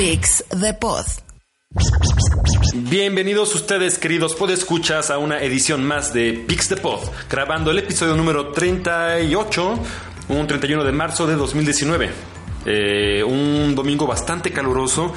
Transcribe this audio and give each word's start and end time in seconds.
Pix 0.00 0.42
de 0.58 0.72
Pod. 0.72 1.04
Bienvenidos 2.74 3.54
ustedes, 3.54 3.98
queridos 3.98 4.34
podescuchas, 4.34 5.10
a 5.10 5.18
una 5.18 5.42
edición 5.42 5.84
más 5.84 6.14
de 6.14 6.42
Pix 6.48 6.70
de 6.70 6.78
Pod, 6.78 7.00
grabando 7.28 7.70
el 7.70 7.80
episodio 7.80 8.16
número 8.16 8.50
38, 8.50 9.78
un 10.30 10.46
31 10.46 10.84
de 10.84 10.92
marzo 10.92 11.26
de 11.26 11.34
2019. 11.34 12.10
Eh, 12.64 13.22
un 13.22 13.74
domingo 13.74 14.06
bastante 14.06 14.50
caluroso, 14.50 15.12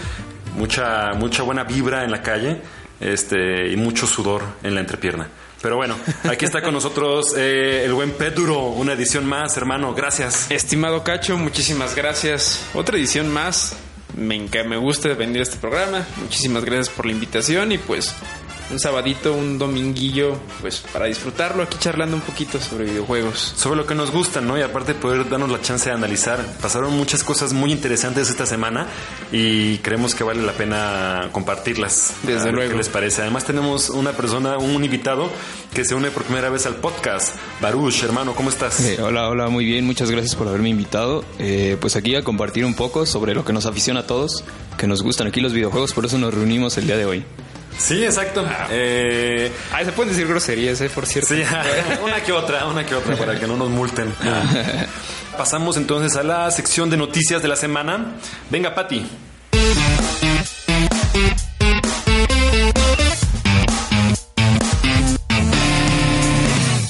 mucha, 0.57 1.13
mucha 1.13 1.43
buena 1.43 1.63
vibra 1.63 2.03
en 2.03 2.11
la 2.11 2.21
calle 2.21 2.61
este, 2.99 3.71
y 3.71 3.77
mucho 3.77 4.05
sudor 4.05 4.43
en 4.63 4.75
la 4.75 4.81
entrepierna. 4.81 5.29
Pero 5.61 5.77
bueno, 5.77 5.95
aquí 6.29 6.43
está 6.43 6.61
con 6.61 6.73
nosotros 6.73 7.35
eh, 7.37 7.83
el 7.85 7.93
buen 7.93 8.11
Pedro, 8.11 8.63
una 8.63 8.91
edición 8.91 9.25
más, 9.25 9.55
hermano, 9.55 9.93
gracias. 9.93 10.51
Estimado 10.51 11.05
Cacho, 11.05 11.37
muchísimas 11.37 11.95
gracias. 11.95 12.67
Otra 12.73 12.97
edición 12.97 13.31
más. 13.31 13.77
Me, 14.17 14.39
me 14.65 14.77
gusta 14.77 15.13
venir 15.13 15.39
a 15.39 15.43
este 15.43 15.57
programa. 15.57 16.05
Muchísimas 16.17 16.63
gracias 16.65 16.89
por 16.89 17.05
la 17.05 17.11
invitación 17.11 17.71
y 17.71 17.77
pues 17.77 18.13
un 18.71 18.79
sabadito, 18.79 19.33
un 19.33 19.57
dominguillo, 19.57 20.37
pues 20.61 20.83
para 20.91 21.05
disfrutarlo 21.05 21.63
aquí 21.63 21.77
charlando 21.79 22.15
un 22.15 22.21
poquito 22.21 22.59
sobre 22.59 22.85
videojuegos. 22.85 23.53
Sobre 23.55 23.77
lo 23.77 23.85
que 23.85 23.95
nos 23.95 24.11
gusta, 24.11 24.41
¿no? 24.41 24.57
Y 24.57 24.61
aparte 24.61 24.93
poder 24.93 25.29
darnos 25.29 25.49
la 25.49 25.61
chance 25.61 25.89
de 25.89 25.95
analizar. 25.95 26.39
Pasaron 26.61 26.95
muchas 26.95 27.23
cosas 27.23 27.53
muy 27.53 27.71
interesantes 27.71 28.29
esta 28.29 28.45
semana 28.45 28.87
y 29.31 29.77
creemos 29.79 30.15
que 30.15 30.23
vale 30.23 30.41
la 30.41 30.53
pena 30.53 31.29
compartirlas. 31.31 32.13
Desde 32.23 32.51
luego. 32.51 32.71
¿Qué 32.71 32.77
les 32.77 32.89
parece? 32.89 33.21
Además 33.21 33.45
tenemos 33.45 33.89
una 33.89 34.11
persona, 34.11 34.57
un 34.57 34.83
invitado 34.83 35.29
que 35.73 35.85
se 35.85 35.95
une 35.95 36.11
por 36.11 36.23
primera 36.23 36.49
vez 36.49 36.65
al 36.65 36.75
podcast. 36.75 37.35
Baruch, 37.61 38.03
hermano, 38.03 38.33
¿cómo 38.35 38.49
estás? 38.49 38.79
Eh, 38.81 39.01
hola, 39.01 39.29
hola, 39.29 39.49
muy 39.49 39.65
bien, 39.65 39.85
muchas 39.85 40.09
gracias 40.09 40.35
por 40.35 40.47
haberme 40.47 40.69
invitado. 40.69 41.23
Eh, 41.39 41.77
pues 41.79 41.95
aquí 41.95 42.15
a 42.15 42.23
compartir 42.23 42.65
un 42.65 42.73
poco 42.73 43.05
sobre 43.05 43.33
lo 43.33 43.45
que 43.45 43.53
nos 43.53 43.65
aficiona 43.65 44.01
a 44.01 44.07
todos, 44.07 44.43
que 44.77 44.87
nos 44.87 45.01
gustan 45.01 45.27
aquí 45.27 45.41
los 45.41 45.53
videojuegos, 45.53 45.93
por 45.93 46.05
eso 46.05 46.17
nos 46.17 46.33
reunimos 46.33 46.77
el 46.77 46.87
día 46.87 46.97
de 46.97 47.05
hoy. 47.05 47.25
Sí, 47.77 48.03
exacto. 48.03 48.45
Eh, 48.69 49.51
Ah, 49.71 49.83
se 49.83 49.91
pueden 49.91 50.11
decir 50.13 50.27
groserías, 50.27 50.79
eh, 50.81 50.89
por 50.89 51.05
cierto. 51.05 51.33
Sí, 51.33 51.43
una 52.03 52.21
que 52.23 52.31
otra, 52.31 52.65
una 52.65 52.85
que 52.85 52.95
otra 52.95 53.15
para 53.15 53.39
que 53.39 53.47
no 53.47 53.57
nos 53.57 53.69
multen. 53.69 54.13
Pasamos 55.37 55.77
entonces 55.77 56.15
a 56.17 56.23
la 56.23 56.49
sección 56.51 56.89
de 56.89 56.97
noticias 56.97 57.41
de 57.41 57.47
la 57.47 57.55
semana. 57.55 58.15
Venga, 58.49 58.73
Pati. 58.75 59.05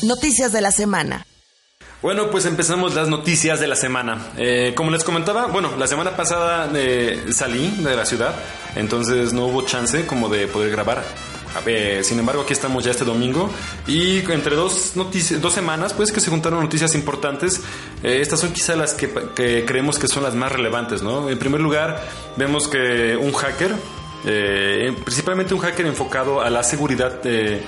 Noticias 0.03 0.51
de 0.51 0.61
la 0.61 0.71
semana. 0.71 1.25
Bueno, 2.03 2.29
pues 2.29 2.45
empezamos 2.45 2.93
las 2.95 3.07
noticias 3.07 3.61
de 3.61 3.67
la 3.67 3.77
semana. 3.77 4.17
Eh, 4.35 4.73
como 4.75 4.91
les 4.91 5.05
comentaba, 5.05 5.45
bueno, 5.45 5.77
la 5.77 5.87
semana 5.87 6.17
pasada 6.17 6.69
eh, 6.75 7.27
salí 7.31 7.69
de 7.79 7.95
la 7.95 8.05
ciudad, 8.05 8.35
entonces 8.75 9.31
no 9.31 9.45
hubo 9.45 9.61
chance 9.61 10.05
como 10.05 10.27
de 10.27 10.47
poder 10.47 10.69
grabar. 10.69 11.01
Sin 12.01 12.19
embargo, 12.19 12.41
aquí 12.41 12.51
estamos 12.51 12.83
ya 12.83 12.91
este 12.91 13.05
domingo 13.05 13.49
y 13.87 14.17
entre 14.29 14.57
dos 14.57 14.97
noticias, 14.97 15.39
dos 15.39 15.53
semanas, 15.53 15.93
pues 15.93 16.11
que 16.11 16.19
se 16.19 16.29
juntaron 16.29 16.61
noticias 16.61 16.93
importantes. 16.93 17.61
Eh, 18.03 18.19
estas 18.19 18.41
son 18.41 18.51
quizá 18.51 18.75
las 18.75 18.95
que, 18.95 19.63
creemos 19.65 19.97
que 19.97 20.09
son 20.09 20.23
las 20.23 20.35
más 20.35 20.51
relevantes, 20.51 21.03
¿no? 21.03 21.29
En 21.29 21.39
primer 21.39 21.61
lugar, 21.61 22.05
vemos 22.35 22.67
que 22.67 23.15
un 23.15 23.31
hacker, 23.31 23.73
principalmente 25.05 25.53
un 25.53 25.61
hacker 25.61 25.85
enfocado 25.85 26.41
a 26.41 26.49
la 26.49 26.63
seguridad, 26.63 27.21
a 27.25 27.61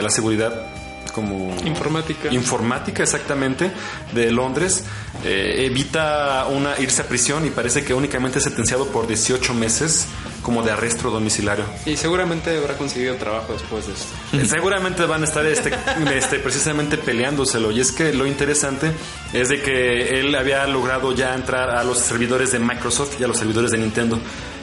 la 0.00 0.10
seguridad 0.10 0.81
como 1.12 1.54
Informática. 1.64 2.32
informática 2.32 3.02
exactamente 3.02 3.70
de 4.12 4.30
Londres 4.30 4.84
eh, 5.24 5.66
evita 5.66 6.46
una 6.46 6.78
irse 6.80 7.02
a 7.02 7.06
prisión 7.06 7.46
y 7.46 7.50
parece 7.50 7.84
que 7.84 7.94
únicamente 7.94 8.38
es 8.38 8.44
sentenciado 8.44 8.86
por 8.88 9.06
18 9.06 9.54
meses 9.54 10.06
como 10.42 10.62
de 10.62 10.72
arresto 10.72 11.10
domiciliario. 11.10 11.64
Y 11.86 11.96
seguramente 11.96 12.56
habrá 12.56 12.76
conseguido 12.76 13.14
trabajo 13.16 13.52
después 13.52 13.86
de 13.86 13.92
esto. 13.92 14.06
Eh, 14.32 14.44
Seguramente 14.44 15.04
van 15.06 15.22
a 15.22 15.24
estar 15.24 15.46
este, 15.46 15.72
este, 16.16 16.38
precisamente 16.40 16.98
peleándoselo. 16.98 17.70
Y 17.70 17.80
es 17.80 17.92
que 17.92 18.12
lo 18.12 18.26
interesante 18.26 18.92
es 19.32 19.48
de 19.48 19.62
que 19.62 20.20
él 20.20 20.34
había 20.34 20.66
logrado 20.66 21.14
ya 21.14 21.34
entrar 21.34 21.70
a 21.70 21.84
los 21.84 21.98
servidores 21.98 22.50
de 22.52 22.58
Microsoft 22.58 23.20
y 23.20 23.24
a 23.24 23.28
los 23.28 23.38
servidores 23.38 23.70
de 23.70 23.78
Nintendo. 23.78 24.18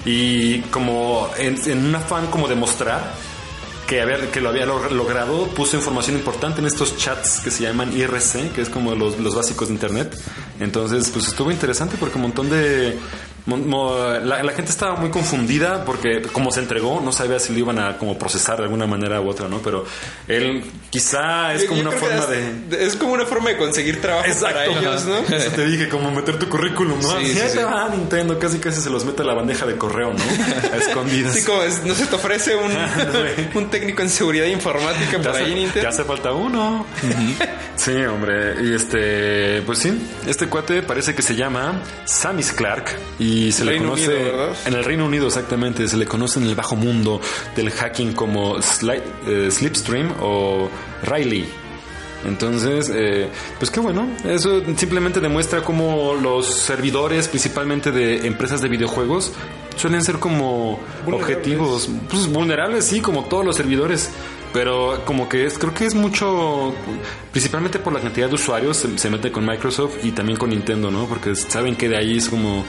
Y 0.05 0.59
como 0.63 1.29
en, 1.37 1.57
en 1.69 1.85
un 1.85 1.95
afán 1.95 2.27
como 2.27 2.47
de 2.47 2.55
mostrar 2.55 3.13
que, 3.89 4.01
había, 4.01 4.31
que 4.31 4.39
lo 4.39 4.49
había 4.49 4.65
log- 4.67 4.91
logrado, 4.91 5.47
puso 5.47 5.75
información 5.75 6.15
importante 6.15 6.61
en 6.61 6.67
estos 6.67 6.95
chats 6.95 7.41
que 7.41 7.49
se 7.49 7.63
llaman 7.63 7.91
IRC, 7.91 8.51
que 8.53 8.61
es 8.61 8.69
como 8.69 8.93
los, 8.93 9.17
los 9.19 9.33
básicos 9.35 9.67
de 9.69 9.73
Internet. 9.73 10.15
Entonces, 10.59 11.09
pues 11.11 11.27
estuvo 11.27 11.51
interesante 11.51 11.95
porque 11.99 12.15
un 12.17 12.23
montón 12.23 12.49
de... 12.49 12.97
la, 13.47 14.43
la 14.43 14.51
gente 14.51 14.71
estaba 14.71 14.95
muy 14.95 15.09
confundida 15.09 15.85
porque 15.85 16.21
como 16.33 16.51
se 16.51 16.59
entregó, 16.59 17.01
no 17.03 17.11
sabía 17.11 17.39
si 17.39 17.53
lo 17.53 17.59
iban 17.59 17.79
a 17.79 17.97
como 17.97 18.17
procesar 18.17 18.57
de 18.57 18.63
alguna 18.63 18.85
manera 18.85 19.21
u 19.21 19.29
otra, 19.29 19.47
¿no? 19.47 19.59
Pero 19.59 19.85
él 20.27 20.63
quizá 20.89 21.53
es 21.53 21.61
Yo- 21.63 21.67
como 21.69 21.81
yo 21.83 21.89
una 21.89 21.97
creo 21.97 22.09
que 22.11 22.17
forma 22.17 22.35
es, 22.35 22.69
de... 22.69 22.85
Es 22.85 22.95
como 22.97 23.13
una 23.13 23.25
forma 23.25 23.49
de 23.51 23.57
conseguir 23.57 24.01
trabajo 24.01 24.27
para 24.41 24.65
ellos, 24.65 25.05
¿no? 25.05 25.19
Eso 25.35 25.51
te 25.51 25.65
dije, 25.65 25.87
como 25.89 26.11
meter 26.11 26.37
tu 26.37 26.49
currículum, 26.49 26.99
¿no? 27.01 27.19
Sí, 27.19 27.27
sí, 27.27 27.39
sí. 27.53 27.57
va 27.59 27.87
Nintendo, 27.89 28.37
casi 28.37 28.59
casi 28.59 28.81
se 28.81 28.89
los 28.89 29.05
mete 29.05 29.21
a 29.21 29.25
la 29.25 29.33
bandeja 29.33 29.65
de 29.65 29.77
correo, 29.77 30.13
¿no? 30.13 30.23
A 30.73 30.77
escondidas. 30.77 31.35
Así 31.35 31.45
como 31.45 31.63
es- 31.63 31.83
no 31.85 31.95
se 31.95 32.05
te 32.05 32.15
ofrece 32.15 32.55
un, 32.55 32.71
un 33.55 33.69
técnico 33.69 34.01
en 34.01 34.09
seguridad 34.09 34.45
informática 34.45 35.17
por 35.19 35.29
hace, 35.29 35.39
ahí, 35.43 35.53
te 35.53 35.59
Nintendo. 35.59 35.89
hace 35.89 36.03
falta 36.03 36.33
uno. 36.33 36.85
Sí, 37.79 37.95
hombre. 38.05 38.55
Y 38.63 38.73
este, 38.73 39.61
pues 39.63 39.79
sí, 39.79 39.91
este 40.27 40.47
cuate 40.47 40.81
parece 40.83 41.15
que 41.15 41.21
se 41.21 41.35
llama 41.35 41.81
Samis 42.05 42.51
Clark 42.51 42.85
y 43.19 43.51
se 43.51 43.65
le 43.65 43.77
conoce 43.77 44.07
Unido, 44.15 44.53
en 44.65 44.73
el 44.73 44.83
Reino 44.83 45.05
Unido 45.05 45.27
exactamente. 45.27 45.87
Se 45.87 45.97
le 45.97 46.05
conoce 46.05 46.39
en 46.39 46.45
el 46.47 46.55
bajo 46.55 46.75
mundo 46.75 47.19
del 47.55 47.71
hacking 47.71 48.13
como 48.13 48.57
Sli- 48.57 49.01
eh, 49.27 49.49
Slipstream 49.51 50.13
o 50.21 50.69
Riley. 51.03 51.47
Entonces, 52.25 52.91
eh, 52.93 53.29
pues 53.59 53.71
qué 53.71 53.79
bueno. 53.79 54.05
Eso 54.25 54.61
simplemente 54.75 55.21
demuestra 55.21 55.61
cómo 55.61 56.15
los 56.21 56.47
servidores, 56.53 57.29
principalmente 57.29 57.91
de 57.93 58.27
empresas 58.27 58.59
de 58.61 58.67
videojuegos, 58.67 59.31
suelen 59.77 60.03
ser 60.03 60.19
como 60.19 60.81
objetivos, 61.07 61.89
pues 62.09 62.27
vulnerables, 62.27 62.83
sí, 62.85 62.99
como 62.99 63.23
todos 63.25 63.45
los 63.45 63.55
servidores. 63.55 64.09
Pero 64.51 65.03
como 65.05 65.29
que 65.29 65.45
es, 65.45 65.57
creo 65.57 65.73
que 65.73 65.85
es 65.85 65.93
mucho, 65.93 66.73
principalmente 67.31 67.77
por 67.79 67.93
la 67.93 67.99
cantidad 67.99 68.27
de 68.27 68.35
usuarios, 68.35 68.77
se, 68.77 68.97
se 68.97 69.09
mete 69.09 69.31
con 69.31 69.45
Microsoft 69.45 70.03
y 70.03 70.11
también 70.11 70.39
con 70.39 70.49
Nintendo, 70.49 70.89
¿no? 70.89 71.05
Porque 71.05 71.35
saben 71.35 71.75
que 71.75 71.87
de 71.87 71.97
ahí 71.97 72.17
es 72.17 72.29
como 72.29 72.65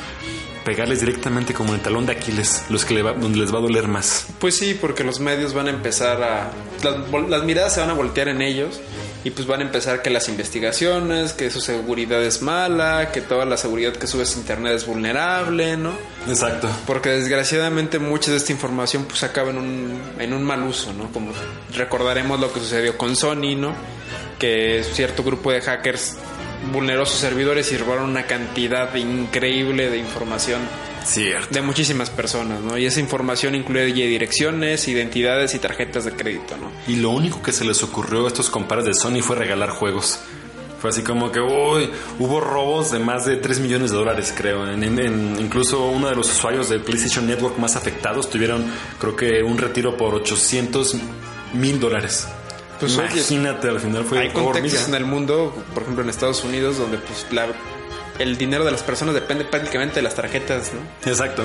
pegarles 0.64 1.00
directamente 1.00 1.54
como 1.54 1.70
en 1.70 1.76
el 1.76 1.80
talón 1.80 2.06
de 2.06 2.12
Aquiles, 2.12 2.64
los 2.68 2.84
que 2.84 2.94
le 2.94 3.02
va, 3.02 3.12
donde 3.12 3.38
les 3.38 3.52
va 3.52 3.58
a 3.58 3.62
doler 3.62 3.88
más. 3.88 4.26
Pues 4.38 4.56
sí, 4.56 4.74
porque 4.74 5.04
los 5.04 5.20
medios 5.20 5.54
van 5.54 5.68
a 5.68 5.70
empezar 5.70 6.22
a... 6.22 6.50
Las, 6.82 7.28
las 7.28 7.44
miradas 7.44 7.74
se 7.74 7.80
van 7.80 7.90
a 7.90 7.94
voltear 7.94 8.28
en 8.28 8.42
ellos 8.42 8.80
y 9.22 9.30
pues 9.30 9.46
van 9.46 9.60
a 9.60 9.64
empezar 9.64 10.02
que 10.02 10.10
las 10.10 10.28
investigaciones, 10.28 11.32
que 11.32 11.50
su 11.50 11.60
seguridad 11.60 12.22
es 12.22 12.40
mala, 12.40 13.10
que 13.12 13.20
toda 13.20 13.44
la 13.44 13.56
seguridad 13.56 13.92
que 13.92 14.06
subes 14.06 14.34
a 14.34 14.38
internet 14.38 14.74
es 14.74 14.86
vulnerable, 14.86 15.76
¿no? 15.76 15.92
Exacto. 16.26 16.68
Porque 16.86 17.10
desgraciadamente 17.10 17.98
mucha 17.98 18.30
de 18.30 18.38
esta 18.38 18.52
información 18.52 19.04
pues 19.04 19.22
acaba 19.22 19.50
en 19.50 19.58
un, 19.58 20.02
en 20.18 20.32
un 20.32 20.42
mal 20.42 20.62
uso, 20.62 20.92
¿no? 20.94 21.12
Como 21.12 21.32
recordaremos 21.74 22.40
lo 22.40 22.52
que 22.52 22.60
sucedió 22.60 22.96
con 22.96 23.14
Sony, 23.14 23.56
¿no? 23.56 23.74
Que 24.38 24.84
cierto 24.92 25.22
grupo 25.22 25.52
de 25.52 25.60
hackers 25.60 26.16
vulneró 26.72 27.06
sus 27.06 27.18
servidores 27.20 27.70
y 27.72 27.76
robaron 27.76 28.10
una 28.10 28.24
cantidad 28.24 28.94
increíble 28.94 29.90
de 29.90 29.98
información 29.98 30.60
Cierto. 31.04 31.48
de 31.54 31.62
muchísimas 31.62 32.10
personas, 32.10 32.60
¿no? 32.60 32.76
Y 32.76 32.86
esa 32.86 33.00
información 33.00 33.54
incluye 33.54 34.06
direcciones, 34.06 34.86
identidades 34.88 35.54
y 35.54 35.58
tarjetas 35.58 36.04
de 36.04 36.12
crédito, 36.12 36.56
¿no? 36.58 36.70
Y 36.86 36.96
lo 36.96 37.10
único 37.10 37.42
que 37.42 37.52
se 37.52 37.64
les 37.64 37.82
ocurrió 37.82 38.24
a 38.24 38.28
estos 38.28 38.50
compadres 38.50 38.84
de 38.86 38.94
Sony 38.94 39.22
fue 39.22 39.36
regalar 39.36 39.70
juegos. 39.70 40.20
Fue 40.80 40.88
así 40.90 41.02
como 41.02 41.30
que 41.30 41.40
uy, 41.40 41.90
hubo 42.18 42.40
robos 42.40 42.90
de 42.90 42.98
más 43.00 43.26
de 43.26 43.36
3 43.36 43.60
millones 43.60 43.90
de 43.90 43.98
dólares, 43.98 44.32
creo. 44.36 44.66
En, 44.66 44.82
en- 44.82 45.36
incluso 45.38 45.86
uno 45.88 46.08
de 46.08 46.16
los 46.16 46.30
usuarios 46.30 46.70
del 46.70 46.80
PlayStation 46.80 47.26
Network 47.26 47.58
más 47.58 47.76
afectados 47.76 48.30
tuvieron, 48.30 48.64
creo 48.98 49.14
que, 49.14 49.42
un 49.42 49.58
retiro 49.58 49.96
por 49.98 50.14
800 50.14 50.96
mil 51.52 51.78
dólares. 51.80 52.26
Pues, 52.80 52.96
oye, 52.96 53.06
Imagínate, 53.14 53.68
al 53.68 53.78
final 53.80 54.04
fue 54.04 54.18
Hay 54.18 54.28
contextos 54.30 54.72
en 54.88 54.94
hormiga. 54.94 54.98
el 54.98 55.04
mundo, 55.04 55.54
por 55.74 55.82
ejemplo 55.82 56.02
en 56.02 56.10
Estados 56.10 56.42
Unidos, 56.44 56.78
donde 56.78 56.98
pues 56.98 57.26
la, 57.30 57.46
el 58.18 58.36
dinero 58.38 58.64
de 58.64 58.70
las 58.72 58.82
personas 58.82 59.14
depende 59.14 59.44
prácticamente 59.44 59.96
de 59.96 60.02
las 60.02 60.14
tarjetas, 60.14 60.72
¿no? 60.72 60.80
Exacto. 61.10 61.42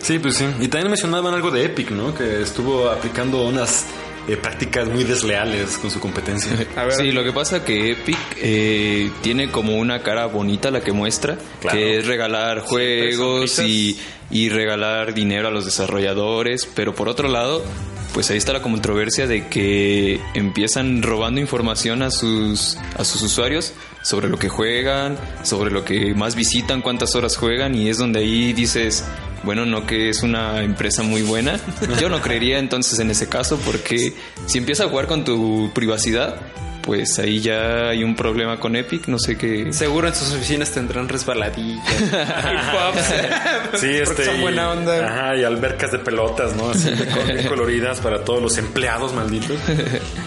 Sí, 0.00 0.18
pues 0.18 0.36
sí. 0.36 0.46
Y 0.60 0.68
también 0.68 0.88
mencionaban 0.90 1.34
algo 1.34 1.50
de 1.50 1.64
Epic, 1.66 1.90
¿no? 1.90 2.14
Que 2.14 2.40
estuvo 2.40 2.88
aplicando 2.88 3.42
unas 3.46 3.84
eh, 4.28 4.36
prácticas 4.38 4.88
muy 4.88 5.04
desleales 5.04 5.76
con 5.76 5.90
su 5.90 6.00
competencia. 6.00 6.52
A 6.76 6.84
ver, 6.84 6.92
Sí, 6.94 7.12
lo 7.12 7.22
que 7.22 7.32
pasa 7.32 7.62
que 7.64 7.92
Epic 7.92 8.16
eh, 8.38 9.10
tiene 9.22 9.50
como 9.50 9.76
una 9.76 10.02
cara 10.02 10.24
bonita 10.26 10.70
la 10.70 10.80
que 10.80 10.92
muestra, 10.92 11.36
Claro. 11.60 11.76
que 11.76 11.98
es 11.98 12.06
regalar 12.06 12.60
juegos 12.60 13.58
y, 13.58 13.98
y 14.30 14.48
regalar 14.48 15.12
dinero 15.12 15.48
a 15.48 15.50
los 15.50 15.66
desarrolladores, 15.66 16.66
pero 16.74 16.94
por 16.94 17.08
otro 17.10 17.28
lado, 17.28 17.62
pues 18.12 18.30
ahí 18.30 18.38
está 18.38 18.52
la 18.52 18.62
controversia 18.62 19.26
de 19.26 19.48
que 19.48 20.20
empiezan 20.34 21.02
robando 21.02 21.40
información 21.40 22.02
a 22.02 22.10
sus, 22.10 22.76
a 22.96 23.04
sus 23.04 23.22
usuarios 23.22 23.72
sobre 24.02 24.28
lo 24.28 24.38
que 24.38 24.48
juegan, 24.48 25.16
sobre 25.42 25.70
lo 25.70 25.84
que 25.84 26.14
más 26.14 26.34
visitan, 26.34 26.82
cuántas 26.82 27.14
horas 27.14 27.36
juegan 27.36 27.74
y 27.74 27.88
es 27.88 27.98
donde 27.98 28.20
ahí 28.20 28.52
dices, 28.52 29.04
bueno, 29.42 29.64
no 29.66 29.86
que 29.86 30.08
es 30.08 30.22
una 30.22 30.62
empresa 30.62 31.02
muy 31.02 31.22
buena. 31.22 31.58
Yo 32.00 32.08
no 32.08 32.20
creería 32.20 32.58
entonces 32.58 32.98
en 32.98 33.10
ese 33.10 33.28
caso 33.28 33.58
porque 33.64 34.12
si 34.46 34.58
empieza 34.58 34.84
a 34.84 34.88
jugar 34.88 35.06
con 35.06 35.24
tu 35.24 35.70
privacidad, 35.74 36.40
pues 36.82 37.18
ahí 37.18 37.40
ya 37.40 37.88
hay 37.90 38.02
un 38.04 38.14
problema 38.16 38.58
con 38.58 38.76
Epic, 38.76 39.06
no 39.08 39.18
sé 39.18 39.36
qué. 39.36 39.72
seguro 39.72 40.08
en 40.08 40.14
sus 40.14 40.32
oficinas 40.32 40.70
tendrán 40.72 41.08
resbaladillas. 41.08 41.84
Sí, 43.80 43.86
este. 43.88 44.24
son 44.24 44.36
y- 44.38 44.40
buena 44.40 44.70
onda. 44.70 45.06
Ajá, 45.06 45.36
y 45.36 45.44
albercas 45.44 45.92
de 45.92 45.98
pelotas, 45.98 46.54
¿no? 46.56 46.70
Así 46.70 46.90
de 46.90 47.46
coloridas 47.48 48.00
para 48.00 48.24
todos 48.24 48.42
los 48.42 48.58
empleados 48.58 49.12
malditos. 49.14 49.56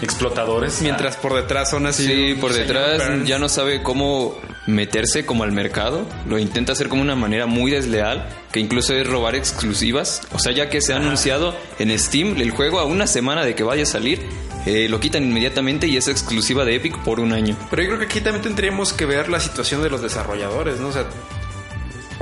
Explotadores. 0.02 0.80
Mientras 0.82 1.16
por 1.16 1.34
detrás 1.34 1.70
son 1.70 1.86
así. 1.86 2.06
Sí, 2.06 2.34
por 2.40 2.52
detrás 2.52 3.06
Burns. 3.08 3.28
ya 3.28 3.38
no 3.38 3.48
sabe 3.48 3.82
cómo 3.82 4.38
meterse 4.66 5.26
como 5.26 5.44
al 5.44 5.52
mercado, 5.52 6.06
lo 6.26 6.38
intenta 6.38 6.72
hacer 6.72 6.88
como 6.88 7.02
una 7.02 7.14
manera 7.16 7.46
muy 7.46 7.70
desleal, 7.70 8.26
que 8.50 8.60
incluso 8.60 8.94
es 8.94 9.06
robar 9.06 9.34
exclusivas, 9.34 10.22
o 10.32 10.38
sea, 10.38 10.52
ya 10.52 10.70
que 10.70 10.80
se 10.80 10.94
ha 10.94 10.96
anunciado 10.96 11.54
en 11.78 11.96
Steam 11.98 12.36
el 12.40 12.50
juego 12.50 12.80
a 12.80 12.84
una 12.84 13.06
semana 13.06 13.44
de 13.44 13.54
que 13.54 13.62
vaya 13.62 13.82
a 13.82 13.86
salir, 13.86 14.20
eh, 14.66 14.88
lo 14.88 15.00
quitan 15.00 15.24
inmediatamente 15.24 15.86
y 15.86 15.96
es 15.96 16.08
exclusiva 16.08 16.64
de 16.64 16.76
Epic 16.76 16.98
por 17.00 17.20
un 17.20 17.32
año. 17.32 17.56
Pero 17.70 17.82
yo 17.82 17.88
creo 17.88 17.98
que 18.00 18.06
aquí 18.06 18.20
también 18.20 18.42
tendríamos 18.42 18.92
que 18.92 19.04
ver 19.06 19.28
la 19.28 19.40
situación 19.40 19.82
de 19.82 19.90
los 19.90 20.00
desarrolladores, 20.02 20.80
¿no? 20.80 20.88
O 20.88 20.92
sea, 20.92 21.04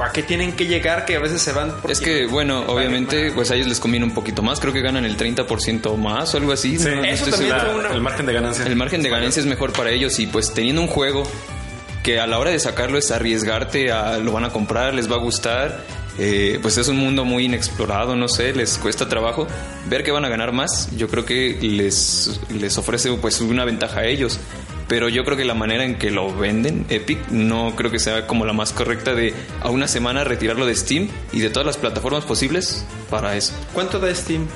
¿a 0.03 0.11
qué 0.13 0.23
tienen 0.23 0.53
que 0.53 0.67
llegar 0.67 1.05
que 1.05 1.15
a 1.17 1.21
veces 1.21 1.41
se 1.43 1.53
van? 1.53 1.73
Es 1.89 2.01
que, 2.01 2.27
bueno, 2.27 2.65
obviamente, 2.67 3.27
más? 3.27 3.35
pues 3.35 3.51
a 3.51 3.55
ellos 3.55 3.69
les 3.69 3.79
conviene 3.79 4.05
un 4.07 4.13
poquito 4.15 4.43
más. 4.43 4.59
Creo 4.59 4.73
que 4.73 4.81
ganan 4.81 5.05
el 5.05 5.17
30% 5.17 5.97
más 5.97 6.35
o 6.35 6.39
algo 6.39 6.53
así. 6.53 6.79
Sí, 6.79 6.89
no- 6.89 7.05
eso 7.05 7.25
estoy 7.29 7.31
también 7.49 7.61
seguro. 7.61 7.73
La- 7.83 7.89
una- 7.89 7.95
el 7.95 8.01
margen 8.03 8.27
de 8.27 8.33
ganancia. 8.33 8.67
El 8.67 8.77
margen 8.77 9.03
de 9.03 9.11
ganancia 9.11 9.41
es 9.41 9.47
mejor 9.47 9.73
para 9.73 9.91
ellos 9.91 10.19
y 10.19 10.27
pues 10.27 10.53
teniendo 10.55 10.81
un 10.83 10.89
juego 10.89 11.23
que 12.03 12.19
a 12.19 12.27
la 12.27 12.39
hora 12.41 12.51
de 12.51 12.59
sacarlo 12.59 12.99
es 12.99 13.13
arriesgarte 13.13 13.93
a 13.93 14.19
lo 14.19 14.33
van 14.33 14.45
a 14.45 14.51
comprar, 14.51 14.93
les 14.95 15.09
va 15.09 15.15
a 15.17 15.19
gustar, 15.21 15.85
eh, 16.19 16.59
pues 16.63 16.77
es 16.79 16.89
un 16.89 16.97
mundo 16.99 17.25
muy 17.25 17.45
inexplorado, 17.47 18.15
no 18.17 18.29
sé, 18.29 18.53
les 18.55 18.79
cuesta 18.79 19.09
trabajo 19.09 19.47
ver 19.89 20.03
que 20.05 20.11
van 20.11 20.25
a 20.25 20.29
ganar 20.29 20.53
más, 20.53 20.89
yo 20.97 21.09
creo 21.09 21.25
que 21.25 21.59
les, 21.61 22.41
les 22.51 22.77
ofrece 22.79 23.11
pues 23.15 23.41
una 23.41 23.65
ventaja 23.65 24.01
a 24.01 24.07
ellos. 24.07 24.39
Pero 24.89 25.09
yo 25.09 25.25
creo 25.25 25.39
que 25.39 25.45
la 25.47 25.55
manera 25.55 25.85
en 25.85 25.97
que 25.97 26.11
lo 26.11 26.37
venden, 26.37 26.85
Epic, 26.91 27.29
no 27.31 27.75
creo 27.77 27.91
que 27.91 27.99
sea 27.99 28.27
como 28.27 28.45
la 28.45 28.53
más 28.53 28.73
correcta 28.75 29.15
de 29.15 29.33
a 29.63 29.71
una 29.71 29.89
semana 29.89 30.23
retirarlo 30.23 30.67
de 30.67 30.75
Steam 30.75 31.09
y 31.33 31.41
de 31.41 31.49
todas 31.49 31.65
las 31.65 31.79
plataformas 31.79 32.25
posibles 32.25 32.85
para 33.09 33.35
eso. 33.37 33.55
¿Cuánto 33.73 33.99
da 33.99 34.15
Steam? 34.15 34.47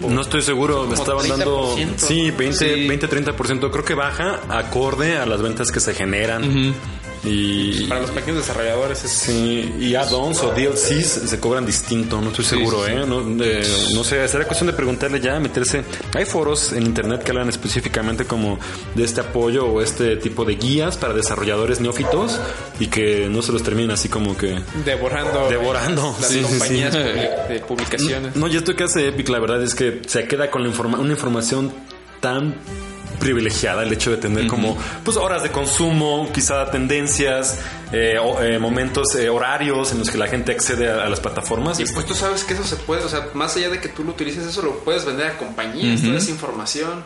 No 0.00 0.22
estoy 0.22 0.42
seguro, 0.42 0.86
me 0.86 0.94
estaban 0.94 1.28
dando 1.28 1.76
30%. 1.76 1.88
sí, 1.98 2.30
20, 2.30 2.52
Sí. 2.56 2.88
20, 2.88 3.08
30%, 3.08 3.70
creo 3.70 3.84
que 3.84 3.94
baja 3.94 4.40
acorde 4.48 5.18
a 5.18 5.24
las 5.26 5.40
ventas 5.40 5.70
que 5.70 5.78
se 5.78 5.94
generan. 5.94 6.74
Y 7.26 7.84
Para 7.88 8.00
los 8.02 8.10
pequeños 8.10 8.38
desarrolladores 8.38 9.04
es 9.04 9.10
sí, 9.10 9.74
y 9.80 9.94
add-ons 9.96 10.40
o 10.42 10.52
DLCs 10.52 11.06
se 11.28 11.40
cobran 11.40 11.66
distinto, 11.66 12.20
no 12.20 12.28
estoy 12.30 12.44
seguro, 12.44 12.84
sí, 12.84 12.92
sí. 12.92 12.98
eh, 12.98 13.04
no, 13.06 13.22
de- 13.22 13.66
no 13.94 14.04
sé, 14.04 14.26
será 14.28 14.44
cuestión 14.46 14.68
de 14.68 14.72
preguntarle 14.74 15.20
ya, 15.20 15.38
meterse. 15.40 15.82
Hay 16.14 16.24
foros 16.24 16.72
en 16.72 16.84
internet 16.86 17.22
que 17.24 17.32
hablan 17.32 17.48
específicamente 17.48 18.24
como 18.26 18.58
de 18.94 19.04
este 19.04 19.20
apoyo 19.20 19.66
o 19.66 19.82
este 19.82 20.16
tipo 20.16 20.44
de 20.44 20.54
guías 20.54 20.96
para 20.96 21.14
desarrolladores 21.14 21.80
neófitos 21.80 22.38
y 22.78 22.86
que 22.86 23.28
no 23.28 23.42
se 23.42 23.52
los 23.52 23.62
terminen 23.62 23.90
así 23.90 24.08
como 24.08 24.36
que 24.36 24.58
devorando 24.84 25.48
Devorando, 25.48 26.14
las 26.20 26.30
sí, 26.30 26.40
compañías 26.42 26.92
de 26.94 27.62
publicaciones. 27.68 28.36
No, 28.36 28.46
y 28.46 28.56
esto 28.56 28.74
que 28.76 28.84
hace 28.84 29.08
Epic, 29.08 29.28
la 29.30 29.38
verdad 29.40 29.62
es 29.62 29.74
que 29.74 30.02
se 30.06 30.26
queda 30.28 30.50
con 30.50 30.62
la 30.62 30.68
informa- 30.68 30.98
una 31.00 31.10
información 31.12 31.72
tan 32.20 32.54
privilegiada 33.18 33.82
el 33.82 33.92
hecho 33.92 34.10
de 34.10 34.16
tener 34.18 34.46
como 34.46 34.76
pues 35.04 35.16
horas 35.16 35.42
de 35.42 35.50
consumo, 35.50 36.28
quizá 36.32 36.70
tendencias, 36.70 37.58
eh, 37.92 38.16
o- 38.22 38.42
eh, 38.42 38.58
momentos, 38.58 39.14
eh, 39.16 39.28
horarios 39.28 39.92
en 39.92 39.98
los 40.00 40.10
que 40.10 40.18
la 40.18 40.28
gente 40.28 40.52
accede 40.52 40.90
a, 40.90 41.04
a 41.04 41.08
las 41.08 41.20
plataformas. 41.20 41.80
Y 41.80 41.84
pues 41.86 42.04
tú 42.06 42.14
sabes 42.14 42.44
que 42.44 42.54
eso 42.54 42.64
se 42.64 42.76
puede, 42.76 43.02
o 43.04 43.08
sea, 43.08 43.28
más 43.34 43.56
allá 43.56 43.70
de 43.70 43.80
que 43.80 43.88
tú 43.88 44.04
lo 44.04 44.10
utilices, 44.10 44.46
eso 44.46 44.62
lo 44.62 44.78
puedes 44.80 45.04
vender 45.04 45.26
a 45.28 45.38
compañías, 45.38 46.02
toda 46.02 46.18
esa 46.18 46.30
información. 46.30 47.04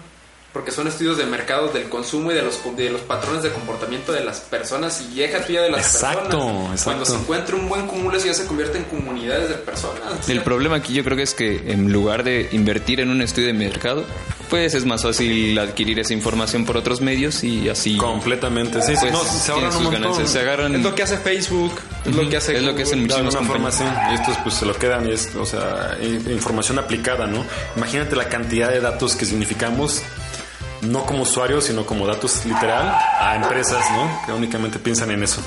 Porque 0.52 0.73
son 0.73 0.88
estudios 0.88 1.17
de 1.17 1.26
mercado 1.26 1.69
del 1.69 1.88
consumo 1.88 2.32
y 2.32 2.35
de 2.35 2.43
los, 2.43 2.58
de 2.76 2.91
los 2.91 3.02
patrones 3.02 3.44
de 3.44 3.52
comportamiento 3.52 4.11
de 4.12 4.25
las 4.25 4.41
personas 4.41 5.00
y 5.00 5.20
deja 5.20 5.44
tuya 5.47 5.62
de 5.62 5.70
las 5.70 5.94
Exacto, 5.94 6.23
personas. 6.31 6.62
exacto. 6.73 6.82
Cuando 6.87 7.05
se 7.05 7.14
encuentra 7.14 7.55
un 7.55 7.69
buen 7.69 7.87
cúmulo, 7.87 8.17
eso 8.17 8.26
ya 8.26 8.35
se 8.35 8.47
convierte 8.47 8.79
en 8.79 8.85
comunidades 8.87 9.49
de 9.49 9.55
personas. 9.55 10.29
El 10.29 10.43
problema 10.43 10.75
aquí 10.75 10.93
yo 10.93 11.05
creo 11.05 11.17
que 11.17 11.23
es 11.23 11.35
que 11.35 11.70
en 11.70 11.93
lugar 11.93 12.25
de 12.25 12.49
invertir 12.50 12.99
en 12.99 13.11
un 13.11 13.23
estudio 13.23 13.47
de 13.47 13.52
mercado, 13.52 14.05
pues 14.50 14.75
es 14.75 14.85
más 14.85 15.02
fácil 15.02 15.58
adquirir 15.58 15.99
esa 16.00 16.12
información 16.12 16.64
por 16.67 16.76
otros 16.76 17.00
medios 17.00 17.43
y 17.44 17.69
así 17.69 17.97
Completamente, 17.97 18.82
sí, 18.82 18.93
pues, 19.00 19.12
no, 19.12 19.23
se 19.25 19.52
tienen 19.52 19.52
ahorran 19.52 19.64
un 19.67 19.73
sus 19.73 19.82
montón. 19.82 20.02
ganancias, 20.02 20.31
se 20.31 20.41
agarran 20.41 20.75
Es 20.75 20.82
lo 20.82 20.94
que 20.94 21.02
hace 21.05 21.17
Facebook, 21.19 21.73
es 22.05 22.14
lo 22.14 22.29
que 22.29 22.37
hace 22.37 22.56
es 22.56 22.62
lo 22.62 22.75
que 22.75 22.82
hacen 22.82 23.00
muchísimas. 23.02 23.81
Y 24.11 24.14
estos 24.14 24.37
pues 24.43 24.55
se 24.56 24.67
lo 24.67 24.75
quedan 24.76 25.08
y 25.08 25.12
es, 25.12 25.35
o 25.37 25.47
sea, 25.47 25.97
in- 26.02 26.31
información 26.31 26.79
aplicada, 26.79 27.26
¿no? 27.26 27.44
Imagínate 27.76 28.17
la 28.17 28.29
cantidad 28.29 28.69
de 28.70 28.81
datos 28.81 29.17
que 29.17 29.25
significamos, 29.25 30.02
no 30.82 31.06
como 31.06 31.23
usuarios, 31.23 31.64
sino 31.64 31.87
como 31.87 32.06
datos 32.06 32.44
literal 32.44 32.93
a 33.20 33.37
empresas, 33.37 33.85
¿no? 33.93 34.23
Que 34.26 34.32
únicamente 34.32 34.79
piensan 34.79 35.11
en 35.12 35.23
eso. 35.23 35.41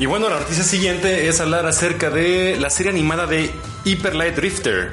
Y 0.00 0.06
bueno, 0.06 0.28
la 0.28 0.38
noticia 0.40 0.62
siguiente 0.64 1.28
es 1.28 1.40
hablar 1.40 1.66
acerca 1.66 2.08
de 2.10 2.56
la 2.60 2.70
serie 2.70 2.90
animada 2.92 3.26
de 3.26 3.50
Hyper 3.84 4.14
Light 4.14 4.36
Drifter. 4.36 4.92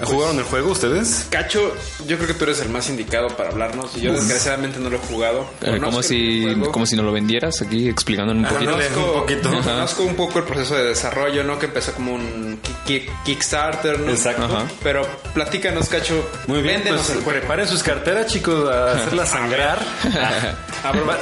¿Jugaron 0.00 0.36
el 0.38 0.44
juego 0.44 0.72
ustedes? 0.72 1.26
Cacho, 1.30 1.72
yo 2.06 2.16
creo 2.16 2.26
que 2.28 2.34
tú 2.34 2.44
eres 2.44 2.60
el 2.60 2.68
más 2.70 2.88
indicado 2.88 3.28
para 3.36 3.50
hablarnos. 3.50 3.96
Y 3.96 4.00
yo 4.00 4.12
desgraciadamente 4.12 4.80
no 4.80 4.90
lo 4.90 4.96
he 4.96 5.00
jugado. 5.00 5.46
Eh, 5.60 5.78
como 5.82 6.02
si 6.02 6.44
como 6.72 6.86
si 6.86 6.96
nos 6.96 7.04
lo 7.04 7.12
vendieras 7.12 7.62
aquí 7.62 7.88
explicando 7.88 8.32
un 8.32 8.44
poquito. 8.44 8.72
Conozco, 8.72 9.00
un 9.00 9.12
poquito. 9.20 9.50
conozco 9.50 10.02
un 10.02 10.14
poco 10.16 10.38
el 10.40 10.44
proceso 10.44 10.74
de 10.76 10.84
desarrollo, 10.84 11.44
¿no? 11.44 11.58
Que 11.58 11.66
empezó 11.66 11.92
como 11.92 12.14
un 12.14 12.58
ki- 12.62 12.74
ki- 13.00 13.06
Kickstarter, 13.24 14.00
¿no? 14.00 14.10
Exacto. 14.10 14.44
Ajá. 14.44 14.64
Pero 14.82 15.06
platícanos, 15.34 15.88
Cacho. 15.88 16.28
Muy 16.48 16.62
bien, 16.62 16.76
Véndenos 16.78 17.02
pues 17.06 17.16
el 17.18 17.22
juego. 17.24 17.38
preparen 17.40 17.68
sus 17.68 17.82
carteras, 17.82 18.26
chicos, 18.26 18.68
a 18.68 18.92
hacerla 18.96 19.26
sangrar. 19.26 19.78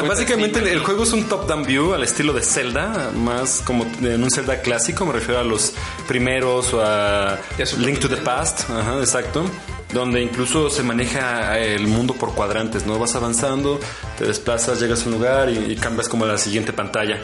Básicamente 0.09 0.59
el, 0.73 0.81
juego 0.81 1.03
es 1.03 1.13
un 1.13 1.25
top-down 1.25 1.65
view 1.65 1.93
al 1.93 2.03
estilo 2.03 2.33
de 2.33 2.43
Zelda, 2.43 3.11
más 3.15 3.63
como 3.65 3.85
en 4.03 4.23
un 4.23 4.31
Zelda 4.31 4.61
clásico, 4.63 5.05
me 5.05 5.13
refiero 5.13 5.41
a 5.41 5.45
los 5.45 5.73
primeros 6.09 6.73
o 6.73 6.83
a 6.83 7.39
Link 7.79 7.99
to 8.01 8.09
the. 8.09 8.17
Past, 8.17 8.69
ajá, 8.71 8.99
exacto, 8.99 9.45
donde 9.93 10.21
incluso 10.23 10.69
se 10.71 10.83
maneja 10.83 11.59
el 11.59 11.87
mundo 11.87 12.15
por 12.15 12.35
cuadrantes, 12.35 12.87
¿no? 12.87 12.99
Vas 12.99 13.15
avanzando, 13.17 13.81
te 14.19 14.27
desplazas, 14.27 14.79
llegas 14.81 15.03
a 15.03 15.07
un 15.07 15.13
lugar 15.13 15.51
y, 15.51 15.73
y 15.73 15.77
cambias 15.77 16.09
como 16.09 16.25
a 16.25 16.29
la 16.29 16.39
siguiente 16.39 16.73
pantalla. 16.73 17.19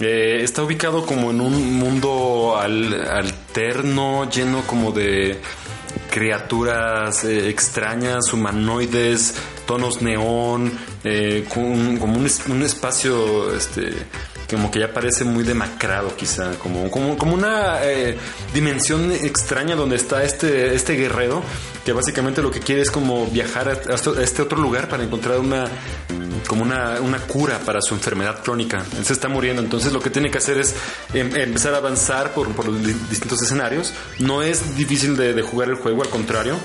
Eh, 0.00 0.40
está 0.42 0.62
ubicado 0.62 1.04
como 1.06 1.30
en 1.30 1.40
un 1.40 1.74
mundo 1.78 2.56
al- 2.58 3.08
alterno, 3.10 4.28
lleno 4.30 4.62
como 4.66 4.90
de 4.92 5.38
criaturas 6.10 7.24
eh, 7.24 7.48
extrañas, 7.48 8.32
humanoides, 8.32 9.34
tonos 9.68 10.00
neón, 10.02 10.72
eh, 11.04 11.44
con- 11.52 11.98
como 11.98 12.16
un, 12.18 12.28
un 12.48 12.62
espacio 12.62 13.54
este, 13.54 13.92
como 14.50 14.70
que 14.70 14.80
ya 14.80 14.92
parece 14.94 15.24
muy 15.24 15.44
demacrado 15.44 16.16
quizá, 16.16 16.52
como, 16.58 16.90
como, 16.90 17.16
como 17.18 17.34
una 17.34 17.84
eh, 17.84 18.16
dimensión 18.54 19.12
extraña 19.12 19.76
donde 19.76 19.96
está 19.96 20.24
este, 20.24 20.74
este 20.74 20.94
guerrero 20.94 21.42
que 21.84 21.92
básicamente 21.92 22.40
lo 22.42 22.50
que 22.50 22.60
quiere 22.60 22.80
es 22.80 22.90
como 22.90 23.26
viajar 23.26 23.68
a, 23.68 23.94
este 24.22 24.40
otro 24.42 24.58
lugar 24.58 24.88
para 24.88 25.04
encontrar 25.04 25.38
una 25.38 25.66
como 26.46 26.62
una, 26.62 27.00
una 27.02 27.18
cura 27.18 27.58
para 27.58 27.82
su 27.82 27.92
enfermedad 27.94 28.42
crónica. 28.42 28.82
Él 28.96 29.04
se 29.04 29.12
está 29.12 29.28
muriendo, 29.28 29.60
entonces 29.60 29.92
lo 29.92 30.00
que 30.00 30.08
tiene 30.08 30.30
que 30.30 30.38
hacer 30.38 30.56
es 30.58 30.74
em- 31.12 31.34
empezar 31.36 31.74
a 31.74 31.78
avanzar 31.78 32.32
por, 32.32 32.48
por 32.52 32.66
los 32.68 32.82
di- 32.82 32.94
distintos 33.10 33.42
escenarios. 33.42 33.92
No 34.18 34.40
es 34.42 34.74
difícil 34.76 35.14
de, 35.16 35.34
de 35.34 35.42
jugar 35.42 35.68
el 35.68 35.74
juego, 35.74 36.02
al 36.02 36.08
contrario. 36.08 36.56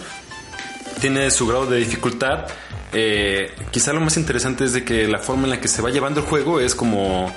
tiene 1.02 1.30
su 1.32 1.48
grado 1.48 1.66
de 1.66 1.78
dificultad. 1.80 2.46
Eh, 2.94 3.52
quizá 3.72 3.92
lo 3.94 4.02
más 4.02 4.18
interesante 4.18 4.66
es 4.66 4.74
de 4.74 4.84
que 4.84 5.08
la 5.08 5.20
forma 5.20 5.44
en 5.46 5.50
la 5.52 5.62
que 5.62 5.68
se 5.68 5.82
va 5.82 5.90
llevando 5.90 6.20
el 6.22 6.26
juego 6.28 6.60
es 6.60 6.76
como 6.76 7.34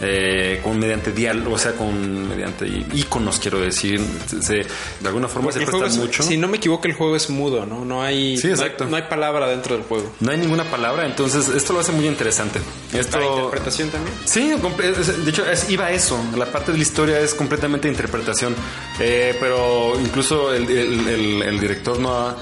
eh, 0.00 0.60
con 0.62 0.78
mediante 0.78 1.10
diálogo, 1.10 1.56
o 1.56 1.58
sea, 1.58 1.72
con 1.72 2.28
mediante 2.28 2.68
iconos, 2.68 3.40
quiero 3.40 3.58
decir, 3.58 4.00
se, 4.40 4.54
de 4.54 4.66
alguna 5.06 5.26
forma 5.26 5.50
se 5.50 5.60
presta 5.60 5.86
es- 5.86 5.96
mucho. 5.96 6.22
Si 6.22 6.36
no 6.36 6.46
me 6.46 6.58
equivoco, 6.58 6.86
el 6.86 6.92
juego 6.94 7.16
es 7.16 7.28
mudo, 7.30 7.66
¿no? 7.66 7.84
No 7.84 8.00
hay, 8.02 8.36
Sí, 8.36 8.46
exacto. 8.48 8.84
No 8.84 8.84
hay, 8.84 8.90
no 8.90 8.96
hay 9.04 9.10
palabra 9.10 9.48
dentro 9.48 9.74
del 9.76 9.84
juego. 9.84 10.12
No 10.20 10.30
hay 10.30 10.38
ninguna 10.38 10.62
palabra, 10.64 11.04
entonces 11.04 11.48
esto 11.48 11.72
lo 11.72 11.80
hace 11.80 11.90
muy 11.90 12.06
interesante. 12.06 12.60
Esto, 12.92 13.18
¿La 13.18 13.26
interpretación 13.26 13.90
también? 13.90 14.14
Sí, 14.24 14.52
de 15.24 15.30
hecho 15.30 15.44
es- 15.50 15.68
iba 15.68 15.86
a 15.86 15.90
eso. 15.90 16.16
La 16.36 16.46
parte 16.46 16.70
de 16.70 16.78
la 16.78 16.82
historia 16.82 17.18
es 17.18 17.34
completamente 17.34 17.88
interpretación. 17.88 18.54
Eh, 19.00 19.36
pero 19.40 19.98
incluso 20.00 20.54
el, 20.54 20.70
el- 20.70 21.08
el- 21.08 21.42
el 21.42 21.58
director 21.60 21.98
no 21.98 22.12
ha, 22.14 22.36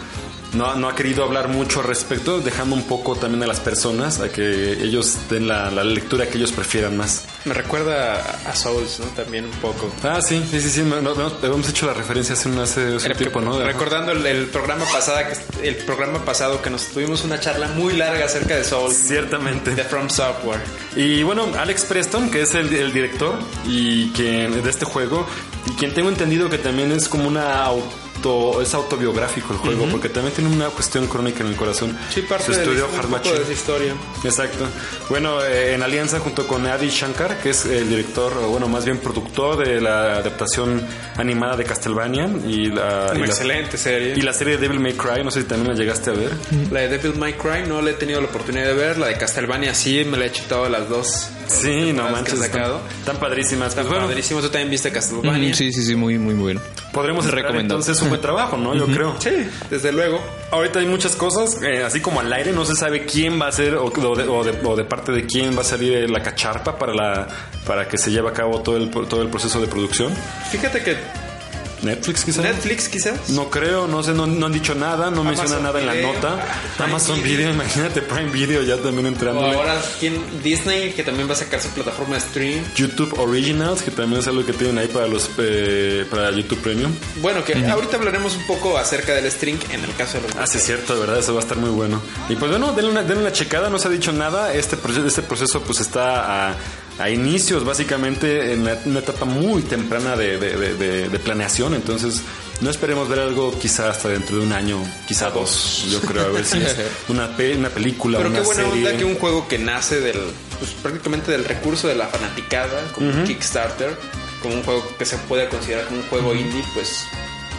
no, 0.55 0.67
ha- 0.71 0.75
no 0.77 0.89
ha 0.89 0.95
querido 0.95 1.25
hablar 1.25 1.49
mucho 1.49 1.81
al 1.81 1.87
respecto, 1.87 2.41
dejando 2.41 2.75
un 2.77 2.85
poco 2.85 3.17
también 3.17 3.43
a 3.43 3.47
las 3.47 3.61
personas 3.61 4.21
a 4.21 4.31
que 4.31 4.73
ellos 4.83 5.17
den 5.29 5.49
la, 5.49 5.71
la 5.71 5.85
lectura 5.85 6.27
que 6.29 6.39
ellos 6.39 6.53
prefieran 6.53 6.97
más. 6.97 7.25
Me 7.45 7.55
recuerda 7.55 8.21
a- 8.47 8.55
Souls, 8.57 9.01
¿no? 9.01 9.07
También 9.07 9.45
un 9.45 9.51
poco. 9.53 9.91
Ah, 10.03 10.21
sí, 10.23 10.43
sí, 10.51 10.61
sí, 10.61 10.71
sí. 10.71 10.83
no- 10.83 11.01
no- 11.03 11.33
hemos, 11.43 11.69
hecho 11.69 11.87
la 11.87 11.95
referencia 11.95 12.35
hace, 12.35 12.49
un- 12.49 12.59
hace, 12.59 12.93
un 12.97 12.99
tiempo, 13.17 13.41
¿no? 13.41 13.59
Recordando 13.61 14.13
el, 14.13 14.25
el 14.27 14.47
programa 14.47 14.85
pasado, 14.91 15.19
que, 15.61 15.69
el 15.69 15.77
programa 15.77 16.25
pasado 16.25 16.63
que 16.63 16.71
nos 16.71 16.87
tuvimos 16.87 17.25
una 17.25 17.39
charla 17.39 17.69
muy 17.69 17.95
larga 17.97 18.25
acerca 18.25 18.57
de 18.57 18.65
Souls, 18.65 18.97
Ciertamente. 18.97 19.75
de 19.75 19.85
From 19.85 20.09
Software. 20.09 20.61
Y 20.97 21.23
bueno, 21.23 21.47
Alex 21.59 21.85
Preston, 21.85 22.31
que 22.31 22.43
es 22.43 22.55
el, 22.55 22.73
el 22.75 22.93
director 22.93 23.39
y 23.67 24.11
quien 24.13 24.63
de 24.63 24.71
este 24.71 24.85
juego, 24.87 25.27
y 25.67 25.73
quien 25.73 25.93
tengo 25.93 26.09
entendido 26.09 26.49
que 26.49 26.59
también 26.59 26.93
es 26.93 27.09
como 27.09 27.29
una 27.29 27.71
auto, 28.17 28.61
es 28.63 28.75
autobiográfico 28.75 29.53
el 29.53 29.59
juego, 29.59 29.87
porque 29.91 30.09
también 30.09 30.35
tiene 30.35 30.51
una 30.55 30.69
cuestión 30.69 31.07
crónica 31.07 31.41
en 31.43 31.49
el 31.49 31.57
corazón. 31.57 31.97
Sí, 32.13 32.23
parte 32.23 32.47
Su 32.47 32.53
de, 32.53 32.59
estudio 32.63 32.89
Machine. 33.09 33.37
de 33.37 33.43
esa 33.43 33.53
historia. 33.53 33.95
Exacto. 34.25 34.67
Bueno, 35.09 35.43
eh, 35.45 35.75
en 35.75 35.83
alianza 35.83 36.19
junto 36.21 36.47
con 36.47 36.67
Adi 36.67 36.89
Shankar, 36.89 37.39
que 37.39 37.51
es 37.51 37.65
el 37.67 37.89
director, 37.89 38.33
o 38.43 38.49
bueno, 38.49 38.69
más 38.69 38.85
bien 38.85 38.99
productor 38.99 39.57
de 39.65 39.81
la 39.81 40.17
adaptación 40.17 40.83
animada 41.17 41.57
de 41.57 41.65
Castlevania 41.65 42.29
y 42.47 42.67
la, 42.67 43.09
y 43.13 43.17
Una 43.17 43.21
la- 43.21 43.27
excelente 43.27 43.77
serie. 43.79 44.15
y 44.17 44.21
la 44.23 44.33
serie 44.33 44.57
Devil 44.57 44.81
May 44.81 44.95
Cry, 44.95 45.23
no 45.25 45.31
sé 45.31 45.43
si 45.43 45.47
también 45.47 45.73
la 45.77 45.79
llegaste 45.79 46.11
a 46.11 46.15
ver. 46.15 46.31
La 46.71 46.81
de 46.81 46.89
Devil 46.99 47.17
May 47.19 47.35
Cry 47.35 47.67
no 47.69 47.81
la 47.83 47.91
he 47.91 47.95
tenido 47.95 48.21
la 48.21 48.29
oportunidad 48.29 48.67
de 48.67 48.75
ver. 48.75 48.99
La 48.99 49.07
de 49.09 49.17
Castlevania 49.19 49.75
sí, 49.75 50.05
me 50.05 50.17
la 50.17 50.27
he 50.27 50.33
chutado 50.33 50.69
las 50.69 50.89
dos. 50.89 51.29
Sí, 51.49 51.93
no 51.93 52.05
manches, 52.11 52.35
han 52.35 52.45
están, 52.45 52.61
sacado. 52.63 52.81
están 52.99 53.17
padrísimas. 53.19 53.69
Está 53.69 53.83
Pues 53.83 53.93
bueno, 53.93 54.07
padrísimo. 54.07 54.41
Tú 54.41 54.49
también 54.49 54.71
viste 54.71 54.91
Castlevania. 54.91 55.51
Mm, 55.51 55.55
Sí, 55.55 55.73
sí, 55.73 55.83
sí, 55.83 55.95
muy, 55.95 56.19
muy 56.19 56.35
bueno. 56.35 56.61
podremos 56.93 57.25
esperar 57.25 57.45
Recomendado. 57.47 57.81
entonces 57.81 58.03
un 58.03 58.09
buen 58.11 58.21
trabajo, 58.21 58.57
¿no? 58.57 58.75
Yo 58.75 58.87
creo. 58.87 59.15
Sí, 59.21 59.31
desde 59.71 59.93
luego. 59.93 60.21
Ahorita 60.51 60.79
hay 60.81 60.87
muchas 60.87 61.15
cosas, 61.17 61.61
eh, 61.63 61.83
así 61.85 62.01
como 62.01 62.21
al 62.21 62.33
aire, 62.33 62.53
no 62.53 62.65
se 62.65 62.75
sabe 62.75 63.05
quién 63.05 63.41
va 63.41 63.49
a 63.49 63.53
ser 63.53 63.75
o, 63.77 63.87
o 63.87 64.17
de, 64.17 64.25
o 64.29 64.45
de- 64.45 64.59
o 64.65 64.77
de 64.77 64.85
parte 64.85 65.13
de 65.13 65.27
quién 65.27 65.57
va 65.57 65.61
a 65.61 65.65
salir 65.65 65.93
eh, 65.95 66.09
la 66.09 66.23
cacharpa 66.23 66.79
para 66.79 66.95
la 66.95 67.29
para 67.67 67.89
que 67.89 67.99
se 67.99 68.11
lleve 68.11 68.29
a 68.29 68.33
cabo 68.33 68.61
todo 68.63 68.77
el 68.77 68.91
todo 68.91 69.23
el 69.23 69.29
proceso 69.29 69.61
de 69.61 69.67
producción. 69.67 70.13
Fíjate 70.51 70.83
que 70.83 70.97
Netflix 71.83 72.25
quizás. 72.25 72.45
Netflix 72.45 72.89
quizás. 72.89 73.31
No 73.31 73.51
creo, 73.51 73.87
no 73.87 74.03
sé, 74.03 74.13
no, 74.13 74.27
no 74.27 74.47
han 74.47 74.53
dicho 74.53 74.75
nada, 74.75 75.11
no 75.11 75.23
menciona 75.25 75.57
Amazon 75.57 75.63
nada 75.63 75.81
en 75.81 75.87
la 75.87 75.93
Video, 75.93 76.13
nota. 76.13 76.37
Prime 76.77 76.91
Amazon 76.91 77.23
Video. 77.23 77.37
Video, 77.39 77.51
imagínate 77.55 78.03
Prime 78.03 78.31
Video 78.31 78.63
ya 78.63 78.77
también 78.79 79.07
O 79.07 79.09
entrando. 79.09 79.45
ahora 79.45 79.81
¿quién? 80.01 80.21
Disney, 80.43 80.93
que 80.93 81.03
también 81.03 81.29
va 81.29 81.33
a 81.33 81.37
sacar 81.37 81.61
su 81.61 81.69
plataforma 81.69 82.15
de 82.17 82.21
stream. 82.21 82.65
YouTube 82.75 83.19
Originals, 83.19 83.83
que 83.83 83.91
también 83.91 84.21
es 84.21 84.29
algo 84.29 84.45
que 84.45 84.53
tienen 84.53 84.79
ahí 84.79 84.89
para 84.89 85.07
los 85.07 85.31
eh, 85.39 86.07
para 86.11 86.31
YouTube 86.31 86.59
Premium. 86.61 86.93
Bueno, 87.17 87.45
que 87.45 87.55
ahorita 87.55 87.97
hablaremos 87.97 88.37
un 88.37 88.47
poco 88.47 88.79
acerca 88.79 89.15
del 89.15 89.31
stream 89.31 89.59
en 89.71 89.85
el 89.85 89.95
caso 89.97 90.19
de 90.19 90.29
los 90.29 90.37
Ah, 90.37 90.47
sí, 90.47 90.59
es 90.59 90.65
cierto, 90.65 90.95
de 90.95 91.01
verdad, 91.01 91.19
eso 91.19 91.35
va 91.35 91.41
a 91.41 91.43
estar 91.43 91.59
muy 91.59 91.71
bueno. 91.71 92.01
Y 92.29 92.37
pues 92.37 92.51
bueno, 92.51 92.73
denle 92.73 92.91
una, 92.91 93.03
denle 93.03 93.23
una 93.23 93.33
checada, 93.33 93.69
no 93.71 93.79
se 93.79 93.89
ha 93.89 93.91
dicho 93.91 94.13
nada. 94.13 94.53
Este 94.55 94.77
proceso, 94.77 95.07
este 95.07 95.23
proceso 95.23 95.61
pues 95.63 95.81
está 95.81 96.51
a, 96.51 96.55
a 96.99 97.11
inicios, 97.11 97.65
básicamente, 97.65 98.53
en 98.53 98.65
la- 98.65 98.81
una 98.87 99.01
etapa 99.01 99.25
muy 99.27 99.63
temprana 99.63 100.17
de, 100.17 100.39
de- 100.39 100.57
de- 100.57 100.75
de- 100.75 101.09
de 101.09 101.19
planeación. 101.19 101.75
Entonces, 101.75 102.23
no 102.61 102.71
esperemos 102.71 103.09
ver 103.09 103.21
algo 103.21 103.57
quizá 103.59 103.91
hasta 103.91 104.09
dentro 104.09 104.39
de 104.39 104.43
un 104.47 104.53
año, 104.53 104.79
quizá 105.07 105.29
dos. 105.31 105.85
Yo 105.91 106.01
creo, 106.01 106.25
a 106.25 106.29
ver 106.29 106.45
si 106.45 106.59
es 106.59 106.75
una, 107.09 107.37
pe- 107.37 107.55
una 107.57 107.69
película, 107.69 108.19
Pero 108.19 108.31
una 108.31 108.39
qué 108.41 108.45
buena 108.47 108.65
serie. 108.65 108.87
onda 108.87 108.97
que 108.99 109.05
un 109.05 109.17
juego 109.17 109.47
que 109.47 109.59
nace 109.59 110.01
del, 110.01 110.19
pues, 110.59 110.71
prácticamente 110.83 111.31
del 111.33 111.45
recurso 111.45 111.87
de 111.89 111.97
la 111.97 112.07
fanaticada, 112.07 112.83
como 112.95 113.11
un 113.11 113.25
Kickstarter, 113.25 113.95
como 114.43 114.55
un 114.55 114.63
juego 114.63 114.87
que 114.99 115.05
se 115.05 115.19
puede 115.19 115.49
considerar 115.49 115.87
como 115.87 116.01
un 116.01 116.07
juego 116.09 116.35
indie, 116.35 116.63
pues 116.75 117.01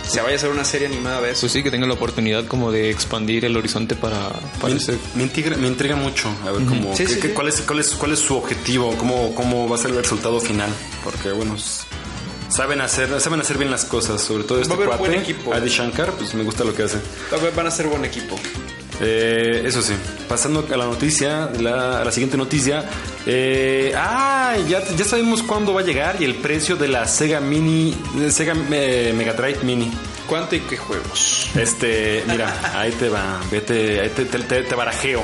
se 0.08 0.22
vaya 0.22 0.34
a 0.34 0.38
hacer 0.38 0.50
una 0.50 0.64
serie 0.64 0.88
animada 0.88 1.22
de 1.22 1.32
eso. 1.32 1.42
Pues 1.42 1.52
sí, 1.52 1.64
que 1.64 1.72
tenga 1.72 1.86
la 1.88 1.94
oportunidad 1.94 2.46
como 2.46 2.72
de 2.72 2.90
expandir 2.90 3.46
el 3.46 3.56
horizonte 3.58 3.96
para, 3.96 4.30
para 4.62 4.74
Me, 4.74 4.80
ese- 4.80 4.98
me 5.16 5.24
intriga, 5.24 5.56
me 5.58 5.68
intriga 5.68 5.96
mucho 5.96 6.30
a 6.46 6.52
ver 6.52 6.66
cómo, 6.66 6.96
Sí, 6.96 7.04
qué- 7.06 7.14
sí, 7.14 7.20
qué- 7.20 7.28
sí. 7.30 7.34
cuál, 7.34 7.48
es, 7.50 7.62
cuál, 7.62 7.80
es, 7.80 7.90
cuál 7.96 8.12
es 8.14 8.20
su 8.20 8.36
objetivo, 8.36 8.96
cómo, 8.98 9.34
cómo 9.36 9.68
va 9.70 9.76
a 9.76 9.80
ser 9.80 9.92
el 9.92 9.98
resultado 9.98 10.40
final. 10.40 10.70
Porque, 11.04 11.32
bueno, 11.32 11.56
saben 12.50 12.82
hacer, 12.82 13.20
saben 13.22 13.42
hacer 13.42 13.58
bien 13.58 13.70
las 13.72 13.86
cosas, 13.86 14.22
sobre 14.22 14.44
todo 14.46 14.62
este 14.62 14.70
Va 14.70 14.76
a 14.76 14.78
haber 14.78 14.88
cuate, 14.98 15.10
buen 15.12 15.22
equipo. 15.22 15.54
Adi 15.54 15.70
Shankar, 15.70 16.12
pues 16.14 16.34
me 16.34 16.44
gusta 16.44 16.64
lo 16.64 16.74
que 16.74 16.84
hace. 16.84 16.98
Van 17.56 17.68
a 17.68 17.72
ser 17.72 17.88
buen 17.88 18.06
equipo. 18.06 18.36
Eh, 19.00 19.64
eso 19.66 19.82
sí, 19.82 19.94
pasando 20.28 20.66
a 20.72 20.78
la 20.78 20.86
noticia, 20.86 21.50
la, 21.60 22.02
a 22.02 22.06
la 22.06 22.12
siguiente 22.12 22.36
noticia. 22.38 22.84
Eh, 23.26 23.94
ah, 23.96 24.56
ya, 24.68 24.84
ya 24.96 25.06
sabemos 25.06 25.44
cuándo 25.44 25.74
va 25.74 25.82
a 25.82 25.84
llegar 25.84 26.16
y 26.20 26.26
el 26.26 26.36
precio 26.36 26.76
de 26.76 26.88
la 26.88 27.08
Sega 27.08 27.40
Mini, 27.40 27.96
de 28.16 28.32
Sega 28.32 28.56
eh, 28.72 29.14
Mega 29.16 29.34
Drive 29.34 29.60
Mini. 29.64 29.92
¿Cuánto 30.28 30.56
y 30.56 30.60
qué 30.62 30.76
juegos? 30.76 31.50
Este, 31.56 32.22
mira, 32.28 32.54
ahí 32.76 32.92
te 32.92 33.08
va, 33.08 33.40
vete, 33.50 34.02
ahí 34.02 34.10
te, 34.10 34.26
te, 34.26 34.40
te- 34.40 34.64
te 34.64 34.76
barajeo. 34.76 35.24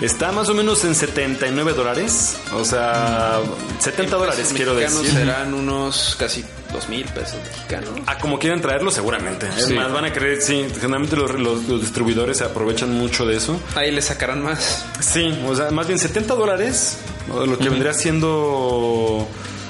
Está 0.00 0.32
más 0.32 0.48
o 0.48 0.54
menos 0.54 0.82
en 0.84 0.94
79 0.96 1.74
dólares, 1.74 2.38
o 2.52 2.64
sea, 2.64 3.38
70 3.78 4.16
dólares 4.16 4.40
Pesos 4.40 4.52
quiero 4.56 4.74
decir. 4.74 5.12
serán 5.12 5.54
unos 5.54 6.16
casi 6.18 6.44
dos 6.72 6.88
mil 6.88 7.04
pesos 7.06 7.36
mexicanos. 7.44 7.90
A 8.06 8.18
como 8.18 8.38
quieren 8.38 8.60
traerlo, 8.60 8.90
seguramente. 8.90 9.46
Es 9.56 9.66
Sí. 9.66 9.74
más, 9.74 9.92
van 9.92 10.04
a 10.06 10.12
creer, 10.12 10.40
sí, 10.42 10.66
generalmente 10.80 11.16
los, 11.16 11.30
los- 11.38 11.64
los 11.68 11.80
distribuidores 11.80 12.38
se 12.38 12.44
aprovechan 12.44 12.92
mucho 12.92 13.26
de 13.26 13.36
eso. 13.36 13.60
Ahí 13.74 13.90
le 13.90 14.02
sacarán 14.02 14.42
más. 14.42 14.84
Sí, 15.00 15.32
o 15.46 15.54
sea, 15.54 15.70
más 15.70 15.86
bien 15.86 15.98
70 15.98 16.34
dólares, 16.34 16.96
o 17.32 17.46
lo 17.46 17.58
que 17.58 17.68
vendría 17.68 17.92
siendo... 17.94 19.28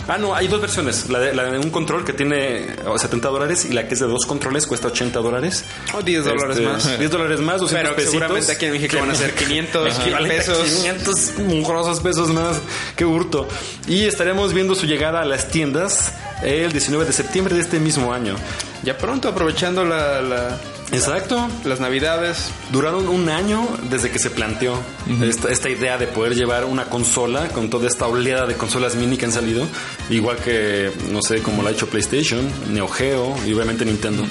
Ah, 0.09 0.19
no, 0.19 0.35
hay 0.35 0.49
dos 0.49 0.61
versiones. 0.61 1.09
La 1.11 1.21
de, 1.21 1.33
la 1.33 1.45
de 1.45 1.59
un 1.61 1.71
control 1.71 2.05
que 2.05 2.13
tiene 2.13 2.67
oh, 2.87 2.99
70 2.99 3.29
dólares 3.29 3.65
y 3.67 3.73
la 3.73 3.87
que 3.87 3.95
es 3.95 4.01
de 4.01 4.07
dos 4.09 4.27
controles 4.27 4.67
cuesta 4.67 4.89
80 4.89 5.21
dólares. 5.21 5.65
O 5.95 6.03
10 6.03 6.25
dólares 6.25 6.57
Este, 6.59 6.69
más. 6.69 6.99
10 6.99 7.11
dólares 7.11 7.39
más, 7.39 7.61
200 7.61 7.71
Pero 7.71 7.95
pesitos. 7.95 8.11
seguramente 8.11 8.53
aquí 8.53 8.65
en 8.67 8.73
México 8.73 8.97
van 8.99 9.11
a 9.11 9.15
ser 9.15 9.33
500 9.37 9.99
Equivalente 10.01 10.35
a 10.35 10.39
pesos. 10.39 10.59
500 10.69 11.39
mugrosos 11.47 12.01
pesos 12.01 12.29
más. 12.31 12.57
Qué 12.97 13.05
hurto. 13.05 13.47
Y 13.87 14.03
estaremos 14.07 14.53
viendo 14.53 14.75
su 14.75 14.87
llegada 14.87 15.21
a 15.23 15.25
las 15.25 15.49
tiendas 15.51 16.13
el 16.43 16.73
19 16.73 17.05
de 17.05 17.13
septiembre 17.13 17.55
de 17.55 17.61
este 17.61 17.79
mismo 17.81 18.13
año. 18.13 18.37
Ya 18.83 18.99
pronto, 18.99 19.29
aprovechando 19.29 19.85
la, 19.85 20.21
la- 20.23 20.59
Exacto. 20.93 21.49
las 21.65 21.81
navidades. 21.81 22.51
Duraron 22.71 23.09
un 23.09 23.29
año 23.31 23.67
desde 23.89 24.11
que 24.11 24.19
se 24.19 24.29
planteó 24.29 24.79
esta, 25.23 25.51
esta 25.51 25.71
idea 25.71 25.97
de 25.97 26.07
poder 26.07 26.35
llevar 26.35 26.65
una 26.67 26.85
consola 26.87 27.49
con 27.49 27.71
toda 27.71 27.89
esta 27.89 28.07
oleada 28.07 28.47
de 28.47 28.55
consolas 28.55 28.95
mini 28.95 29.17
que 29.17 29.25
han 29.25 29.33
salido, 29.33 29.67
igual 30.11 30.37
que, 30.37 30.91
no 31.11 31.23
sé, 31.23 31.41
como 31.41 31.63
lo 31.63 31.69
ha 31.69 31.73
hecho 31.73 31.89
PlayStation, 31.89 32.47
Neo 32.73 32.89
Geo 32.89 33.35
y 33.47 33.55
obviamente 33.55 33.85
Nintendo. 33.87 34.25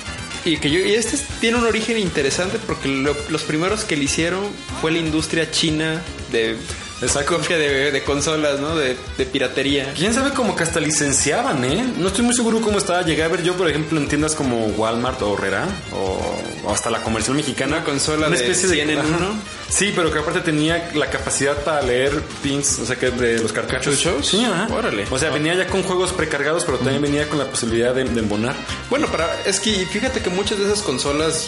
Y 0.46 0.58
que 0.58 0.70
yo, 0.70 0.80
y 0.80 0.94
este 0.94 1.16
es- 1.16 1.24
tiene 1.40 1.58
un 1.58 1.66
origen 1.66 1.98
interesante 1.98 2.60
porque 2.68 2.88
lo- 2.90 3.16
los 3.30 3.42
primeros 3.44 3.84
que 3.84 3.96
le 3.96 4.04
hicieron 4.04 4.42
fue 4.82 4.92
la 4.92 5.00
industria 5.00 5.50
china 5.50 6.02
de 6.32 6.58
Exacto. 7.02 7.38
copia 7.38 7.58
de, 7.58 7.92
de 7.92 8.04
consolas, 8.04 8.60
¿no? 8.60 8.76
De, 8.76 8.96
de 9.18 9.26
piratería. 9.26 9.94
Quién 9.96 10.14
sabe 10.14 10.32
cómo 10.32 10.56
que 10.56 10.64
hasta 10.64 10.80
licenciaban, 10.80 11.64
¿eh? 11.66 11.94
No 11.98 12.08
estoy 12.08 12.24
muy 12.26 12.36
seguro 12.36 12.62
cómo 12.62 12.78
estaba. 12.78 13.02
Llegué 13.04 13.24
a 13.24 13.28
ver 13.28 13.44
yo, 13.44 13.56
por 13.56 13.70
ejemplo, 13.70 14.00
en 14.00 14.08
tiendas 14.08 14.36
como 14.36 14.66
Walmart 14.68 15.22
o 15.22 15.34
Herrera 15.34 15.68
o, 15.94 16.68
o 16.68 16.74
hasta 16.74 16.90
la 16.90 17.02
comercial 17.02 17.36
mexicana. 17.36 17.78
Una 17.78 17.86
consola 17.86 18.30
de 18.30 18.54
100 18.54 18.90
en 18.90 19.00
uno. 19.00 19.36
Sí, 19.70 19.94
pero 19.96 20.12
que 20.12 20.20
aparte 20.20 20.42
tenía 20.42 20.92
la 20.96 21.10
capacidad 21.10 21.56
para 21.64 21.82
leer 21.82 22.22
pins, 22.44 22.80
o 22.80 22.86
sea, 22.86 22.98
que 22.98 23.10
de 23.10 23.40
los 23.40 23.54
cartuchos. 23.54 23.96
¿Cartuchos? 24.02 24.28
Sí, 24.28 24.44
ajá. 24.44 24.68
Órale. 24.74 25.06
O 25.10 25.18
sea, 25.18 25.30
venía 25.30 25.56
ya 25.56 25.68
con 25.68 25.82
juegos 25.84 26.12
precargados, 26.12 26.66
pero 26.66 26.78
también 26.78 27.02
venía 27.02 27.28
con 27.30 27.40
la 27.40 27.46
posibilidad 27.46 27.96
de, 27.96 28.04
de 28.04 28.20
embonar. 28.20 28.56
Bueno, 28.90 29.08
para 29.08 29.28
es 29.46 29.60
que 29.60 29.86
fíjate 29.86 30.22
que 30.22 30.30
muchas 30.30 30.60
de 30.60 30.66
esas 30.66 30.82
consolas 30.82 31.48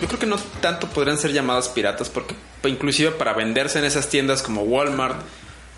yo 0.00 0.06
creo 0.06 0.20
que 0.20 0.26
no 0.26 0.36
tanto 0.60 0.86
podrían 0.88 1.16
ser 1.18 1.32
llamadas 1.32 1.68
piratas 1.70 2.10
porque 2.10 2.34
inclusive 2.64 3.12
para 3.12 3.32
venderse 3.32 3.78
en 3.78 3.84
esas 3.84 4.08
tiendas 4.08 4.42
como 4.42 4.62
Walmart, 4.62 5.20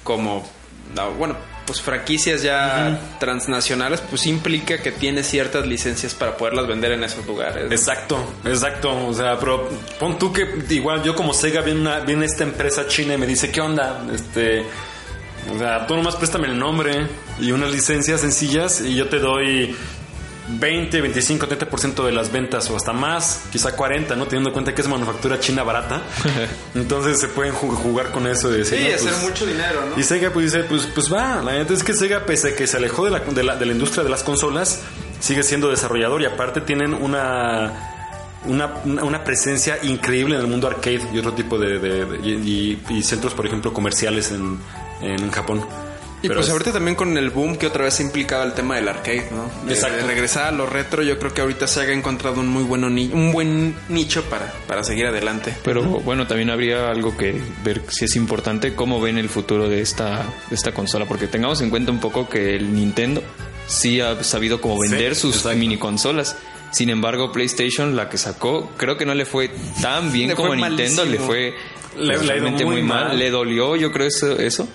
como 0.05 0.49
no, 0.95 1.13
bueno, 1.13 1.37
pues 1.67 1.83
franquicias 1.83 2.43
ya 2.43 2.99
transnacionales, 3.21 4.01
pues 4.01 4.27
implica 4.27 4.81
que 4.81 4.91
tiene 4.91 5.23
ciertas 5.23 5.67
licencias 5.67 6.15
para 6.15 6.37
poderlas 6.37 6.67
vender 6.67 6.93
en 6.93 7.05
esos 7.05 7.27
lugares. 7.27 7.71
Exacto, 7.71 8.19
exacto. 8.47 9.07
O 9.07 9.13
sea, 9.13 9.39
pero 9.39 9.69
pon 9.99 10.19
tú 10.19 10.33
que 10.33 10.65
igual 10.71 11.03
yo 11.03 11.15
como 11.15 11.35
Sega 11.35 11.61
viene, 11.61 11.81
una, 11.81 12.01
viene 12.01 12.25
esta 12.25 12.45
empresa 12.45 12.87
china 12.87 13.15
y 13.15 13.19
me 13.19 13.27
dice, 13.27 13.51
¿qué 13.51 13.61
onda? 13.61 14.03
Este, 14.15 14.65
o 15.55 15.59
sea, 15.59 15.87
tú 15.87 15.95
nomás 15.95 16.17
préstame 16.17 16.47
el 16.47 16.59
nombre 16.59 17.07
y 17.39 17.53
unas 17.53 17.71
licencias 17.71 18.23
sencillas 18.23 18.81
y 18.81 18.95
yo 18.95 19.09
te 19.09 19.19
doy 19.19 19.77
20, 20.51 21.01
25, 21.01 21.47
30% 21.49 22.05
de 22.07 22.13
las 22.13 22.33
ventas 22.33 22.71
o 22.71 22.77
hasta 22.77 22.93
más, 22.93 23.43
quizá 23.53 23.73
40, 23.77 24.17
¿no? 24.17 24.25
Teniendo 24.27 24.49
en 24.51 24.53
cuenta 24.55 24.75
que 24.75 24.81
es 24.83 24.89
manufactura 24.89 25.39
china 25.41 25.63
barata. 25.63 26.03
Entonces 26.75 27.21
se 27.21 27.29
pueden 27.29 27.53
ju- 27.55 27.75
jugar 27.75 28.11
con 28.11 28.27
eso 28.27 28.51
y 28.55 28.59
decir, 28.59 28.79
Sí, 28.79 28.85
no, 28.89 28.95
hacer 28.95 29.09
pues- 29.13 29.23
mucho 29.23 29.47
dinero, 29.47 29.81
¿no? 29.95 30.01
Y 30.01 30.03
Sega 30.03 30.31
pues 30.31 30.53
dice, 30.53 30.65
pues, 30.65 30.87
pues 30.95 31.13
va, 31.13 31.43
la 31.43 31.53
neta 31.53 31.75
es 31.75 31.85
que 31.85 31.93
Sega, 31.95 32.25
pese 32.27 32.49
a 32.51 32.57
que 32.57 32.67
se 32.67 32.77
alejó 32.77 33.05
de 33.05 33.11
la, 33.11 33.21
de 33.21 33.43
la, 33.43 33.57
de 33.57 33.67
la 33.67 33.73
industria 33.73 34.03
de 34.05 34.11
las 34.11 34.23
consolas, 34.23 34.81
sigue 35.21 35.43
siendo 35.43 35.69
desarrollador 35.69 36.23
y 36.23 36.27
aparte 36.27 36.61
tienen 36.61 36.95
una... 36.95 37.95
Una, 38.45 38.73
una- 38.85 39.03
una 39.03 39.25
presencia 39.25 39.79
increíble 39.83 40.37
en 40.37 40.41
el 40.43 40.47
mundo 40.47 40.69
arcade 40.69 41.03
y 41.13 41.19
otro 41.19 41.33
tipo 41.35 41.59
de, 41.59 41.81
de- 41.81 42.05
de- 42.07 42.19
y, 42.27 42.79
y- 42.89 42.97
y 42.99 43.03
centros, 43.03 43.35
por 43.35 43.45
ejemplo, 43.45 43.73
comerciales 43.75 44.31
en, 44.31 44.59
en 45.03 45.31
Japón. 45.33 45.67
Y 46.23 46.29
pues 46.29 46.47
es- 46.47 46.51
ahorita 46.53 46.73
también 46.73 46.97
con 46.97 47.17
el 47.17 47.31
boom 47.31 47.57
que 47.57 47.67
otra 47.67 47.85
vez 47.85 48.01
ha 48.01 48.03
implicado 48.03 48.43
el 48.43 48.53
tema 48.53 48.75
del 48.77 48.89
arcade, 48.89 49.29
¿no? 49.31 49.49
Exacto. 49.71 49.99
de 49.99 50.03
regresar 50.03 50.47
a 50.47 50.51
lo 50.53 50.67
retro, 50.67 51.03
yo 51.03 51.19
creo 51.19 51.33
que 51.33 51.41
ahorita 51.43 51.67
se 51.69 51.81
ha 51.81 51.93
encontrado 51.93 52.41
un 52.41 52.49
muy 52.49 52.65
bueno 52.65 52.91
ni- 52.91 53.11
un 53.13 53.31
buen 53.33 53.77
nicho 53.89 54.25
para, 54.25 54.53
para 54.67 54.83
seguir 54.83 55.07
adelante. 55.07 55.55
Pero 55.63 55.83
bueno, 55.83 56.27
también 56.27 56.51
habría 56.51 56.91
algo 56.91 57.17
que 57.17 57.41
ver 57.63 57.83
si 57.89 58.05
es 58.07 58.17
importante 58.17 58.75
cómo 58.75 59.01
ven 59.01 59.17
el 59.19 59.29
futuro 59.29 59.69
de 59.69 59.81
esta, 59.81 60.25
de 60.49 60.55
esta 60.57 60.73
consola, 60.73 61.05
porque 61.07 61.29
tengamos 61.29 61.61
en 61.61 61.71
cuenta 61.71 61.93
un 61.93 62.01
poco 62.01 62.29
que 62.29 62.57
el 62.57 62.75
Nintendo 62.75 63.23
sí 63.69 64.01
ha 64.01 64.23
sabido 64.25 64.61
como 64.61 64.79
vender 64.81 65.15
Sí, 65.15 65.21
sus 65.23 65.37
exacto. 65.37 65.59
mini 65.59 65.77
consolas. 65.79 66.37
Sin 66.73 66.91
embargo, 66.91 67.33
PlayStation, 67.33 67.95
la 67.97 68.09
que 68.09 68.19
sacó, 68.19 68.71
creo 68.77 68.97
que 68.97 69.07
no 69.07 69.15
le 69.15 69.25
fue 69.25 69.51
tan 69.81 70.13
bien 70.13 70.33
como 70.35 70.55
Nintendo, 70.55 71.05
le 71.05 71.19
fue 71.19 71.55
Le- 71.97 72.19
le 72.19 72.41
muy 72.41 72.65
muy 72.65 72.83
mal. 72.83 73.09
mal. 73.09 73.19
Le 73.19 73.31
dolió, 73.31 73.75
yo 73.77 73.91
creo, 73.93 74.07
eso. 74.09 74.33
eso. 74.39 74.69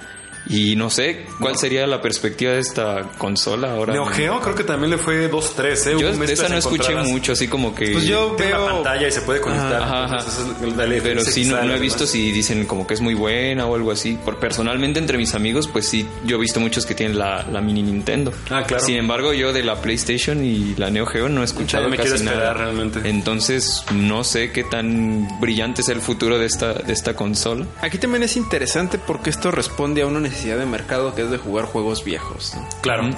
Y 0.47 0.75
no 0.75 0.89
sé 0.89 1.25
cuál 1.39 1.57
sería 1.57 1.87
la 1.87 2.01
perspectiva 2.01 2.51
de 2.53 2.59
esta 2.59 3.03
consola 3.17 3.71
ahora. 3.71 3.93
Neo 3.93 4.05
Geo 4.05 4.41
creo 4.41 4.55
que 4.55 4.63
también 4.63 4.91
le 4.91 4.97
fue 4.97 5.31
2-3, 5.31 5.87
¿eh? 5.87 5.95
Yo 5.99 6.11
de 6.11 6.33
esa 6.33 6.49
no 6.49 6.57
escuché 6.57 6.95
mucho, 6.95 7.31
así 7.31 7.47
como 7.47 7.73
que... 7.73 7.91
Pues 7.93 8.03
yo 8.05 8.33
Tiene 8.35 8.53
una 8.55 8.63
veo 8.65 8.73
pantalla 8.75 9.07
y 9.07 9.11
se 9.11 9.21
puede 9.21 9.39
conectar. 9.39 9.81
Ajá, 9.81 10.17
entonces 10.17 10.45
la- 10.75 10.85
la 10.85 11.01
Pero 11.01 11.21
sí, 11.23 11.45
no, 11.45 11.61
no 11.63 11.73
he 11.73 11.79
visto 11.79 12.05
si 12.05 12.31
dicen 12.31 12.65
como 12.65 12.85
que 12.85 12.93
es 12.93 13.01
muy 13.01 13.13
buena 13.13 13.65
o 13.67 13.75
algo 13.75 13.91
así. 13.91 14.17
Por, 14.23 14.37
personalmente, 14.37 14.99
entre 14.99 15.17
mis 15.17 15.33
amigos, 15.33 15.67
pues 15.67 15.87
sí, 15.87 16.05
yo 16.25 16.35
he 16.35 16.39
visto 16.39 16.59
muchos 16.59 16.85
que 16.85 16.93
tienen 16.93 17.17
la, 17.17 17.43
la 17.43 17.61
mini 17.61 17.81
Nintendo. 17.81 18.33
Ah, 18.49 18.63
claro. 18.67 18.83
Sin 18.83 18.95
embargo, 18.97 19.33
yo 19.33 19.53
de 19.53 19.63
la 19.63 19.81
PlayStation 19.81 20.43
y 20.43 20.75
la 20.75 20.89
Neo 20.89 21.05
Geo 21.05 21.29
no 21.29 21.41
he 21.41 21.45
escuchado 21.45 21.87
me 21.87 21.95
casi 21.95 22.09
quiero 22.09 22.15
esperar 22.23 22.55
nada. 22.55 22.65
realmente. 22.65 23.09
Entonces, 23.09 23.85
no 23.93 24.23
sé 24.25 24.51
qué 24.51 24.63
tan 24.65 25.39
brillante 25.39 25.81
es 25.81 25.89
el 25.89 26.01
futuro 26.01 26.37
de 26.37 26.47
esta, 26.47 26.73
de 26.73 26.91
esta 26.91 27.15
consola. 27.15 27.65
Aquí 27.81 27.97
también 27.97 28.23
es 28.23 28.35
interesante 28.35 28.97
porque 28.97 29.29
esto 29.29 29.49
responde 29.49 30.01
a 30.01 30.05
una 30.07 30.19
necesidad 30.19 30.32
de 30.33 30.65
mercado 30.65 31.15
que 31.15 31.21
es 31.23 31.29
de 31.31 31.37
jugar 31.37 31.65
juegos 31.65 32.03
viejos, 32.03 32.53
¿no? 32.55 32.67
Claro. 32.81 33.09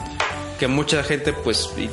Que 0.59 0.67
mucha 0.67 1.03
gente, 1.03 1.33
pues, 1.33 1.69
y- 1.77 1.89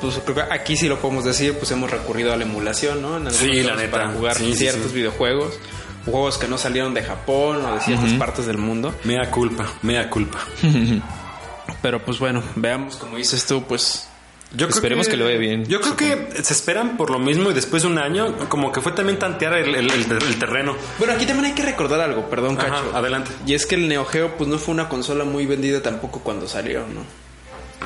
pues 0.00 0.20
creo 0.24 0.36
que 0.36 0.54
aquí 0.54 0.76
sí 0.76 0.88
lo 0.88 0.98
podemos 1.00 1.24
decir, 1.24 1.54
pues 1.58 1.70
hemos 1.72 1.90
recurrido 1.90 2.32
a 2.32 2.36
la 2.36 2.44
emulación, 2.44 3.02
¿no? 3.02 3.16
En 3.16 3.26
algunos 3.26 3.36
Sí, 3.36 3.62
la 3.62 3.74
neta. 3.74 3.90
Para 3.90 4.08
jugar 4.12 4.36
Sí, 4.36 4.54
ciertos 4.54 4.90
sí. 4.90 4.96
videojuegos, 4.96 5.58
juegos 6.04 6.38
que 6.38 6.46
no 6.48 6.56
salieron 6.56 6.94
de 6.94 7.02
Japón 7.02 7.64
o 7.64 7.74
de 7.74 7.80
ciertas 7.80 8.12
partes 8.12 8.46
del 8.46 8.58
mundo. 8.58 8.94
Mea 9.04 9.30
culpa, 9.30 9.66
mea 9.82 10.08
culpa. 10.08 10.38
Pero 11.82 12.04
pues 12.04 12.18
bueno, 12.18 12.42
veamos 12.56 12.96
como 12.96 13.16
dices 13.16 13.44
tú, 13.46 13.62
pues 13.64 14.08
Yo 14.52 14.66
creo 14.66 14.70
Esperemos 14.70 15.08
que 15.08 15.16
le 15.18 15.24
vaya 15.24 15.36
bien, 15.36 15.66
Yo 15.66 15.80
creo 15.80 15.94
que 15.96 16.42
se 16.42 16.54
esperan 16.54 16.96
por 16.96 17.10
lo 17.10 17.18
mismo 17.18 17.50
y 17.50 17.54
después 17.54 17.82
de 17.82 17.88
un 17.88 17.98
año, 17.98 18.34
como 18.48 18.72
que 18.72 18.80
fue 18.80 18.92
también 18.92 19.18
tantear 19.18 19.52
el, 19.54 19.74
el- 19.74 19.90
el- 19.90 20.10
el 20.10 20.38
terreno. 20.38 20.74
Bueno, 20.98 21.12
aquí 21.12 21.26
también 21.26 21.46
hay 21.46 21.52
que 21.54 21.62
recordar 21.64 22.00
algo, 22.00 22.30
perdón, 22.30 22.56
Ajá, 22.58 22.68
Cacho. 22.70 22.96
adelante. 22.96 23.30
Y 23.46 23.52
es 23.54 23.66
que 23.66 23.74
el 23.74 23.88
Neo 23.88 24.06
Geo 24.06 24.36
pues 24.38 24.48
no 24.48 24.56
fue 24.58 24.72
una 24.72 24.88
consola 24.88 25.24
muy 25.24 25.44
vendida 25.44 25.82
tampoco 25.82 26.20
cuando 26.20 26.48
salió, 26.48 26.80
¿no? 26.80 27.02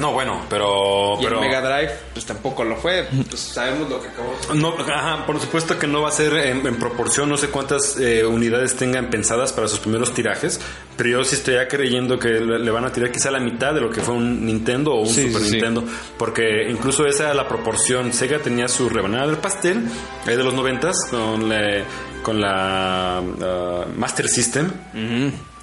No, 0.01 0.13
bueno, 0.13 0.41
pero. 0.49 1.19
Y 1.21 1.25
pero 1.25 1.37
el 1.43 1.49
Mega 1.49 1.61
Drive 1.61 1.93
pues 2.15 2.25
tampoco 2.25 2.65
lo 2.65 2.77
fue. 2.77 3.07
Pues 3.29 3.41
sabemos 3.41 3.91
lo 3.91 4.01
que 4.01 4.09
acabó. 4.09 4.35
No, 4.55 4.75
ajá, 4.79 5.27
por 5.27 5.39
supuesto 5.39 5.79
que 5.79 5.87
no 5.87 6.01
va 6.03 6.09
a 6.09 6.13
ser 6.13 6.33
en, 6.35 6.67
en 6.67 6.77
proporción, 6.77 7.29
no 7.29 7.37
sé 7.37 7.49
cuántas 7.49 7.99
eh, 7.99 8.25
unidades 8.25 8.75
tengan 8.75 9.11
pensadas 9.11 9.53
para 9.53 9.69
sus 9.69 9.81
primeros 9.81 10.15
tirajes, 10.15 10.61
pero 10.97 11.11
yo 11.11 11.25
sí 11.25 11.37
estoy 11.37 11.57
creyendo 11.69 12.19
que 12.19 12.29
le, 12.29 12.59
le 12.59 12.71
van 12.71 12.87
a 12.87 12.93
tirar 12.93 13.13
quizá 13.13 13.31
la 13.31 13.39
mitad 13.41 13.75
de 13.75 13.83
lo 13.83 13.91
que 13.91 14.01
fue 14.01 14.15
un 14.15 14.47
Nintendo 14.47 14.93
o 14.95 15.01
un 15.03 15.09
Sí, 15.09 15.27
Super 15.27 15.43
sí. 15.43 15.53
Nintendo, 15.53 15.85
porque 16.17 16.69
incluso 16.71 17.07
esa 17.07 17.25
era 17.25 17.35
la 17.35 17.47
proporción. 17.47 18.13
Sega 18.15 18.39
tenía 18.39 18.69
su 18.69 18.89
rebanada 18.89 19.27
del 19.27 19.37
pastel 19.37 19.85
eh, 20.27 20.31
de 20.37 20.43
los 20.43 20.55
noventas 20.55 20.97
con 21.11 21.49
la, 21.50 21.83
con 22.23 22.41
la 22.41 23.19
ah, 23.19 23.85
Master 23.97 24.28
System. 24.28 24.71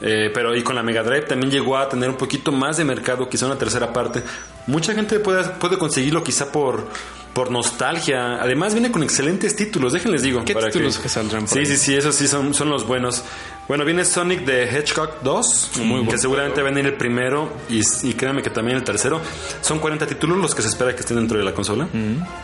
Eh, 0.01 0.31
pero 0.33 0.55
y 0.55 0.61
con 0.63 0.75
la 0.75 0.83
Mega 0.83 1.03
Drive 1.03 1.23
también 1.23 1.51
llegó 1.51 1.77
a 1.77 1.89
tener 1.89 2.09
un 2.09 2.15
poquito 2.15 2.51
más 2.51 2.77
de 2.77 2.85
mercado, 2.85 3.27
quizá 3.29 3.45
una 3.47 3.57
tercera 3.57 3.91
parte. 3.91 4.23
Mucha 4.67 4.93
gente 4.93 5.19
puede, 5.19 5.43
puede 5.43 5.77
conseguirlo 5.77 6.23
quizá 6.23 6.51
por, 6.51 6.87
por 7.33 7.51
nostalgia. 7.51 8.41
Además 8.41 8.73
viene 8.73 8.91
con 8.91 9.03
excelentes 9.03 9.55
títulos, 9.55 9.93
déjenles 9.93 10.21
digo. 10.21 10.43
¿Qué 10.45 10.55
títulos 10.55 10.99
que 10.99 11.09
saldrán 11.09 11.41
por 11.45 11.49
Sí, 11.53 11.59
ahí? 11.59 11.65
sí, 11.65 11.77
sí, 11.77 11.95
esos 11.95 12.15
sí 12.15 12.27
son, 12.27 12.53
son 12.53 12.69
los 12.69 12.85
buenos. 12.87 13.23
Bueno, 13.69 13.85
viene 13.85 14.03
Sonic 14.03 14.45
de 14.45 14.63
Hedgehog 14.63 15.21
2, 15.21 15.71
que 16.09 16.17
seguramente 16.17 16.61
va 16.63 16.69
a 16.69 16.71
venir 16.71 16.87
el 16.87 16.97
primero 16.97 17.53
y, 17.69 17.81
y 18.01 18.13
créanme 18.15 18.41
que 18.41 18.49
también 18.49 18.77
el 18.77 18.83
tercero. 18.83 19.21
Son 19.61 19.77
40 19.77 20.07
títulos 20.07 20.39
los 20.39 20.55
que 20.55 20.63
se 20.63 20.69
espera 20.69 20.93
que 20.95 21.01
estén 21.01 21.17
dentro 21.17 21.37
de 21.37 21.43
la 21.43 21.53
consola. 21.53 21.87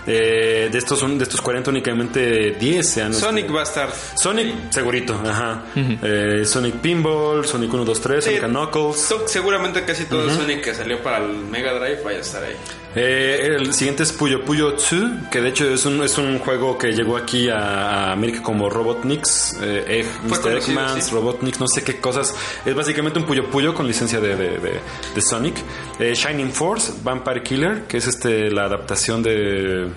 Eh, 0.05 0.69
de, 0.71 0.77
estos, 0.77 1.01
de 1.17 1.23
estos 1.23 1.41
40 1.41 1.71
únicamente 1.71 2.51
10 2.51 2.88
se 2.88 3.01
han... 3.01 3.13
Sonic 3.13 3.53
va 3.53 3.61
a 3.61 3.63
estar. 3.63 3.89
Sonic, 4.15 4.71
segurito, 4.71 5.19
ajá. 5.25 5.63
Eh, 5.75 6.43
Sonic 6.45 6.75
Pinball, 6.75 7.43
Sonic 7.45 7.73
1, 7.73 7.85
2, 7.85 8.01
3, 8.01 8.23
Sonic 8.23 8.39
Sí. 8.39 8.45
and 8.45 8.53
Knuckles. 8.55 9.15
Seguramente 9.25 9.83
casi 9.83 10.05
todo 10.05 10.25
el 10.25 10.31
Sonic 10.31 10.61
que 10.61 10.75
salió 10.75 11.01
para 11.01 11.17
el 11.25 11.31
Mega 11.45 11.73
Drive 11.73 12.03
vaya 12.03 12.19
a 12.19 12.21
estar 12.21 12.43
ahí. 12.43 12.55
Eh, 12.97 13.55
el 13.58 13.73
siguiente 13.73 14.03
es 14.03 14.13
Puyo 14.13 14.45
Puyo 14.45 14.71
2, 14.71 14.95
que 15.29 15.41
de 15.41 15.49
hecho 15.49 15.69
es 15.69 15.86
un, 15.86 16.01
es 16.01 16.17
un 16.17 16.39
juego 16.39 16.77
que 16.77 16.93
llegó 16.93 17.17
aquí 17.17 17.49
a, 17.49 17.58
a 17.58 18.12
América 18.13 18.41
como 18.41 18.69
Robotniks, 18.69 19.58
eh, 19.62 19.84
Egg, 19.99 20.05
Mr. 20.29 20.58
Eggmans, 20.58 21.03
sí. 21.05 21.12
Robotniks, 21.13 21.60
no 21.60 21.67
sé 21.67 21.84
qué 21.84 21.99
cosas. 21.99 22.34
Es 22.65 22.73
básicamente 22.73 23.19
un 23.19 23.25
Puyo 23.25 23.49
Puyo 23.49 23.73
con 23.73 23.86
licencia 23.86 24.21
de, 24.21 24.38
de, 24.38 24.49
de- 24.60 24.79
de 25.13 25.21
Sonic. 25.21 25.55
Eh, 25.99 26.13
Shining 26.15 26.51
Force, 26.53 26.93
Vampire 27.03 27.43
Killer, 27.43 27.84
que 27.84 27.97
es 27.97 28.08
este 28.08 28.49
la 28.49 28.63
adaptación 28.63 29.21
de 29.21 29.89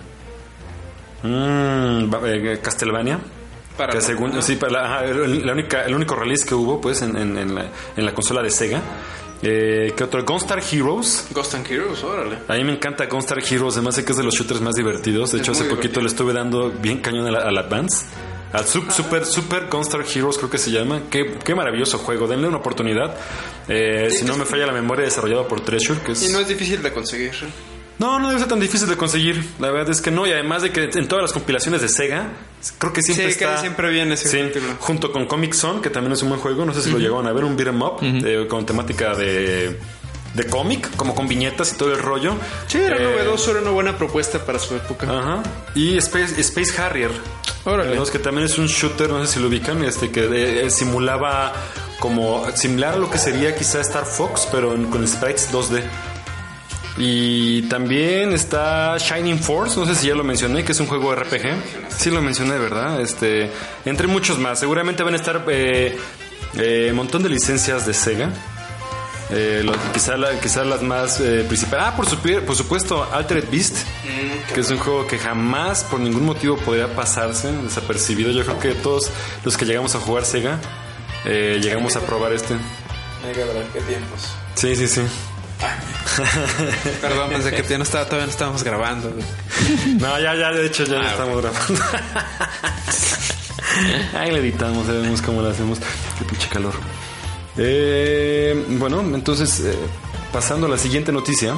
mm, 1.22 2.14
eh, 2.24 2.58
Castlevania. 2.62 3.20
Para 3.76 3.92
que 3.92 4.00
según, 4.00 4.42
sí, 4.42 4.56
para 4.56 5.04
la, 5.04 5.52
única, 5.52 5.84
el 5.84 5.94
único 5.94 6.16
release 6.16 6.44
que 6.44 6.54
hubo 6.56 6.80
pues 6.80 7.00
en, 7.02 7.16
en- 7.16 7.38
en 7.38 7.54
la, 7.54 7.66
en 7.96 8.04
la 8.04 8.12
consola 8.12 8.42
de 8.42 8.50
Sega. 8.50 8.80
Eh, 9.42 9.92
¿Qué 9.96 10.04
otro? 10.04 10.24
Gunstar 10.24 10.60
Heroes. 10.60 11.26
Ghost 11.30 11.54
and 11.54 11.66
Heroes, 11.70 12.02
órale. 12.02 12.38
A 12.48 12.54
mí 12.54 12.64
me 12.64 12.72
encanta 12.72 13.06
Gunstar 13.06 13.38
Heroes, 13.38 13.74
además 13.76 13.94
sé 13.94 14.04
que 14.04 14.12
es 14.12 14.18
de 14.18 14.24
los 14.24 14.34
shooters 14.34 14.60
más 14.60 14.74
divertidos. 14.74 15.30
De 15.32 15.38
Es 15.38 15.42
hecho, 15.42 15.52
hace 15.52 15.64
poquito 15.64 16.00
le 16.00 16.08
estuve 16.08 16.32
dando 16.32 16.70
bien 16.70 16.98
cañón 17.00 17.26
al, 17.28 17.36
al 17.36 17.56
Advance. 17.58 18.06
Al 18.52 18.64
Sup- 18.64 18.90
Super, 18.90 19.24
Super 19.26 19.66
Gunstar 19.70 20.00
Heroes 20.12 20.38
creo 20.38 20.48
que 20.50 20.58
se 20.58 20.70
llama. 20.70 21.02
Qué, 21.10 21.36
qué 21.44 21.54
maravilloso 21.54 21.98
juego, 21.98 22.26
denle 22.26 22.48
una 22.48 22.56
oportunidad. 22.56 23.14
Eh, 23.68 24.08
si 24.10 24.24
no 24.24 24.36
me 24.36 24.44
falla 24.44 24.66
la 24.66 24.72
memoria, 24.72 25.04
desarrollado 25.04 25.46
por 25.46 25.60
Treasure, 25.60 26.00
que 26.00 26.12
es... 26.12 26.28
Y 26.28 26.32
no 26.32 26.40
es 26.40 26.48
difícil 26.48 26.82
de 26.82 26.92
conseguir. 26.92 27.32
No, 27.98 28.18
no 28.20 28.28
debe 28.28 28.38
ser 28.40 28.48
tan 28.48 28.60
difícil 28.60 28.88
de 28.88 28.96
conseguir. 28.96 29.44
La 29.58 29.70
verdad 29.70 29.90
es 29.90 30.00
que 30.00 30.10
no. 30.10 30.26
Y 30.26 30.30
además 30.32 30.62
de 30.62 30.70
que 30.70 30.84
en 30.84 31.08
todas 31.08 31.22
las 31.22 31.32
compilaciones 31.32 31.80
de 31.82 31.88
Sega, 31.88 32.28
creo 32.78 32.92
que 32.92 33.02
siempre 33.02 33.26
Sí, 33.26 33.32
está. 33.32 33.58
siempre 33.58 33.90
viene 33.90 34.14
ese 34.14 34.28
Sí, 34.28 34.38
título. 34.52 34.74
junto 34.78 35.10
con 35.12 35.26
Comic 35.26 35.52
Zone, 35.54 35.80
que 35.80 35.90
también 35.90 36.12
es 36.12 36.22
un 36.22 36.28
buen 36.28 36.40
juego. 36.40 36.64
No 36.64 36.72
sé 36.74 36.82
si 36.82 36.90
lo 36.90 36.98
llegaron 36.98 37.26
a 37.26 37.32
ver, 37.32 37.44
un 37.44 37.56
beat'em 37.56 37.82
up 37.82 37.98
eh, 38.02 38.46
con 38.48 38.64
temática 38.64 39.14
de. 39.14 39.78
De 40.34 40.44
cómic, 40.44 40.94
como 40.94 41.14
con 41.14 41.26
viñetas 41.26 41.72
y 41.72 41.76
todo 41.78 41.90
el 41.92 41.98
rollo. 41.98 42.34
Sí, 42.68 42.78
era 42.78 42.96
Eh, 42.98 43.02
novedoso, 43.02 43.50
era 43.50 43.60
una 43.62 43.70
buena 43.70 43.96
propuesta 43.96 44.38
para 44.44 44.58
su 44.58 44.76
época. 44.76 45.06
Ajá. 45.10 45.42
Y 45.74 45.96
Space, 45.96 46.38
Space 46.40 46.80
Harrier. 46.80 47.10
Órale. 47.64 47.98
Que 48.12 48.18
también 48.18 48.44
es 48.46 48.58
un 48.58 48.66
shooter, 48.66 49.08
no 49.08 49.24
sé 49.26 49.32
si 49.34 49.40
lo 49.40 49.48
ubican, 49.48 49.82
este 49.84 50.10
que 50.10 50.66
eh, 50.66 50.70
simulaba 50.70 51.54
como 51.98 52.44
similar 52.54 52.94
a 52.94 52.96
lo 52.98 53.10
que 53.10 53.18
sería 53.18 53.56
quizá 53.56 53.80
Star 53.80 54.04
Fox, 54.04 54.46
pero 54.52 54.74
en- 54.74 54.84
con 54.90 55.08
sprites 55.08 55.50
2D. 55.50 55.82
Y 56.98 57.62
también 57.62 58.32
está 58.32 58.96
Shining 58.98 59.38
Force, 59.38 59.78
no 59.78 59.86
sé 59.86 59.94
si 59.94 60.08
ya 60.08 60.14
lo 60.16 60.24
mencioné, 60.24 60.64
que 60.64 60.72
es 60.72 60.80
un 60.80 60.86
juego 60.88 61.14
RPG. 61.14 61.90
Sí 61.96 62.10
lo 62.10 62.20
mencioné, 62.20 62.58
¿verdad? 62.58 63.00
Este, 63.00 63.50
entre 63.84 64.08
muchos 64.08 64.38
más. 64.38 64.58
Seguramente 64.58 65.02
van 65.04 65.14
a 65.14 65.16
estar 65.16 65.44
eh, 65.48 65.96
eh, 66.56 66.88
un 66.90 66.96
montón 66.96 67.22
de 67.22 67.28
licencias 67.28 67.86
de 67.86 67.94
Sega. 67.94 68.30
Eh, 69.30 69.60
lo- 69.62 69.74
quizá, 69.92 70.16
la- 70.16 70.40
quizá 70.40 70.64
las 70.64 70.82
más 70.82 71.20
eh, 71.20 71.44
principales. 71.46 71.86
Ah, 71.88 71.94
por, 71.96 72.06
supuesto, 72.56 73.06
Altered 73.12 73.44
Beast, 73.50 73.76
que 74.54 74.60
es 74.60 74.70
un 74.70 74.78
juego 74.78 75.06
que 75.06 75.18
jamás 75.18 75.84
por 75.84 76.00
ningún 76.00 76.24
motivo 76.24 76.56
podría 76.56 76.88
pasarse 76.96 77.52
desapercibido. 77.62 78.32
Yo 78.32 78.42
creo 78.44 78.58
que 78.58 78.72
todos 78.74 79.10
los 79.44 79.56
que 79.56 79.66
llegamos 79.66 79.94
a 79.94 80.00
jugar 80.00 80.24
Sega 80.24 80.58
eh, 81.26 81.60
llegamos 81.62 81.94
a 81.94 82.00
probar 82.00 82.32
este. 82.32 82.54
Mega 82.54 83.44
Drive, 83.44 83.66
qué 83.74 83.80
tiempos. 83.82 84.28
Sí, 84.54 84.74
sí, 84.74 84.88
sí. 84.88 85.02
Perdón, 87.00 87.30
pensé 87.30 87.50
que 87.52 87.62
ya 87.62 87.78
no 87.78 87.84
estaba, 87.84 88.04
todavía 88.06 88.26
no 88.26 88.32
estábamos 88.32 88.62
grabando. 88.62 89.12
No, 89.98 90.18
ya, 90.20 90.34
ya, 90.34 90.50
de 90.52 90.66
hecho 90.66 90.84
ya 90.84 91.00
Ah, 91.00 91.10
estamos 91.10 91.42
grabando. 91.42 91.74
Ahí 94.18 94.30
le 94.30 94.38
editamos, 94.38 94.86
ya 94.86 94.92
vemos 94.94 95.22
cómo 95.22 95.42
lo 95.42 95.48
hacemos. 95.50 95.78
Qué 96.18 96.24
pinche 96.24 96.48
calor. 96.48 96.74
Eh, 97.56 98.64
bueno, 98.70 99.00
entonces, 99.00 99.60
eh, 99.60 99.76
pasando 100.32 100.66
a 100.66 100.70
la 100.70 100.78
siguiente 100.78 101.12
noticia. 101.12 101.54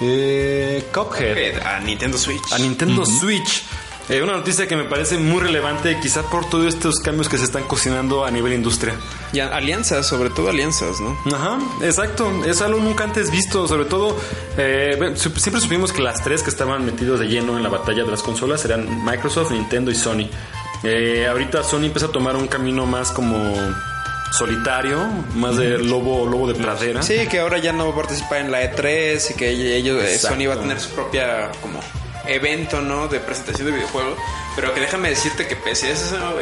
Eh, 0.00 0.84
Cuphead. 0.92 1.60
A 1.64 1.80
Nintendo 1.80 2.18
Switch. 2.18 2.52
A 2.52 2.58
Nintendo 2.58 3.04
Switch. 3.04 3.64
Eh, 4.08 4.22
una 4.22 4.34
noticia 4.34 4.68
que 4.68 4.76
me 4.76 4.84
parece 4.84 5.16
muy 5.16 5.40
relevante, 5.40 5.98
quizá 6.00 6.22
por 6.28 6.48
todos 6.50 6.66
estos 6.66 6.96
cambios 6.96 7.28
que 7.28 7.38
se 7.38 7.44
están 7.44 7.64
cocinando 7.64 8.24
a 8.26 8.30
nivel 8.30 8.52
industria. 8.52 8.94
Y 9.32 9.40
alianzas, 9.40 10.06
sobre 10.06 10.28
todo 10.28 10.50
alianzas, 10.50 11.00
¿no? 11.00 11.16
Ajá, 11.34 11.58
exacto. 11.82 12.44
Es 12.44 12.60
algo 12.60 12.80
nunca 12.80 13.04
antes 13.04 13.30
visto. 13.30 13.66
Sobre 13.66 13.86
todo, 13.86 14.16
eh, 14.58 15.14
siempre 15.16 15.60
supimos 15.60 15.92
que 15.92 16.02
las 16.02 16.22
tres 16.22 16.42
que 16.42 16.50
estaban 16.50 16.84
metidos 16.84 17.18
de 17.18 17.26
lleno 17.26 17.56
en 17.56 17.62
la 17.62 17.70
batalla 17.70 18.04
de 18.04 18.10
las 18.10 18.22
consolas 18.22 18.64
eran 18.66 19.04
Microsoft, 19.04 19.52
Nintendo 19.52 19.90
y 19.90 19.94
Sony. 19.94 20.28
Eh, 20.82 21.26
ahorita 21.26 21.62
Sony 21.62 21.84
empieza 21.84 22.06
a 22.06 22.12
tomar 22.12 22.36
un 22.36 22.46
camino 22.46 22.84
más 22.84 23.10
como 23.10 23.54
solitario, 24.32 24.98
más 25.34 25.56
de 25.56 25.78
lobo, 25.78 26.26
lobo 26.26 26.46
de 26.46 26.54
pradera. 26.54 27.02
Sí, 27.02 27.26
que 27.26 27.38
ahora 27.38 27.58
ya 27.58 27.72
no 27.72 27.86
va 27.86 27.92
a 27.92 27.96
participar 27.96 28.40
en 28.40 28.50
la 28.50 28.62
E3 28.62 29.30
y 29.30 29.34
que 29.34 29.76
ellos, 29.76 30.02
eh, 30.02 30.14
Exacto. 30.14 30.36
Sony 30.36 30.48
va 30.48 30.54
a 30.54 30.60
tener 30.60 30.78
su 30.78 30.90
propia 30.90 31.50
como 31.62 31.80
evento, 32.26 32.80
¿no? 32.80 33.08
De 33.08 33.20
presentación 33.20 33.66
de 33.66 33.74
videojuegos. 33.74 34.18
Pero 34.56 34.72
que 34.74 34.80
déjame 34.80 35.10
decirte 35.10 35.46
que 35.46 35.56
pese 35.56 35.88
a 35.88 35.90
eso, 35.90 36.38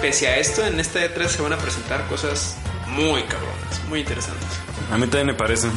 pese 0.00 0.28
a 0.28 0.38
esto, 0.38 0.64
en 0.66 0.80
esta 0.80 1.00
E3 1.00 1.28
se 1.28 1.42
van 1.42 1.52
a 1.52 1.58
presentar 1.58 2.06
cosas 2.08 2.56
muy 2.88 3.22
cabronas, 3.22 3.82
muy 3.88 4.00
interesantes. 4.00 4.48
A 4.90 4.96
mí 4.96 5.06
también 5.06 5.28
me 5.28 5.34
parece. 5.34 5.68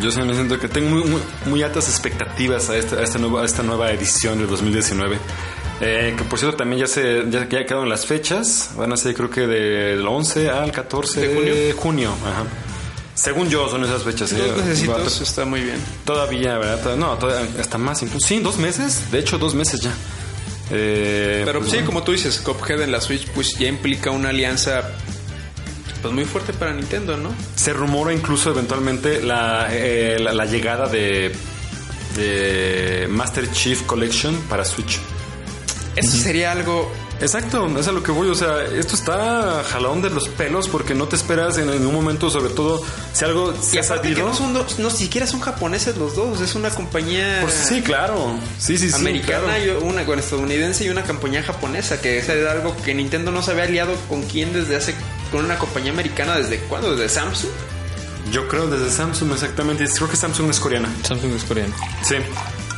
Yo 0.00 0.10
me 0.24 0.34
siento 0.34 0.58
que 0.58 0.68
tengo 0.68 0.90
muy, 0.90 1.04
muy, 1.04 1.22
muy 1.46 1.62
altas 1.62 1.88
expectativas 1.88 2.68
a 2.68 2.76
esta, 2.76 2.96
a 2.96 3.02
esta 3.02 3.18
nueva, 3.18 3.42
a 3.42 3.44
esta 3.46 3.62
nueva 3.62 3.90
edición 3.92 4.38
de 4.38 4.46
2019. 4.46 5.18
Eh, 5.80 6.14
que 6.16 6.24
por 6.24 6.38
cierto 6.38 6.56
también 6.56 6.80
ya 6.80 6.86
se 6.86 7.24
ya, 7.28 7.46
ya 7.48 7.64
quedaron 7.64 7.88
las 7.88 8.06
fechas. 8.06 8.70
Van 8.76 8.92
a 8.92 8.96
ser 8.96 9.14
creo 9.14 9.30
que 9.30 9.46
del 9.46 10.06
11 10.06 10.50
al 10.50 10.72
14 10.72 11.20
de 11.20 11.28
¿De 11.28 11.72
junio. 11.72 12.12
Ajá. 12.24 12.44
Según 13.16 13.48
yo 13.48 13.68
son 13.68 13.82
esas 13.82 14.02
fechas. 14.04 14.30
Dos 14.30 14.56
necesitos, 14.64 15.20
está 15.20 15.44
muy 15.44 15.62
bien. 15.62 15.78
Todavía, 16.04 16.58
¿verdad? 16.58 16.94
No, 16.96 17.14
todavía, 17.18 17.48
hasta 17.60 17.78
más 17.78 18.00
incluso. 18.02 18.24
Sí, 18.28 18.38
dos 18.38 18.58
meses. 18.58 19.10
De 19.10 19.18
hecho, 19.18 19.38
dos 19.38 19.54
meses 19.54 19.80
ya. 19.80 19.92
Eh, 20.70 21.42
Pero 21.44 21.60
pues, 21.60 21.70
sí, 21.70 21.76
bueno. 21.78 21.86
como 21.86 22.02
tú 22.02 22.12
dices, 22.12 22.38
Cuphead 22.38 22.82
en 22.82 22.92
la 22.92 23.00
Switch 23.00 23.26
pues 23.28 23.56
ya 23.58 23.68
implica 23.68 24.10
una 24.10 24.28
alianza 24.28 24.82
pues 26.02 26.12
muy 26.12 26.24
fuerte 26.24 26.52
para 26.52 26.72
Nintendo, 26.74 27.16
¿no? 27.16 27.30
Se 27.56 27.72
rumora 27.72 28.12
incluso 28.12 28.50
eventualmente 28.50 29.22
la, 29.22 29.68
eh, 29.70 30.18
la, 30.20 30.34
la 30.34 30.44
llegada 30.44 30.86
de, 30.88 31.34
de 32.16 33.06
Master 33.08 33.50
Chief 33.50 33.82
Collection 33.82 34.36
para 34.48 34.64
Switch. 34.64 34.98
Eso 35.96 36.16
sería 36.18 36.52
algo 36.52 36.92
Exacto, 37.20 37.66
es 37.78 37.88
a 37.88 37.92
lo 37.92 38.02
que 38.02 38.12
voy. 38.12 38.28
O 38.28 38.34
sea, 38.34 38.62
esto 38.64 38.94
está 38.94 39.62
jalón 39.70 40.02
de 40.02 40.10
los 40.10 40.28
pelos 40.28 40.68
porque 40.68 40.94
no 40.94 41.08
te 41.08 41.16
esperas 41.16 41.56
en 41.58 41.70
ningún 41.70 41.94
momento, 41.94 42.28
sobre 42.30 42.52
todo 42.52 42.82
si 43.12 43.24
algo 43.24 43.54
se 43.60 43.78
ha 43.78 43.82
sabido. 43.82 44.26
no, 44.26 44.34
son 44.34 44.52
dos- 44.52 44.78
no 44.78 44.90
siquiera 44.90 45.26
son 45.26 45.40
japoneses 45.40 45.96
los 45.96 46.14
dos, 46.14 46.40
es 46.40 46.54
una 46.54 46.70
compañía 46.70 47.40
Por- 47.40 47.50
sí, 47.50 47.80
claro. 47.82 48.38
Sí, 48.58 48.76
sí, 48.76 48.90
sí. 48.90 48.94
americana 48.96 49.56
claro. 49.56 49.80
y 49.80 49.84
una 49.84 50.02
bueno, 50.04 50.20
estadounidense 50.22 50.84
y 50.84 50.90
una 50.90 51.04
compañía 51.04 51.42
japonesa, 51.42 52.00
que 52.00 52.18
era 52.18 52.52
algo 52.52 52.76
que 52.84 52.94
Nintendo 52.94 53.30
no 53.32 53.42
se 53.42 53.52
había 53.52 53.64
aliado 53.64 53.94
con 54.08 54.22
quién 54.22 54.52
desde 54.52 54.76
hace 54.76 54.94
con 55.32 55.44
una 55.44 55.58
compañía 55.58 55.92
americana 55.92 56.36
desde 56.36 56.58
cuándo, 56.60 56.94
desde 56.96 57.08
Samsung. 57.08 57.50
Yo 58.32 58.46
creo 58.48 58.66
desde 58.66 58.90
Samsung, 58.90 59.32
exactamente. 59.32 59.84
Creo 59.88 60.08
que 60.10 60.16
Samsung 60.16 60.50
es 60.50 60.58
coreana. 60.60 60.88
Samsung 61.04 61.32
es 61.34 61.44
coreano. 61.44 61.74
Sí. 62.02 62.16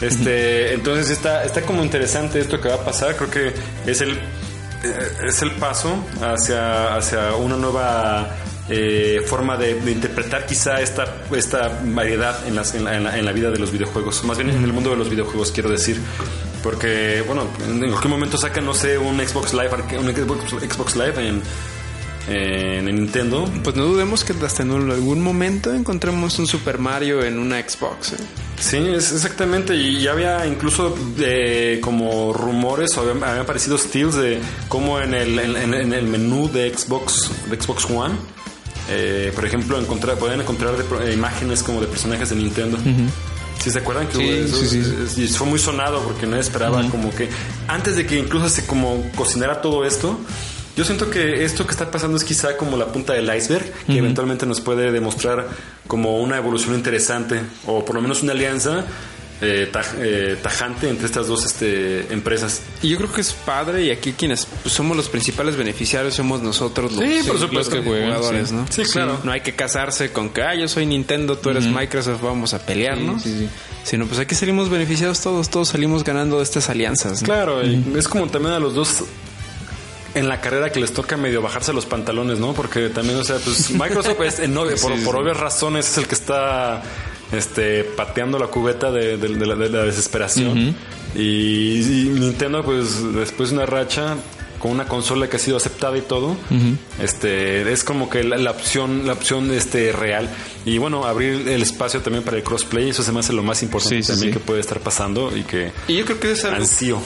Este, 0.00 0.74
entonces 0.74 1.10
está, 1.10 1.44
está 1.44 1.62
como 1.62 1.82
interesante 1.82 2.40
esto 2.40 2.60
que 2.60 2.68
va 2.68 2.76
a 2.76 2.84
pasar. 2.84 3.16
Creo 3.16 3.30
que 3.30 3.52
es 3.90 4.00
el, 4.00 4.12
eh, 4.12 5.08
es 5.26 5.42
el 5.42 5.52
paso 5.52 6.04
hacia, 6.22 6.94
hacia 6.96 7.34
una 7.34 7.56
nueva 7.56 8.28
eh, 8.68 9.22
forma 9.26 9.56
de, 9.56 9.70
interpretar 9.90 10.46
quizá 10.46 10.80
esta, 10.80 11.06
esta 11.34 11.80
variedad 11.84 12.46
en, 12.46 12.54
las, 12.54 12.74
en, 12.74 12.84
la, 12.84 12.96
en 12.96 13.04
la- 13.04 13.18
en 13.18 13.24
la 13.24 13.32
vida 13.32 13.50
de 13.50 13.58
los 13.58 13.72
videojuegos. 13.72 14.22
Más 14.24 14.36
bien 14.38 14.50
en 14.50 14.62
el 14.62 14.72
mundo 14.72 14.90
de 14.90 14.96
los 14.96 15.08
videojuegos, 15.10 15.50
quiero 15.52 15.70
decir. 15.70 16.00
Porque, 16.62 17.22
bueno, 17.26 17.44
en 17.66 17.78
cualquier 17.78 18.08
momento 18.10 18.36
sacan, 18.36 18.66
no 18.66 18.74
sé, 18.74 18.98
un 18.98 19.16
Xbox 19.26 19.54
Live, 19.54 19.70
un 19.98 20.12
Xbox 20.70 20.96
Live 20.96 21.26
en, 21.28 21.40
en, 22.28 22.88
en 22.88 22.96
Nintendo. 22.96 23.50
Pues 23.64 23.74
no 23.76 23.84
dudemos 23.86 24.24
que 24.24 24.34
hasta 24.44 24.62
en 24.62 24.70
algún 24.72 25.20
momento 25.22 25.72
encontremos 25.74 26.38
un 26.38 26.46
Super 26.46 26.78
Mario 26.78 27.22
en 27.24 27.38
una 27.38 27.58
Xbox. 27.60 28.12
¿eh? 28.12 28.16
Sí, 28.60 28.76
es 28.76 29.12
exactamente. 29.12 29.74
Y 29.76 30.02
ya 30.02 30.12
había 30.12 30.46
incluso 30.46 30.94
eh, 31.20 31.78
como 31.82 32.32
rumores 32.32 32.96
o 32.96 33.00
habían, 33.02 33.22
habían 33.24 33.40
aparecido 33.40 33.78
steals 33.78 34.16
de 34.16 34.40
cómo 34.68 35.00
en 35.00 35.14
el, 35.14 35.38
en, 35.38 35.56
en- 35.74 35.92
el 35.92 36.06
menú 36.06 36.50
de 36.50 36.72
Xbox, 36.76 37.30
de 37.50 37.60
Xbox 37.60 37.84
One, 37.90 38.14
eh, 38.90 39.32
por 39.34 39.44
ejemplo, 39.44 39.78
encontrar, 39.78 40.16
pueden 40.18 40.40
encontrar 40.40 40.74
de 40.76 41.10
eh, 41.10 41.14
imágenes 41.14 41.62
como 41.62 41.80
de 41.80 41.86
personajes 41.86 42.30
de 42.30 42.36
Nintendo. 42.36 42.78
¿Sí 43.62 43.70
se 43.70 43.78
acuerdan 43.80 44.06
que 44.06 44.16
Sí, 44.16 44.24
hubo 44.24 44.32
eso? 44.32 44.56
sí, 44.56 44.68
sí. 44.84 44.94
Es- 45.04 45.18
Y 45.18 45.28
fue 45.28 45.46
muy 45.46 45.58
sonado 45.58 46.00
porque 46.02 46.26
no 46.26 46.36
esperaba 46.36 46.82
como 46.90 47.10
que 47.14 47.28
antes 47.66 47.96
de 47.96 48.06
que 48.06 48.18
incluso 48.18 48.48
se 48.48 48.64
como 48.66 49.04
cocinara 49.16 49.60
todo 49.60 49.84
esto. 49.84 50.18
Yo 50.78 50.84
siento 50.84 51.10
que 51.10 51.44
esto 51.44 51.64
que 51.66 51.72
está 51.72 51.90
pasando 51.90 52.16
es 52.16 52.22
quizá 52.24 52.56
como 52.56 52.76
la 52.76 52.86
punta 52.86 53.12
del 53.12 53.24
iceberg, 53.36 53.70
que 53.86 53.98
eventualmente 53.98 54.46
nos 54.46 54.60
puede 54.60 54.92
demostrar 54.92 55.48
como 55.88 56.20
una 56.20 56.36
evolución 56.36 56.76
interesante 56.76 57.40
o 57.66 57.84
por 57.84 57.96
lo 57.96 58.00
menos 58.00 58.22
una 58.22 58.30
alianza 58.32 58.84
eh, 59.40 59.68
taj- 59.72 59.94
eh, 59.98 60.36
tajante 60.42 60.88
entre 60.88 61.06
estas 61.06 61.26
dos 61.26 61.44
este, 61.44 62.12
empresas. 62.12 62.60
Y 62.82 62.88
yo 62.88 62.96
creo 62.96 63.12
que 63.12 63.20
es 63.22 63.32
padre 63.32 63.84
y 63.84 63.90
aquí 63.90 64.12
quienes 64.12 64.46
pues, 64.62 64.72
somos 64.74 64.96
los 64.96 65.08
principales 65.08 65.56
beneficiarios 65.56 66.14
somos 66.14 66.42
nosotros 66.42 66.92
los, 66.92 67.00
Sí, 67.04 67.20
por 67.24 67.34
los 67.34 67.42
supuesto. 67.42 67.76
que 67.76 67.82
jugadores, 67.82 68.48
Sí. 68.48 68.54
¿no? 68.54 68.66
Sí, 68.70 68.82
claro. 68.84 69.18
No 69.24 69.32
hay 69.32 69.40
que 69.40 69.54
casarse 69.56 70.10
con 70.12 70.30
que, 70.30 70.42
ah, 70.42 70.54
yo 70.54 70.66
soy 70.68 70.86
Nintendo, 70.86 71.36
tú 71.38 71.50
eres 71.50 71.64
Microsoft, 71.66 72.20
vamos 72.22 72.54
a 72.54 72.64
pelearnos. 72.64 73.22
Sí, 73.22 73.30
sí, 73.32 73.38
sí. 73.40 73.48
Sino 73.84 74.06
pues 74.06 74.18
aquí 74.20 74.34
salimos 74.36 74.68
beneficiados 74.70 75.20
todos, 75.20 75.48
todos 75.50 75.68
salimos 75.68 76.02
ganando 76.04 76.36
de 76.38 76.42
estas 76.44 76.68
alianzas. 76.68 77.22
¿no? 77.22 77.26
Claro, 77.26 77.64
y 77.66 77.84
es 77.96 78.06
como 78.08 78.26
también 78.28 78.54
a 78.54 78.58
los 78.60 78.74
dos 78.74 79.04
en 80.18 80.28
la 80.28 80.40
carrera 80.40 80.70
que 80.70 80.80
les 80.80 80.92
toca 80.92 81.16
medio 81.16 81.40
bajarse 81.42 81.72
los 81.72 81.86
pantalones, 81.86 82.38
¿no? 82.38 82.52
Porque 82.52 82.88
también, 82.90 83.18
o 83.18 83.24
sea, 83.24 83.36
pues 83.36 83.70
Microsoft 83.72 84.20
es, 84.22 84.38
en 84.40 84.56
obvio, 84.56 84.76
por, 84.76 84.96
Sí, 84.96 85.04
por 85.04 85.16
obvias 85.16 85.36
razones 85.38 85.88
es 85.90 85.98
el 85.98 86.06
que 86.06 86.14
está 86.14 86.82
este 87.32 87.84
pateando 87.84 88.38
la 88.38 88.46
cubeta 88.46 88.90
de, 88.90 89.16
de- 89.16 89.28
de 89.36 89.46
la, 89.46 89.54
de 89.54 89.68
la 89.68 89.82
desesperación. 89.84 90.74
y, 91.14 91.20
y 91.80 92.08
Nintendo, 92.18 92.62
pues 92.64 93.14
después 93.14 93.50
de 93.50 93.56
una 93.56 93.66
racha 93.66 94.16
con 94.58 94.72
una 94.72 94.86
consola 94.88 95.28
que 95.30 95.36
ha 95.36 95.38
sido 95.38 95.56
aceptada 95.56 95.96
y 95.96 96.00
todo, 96.00 96.36
este 97.00 97.70
es 97.72 97.84
como 97.84 98.10
que 98.10 98.24
la, 98.24 98.36
la 98.38 98.50
opción, 98.50 99.06
la 99.06 99.12
opción 99.12 99.52
este 99.52 99.92
real. 99.92 100.28
Y 100.64 100.78
bueno, 100.78 101.04
abrir 101.04 101.46
el 101.48 101.62
espacio 101.62 102.00
también 102.00 102.24
para 102.24 102.36
el 102.38 102.42
crossplay, 102.42 102.88
eso 102.90 103.02
se 103.02 103.12
me 103.12 103.20
hace 103.20 103.32
lo 103.32 103.42
más 103.42 103.62
importante 103.62 103.96
Sí, 103.98 104.02
sí, 104.02 104.08
también 104.12 104.32
sí. 104.32 104.38
que 104.38 104.44
puede 104.44 104.60
estar 104.60 104.80
pasando 104.80 105.30
y 105.36 105.42
que 105.44 105.72
Y 105.86 105.96
yo 105.96 106.04
creo 106.04 106.18
que 106.20 106.32
es 106.32 106.44
algo 106.44 106.56
ansío. 106.56 107.00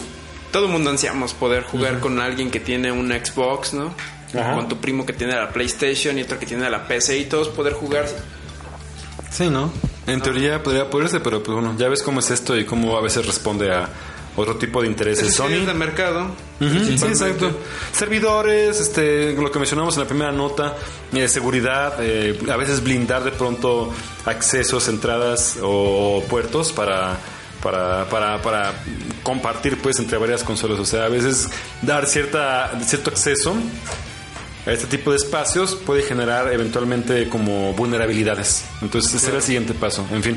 Todo 0.53 0.67
el 0.67 0.73
mundo 0.73 0.91
ansiamos 0.91 1.35
poder 1.35 1.65
jugar 1.65 1.99
con 1.99 2.21
alguien 2.21 2.51
que 2.51 2.61
tiene 2.61 2.93
un 2.93 3.11
Xbox, 3.11 3.75
¿no? 3.75 3.95
Ajá. 4.39 4.55
Con 4.55 4.69
tu 4.69 4.77
primo 4.77 5.05
que 5.05 5.13
tiene 5.13 5.35
la 5.35 5.51
PlayStation 5.51 6.19
y 6.19 6.23
otro 6.23 6.39
que 6.39 6.47
tiene 6.47 6.69
la 6.71 6.87
PC 6.87 7.19
y 7.19 7.25
todos 7.25 7.49
poder 7.49 7.73
jugar. 7.73 8.07
Sí, 9.31 9.49
¿no? 9.51 9.73
En 10.07 10.21
teoría 10.21 10.63
podría 10.63 10.89
poderse, 10.91 11.21
pero 11.21 11.43
pues 11.43 11.55
bueno, 11.55 11.75
ya 11.79 11.89
ves 11.89 12.03
cómo 12.03 12.21
es 12.21 12.31
esto 12.31 12.57
y 12.57 12.65
cómo 12.65 12.97
a 12.97 13.01
veces 13.01 13.27
responde 13.27 13.73
a 13.73 13.89
otro 14.37 14.57
tipo 14.57 14.81
de 14.81 14.89
intereses. 14.89 15.25
Necesidades 15.25 15.59
Sony. 15.59 15.67
de 15.67 15.75
mercado. 15.75 16.27
Sí, 16.59 16.95
exacto. 16.95 17.51
Servidores, 17.93 18.81
este, 18.81 19.33
lo 19.35 19.51
que 19.51 19.59
mencionamos 19.59 19.95
en 19.97 20.03
la 20.03 20.09
primera 20.09 20.33
nota, 20.33 20.77
eh, 21.13 21.29
seguridad, 21.29 21.97
eh, 22.01 22.39
a 22.51 22.57
veces 22.57 22.83
blindar 22.83 23.25
de 23.25 23.33
pronto 23.33 23.93
accesos, 24.25 24.89
entradas 24.89 25.59
o 25.63 26.23
puertos 26.29 26.73
para, 26.73 27.19
para, 27.63 28.09
para, 28.09 28.43
para 28.43 28.73
compartir 29.23 29.79
pues 29.79 29.99
entre 29.99 30.19
varias 30.19 30.43
consolas. 30.43 30.79
O 30.79 30.85
sea, 30.85 31.05
a 31.05 31.09
veces 31.09 31.49
dar 31.81 32.07
cierta, 32.07 32.73
cierto 32.85 33.11
acceso 33.11 33.55
a 34.67 34.73
este 34.73 34.87
tipo 34.87 35.11
de 35.11 35.17
espacios 35.17 35.75
puede 35.75 36.03
generar 36.03 36.53
eventualmente 36.53 37.29
como 37.29 37.73
vulnerabilidades. 37.73 38.65
Entonces, 38.81 39.15
ese 39.15 39.27
será 39.27 39.39
el 39.39 39.43
siguiente 39.43 39.75
paso. 39.75 40.07
En 40.13 40.23
fin, 40.23 40.37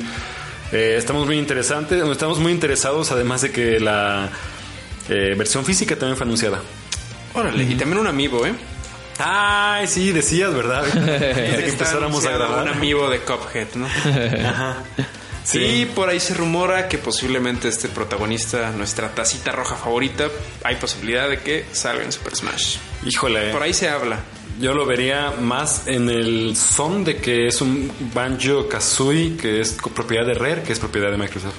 eh, 0.72 0.96
estamos 0.98 1.26
muy 1.26 1.38
interesantes, 1.38 2.04
estamos 2.04 2.40
muy 2.40 2.52
interesados, 2.52 3.12
además 3.12 3.42
de 3.42 3.52
que 3.52 3.80
la 3.80 4.30
eh, 5.10 5.36
versión 5.38 5.66
física 5.66 5.96
también 5.96 6.18
fue 6.18 6.26
anunciada. 6.26 6.62
Órale, 7.34 7.64
y 7.64 7.76
también 7.76 8.00
un 8.00 8.08
amiibo, 8.08 8.46
¿eh? 8.46 8.54
Ay, 9.20 9.88
sí, 9.88 10.12
decías, 10.12 10.54
¿verdad? 10.54 10.84
Desde 10.94 11.64
que 11.64 11.70
empezáramos 11.70 12.26
a 12.26 12.32
grabar. 12.32 12.64
Un 12.64 12.70
amiibo 12.70 13.10
de 13.10 13.20
Cuphead, 13.20 13.68
¿no? 13.76 13.86
Ajá. 14.50 14.78
Sí, 15.46 15.88
por 15.96 16.10
ahí 16.10 16.20
se 16.20 16.34
rumora 16.34 16.90
que 16.90 16.98
posiblemente 16.98 17.68
este 17.68 17.88
protagonista, 17.88 18.72
nuestra 18.72 19.14
tacita 19.14 19.52
roja 19.52 19.76
favorita, 19.76 20.28
hay 20.64 20.76
posibilidad 20.78 21.30
de 21.30 21.40
que 21.40 21.66
salga 21.72 22.04
en 22.04 22.12
Super 22.12 22.36
Smash. 22.36 22.78
Híjole, 23.06 23.52
Por 23.52 23.62
ahí 23.62 23.74
se 23.74 23.88
habla. 23.88 24.20
yo 24.60 24.74
lo 24.74 24.86
vería 24.86 25.32
más 25.40 25.88
en 25.88 26.10
el 26.10 26.56
son 26.56 27.04
de 27.04 27.18
que 27.18 27.48
es 27.48 27.62
un 27.62 27.92
Banjo 28.14 28.68
Kazooie, 28.68 29.38
que 29.38 29.62
es 29.62 29.78
propiedad 29.94 30.26
de 30.26 30.34
Rare, 30.34 30.64
que 30.64 30.74
es 30.74 30.80
propiedad 30.80 31.12
de 31.12 31.18
Microsoft. 31.18 31.54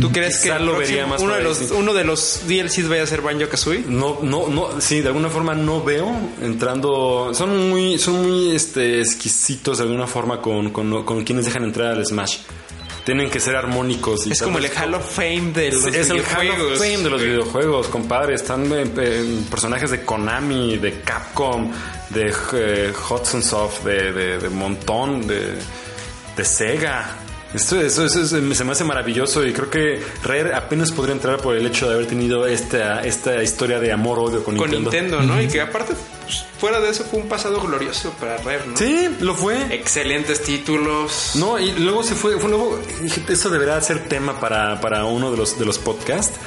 ¿Tú 0.00 0.10
crees 0.10 0.38
Quizá 0.40 0.54
que 0.54 0.60
el 0.60 0.66
lo 0.66 0.76
próximo- 0.76 0.96
vería 0.96 1.06
más 1.06 1.20
uno, 1.20 1.34
de 1.34 1.42
los, 1.42 1.58
sí. 1.58 1.66
uno 1.76 1.92
de 1.92 2.04
los 2.04 2.40
DLCs 2.46 2.88
vaya 2.88 3.02
a 3.02 3.06
ser 3.06 3.20
Banjo 3.20 3.46
Kazooie? 3.50 3.84
No, 3.86 4.20
no, 4.22 4.48
no, 4.48 4.80
sí, 4.80 5.02
de 5.02 5.08
alguna 5.08 5.28
forma 5.28 5.54
no 5.54 5.82
veo 5.84 6.10
entrando. 6.40 7.32
Son 7.34 7.68
muy, 7.68 7.98
son 7.98 8.22
muy 8.22 8.56
este, 8.56 9.00
exquisitos 9.00 9.76
de 9.76 9.84
alguna 9.84 10.06
forma 10.06 10.40
con, 10.40 10.70
con, 10.70 11.04
con 11.04 11.22
quienes 11.24 11.44
dejan 11.44 11.64
entrar 11.64 11.88
al 11.92 12.06
Smash. 12.06 12.38
Tienen 13.04 13.30
que 13.30 13.40
ser 13.40 13.56
armónicos. 13.56 14.26
Y 14.26 14.32
Es 14.32 14.42
como 14.42 14.58
el. 14.58 14.66
Hall 14.66 14.94
of 14.94 15.14
Fame 15.14 15.52
de 15.52 15.72
los 15.72 15.86
es 15.86 16.10
el 16.10 16.18
Hall 16.18 16.42
videojuegos. 16.42 16.72
of 16.72 16.78
Fame 16.78 16.96
de 16.98 17.10
los 17.10 17.22
videojuegos, 17.22 17.88
compadre. 17.88 18.34
Están 18.34 18.66
en, 18.72 18.98
en 19.00 19.44
personajes 19.44 19.90
de 19.90 20.04
Konami, 20.04 20.76
de 20.78 21.00
Capcom, 21.00 21.70
de 22.10 22.34
eh, 22.52 22.92
Hudson 23.10 23.42
Soft, 23.42 23.84
de, 23.84 24.12
de, 24.12 24.38
de 24.38 24.48
montón, 24.50 25.26
de, 25.26 25.54
de 26.36 26.44
Sega. 26.44 27.16
Esto, 27.52 27.80
eso, 27.80 28.04
eso 28.04 28.20
es- 28.22 28.56
se 28.56 28.64
me 28.64 28.72
hace 28.72 28.84
maravilloso 28.84 29.44
y 29.44 29.52
creo 29.52 29.68
que 29.70 30.00
Rare 30.22 30.54
apenas 30.54 30.92
podría 30.92 31.14
entrar 31.14 31.38
por 31.38 31.56
el 31.56 31.66
hecho 31.66 31.88
de 31.88 31.94
haber 31.94 32.06
tenido 32.06 32.46
esta, 32.46 33.00
esta 33.02 33.42
historia 33.42 33.80
de 33.80 33.90
amor-odio 33.92 34.44
con, 34.44 34.56
Con 34.56 34.70
Nintendo. 34.70 34.90
Nintendo, 35.18 35.22
¿no? 35.34 35.42
Y 35.42 35.48
que 35.48 35.60
aparte, 35.60 35.94
pues, 36.24 36.44
fuera 36.58 36.78
de 36.80 36.90
eso, 36.90 37.04
fue 37.04 37.18
un 37.20 37.28
pasado 37.28 37.60
glorioso 37.60 38.10
para 38.20 38.36
Rare, 38.38 38.62
¿no? 38.68 38.76
Sí, 38.76 39.08
lo 39.20 39.34
fue. 39.34 39.74
Excelentes 39.74 40.42
títulos. 40.42 41.32
No, 41.34 41.58
y 41.58 41.72
luego 41.72 42.02
se 42.04 42.14
fue, 42.14 42.38
fue 42.38 42.50
luego, 42.50 42.78
esto 43.28 43.50
deberá 43.50 43.80
ser 43.80 44.04
tema 44.08 44.38
para, 44.38 44.80
para 44.80 45.04
uno 45.04 45.30
de 45.32 45.36
los, 45.36 45.58
de 45.58 45.64
los 45.66 45.78
podcasts. 45.78 46.38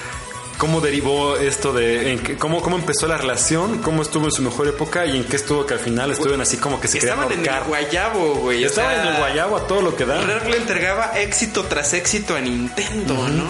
¿Cómo 0.63 0.79
derivó 0.79 1.35
esto 1.35 1.73
de, 1.73 2.13
en 2.13 2.37
cómo, 2.37 2.61
cómo 2.61 2.77
empezó 2.77 3.05
la 3.05 3.17
relación, 3.17 3.79
cómo 3.79 4.01
estuvo 4.01 4.27
en 4.27 4.31
su 4.31 4.41
mejor 4.41 4.69
época 4.69 5.05
y 5.05 5.17
en 5.17 5.25
qué 5.25 5.35
estuvo 5.35 5.65
que 5.65 5.73
al 5.73 5.81
final 5.81 6.09
estuvieron 6.11 6.39
así 6.39 6.55
como 6.55 6.79
que 6.79 6.87
se 6.87 6.99
Estaban 6.99 7.29
en 7.33 7.45
el 7.45 7.63
guayabo, 7.67 8.35
güey. 8.35 8.63
o 8.63 8.67
Estaban 8.67 8.93
sea, 8.93 9.01
en 9.03 9.09
el 9.09 9.17
guayabo 9.19 9.57
a 9.57 9.67
todo 9.67 9.81
lo 9.81 9.93
que 9.97 10.05
da. 10.05 10.21
Rare 10.21 10.49
le 10.49 10.55
entregaba 10.55 11.19
éxito 11.19 11.65
tras 11.65 11.91
éxito 11.93 12.37
a 12.37 12.39
Nintendo, 12.39 13.13
¿no? 13.27 13.43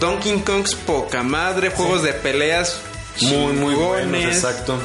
Donkey 0.00 0.40
Kong's 0.40 0.74
poca 0.74 1.22
madre, 1.22 1.70
juegos 1.70 2.02
de 2.02 2.12
peleas 2.14 2.80
Muy, 3.20 3.52
muy 3.52 3.74
buenos, 3.76 4.24
exacto. 4.24 4.76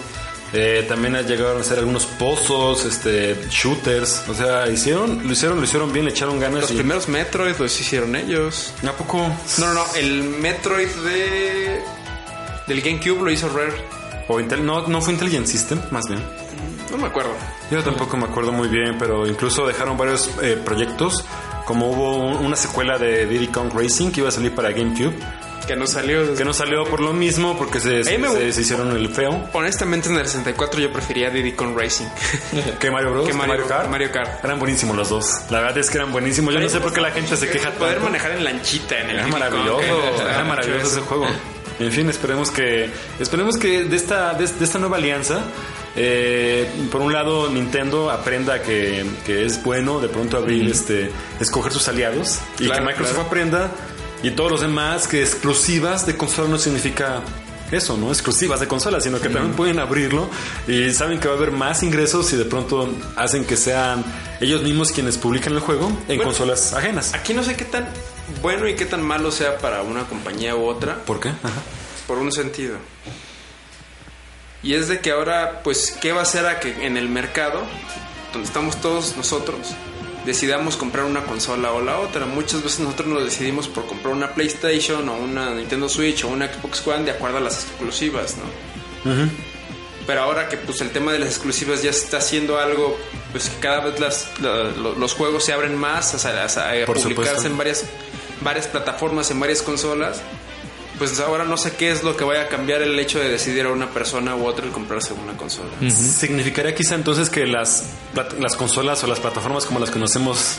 Eh, 0.55 0.85
también 0.87 1.15
llegaron 1.25 1.57
a 1.57 1.61
hacer 1.61 1.79
algunos 1.79 2.05
pozos, 2.05 2.85
este, 2.85 3.35
shooters. 3.49 4.23
O 4.29 4.35
sea, 4.35 4.69
hicieron, 4.69 5.25
lo 5.25 5.33
hicieron, 5.33 5.57
lo 5.57 5.63
hicieron 5.63 5.91
bien, 5.91 6.05
le 6.05 6.11
echaron 6.11 6.39
ganas. 6.39 6.61
Los 6.61 6.71
y- 6.71 6.75
primeros 6.75 7.07
Metroid 7.09 7.55
los 7.57 7.79
hicieron 7.81 8.15
ellos. 8.15 8.71
¿A 8.87 8.91
poco? 8.91 9.17
No, 9.57 9.65
no, 9.67 9.73
no, 9.73 9.83
el 9.95 10.23
Metroid 10.23 10.87
de 10.89 11.81
del 12.67 12.81
GameCube 12.81 13.23
lo 13.23 13.31
hizo 13.31 13.49
Rare. 13.49 13.73
O 14.27 14.39
Intel- 14.39 14.61
no, 14.61 14.87
no 14.87 15.01
fue 15.01 15.13
Intelligent 15.13 15.47
System, 15.47 15.81
más 15.91 16.07
bien. 16.07 16.21
No 16.91 16.97
me 16.97 17.07
acuerdo. 17.07 17.31
Yo 17.71 17.83
tampoco 17.83 18.15
me 18.15 18.25
acuerdo 18.25 18.51
muy 18.51 18.67
bien, 18.67 18.95
pero 18.99 19.25
incluso 19.27 19.65
dejaron 19.65 19.97
varios 19.97 20.29
eh, 20.41 20.57
proyectos. 20.63 21.25
Como 21.65 21.89
hubo 21.89 22.15
un- 22.17 22.45
una 22.45 22.55
secuela 22.55 22.97
de 22.99 23.25
Diddy 23.25 23.47
Kong 23.47 23.71
Racing 23.73 24.11
que 24.11 24.19
iba 24.19 24.29
a 24.29 24.31
salir 24.31 24.53
para 24.53 24.69
GameCube, 24.71 25.13
Que 25.67 25.75
no 25.75 25.87
salió. 25.87 26.35
que 26.35 26.43
no 26.45 26.53
salió 26.53 26.83
por 26.85 26.99
lo 26.99 27.13
mismo 27.13 27.57
porque 27.57 27.79
se, 27.79 28.03
se, 28.03 28.17
me 28.17 28.29
se- 28.51 28.61
hicieron 28.61 28.95
el 28.95 29.09
feo. 29.09 29.49
Honestamente, 29.53 30.09
en 30.09 30.17
el 30.17 30.25
64 30.25 30.79
yo 30.81 30.91
prefería 30.91 31.29
Diddy 31.29 31.53
Kong 31.53 31.77
Racing. 31.77 32.05
Que 32.79 32.91
Mario 32.91 33.11
Bros. 33.11 33.27
Que 33.27 33.33
Mario- 33.33 33.67
Kart. 33.67 33.89
Mario 33.89 34.11
Kart. 34.11 34.43
Eran 34.43 34.59
buenísimos 34.59 34.95
los 34.95 35.09
dos. 35.09 35.25
La 35.49 35.59
verdad 35.61 35.77
es 35.77 35.89
que 35.89 35.97
eran 35.97 36.11
buenísimos. 36.11 36.53
Yo 36.53 36.59
no 36.59 36.69
sé 36.69 36.79
por 36.79 36.91
qué 36.93 37.01
la 37.01 37.11
gente 37.11 37.35
se 37.37 37.49
queja 37.49 37.71
Poder 37.71 37.93
tanto. 37.95 38.09
manejar 38.09 38.31
en 38.31 38.43
lanchita 38.43 38.99
en 38.99 39.09
el 39.11 39.19
Era 39.19 39.27
maravilloso, 39.27 39.81
era 40.29 40.43
maravilloso 40.43 40.87
ese 40.87 41.01
juego. 41.01 41.27
En 41.79 41.91
fin, 41.91 42.07
esperemos 42.09 42.51
que 42.51 42.89
esperemos 43.19 43.57
que 43.57 43.85
de 43.85 43.95
esta 43.95 44.33
de, 44.35 44.45
de 44.45 44.63
esta 44.65 44.77
nueva 44.77 44.97
alianza 44.97 45.41
eh, 45.95 46.67
por 46.91 47.01
un 47.01 47.11
lado 47.13 47.49
Nintendo 47.49 48.09
aprenda 48.11 48.61
que, 48.61 49.03
que 49.25 49.45
es 49.45 49.61
bueno 49.63 49.99
de 49.99 50.07
pronto 50.07 50.37
abrir 50.37 50.69
este 50.69 51.11
escoger 51.39 51.71
sus 51.71 51.87
aliados 51.87 52.39
y 52.59 52.65
Claro, 52.65 52.81
que 52.81 52.87
Microsoft 52.89 53.13
claro. 53.15 53.27
aprenda 53.27 53.71
y 54.23 54.31
todos 54.31 54.49
los 54.51 54.61
demás 54.61 55.07
que 55.07 55.21
exclusivas 55.21 56.05
de 56.07 56.17
consola 56.17 56.47
no 56.49 56.57
significa 56.57 57.21
eso, 57.71 57.97
no 57.97 58.09
exclusivas 58.09 58.59
de 58.59 58.67
consola, 58.67 59.01
sino 59.01 59.19
que 59.19 59.29
también 59.29 59.53
pueden 59.55 59.79
abrirlo 59.79 60.29
y 60.67 60.91
saben 60.91 61.19
que 61.19 61.27
va 61.27 61.33
a 61.33 61.37
haber 61.37 61.51
más 61.51 61.81
ingresos 61.83 62.31
y 62.33 62.37
de 62.37 62.45
pronto 62.45 62.87
hacen 63.15 63.45
que 63.45 63.57
sean 63.57 64.03
ellos 64.41 64.61
mismos 64.61 64.91
quienes 64.91 65.17
publican 65.17 65.53
el 65.53 65.59
juego 65.59 65.87
en 65.87 66.05
Bueno. 66.17 66.23
consolas 66.23 66.73
ajenas. 66.73 67.13
Aquí 67.13 67.33
no 67.33 67.43
sé 67.43 67.55
qué 67.55 67.65
tan 67.65 67.87
bueno 68.41 68.67
y 68.67 68.75
qué 68.75 68.85
tan 68.85 69.01
malo 69.01 69.31
sea 69.31 69.57
para 69.57 69.81
una 69.81 70.03
compañía 70.05 70.55
u 70.55 70.65
otra, 70.65 71.03
¿Por 71.03 71.19
qué? 71.19 71.29
Ajá. 71.29 71.61
por 72.07 72.19
un 72.19 72.31
sentido. 72.31 72.77
Y 74.61 74.75
es 74.75 74.87
de 74.87 74.99
que 74.99 75.11
ahora, 75.11 75.61
pues, 75.63 75.97
¿qué 75.99 76.13
va 76.13 76.19
a 76.19 76.23
hacer 76.23 76.45
a 76.45 76.59
que 76.59 76.85
en 76.85 76.95
el 76.95 77.09
mercado, 77.09 77.63
donde 78.31 78.47
estamos 78.47 78.79
todos 78.79 79.17
nosotros, 79.17 79.59
decidamos 80.25 80.75
comprar 80.77 81.05
una 81.05 81.23
consola 81.25 81.71
o 81.73 81.81
la 81.81 81.99
otra? 81.99 82.25
Muchas 82.25 82.63
veces 82.63 82.79
nosotros 82.79 83.07
nos 83.07 83.23
decidimos 83.23 83.67
por 83.67 83.85
comprar 83.85 84.13
una 84.13 84.33
PlayStation 84.33 85.07
o 85.09 85.15
una 85.15 85.51
Nintendo 85.53 85.89
Switch 85.89 86.23
o 86.23 86.29
una 86.29 86.51
Xbox 86.51 86.85
One 86.87 87.03
de 87.05 87.11
acuerdo 87.11 87.37
a 87.37 87.41
las 87.41 87.63
exclusivas, 87.65 88.35
¿no? 88.37 89.13
Pero 90.05 90.21
ahora 90.21 90.49
que 90.49 90.57
pues 90.57 90.81
el 90.81 90.89
tema 90.91 91.13
de 91.13 91.19
las 91.19 91.29
exclusivas 91.29 91.81
ya 91.81 91.89
está 91.89 92.17
haciendo 92.17 92.57
algo, 92.59 92.97
pues 93.31 93.49
que 93.49 93.59
cada 93.59 93.79
vez 93.85 93.99
las, 93.99 94.27
la- 94.41 94.63
lo- 94.71 94.95
los 94.95 95.13
juegos 95.13 95.45
se 95.45 95.53
abren 95.53 95.75
más, 95.77 96.13
o 96.13 96.19
sea, 96.19 96.43
a, 96.43 96.45
a 96.45 96.85
Por 96.85 96.97
publicarse 96.97 97.09
supuesto. 97.35 97.47
en 97.47 97.57
varias, 97.57 97.85
varias 98.41 98.67
plataformas, 98.67 99.31
en 99.31 99.39
varias 99.39 99.61
consolas. 99.61 100.21
Pues 100.99 101.19
ahora 101.19 101.43
no 101.43 101.57
sé 101.57 101.71
qué 101.75 101.91
es 101.91 102.03
lo 102.03 102.15
que 102.15 102.23
vaya 102.23 102.43
a 102.43 102.47
cambiar 102.47 102.81
el 102.81 102.97
hecho 102.99 103.19
de 103.19 103.27
decidir 103.29 103.65
a 103.65 103.69
una 103.71 103.89
persona 103.89 104.35
u 104.35 104.45
otra 104.45 104.65
el 104.65 104.71
comprarse 104.71 105.13
una 105.13 105.35
consola. 105.35 105.69
Significaría 105.89 106.75
quizá 106.75 106.95
entonces 106.95 107.29
que 107.29 107.47
las, 107.47 107.85
las 108.39 108.55
consolas 108.55 109.03
o 109.03 109.07
las 109.07 109.19
plataformas 109.19 109.65
como 109.65 109.79
las 109.79 109.89
conocemos 109.91 110.57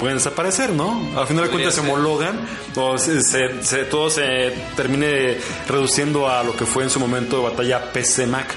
pueden 0.00 0.16
desaparecer, 0.18 0.70
¿no? 0.70 0.90
Al 1.16 1.26
final 1.28 1.44
de 1.44 1.50
cuentas 1.50 1.74
se 1.74 1.80
homologan 1.80 2.40
o 2.74 2.98
se, 2.98 3.22
se- 3.22 3.62
se- 3.62 3.84
todo 3.84 4.10
se 4.10 4.52
termine 4.76 5.38
reduciendo 5.68 6.28
a 6.28 6.42
lo 6.42 6.56
que 6.56 6.66
fue 6.66 6.82
en 6.82 6.90
su 6.90 6.98
momento 6.98 7.42
batalla 7.42 7.92
PC-Mac. 7.92 8.48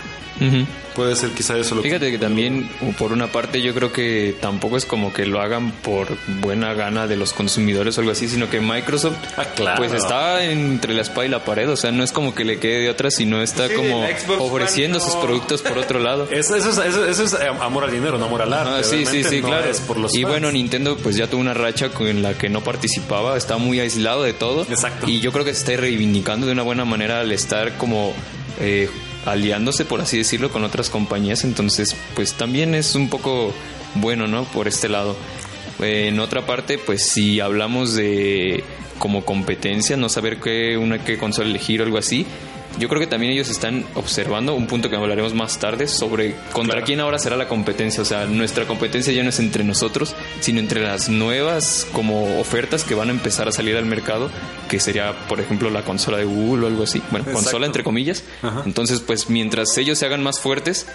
Puede 0.95 1.15
ser 1.15 1.30
quizá 1.32 1.58
eso 1.58 1.76
lo 1.76 1.82
que... 1.84 1.89
Fíjate 1.89 2.10
que 2.12 2.17
también, 2.17 2.69
por 2.97 3.12
una 3.12 3.28
parte, 3.28 3.62
yo 3.62 3.73
creo 3.76 3.91
que 3.91 4.36
tampoco 4.39 4.78
es 4.78 4.86
como 4.86 5.13
que 5.13 5.26
lo 5.28 5.41
hagan 5.41 5.71
por 5.71 6.08
buena 6.41 6.73
gana 6.73 7.06
de 7.06 7.15
los 7.15 7.34
consumidores 7.34 7.97
o 7.97 8.02
algo 8.02 8.12
así, 8.13 8.28
sino 8.28 8.50
que 8.50 8.60
Microsoft, 8.62 9.15
Ah, 9.38 9.45
claro. 9.56 9.78
pues 9.78 9.93
está 9.93 10.43
entre 10.43 10.93
la 10.95 11.02
espada 11.04 11.26
y 11.28 11.30
la 11.30 11.45
pared. 11.45 11.69
O 11.69 11.76
sea, 11.76 11.91
no 11.91 12.04
es 12.04 12.12
como 12.12 12.34
que 12.34 12.45
le 12.45 12.58
quede 12.60 12.80
de 12.82 12.89
otra, 12.89 13.12
sino 13.12 13.41
está 13.43 13.67
Sí, 13.67 13.76
como 13.76 14.06
ofreciendo 14.39 15.00
sus 15.00 15.15
productos 15.15 15.62
por 15.62 15.78
otro 15.78 16.00
lado. 16.00 16.28
Eso, 16.32 16.56
eso 16.56 16.69
es, 16.69 16.78
eso- 16.80 17.06
eso 17.06 17.23
es 17.23 17.34
amor 17.62 17.84
al 17.84 17.91
dinero, 17.91 18.17
no 18.17 18.26
amor 18.26 18.41
al 18.41 18.54
arte. 18.54 18.71
Ah, 18.80 18.84
sí, 18.84 19.06
sí, 19.06 19.23
sí, 19.23 19.41
no 19.41 19.47
claro. 19.50 19.69
es 19.69 19.80
por 19.82 19.97
los 19.97 20.13
y 20.15 20.21
fans. 20.21 20.32
bueno, 20.32 20.52
Nintendo 20.52 20.97
pues 20.97 21.15
ya 21.15 21.28
tuvo 21.28 21.41
una 21.41 21.54
racha 21.54 21.89
en 22.00 22.21
la 22.23 22.34
que 22.34 22.50
no 22.50 22.62
participaba, 22.63 23.38
está 23.38 23.58
muy 23.58 23.80
aislado 23.80 24.23
de 24.23 24.34
todo. 24.34 24.63
Exacto. 24.63 25.08
Y 25.08 25.19
yo 25.19 25.32
creo 25.32 25.45
que 25.45 25.54
se 25.54 25.60
está 25.60 25.80
reivindicando 25.82 26.45
de 26.47 26.54
una 26.54 26.63
buena 26.63 26.86
manera 26.86 27.19
al 27.19 27.32
estar 27.32 27.78
como 27.78 28.13
eh, 28.60 28.89
aliándose, 29.27 29.85
por 29.85 30.01
así 30.01 30.17
decirlo, 30.17 30.49
con 30.49 30.63
otras 30.63 30.89
compañías. 30.89 31.43
Entonces, 31.43 31.95
pues 32.15 32.33
también 32.33 32.73
es 32.73 32.95
un 32.95 33.09
poco 33.09 33.53
bueno, 33.95 34.27
¿no? 34.27 34.45
Por 34.45 34.67
este 34.67 34.89
lado. 34.89 35.15
Eh, 35.79 36.07
en 36.07 36.19
otra 36.19 36.45
parte, 36.45 36.77
pues 36.77 37.07
si 37.07 37.39
hablamos 37.39 37.93
de 37.93 38.63
como 38.97 39.25
competencia, 39.25 39.95
no 39.97 40.09
saber 40.09 40.39
qué, 40.39 40.77
una, 40.77 41.03
qué 41.03 41.17
consola 41.17 41.49
elegir 41.49 41.81
o 41.81 41.83
algo 41.83 41.97
así. 41.97 42.25
Yo 42.80 42.88
creo 42.89 42.99
que 42.99 43.08
también 43.08 43.32
ellos 43.34 43.49
están 43.49 43.86
observando 43.95 44.53
un 44.53 44.67
punto 44.67 44.89
que 44.89 44.95
hablaremos 44.95 45.34
más 45.34 45.58
tarde 45.58 45.88
sobre 45.88 46.36
contra 46.53 46.73
Claro. 46.75 46.86
quién 46.86 46.99
ahora 46.99 47.17
será 47.17 47.36
la 47.36 47.47
competencia. 47.47 48.01
O 48.03 48.06
sea, 48.06 48.25
nuestra 48.25 48.65
competencia 48.65 49.12
ya 49.13 49.23
no 49.23 49.30
es 49.30 49.39
entre 49.39 49.63
nosotros, 49.63 50.13
sino 50.41 50.60
entre 50.60 50.82
las 50.82 51.10
nuevas 51.10 51.88
como 51.91 52.39
ofertas 52.39 52.84
que 52.84 52.93
van 52.93 53.10
a 53.10 53.12
empezar 53.12 53.47
a 53.47 53.51
salir 53.51 53.75
al 53.77 53.86
mercado, 53.86 54.30
que 54.69 54.80
sería, 54.80 55.13
por 55.27 55.39
ejemplo, 55.39 55.69
la 55.71 55.82
consola 55.84 56.17
de 56.17 56.25
Google 56.25 56.65
o 56.65 56.67
algo 56.67 56.84
así. 56.84 56.99
Bueno, 57.10 57.25
Exacto. 57.25 57.34
consola 57.41 57.65
entre 57.65 57.84
comillas. 57.84 58.23
Ajá. 58.43 58.62
Entonces, 58.65 58.99
pues 58.99 59.30
mientras 59.30 59.75
ellos 59.77 59.97
se 59.97 60.06
hagan 60.06 60.21
más 60.21 60.39
fuertes, 60.39 60.86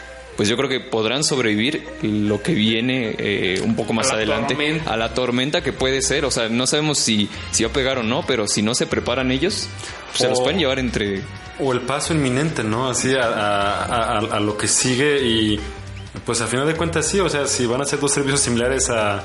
pues 0.42 0.48
yo 0.48 0.57
creo 0.57 0.68
que 0.68 0.81
podrán 0.81 1.22
sobrevivir 1.22 1.85
lo 2.02 2.42
que 2.42 2.52
viene 2.52 3.14
eh, 3.16 3.61
un 3.64 3.76
poco 3.76 3.92
más 3.92 4.07
A 4.09 4.11
la 4.11 4.16
adelante 4.16 4.55
tormenta. 4.55 4.92
a 4.92 4.96
la 4.96 5.14
tormenta 5.14 5.62
que 5.62 5.72
puede 5.72 6.02
ser. 6.02 6.24
O 6.24 6.33
sea, 6.33 6.48
no 6.48 6.66
sabemos 6.66 6.98
si, 6.98 7.28
si 7.52 7.62
va 7.62 7.70
a 7.70 7.72
pegar 7.72 7.98
o 7.98 8.02
no, 8.02 8.24
pero 8.26 8.48
si 8.48 8.61
no 8.61 8.74
se 8.74 8.87
preparan 8.88 9.31
ellos, 9.31 9.68
pues 10.09 10.18
se 10.18 10.28
los 10.28 10.40
pueden 10.40 10.59
llevar 10.59 10.81
entre... 10.81 11.22
O 11.61 11.72
el 11.72 11.83
paso 11.83 12.12
inminente, 12.12 12.64
¿no? 12.64 12.88
Así 12.88 13.14
a, 13.14 13.22
a- 13.24 14.18
a- 14.18 14.40
lo 14.40 14.57
que 14.59 14.66
sigue 14.66 15.22
y 15.24 15.61
pues 16.26 16.40
a 16.40 16.48
final 16.48 16.66
de 16.66 16.74
cuentas 16.74 17.07
sí, 17.07 17.20
o 17.20 17.28
sea, 17.28 17.46
si 17.46 17.64
van 17.66 17.81
a 17.81 17.85
ser 17.85 18.00
dos 18.00 18.12
servicios 18.12 18.40
similares 18.40 18.90
a 18.90 19.22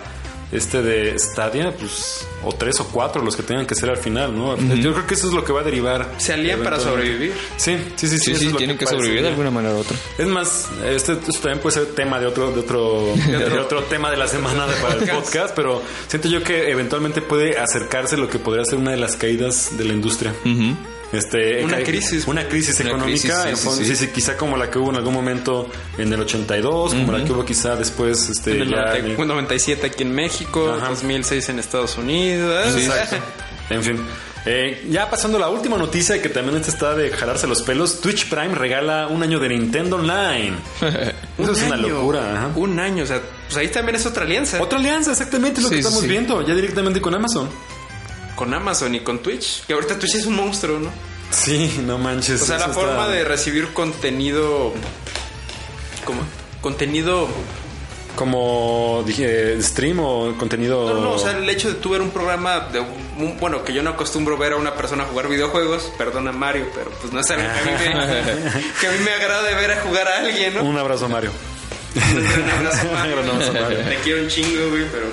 este 0.51 0.81
de 0.81 1.17
Stadia, 1.19 1.71
pues 1.77 2.25
o 2.43 2.53
tres 2.53 2.79
o 2.79 2.87
cuatro 2.87 3.21
los 3.23 3.35
que 3.35 3.43
tengan 3.43 3.65
que 3.65 3.75
ser 3.75 3.89
al 3.89 3.97
final, 3.97 4.35
¿no? 4.35 4.55
Yo 4.75 4.93
creo 4.93 5.05
que 5.07 5.15
eso 5.15 5.27
es 5.27 5.33
lo 5.33 5.43
que 5.43 5.51
va 5.51 5.61
a 5.61 5.63
derivar. 5.63 6.13
Se 6.17 6.33
alían 6.33 6.61
para 6.61 6.79
sobrevivir. 6.79 7.33
Sí, 7.57 7.77
sí, 7.95 8.07
sí, 8.07 8.17
sí. 8.17 8.25
Sí, 8.25 8.31
eso 8.31 8.39
sí, 8.39 8.45
es 8.47 8.51
lo 8.53 8.57
tienen 8.57 8.77
que, 8.77 8.85
sobrevivir 8.87 9.23
de 9.23 9.29
alguna 9.29 9.51
manera 9.51 9.75
u 9.75 9.79
otra. 9.79 9.97
Es 10.17 10.27
más, 10.27 10.67
este 10.85 11.13
esto 11.13 11.31
también 11.41 11.59
puede 11.59 11.73
ser 11.75 11.85
tema 11.95 12.19
de 12.19 12.27
otro, 12.27 12.51
de 12.51 12.59
otro, 12.61 13.05
de 13.27 13.59
otro 13.59 13.83
tema 13.83 14.09
de 14.11 14.17
la 14.17 14.27
semana 14.27 14.67
de- 14.67 14.75
para 14.75 14.93
el 14.95 15.09
podcast, 15.09 15.53
pero 15.55 15.81
siento 16.07 16.27
yo 16.29 16.41
que 16.43 16.69
eventualmente 16.71 17.21
puede 17.21 17.57
acercarse 17.57 18.15
lo 18.17 18.29
que 18.29 18.39
podría 18.39 18.63
ser 18.65 18.79
una 18.79 18.91
de 18.91 18.97
las 18.97 19.15
caídas 19.17 19.77
de 19.77 19.83
la 19.85 19.93
industria. 19.93 20.33
Este, 21.13 21.63
Una 21.63 21.77
crisis. 21.79 22.27
Una 22.27 22.47
crisis 22.47 22.79
Una 22.81 22.89
económica, 22.89 23.43
crisis, 23.43 23.69
sí, 23.77 23.85
sí, 23.85 23.95
sí, 23.95 24.07
quizá 24.07 24.35
como 24.35 24.57
la 24.57 24.69
que 24.69 24.77
hubo 24.77 24.89
en 24.89 24.97
algún 24.97 25.13
momento 25.13 25.69
en 25.97 26.11
el 26.11 26.19
82, 26.21 26.93
como 26.93 27.11
la 27.13 27.23
que 27.23 27.31
hubo 27.31 27.45
quizá 27.45 27.75
después, 27.77 28.29
este, 28.29 28.51
En 28.57 28.61
el 28.63 28.69
ya 28.69 28.75
90 28.87 28.97
en 28.97 29.05
el- 29.21 29.27
97 29.27 29.87
aquí 29.87 30.03
en 30.03 30.13
México, 30.13 30.73
Ajá. 30.77 30.89
2006 30.89 31.47
en 31.49 31.59
Estados 31.59 31.97
Unidos. 31.97 32.75
Exacto. 32.75 33.15
En 33.69 33.83
fin. 33.83 33.99
Eh, 34.45 34.87
ya 34.89 35.09
pasando 35.09 35.37
a 35.37 35.41
la 35.41 35.49
última 35.49 35.75
noticia 35.77 36.21
que 36.21 36.29
también 36.29 36.55
esta 36.55 36.71
está 36.71 36.95
de 36.95 37.09
jalarse 37.11 37.47
los 37.47 37.61
pelos, 37.63 37.99
Twitch 37.99 38.29
Prime 38.29 38.55
regala 38.55 39.07
un 39.07 39.21
año 39.21 39.39
de 39.41 39.49
Nintendo 39.49 39.97
Online. 39.97 40.53
Eso 41.37 41.51
es 41.51 41.63
una 41.63 41.75
locura. 41.75 42.33
ajá. 42.33 42.51
Un 42.55 42.79
año, 42.79 43.03
o 43.03 43.07
sea, 43.07 43.19
Pues 43.47 43.57
ahí 43.57 43.67
también 43.67 43.97
es 43.97 44.05
otra 44.05 44.23
alianza. 44.23 44.61
Otra 44.63 44.79
alianza, 44.79 45.11
exactamente, 45.11 45.59
es 45.59 45.63
lo 45.65 45.69
que 45.69 45.79
estamos 45.79 46.01
viendo, 46.07 46.47
ya 46.47 46.55
directamente 46.55 47.01
con 47.01 47.13
Amazon. 47.13 47.49
Con 48.37 48.53
Amazon 48.53 48.95
y 48.95 49.01
con 49.01 49.19
Twitch. 49.19 49.65
Que 49.65 49.73
ahorita 49.73 49.99
Twitch 49.99 50.15
es 50.15 50.25
un 50.25 50.35
monstruo, 50.37 50.79
¿no? 50.79 50.89
Sí, 51.31 51.81
no 51.85 51.97
manches. 51.97 52.41
O 52.41 52.45
sea, 52.45 52.57
la 52.57 52.69
forma 52.69 53.01
está- 53.01 53.07
de 53.09 53.23
recibir 53.25 53.73
contenido. 53.73 54.71
¿Cómo? 56.05 56.21
Contenido. 56.61 57.27
Como 58.15 59.03
dije, 59.05 59.61
stream 59.61 59.99
o 59.99 60.33
contenido... 60.39 60.89
No, 60.91 61.01
no, 61.01 61.11
o 61.11 61.19
sea, 61.19 61.37
el 61.37 61.47
hecho 61.49 61.67
de 61.67 61.75
tú 61.75 61.89
ver 61.91 62.01
un 62.01 62.09
programa 62.09 62.61
de 62.71 62.79
un- 62.79 63.37
bueno, 63.39 63.63
que 63.63 63.73
yo 63.73 63.83
no 63.83 63.91
acostumbro 63.91 64.37
ver 64.37 64.53
a 64.53 64.55
una 64.55 64.73
persona 64.73 65.03
jugar 65.03 65.27
videojuegos, 65.27 65.91
perdona 65.99 66.31
Mario, 66.31 66.65
pero 66.73 66.89
pues 66.99 67.13
no 67.13 67.19
es 67.19 67.29
algo 67.29 67.43
que 67.43 67.59
a 67.59 67.63
mí 67.63 67.71
me, 67.71 68.61
que 68.81 68.87
a 68.87 68.91
mí 68.91 68.97
me 69.05 69.11
agrade 69.11 69.53
ver 69.53 69.71
a 69.73 69.81
jugar 69.81 70.07
a 70.07 70.17
alguien, 70.19 70.55
¿no? 70.55 70.63
Un 70.63 70.77
abrazo, 70.79 71.07
Mario. 71.07 71.29
Un 71.97 72.49
abrazo, 72.49 72.87
Mario. 72.93 73.21
Un 73.21 73.29
abrazo, 73.29 73.53
Mario. 73.53 73.79
Te 73.79 73.95
quiero 74.03 74.21
un 74.23 74.27
chingo, 74.29 74.69
güey, 74.69 74.85
pero 74.91 75.05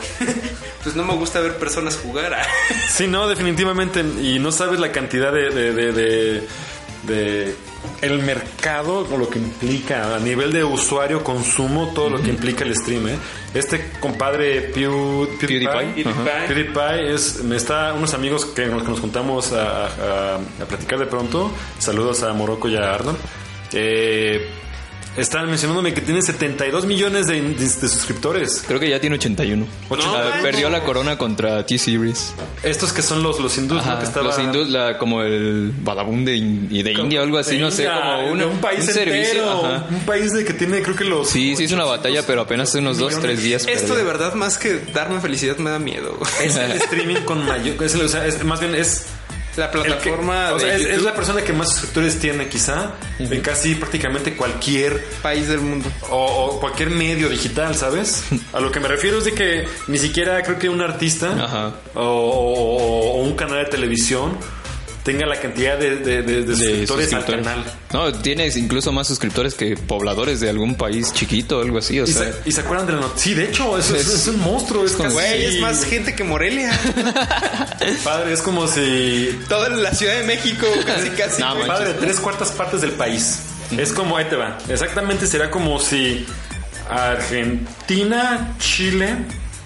pues 0.83 0.95
no 0.97 1.05
me 1.05 1.15
gusta 1.15 1.41
ver 1.41 1.57
personas 1.57 1.97
jugar. 1.97 2.37
Sí, 2.89 3.07
no, 3.07 3.27
definitivamente. 3.29 4.01
Y 4.23 4.39
no 4.39 4.53
sabes 4.53 4.79
la 4.81 4.93
cantidad 4.93 5.33
de, 5.33 5.51
de, 5.51 5.73
de, 5.73 5.93
de- 5.93 6.49
de 7.05 7.55
el 8.01 8.21
mercado 8.23 9.07
o 9.11 9.19
lo 9.19 9.29
que 9.29 9.39
implica 9.39 10.15
a 10.17 10.19
nivel 10.19 10.53
de 10.53 10.65
usuario, 10.65 11.23
consumo, 11.23 11.93
todo 11.95 12.09
lo 12.09 12.23
que 12.23 12.31
implica 12.31 12.65
el 12.65 12.75
stream. 12.75 13.09
¿eh? 13.09 13.17
Este 13.53 13.91
compadre 14.01 14.63
Pew, 14.63 15.29
PewDiePie, 15.39 16.05
PewDiePie. 16.49 17.13
Es, 17.15 17.43
me 17.45 17.57
está 17.57 17.93
unos 17.93 18.15
amigos 18.15 18.47
que 18.47 18.67
nos, 18.67 18.83
que 18.83 18.89
nos 18.89 19.01
juntamos 19.01 19.53
a, 19.53 19.85
a- 19.87 20.35
a 20.37 20.65
platicar 20.67 20.99
de 20.99 21.07
pronto. 21.07 21.51
Saludos 21.79 22.23
a 22.23 22.33
Morocco 22.33 22.69
y 22.69 22.77
a 22.77 22.95
Arnold. 22.95 23.19
Eh, 23.73 24.49
están 25.17 25.47
mencionándome 25.47 25.95
que 25.95 26.01
tiene 26.01 26.21
72 26.23 26.87
millones 26.87 27.27
de, 27.27 27.41
de- 27.41 27.55
de 27.55 27.67
suscriptores. 27.89 28.65
Creo 28.67 28.81
que 28.81 28.89
ya 28.89 29.01
tiene 29.01 29.17
81. 29.17 29.67
No, 29.91 29.97
La- 29.97 30.25
manches. 30.25 30.43
perdió 30.43 30.71
la 30.71 30.83
corona 30.83 31.17
contra 31.19 31.65
T-Series. 31.67 32.35
Estos 32.63 32.93
que 32.93 33.03
son 33.03 33.23
los, 33.23 33.39
los 33.41 33.57
hindús, 33.59 33.85
¿no? 33.85 33.99
Que 33.99 34.05
estaban- 34.05 34.27
Los 34.29 34.39
hindús, 34.39 34.69
la, 34.71 34.99
como 34.99 35.23
el 35.23 35.73
Badabun 35.83 36.25
de, 36.25 36.33
de 36.33 36.93
India 36.93 37.21
o 37.21 37.23
algo 37.25 37.39
así, 37.39 37.59
no 37.59 37.71
sé, 37.71 37.87
como 37.87 38.33
una- 38.33 38.47
un 38.47 38.59
país 38.59 38.85
servicio. 38.87 39.19
entero, 39.43 39.67
ajá. 39.67 39.87
un 39.91 40.01
país 40.01 40.33
de 40.33 40.45
que 40.45 40.53
tiene 40.55 40.83
creo 40.83 40.97
que 40.97 41.05
los 41.05 41.29
Sí, 41.29 41.55
sí, 41.57 41.65
es 41.65 41.73
una 41.73 41.85
batalla, 41.85 42.25
pero 42.27 42.41
apenas 42.43 42.69
hace 42.71 42.79
unos 42.79 42.99
dos, 42.99 43.19
tres 43.21 43.43
días. 43.43 43.63
Esto 43.67 43.79
perdió. 43.89 43.95
de 43.97 44.03
verdad, 44.05 44.35
más 44.35 44.59
que 44.59 44.81
darme 44.93 45.21
felicidad, 45.21 45.57
me 45.59 45.71
da 45.71 45.79
miedo. 45.79 46.19
es 46.43 46.57
el 46.57 46.73
streaming 46.83 47.23
con 47.25 47.45
mayor 47.47 47.83
es, 47.83 47.95
el- 47.95 48.03
o 48.03 48.09
sea, 48.09 48.27
es- 48.27 48.43
más 48.45 48.61
bien 48.61 48.75
es 48.75 49.07
La 49.57 49.71
que- 49.71 49.79
plataforma 49.79 50.53
o 50.53 50.59
sea, 50.59 50.77
de 50.77 50.95
es, 50.95 51.03
la 51.03 51.15
persona 51.15 51.43
que 51.43 51.53
más 51.53 51.69
suscriptores 51.71 52.19
tiene 52.19 52.49
quizá 52.49 52.93
en 53.19 53.41
casi 53.41 53.75
prácticamente 53.77 54.35
cualquier 54.37 55.05
país 55.23 55.49
del 55.49 55.61
mundo. 55.61 55.89
o, 56.11 56.17
o 56.57 56.61
cualquier 56.61 56.91
medio 56.91 57.29
digital, 57.29 57.75
¿sabes? 57.75 58.25
A 58.53 58.61
lo 58.61 58.71
que 58.73 58.81
me 58.81 58.89
refiero 58.89 59.19
es 59.19 59.25
de 59.25 59.33
que 59.33 59.67
ni 59.89 59.99
siquiera 59.99 60.43
creo 60.43 60.59
que 60.59 60.69
un 60.69 60.81
artista 60.81 61.33
Ajá. 61.45 61.75
o, 61.95 62.01
o- 62.03 63.13
o 63.13 63.23
un 63.23 63.35
canal 63.35 63.65
de 63.65 63.71
televisión 63.71 64.37
tenga 65.05 65.27
la 65.27 65.39
cantidad 65.39 65.79
de, 65.79 65.97
de- 65.97 66.23
de- 66.23 66.43
de 66.43 66.45
de 66.45 66.57
suscriptores 66.57 67.13
al 67.13 67.25
canal. 67.27 67.65
No, 67.93 68.13
tienes 68.13 68.57
incluso 68.57 68.91
más 68.91 69.07
suscriptores 69.07 69.55
que 69.55 69.77
pobladores 69.77 70.41
de 70.41 70.49
algún 70.51 70.75
país 70.77 71.13
chiquito 71.13 71.59
o 71.59 71.63
algo 71.63 71.79
así. 71.79 72.01
O 72.01 72.05
¿Y 72.05 72.13
sea, 72.13 72.33
se, 72.33 72.49
y 72.49 72.53
se 72.53 72.61
acuerdan 72.63 72.87
de 72.87 72.95
la 72.95 73.01
noticia? 73.01 73.23
Sí, 73.23 73.35
de 73.35 73.45
hecho, 73.45 73.79
es, 73.79 73.91
es- 73.91 74.09
es 74.09 74.27
un 74.29 74.41
monstruo. 74.41 74.85
Es, 74.85 74.93
como- 74.93 75.11
Güey, 75.11 75.45
es 75.45 75.61
más 75.61 75.85
gente 75.85 76.15
que 76.17 76.25
Morelia. 76.25 76.73
Padre, 78.05 78.33
es 78.33 78.41
como 78.43 78.67
si 78.67 79.39
Toda 79.49 79.69
la 79.69 79.93
Ciudad 79.95 80.17
de 80.19 80.25
México, 80.25 80.67
casi, 80.87 81.11
casi. 81.11 81.41
No. 81.43 81.55
Padre, 81.67 81.95
tres 82.01 82.19
cuartas 82.19 82.51
partes 82.53 82.81
del 82.81 82.93
país. 82.93 83.41
Es 83.77 83.93
como, 83.93 84.17
ahí 84.17 84.25
te 84.27 84.37
va. 84.37 84.59
Exactamente 84.69 85.27
será 85.27 85.51
como 85.51 85.79
si 85.81 86.27
Argentina, 86.89 88.55
Chile. 88.59 89.17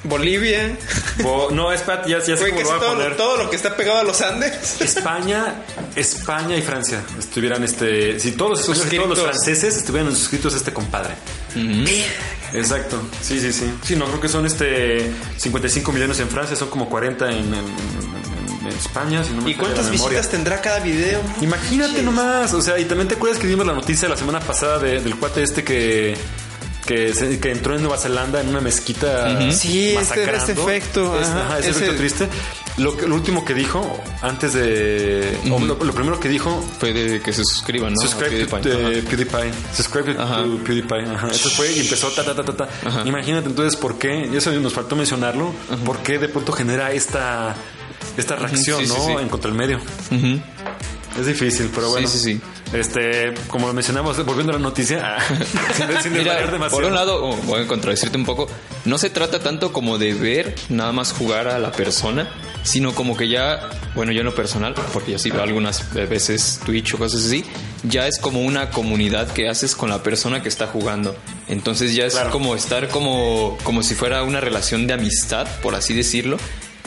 Bolivia. 0.05 0.77
Bo- 1.23 1.51
no, 1.51 1.73
espérate, 1.73 2.09
ya, 2.11 2.19
lo 2.19 2.25
voy 2.37 2.77
a 2.77 2.79
todo, 2.79 2.95
poner. 2.95 3.17
todo 3.17 3.37
lo 3.37 3.51
que 3.51 3.57
está 3.57 3.77
pegado 3.77 3.99
a 3.99 4.05
los 4.05 4.21
Andes. 4.23 4.81
España, 4.81 5.63
España 5.97 6.57
y 6.57 6.63
Francia 6.63 7.03
estuvieran 7.19 7.65
este. 7.65 8.19
Si 8.21 8.33
todos, 8.33 8.67
los 8.69 9.19
franceses 9.21 9.77
estuvieran 9.77 10.15
suscritos 10.15 10.55
a 10.55 10.57
este 10.59 10.73
compadre. 10.73 11.15
Exacto. 12.55 13.01
Sí, 13.21 13.41
sí, 13.41 13.53
sí. 13.53 13.71
Sí, 13.83 13.97
no, 13.97 14.07
creo 14.07 14.21
que 14.21 14.29
son 14.29 14.47
este 14.47 15.11
55 15.37 15.93
millones 15.93 16.19
en 16.21 16.29
Francia, 16.29 16.57
son 16.57 16.69
como 16.71 16.89
40 16.89 17.31
en, 17.31 17.37
en- 17.39 17.55
en- 17.55 18.59
en 18.63 18.69
España. 18.69 19.23
Si 19.25 19.33
no 19.33 19.43
me 19.43 19.51
¿Y 19.51 19.55
cuántas 19.55 19.91
visitas 19.91 20.29
tendrá 20.29 20.61
cada 20.61 20.79
video? 20.81 21.21
Imagínate 21.43 22.03
nomás, 22.03 22.53
o 22.55 22.63
sea, 22.63 22.79
y 22.79 22.85
también 22.85 23.09
te 23.09 23.17
acuerdas 23.17 23.39
que 23.39 23.47
dimos 23.47 23.67
la 23.67 23.73
noticia 23.75 24.09
la 24.09 24.17
semana 24.17 24.41
pasada 24.41 24.79
de- 24.79 25.01
del 25.01 25.17
cuate 25.17 25.43
este 25.43 25.65
que 25.65 26.17
que, 26.89 27.13
se- 27.15 27.39
que 27.39 27.53
entró 27.53 27.75
en 27.77 27.83
Nueva 27.83 27.99
Zelanda 27.99 28.41
en 28.41 28.49
una 28.49 28.61
mezquita 28.63 29.29
Sí, 29.53 29.91
este- 29.91 30.25
este 30.35 30.53
efecto, 30.53 31.21
Es- 31.21 31.29
ajá, 31.29 31.41
ajá, 31.45 31.59
ese 31.59 31.69
ese- 31.71 31.79
efecto 31.85 31.97
triste. 31.97 32.29
Lo, 32.79 32.93
lo 32.95 33.15
último 33.17 33.45
que 33.45 33.55
dijo 33.55 34.01
antes 34.23 34.55
de 34.55 35.37
o 35.51 35.59
lo, 35.59 35.75
lo 35.85 35.93
primero 35.93 36.19
que 36.21 36.29
dijo 36.29 36.65
fue 36.79 36.93
de 36.93 37.21
que 37.21 37.33
se 37.33 37.43
suscriban, 37.45 37.93
¿no? 37.93 38.01
A 38.01 38.09
Subscribe 38.09 38.45
to 38.47 38.57
PewDiePie. 38.61 38.73
eh, 38.73 38.99
Ajá. 39.01 39.11
PewDiePie. 39.11 39.53
Subscribe 39.75 40.15
to 40.15 40.23
Ajá. 40.23 40.45
PewDiePie. 40.65 41.05
Ajá. 41.15 41.29
Eso 41.29 41.51
fue 41.51 41.73
y 41.73 41.81
empezó 41.81 42.09
ta 42.09 42.25
ta 42.25 42.35
ta 42.35 42.45
ta 42.45 42.57
ta. 42.57 42.69
Imagínate 43.05 43.49
entonces 43.49 43.79
por 43.79 43.99
qué, 43.99 44.29
y 44.33 44.37
eso 44.37 44.51
nos 44.53 44.73
faltó 44.73 44.95
mencionarlo, 44.97 45.53
por 45.85 45.99
qué 45.99 46.19
de 46.19 46.29
pronto 46.29 46.53
genera 46.53 46.93
esta 46.93 47.55
esta 48.17 48.37
reacción, 48.37 48.81
Sí, 48.81 48.87
sí, 48.87 48.93
¿no? 48.97 49.07
sí. 49.07 49.13
En 49.23 49.29
contra 49.29 49.51
el 49.51 49.57
medio. 49.57 49.81
Es 51.19 51.27
difícil, 51.27 51.71
pero 51.75 51.87
Sí, 51.89 51.93
bueno. 51.93 52.09
sí, 52.09 52.19
sí. 52.19 52.41
Este, 52.73 53.33
como 53.49 53.67
lo 53.67 53.73
mencionamos, 53.73 54.23
volviendo 54.25 54.53
a 54.53 54.57
la 54.57 54.61
noticia, 54.63 55.17
sin, 55.75 55.87
sin 56.03 56.13
Mira, 56.13 56.35
demasiado. 56.47 56.71
por 56.71 56.85
un 56.85 56.95
lado, 56.95 57.25
oh, 57.25 57.37
voy 57.45 57.63
a 57.63 57.67
contradecirte 57.67 58.17
un 58.19 58.25
poco, 58.27 58.47
no 58.85 58.99
se 58.99 59.09
trata 59.11 59.41
tanto 59.41 59.73
como 59.73 59.97
de 59.99 60.13
ver 60.15 60.55
nada 60.69 60.93
más 60.93 61.13
jugar 61.13 61.49
a 61.49 61.59
la 61.59 61.73
persona, 61.73 62.29
sino 62.63 62.95
como 62.95 63.17
que 63.17 63.29
ya, 63.29 63.71
bueno, 63.95 64.13
yo 64.13 64.21
en 64.21 64.27
lo 64.27 64.35
personal, 64.35 64.75
porque 64.93 65.13
yo 65.13 65.19
sí 65.19 65.31
veo 65.31 65.43
algunas 65.43 65.93
veces 65.95 66.61
Twitch 66.67 66.95
o 66.95 66.99
cosas 66.99 67.25
así, 67.25 67.45
ya 67.85 68.07
es 68.07 68.19
como 68.19 68.41
una 68.43 68.71
comunidad 68.71 69.29
que 69.33 69.49
haces 69.49 69.75
con 69.75 69.89
la 69.89 70.03
persona 70.03 70.43
que 70.43 70.49
está 70.51 70.67
jugando. 70.67 71.17
Entonces 71.49 71.95
ya 71.95 72.05
es 72.05 72.13
Claro. 72.13 72.31
como 72.31 72.55
estar 72.55 72.89
como, 72.89 73.57
como 73.65 73.83
si 73.83 73.95
fuera 73.95 74.23
una 74.25 74.41
relación 74.41 74.87
de 74.87 74.93
amistad, 74.95 75.47
por 75.63 75.75
así 75.75 75.95
decirlo. 75.95 76.37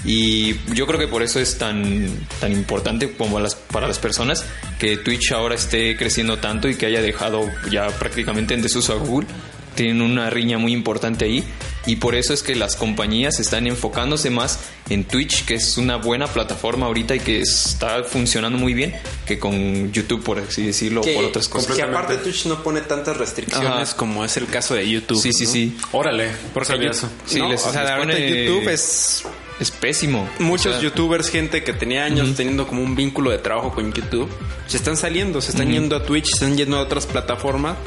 Y 0.03 0.55
yo 0.73 0.87
creo 0.87 0.99
que 0.99 1.07
por 1.07 1.21
eso 1.21 1.39
es 1.39 1.57
tan, 1.57 2.07
tan 2.39 2.51
importante 2.51 3.11
como 3.13 3.39
las, 3.39 3.55
para 3.55 3.87
las 3.87 3.99
personas 3.99 4.43
que 4.79 4.97
Twitch 4.97 5.31
ahora 5.31 5.55
esté 5.55 5.95
creciendo 5.95 6.39
tanto 6.39 6.67
y 6.67 6.75
que 6.75 6.87
haya 6.87 7.01
dejado 7.01 7.47
ya 7.69 7.87
prácticamente 7.99 8.53
en 8.53 8.61
desuso 8.61 8.93
a 8.93 8.95
Google. 8.95 9.27
Tienen 9.75 10.01
una 10.01 10.29
riña 10.29 10.57
muy 10.57 10.73
importante 10.73 11.23
ahí 11.23 11.45
y 11.85 11.95
por 11.95 12.13
eso 12.13 12.33
es 12.33 12.43
que 12.43 12.55
las 12.55 12.75
compañías 12.75 13.39
están 13.39 13.67
enfocándose 13.67 14.29
más 14.29 14.59
en 14.89 15.05
Twitch, 15.05 15.45
que 15.45 15.53
es 15.53 15.77
una 15.77 15.95
buena 15.95 16.27
plataforma 16.27 16.87
ahorita 16.87 17.15
y 17.15 17.19
que 17.21 17.39
está 17.39 18.03
funcionando 18.03 18.57
muy 18.57 18.73
bien, 18.73 18.93
que 19.25 19.39
con 19.39 19.89
YouTube, 19.93 20.23
por 20.23 20.39
así 20.39 20.63
decirlo, 20.65 20.99
o 21.01 21.03
por 21.05 21.23
otras 21.23 21.47
cosas. 21.47 21.73
Que 21.73 21.83
aparte 21.83 22.17
Twitch 22.17 22.47
no 22.47 22.61
pone 22.61 22.81
tantas 22.81 23.15
restricciones 23.15 23.69
Ajá. 23.89 23.95
como 23.97 24.25
es 24.25 24.35
el 24.35 24.47
caso 24.47 24.73
de 24.75 24.89
YouTube. 24.89 25.21
Sí, 25.21 25.31
sí, 25.31 25.45
¿no? 25.45 25.51
sí. 25.51 25.77
Órale, 25.93 26.31
YouTube- 26.53 26.89
eso. 26.91 27.09
Sí, 27.25 27.39
no, 27.39 27.49
les- 27.49 27.65
o 27.65 27.71
sea, 27.71 27.83
les 27.83 27.97
pone- 27.97 28.45
YouTube 28.45 28.67
es 28.67 29.23
Es 29.61 29.69
pésimo. 29.69 30.27
muchos 30.39 30.65
O 30.65 30.71
sea, 30.71 30.81
youtubers, 30.81 31.29
gente 31.29 31.63
que 31.63 31.71
tenía 31.71 32.03
años 32.03 32.35
teniendo 32.35 32.65
como 32.65 32.81
un 32.81 32.95
vínculo 32.95 33.29
de 33.29 33.37
trabajo 33.37 33.71
con 33.71 33.93
YouTube, 33.93 34.27
se 34.65 34.77
están 34.77 34.97
saliendo, 34.97 35.39
se 35.39 35.51
están 35.51 35.71
yendo 35.71 35.95
a 35.95 36.03
Twitch, 36.03 36.25
se 36.25 36.33
están 36.33 36.57
yendo 36.57 36.77
a 36.77 36.81
otras 36.81 37.05
plataformas. 37.05 37.77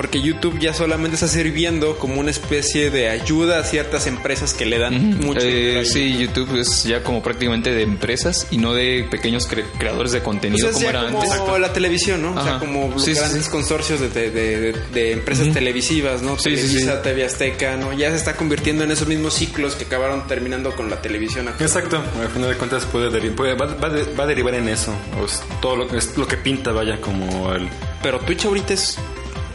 Porque 0.00 0.22
YouTube 0.22 0.58
ya 0.58 0.72
solamente 0.72 1.16
está 1.16 1.28
sirviendo 1.28 1.98
como 1.98 2.20
una 2.20 2.30
especie 2.30 2.90
de 2.90 3.10
ayuda 3.10 3.58
a 3.58 3.64
ciertas 3.64 4.06
empresas 4.06 4.54
que 4.54 4.64
le 4.64 4.78
dan 4.78 5.18
mucho 5.20 5.40
Eh, 5.42 5.84
sí, 5.84 6.16
YouTube 6.16 6.58
es 6.58 6.84
ya 6.84 7.02
como 7.02 7.22
prácticamente 7.22 7.70
de 7.74 7.82
empresas 7.82 8.46
y 8.50 8.56
no 8.56 8.72
de 8.72 9.06
pequeños 9.10 9.46
cre- 9.46 9.66
creadores 9.76 10.12
de 10.12 10.20
Pues 10.20 10.24
contenido 10.24 10.68
es 10.68 10.72
como 10.72 10.84
ya 10.84 10.88
era 10.90 11.06
como 11.10 11.20
antes. 11.22 11.60
la 11.60 11.72
televisión, 11.74 12.22
¿no? 12.22 12.32
O 12.34 12.42
sea, 12.42 12.58
como 12.58 12.98
Sí, 12.98 13.12
grandes 13.12 13.44
sí. 13.44 13.50
consorcios 13.50 14.00
de, 14.00 14.08
de- 14.08 14.30
de- 14.30 14.72
de 14.94 15.12
empresas 15.12 15.52
televisivas, 15.52 16.22
¿no? 16.22 16.38
Sí, 16.38 16.56
sí, 16.56 16.62
Televisa, 16.62 16.96
sí. 16.96 17.02
TV 17.02 17.24
Azteca, 17.26 17.76
¿no? 17.76 17.92
Ya 17.92 18.08
se 18.08 18.16
está 18.16 18.36
convirtiendo 18.36 18.84
en 18.84 18.92
esos 18.92 19.06
mismos 19.06 19.34
ciclos 19.34 19.74
que 19.74 19.84
acabaron 19.84 20.26
terminando 20.26 20.74
con 20.76 20.88
la 20.88 21.02
televisión 21.02 21.46
actual. 21.46 21.68
Exacto, 21.68 22.02
al 22.22 22.28
final 22.30 22.48
de 22.48 22.56
cuentas 22.56 22.86
puede, 22.86 23.10
deri- 23.10 23.34
puede- 23.34 23.52
va, 23.52 23.66
va 23.66 23.90
de- 23.90 24.14
va 24.14 24.24
a 24.24 24.26
derivar 24.26 24.54
en 24.54 24.66
eso. 24.70 24.94
O 25.20 25.26
es 25.26 25.42
todo 25.60 25.76
lo 25.76 25.86
que 25.88 25.98
es 25.98 26.16
lo 26.16 26.26
que 26.26 26.38
pinta, 26.38 26.72
vaya, 26.72 26.98
como 27.02 27.52
el 27.52 27.68
Pero 28.02 28.18
Twitch 28.20 28.46
ahorita 28.46 28.72
es 28.72 28.96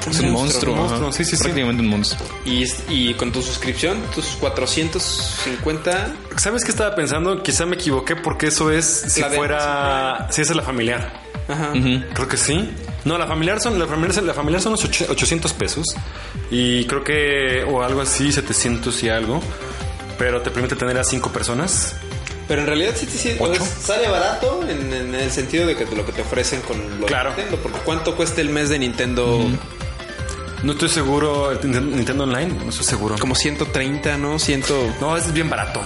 Es 0.09 0.19
un 0.19 0.31
monstruo. 0.31 0.73
un 0.73 0.79
monstruo, 0.81 1.11
sí, 1.11 1.23
sí, 1.25 1.35
sí. 1.35 1.43
Prácticamente 1.43 1.81
un 1.83 1.89
monstruo. 1.89 2.27
Y, 2.45 2.63
y 2.89 3.13
con 3.15 3.31
tu 3.31 3.41
suscripción, 3.41 3.97
tus 4.13 4.25
450. 4.39 6.13
¿Sabes 6.37 6.63
qué 6.63 6.71
estaba 6.71 6.95
pensando? 6.95 7.41
Quizá 7.43 7.65
me 7.65 7.75
equivoqué 7.75 8.15
porque 8.15 8.47
eso 8.47 8.71
es 8.71 8.85
si 9.07 9.21
de 9.21 9.29
fuera 9.29 10.27
si 10.31 10.41
esa 10.41 10.51
es 10.53 10.57
la 10.57 10.63
familiar. 10.63 11.21
Ajá. 11.47 11.71
Creo 12.13 12.27
que 12.27 12.37
sí. 12.37 12.69
No, 13.03 13.17
la 13.19 13.27
familiar 13.27 13.61
son 13.61 13.77
la 13.77 13.85
familiar, 13.85 14.23
la 14.23 14.33
familiar 14.33 14.61
son 14.61 14.71
los 14.71 14.83
och- 14.83 15.09
800 15.09 15.53
pesos 15.53 15.85
y 16.49 16.85
creo 16.85 17.03
que 17.03 17.63
o 17.69 17.83
algo 17.83 18.01
así 18.01 18.31
700 18.31 19.03
y 19.03 19.09
algo, 19.09 19.41
pero 20.17 20.41
te 20.41 20.49
permite 20.49 20.75
tener 20.75 20.97
a 20.97 21.03
cinco 21.03 21.31
personas. 21.31 21.95
Pero 22.47 22.61
en 22.61 22.67
realidad 22.67 22.93
sí, 22.95 23.05
te 23.07 23.17
sí, 23.17 23.35
pues, 23.39 23.59
sale 23.59 24.07
barato 24.07 24.63
en, 24.67 24.91
en 24.93 25.15
el 25.15 25.31
sentido 25.31 25.65
de 25.67 25.75
que 25.75 25.85
lo 25.95 26.05
que 26.05 26.11
te 26.11 26.21
ofrecen 26.21 26.61
con 26.61 26.99
lo 26.99 27.05
Claro. 27.07 27.31
de 27.31 27.37
Nintendo. 27.37 27.61
Porque 27.63 27.79
¿cuánto 27.83 28.15
cuesta 28.15 28.41
el 28.41 28.49
mes 28.49 28.69
de 28.69 28.79
Nintendo? 28.79 29.47
No 30.63 30.71
estoy 30.71 30.89
seguro, 30.89 31.51
Nintendo 31.63 32.23
Online, 32.23 32.47
no 32.63 32.69
estoy 32.69 32.85
seguro. 32.85 33.15
Como 33.19 33.35
130, 33.35 34.17
¿no? 34.17 34.39
Ciento... 34.39 34.75
No, 34.99 35.15
es 35.15 35.31
bien 35.31 35.49
barato. 35.49 35.81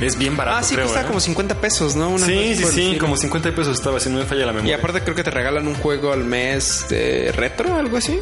Es 0.00 0.16
bien 0.18 0.36
barato. 0.36 0.58
Ah, 0.58 0.62
sí, 0.62 0.74
creo, 0.74 0.86
cuesta 0.86 1.02
¿eh? 1.02 1.06
como 1.06 1.18
50 1.20 1.54
pesos, 1.60 1.96
¿no? 1.96 2.10
Una 2.10 2.26
Sí, 2.26 2.54
sí, 2.54 2.64
sí, 2.64 2.98
como 2.98 3.16
50 3.16 3.52
pesos 3.54 3.78
estaba, 3.78 3.98
si 3.98 4.10
no 4.10 4.18
me 4.18 4.24
falla 4.26 4.44
la 4.46 4.52
Y 4.52 4.56
memoria. 4.56 4.76
aparte 4.76 5.00
creo 5.02 5.14
que 5.16 5.24
te 5.24 5.30
regalan 5.30 5.66
un 5.66 5.74
juego 5.74 6.12
al 6.12 6.24
mes 6.24 6.86
de 6.88 7.32
retro, 7.32 7.74
algo 7.76 7.96
así. 7.96 8.20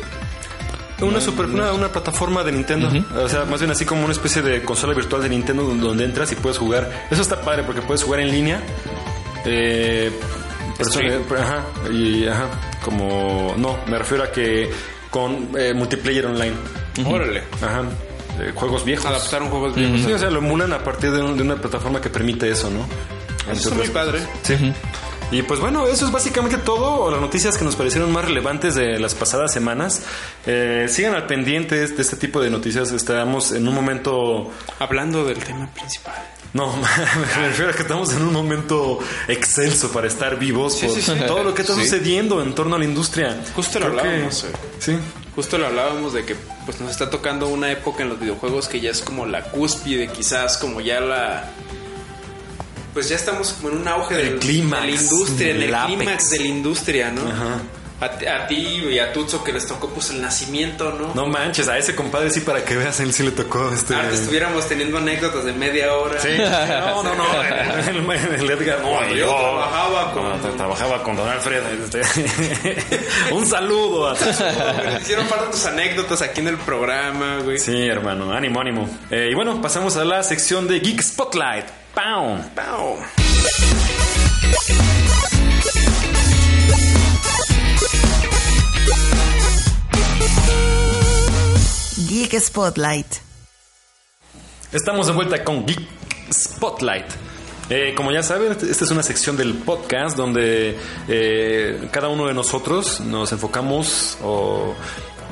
Una, 1.01 1.21
super, 1.21 1.45
una, 1.47 1.73
una 1.75 1.89
plataforma 1.89 2.43
de 2.45 2.53
Nintendo. 2.53 2.91
O 3.23 3.29
sea, 3.29 3.45
más 3.45 3.61
bien 3.61 3.71
así 3.71 3.85
como 3.85 4.05
una 4.05 4.13
especie 4.13 4.41
de 4.41 4.63
consola 4.63 4.95
virtual 4.95 5.23
de 5.23 5.29
Nintendo 5.29 5.65
donde, 5.65 5.87
donde 5.87 6.05
entras 6.05 6.33
y 6.33 6.37
puedes 6.37 6.57
jugar. 6.57 7.07
Eso 7.11 7.21
está 7.21 7.41
padre 7.43 7.65
porque 7.65 7.83
puedes 7.83 8.03
jugar 8.03 8.21
en 8.21 8.31
línea. 8.31 8.63
Eh, 9.45 10.11
persona- 10.79 11.19
ajá, 11.39 11.65
y 11.93 12.27
ajá, 12.27 12.49
como... 12.83 13.55
No, 13.59 13.79
me 13.87 13.99
refiero 13.99 14.25
a 14.25 14.33
que 14.33 14.71
con 15.17 15.49
eh, 15.59 15.73
multiplayer 15.75 16.27
online. 16.27 16.53
Órale. 17.07 17.43
Ajá. 17.63 17.83
eh, 18.39 18.53
juegos 18.55 18.85
viejos. 18.85 19.07
Adaptaron 19.07 19.49
juegos 19.49 19.75
viejos. 19.75 20.01
Sí, 20.03 20.13
o 20.13 20.19
sea, 20.19 20.29
lo 20.29 20.41
emulan 20.41 20.75
a 20.75 20.85
partir 20.85 21.11
de, 21.11 21.23
un- 21.23 21.39
de 21.39 21.43
una 21.43 21.57
plataforma 21.57 22.03
que 22.03 22.11
permite 22.11 22.51
eso, 22.51 22.69
¿no? 22.71 22.81
Eso 23.51 23.69
está 23.71 23.75
muy 23.77 23.89
padre. 23.89 24.19
Sí. 24.43 24.55
Y 25.33 25.43
pues 25.43 25.59
bueno, 25.59 25.87
eso 25.89 26.07
es 26.07 26.13
básicamente 26.13 26.57
todo, 26.59 27.01
o 27.01 27.11
las 27.11 27.21
noticias 27.21 27.59
que 27.59 27.65
nos 27.65 27.75
parecieron 27.75 28.13
más 28.13 28.25
relevantes 28.25 28.77
de 28.77 28.99
las 29.01 29.15
pasadas 29.17 29.53
semanas. 29.53 30.03
Eh, 30.47 30.87
sigan 30.89 31.15
al 31.15 31.27
pendiente 31.27 31.75
de 31.89 32.01
este 32.03 32.17
tipo 32.17 32.41
de 32.41 32.49
noticias. 32.49 32.93
Estamos 32.93 33.51
en 33.53 33.67
un 33.67 33.75
momento... 33.75 34.51
Hablando 34.79 35.25
del 35.25 35.39
tema 35.39 35.69
principal. 35.75 36.15
No, 36.53 36.75
me 37.41 37.49
refiero 37.49 37.71
a 37.73 37.75
que 37.75 37.83
estamos 37.83 38.13
en 38.13 38.23
un 38.23 38.33
momento 38.33 39.01
excelso 39.27 39.91
para 39.91 40.07
estar 40.07 40.39
vivos 40.39 40.79
Sí, 40.79 40.87
por 40.87 40.95
sí, 40.95 41.03
sí. 41.03 41.13
todo 41.27 41.43
lo 41.43 41.53
que 41.55 41.63
está 41.63 41.75
sucediendo 41.75 42.41
en 42.41 42.55
torno 42.55 42.77
a 42.77 42.79
la 42.79 42.85
industria. 42.85 43.37
Justo 43.55 43.81
lo 43.81 43.87
Creo 43.87 43.97
que- 44.03 44.09
hablábamos, 44.09 44.45
eh. 44.45 44.53
Sí. 44.79 44.97
Justo 45.35 45.59
lo 45.59 45.67
hablábamos 45.67 46.13
de 46.15 46.25
que 46.25 46.35
pues 46.65 46.81
nos 46.81 46.91
está 46.93 47.11
tocando 47.11 47.49
una 47.49 47.71
época 47.71 48.05
en 48.05 48.09
los 48.11 48.19
videojuegos 48.21 48.69
que 48.69 48.81
ya 48.81 48.91
es 48.91 49.03
como 49.03 49.27
la 49.27 49.43
cúspide, 49.51 50.09
quizás 50.09 50.57
como 50.57 50.81
ya 50.81 51.01
la 51.01 51.51
pues 52.97 53.11
ya 53.11 53.17
estamos 53.17 53.53
como 53.53 53.69
en 53.75 53.83
un 53.83 53.89
auge 53.89 54.15
El 54.19 54.31
del- 54.31 54.39
clímax, 54.39 54.81
de 54.81 54.87
la 54.89 54.97
industria, 54.97 55.51
en 55.51 55.57
el 55.57 55.63
el 55.75 55.77
clímax 55.85 56.31
de 56.31 56.39
la 56.39 56.47
industria, 56.47 57.11
¿no? 57.11 57.29
Ajá. 57.31 57.61
A, 57.99 58.11
ti- 58.11 58.27
a 58.27 58.47
ti 58.47 58.57
y 58.91 58.99
a 58.99 59.11
Tutso 59.13 59.43
que 59.45 59.53
les 59.55 59.67
tocó 59.67 59.89
pues 59.89 60.11
el 60.11 60.21
nacimiento, 60.23 60.93
¿no? 60.93 61.15
No 61.15 61.27
manches, 61.27 61.67
a 61.69 61.77
ese 61.79 61.95
compadre 61.95 62.29
sí 62.31 62.41
para 62.41 62.63
que 62.65 62.75
veas, 62.77 63.01
él 63.01 63.13
sí 63.13 63.23
le 63.23 63.31
tocó 63.33 63.71
este... 63.73 63.95
Ahora 63.95 64.09
que 64.11 64.15
estuviéramos 64.17 64.67
teniendo 64.69 64.97
anécdotas 64.99 65.45
de 65.47 65.53
media 65.55 65.95
hora. 65.95 66.21
Sí, 66.21 66.29
no, 66.39 67.03
no, 67.03 67.15
no. 67.15 67.25
El, 67.89 67.97
el 68.41 68.51
Edgar, 68.51 68.81
no, 68.83 69.15
yo 69.15 69.27
trabajaba 69.35 70.13
con- 70.13 70.25
no, 70.25 70.37
tra- 70.43 70.57
trabajaba 70.57 71.03
con 71.03 71.17
Don 71.17 71.29
Alfred. 71.29 71.63
este. 71.85 72.03
Un 73.33 73.47
saludo 73.47 74.09
a 74.09 74.13
Nos 74.13 75.03
hicieron 75.03 75.27
falta 75.27 75.51
tus 75.51 75.65
anécdotas 75.67 76.23
aquí 76.23 76.41
en 76.41 76.49
el 76.49 76.57
programa, 76.59 77.39
güey. 77.45 77.59
Sí, 77.59 77.87
hermano, 77.87 78.33
ánimo, 78.33 78.61
ánimo. 78.61 78.91
Eh, 79.11 79.29
y 79.31 79.35
bueno, 79.35 79.61
pasamos 79.63 79.97
a 79.97 80.05
la 80.05 80.23
sección 80.23 80.67
de 80.69 80.81
Geek 80.81 81.01
Spotlight. 81.03 81.65
¡Pau! 81.97 82.37
Pau. 82.55 82.99
Geek 92.07 92.39
Spotlight. 92.39 93.07
Estamos 94.73 95.07
de 95.07 95.15
vuelta 95.15 95.43
con 95.43 95.65
Geek 95.65 95.81
Spotlight. 96.31 97.07
Eh, 97.71 97.95
como 97.97 98.13
ya 98.13 98.23
saben, 98.23 98.53
esta 98.53 98.85
es 98.85 98.91
una 98.91 99.03
sección 99.03 99.39
del 99.39 99.55
podcast 99.55 100.19
donde 100.19 100.79
eh, 101.09 101.89
cada 101.91 102.09
uno 102.09 102.27
de 102.27 102.35
nosotros 102.35 103.01
nos 103.01 103.33
enfocamos 103.33 104.19
o 104.23 104.75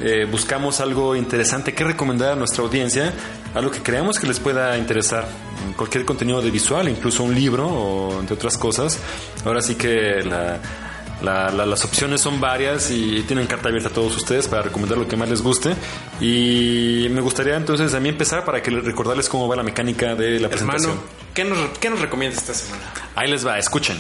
eh, 0.01 0.27
buscamos 0.31 0.81
algo 0.81 1.15
interesante 1.17 1.75
que 1.75 1.85
recomendar 1.85 2.33
a 2.33 2.37
nuestra 2.37 2.63
audiencia, 2.65 3.13
algo 3.55 3.71
que 3.71 3.81
creamos 3.83 4.19
que 4.19 4.27
les 4.27 4.41
pueda 4.41 4.77
interesar. 4.79 5.27
Cualquier 5.77 6.05
contenido 6.05 6.43
de 6.43 6.51
visual, 6.51 6.89
incluso 6.89 7.23
un 7.23 7.35
libro 7.35 7.67
o 7.69 8.21
entre 8.21 8.35
otras 8.35 8.57
cosas. 8.59 8.99
Ahora 9.45 9.63
sí 9.63 9.75
que 9.77 10.23
la, 10.25 10.59
la- 11.23 11.51
la- 11.51 11.65
las 11.67 11.85
opciones 11.85 12.21
son 12.21 12.41
varias 12.41 12.91
y 12.91 13.23
tienen 13.23 13.47
carta 13.47 13.69
abierta 13.69 13.89
a 13.89 13.93
todos 13.93 14.15
ustedes 14.17 14.47
para 14.49 14.63
recomendar 14.63 14.99
lo 14.99 15.09
que 15.09 15.17
más 15.17 15.29
les 15.29 15.41
guste. 15.43 15.75
Y 16.21 17.07
me 17.11 17.21
gustaría 17.21 17.57
entonces 17.57 17.95
a 17.95 18.01
mí 18.01 18.09
empezar 18.09 18.45
para 18.45 18.63
que 18.63 18.71
les- 18.71 18.85
recordarles 18.85 19.29
cómo 19.29 19.49
va 19.49 19.57
la 19.57 19.63
mecánica 19.63 20.15
de 20.15 20.41
la 20.41 20.49
presentación. 20.49 20.91
Hermano, 20.93 21.09
¿qué 21.33 21.45
nos, 21.45 21.59
¿qué 21.79 21.91
nos 21.91 22.01
recomiendas 22.01 22.41
esta 22.41 22.55
semana? 22.55 22.83
Ahí 23.15 23.31
les 23.31 23.47
va, 23.47 23.59
escuchen. 23.59 23.97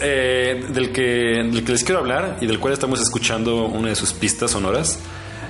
Eh, 0.00 0.64
del 0.70 0.92
que 0.92 1.02
del 1.02 1.64
que 1.64 1.72
les 1.72 1.84
quiero 1.84 2.00
hablar 2.00 2.38
y 2.40 2.46
del 2.46 2.58
cual 2.58 2.72
estamos 2.72 3.00
escuchando 3.00 3.66
una 3.66 3.88
de 3.88 3.96
sus 3.96 4.12
pistas 4.12 4.50
sonoras 4.50 4.98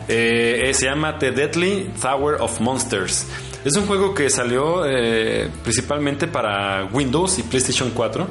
eh, 0.08 0.70
se 0.74 0.86
llama 0.86 1.18
The 1.18 1.30
Deadly 1.30 1.90
Tower 2.00 2.40
of 2.40 2.60
Monsters. 2.60 3.26
Es 3.64 3.76
un 3.76 3.86
juego 3.86 4.14
que 4.14 4.30
salió 4.30 4.84
eh, 4.86 5.48
principalmente 5.62 6.26
para 6.26 6.86
Windows 6.86 7.38
y 7.38 7.42
PlayStation 7.42 7.90
4. 7.90 8.26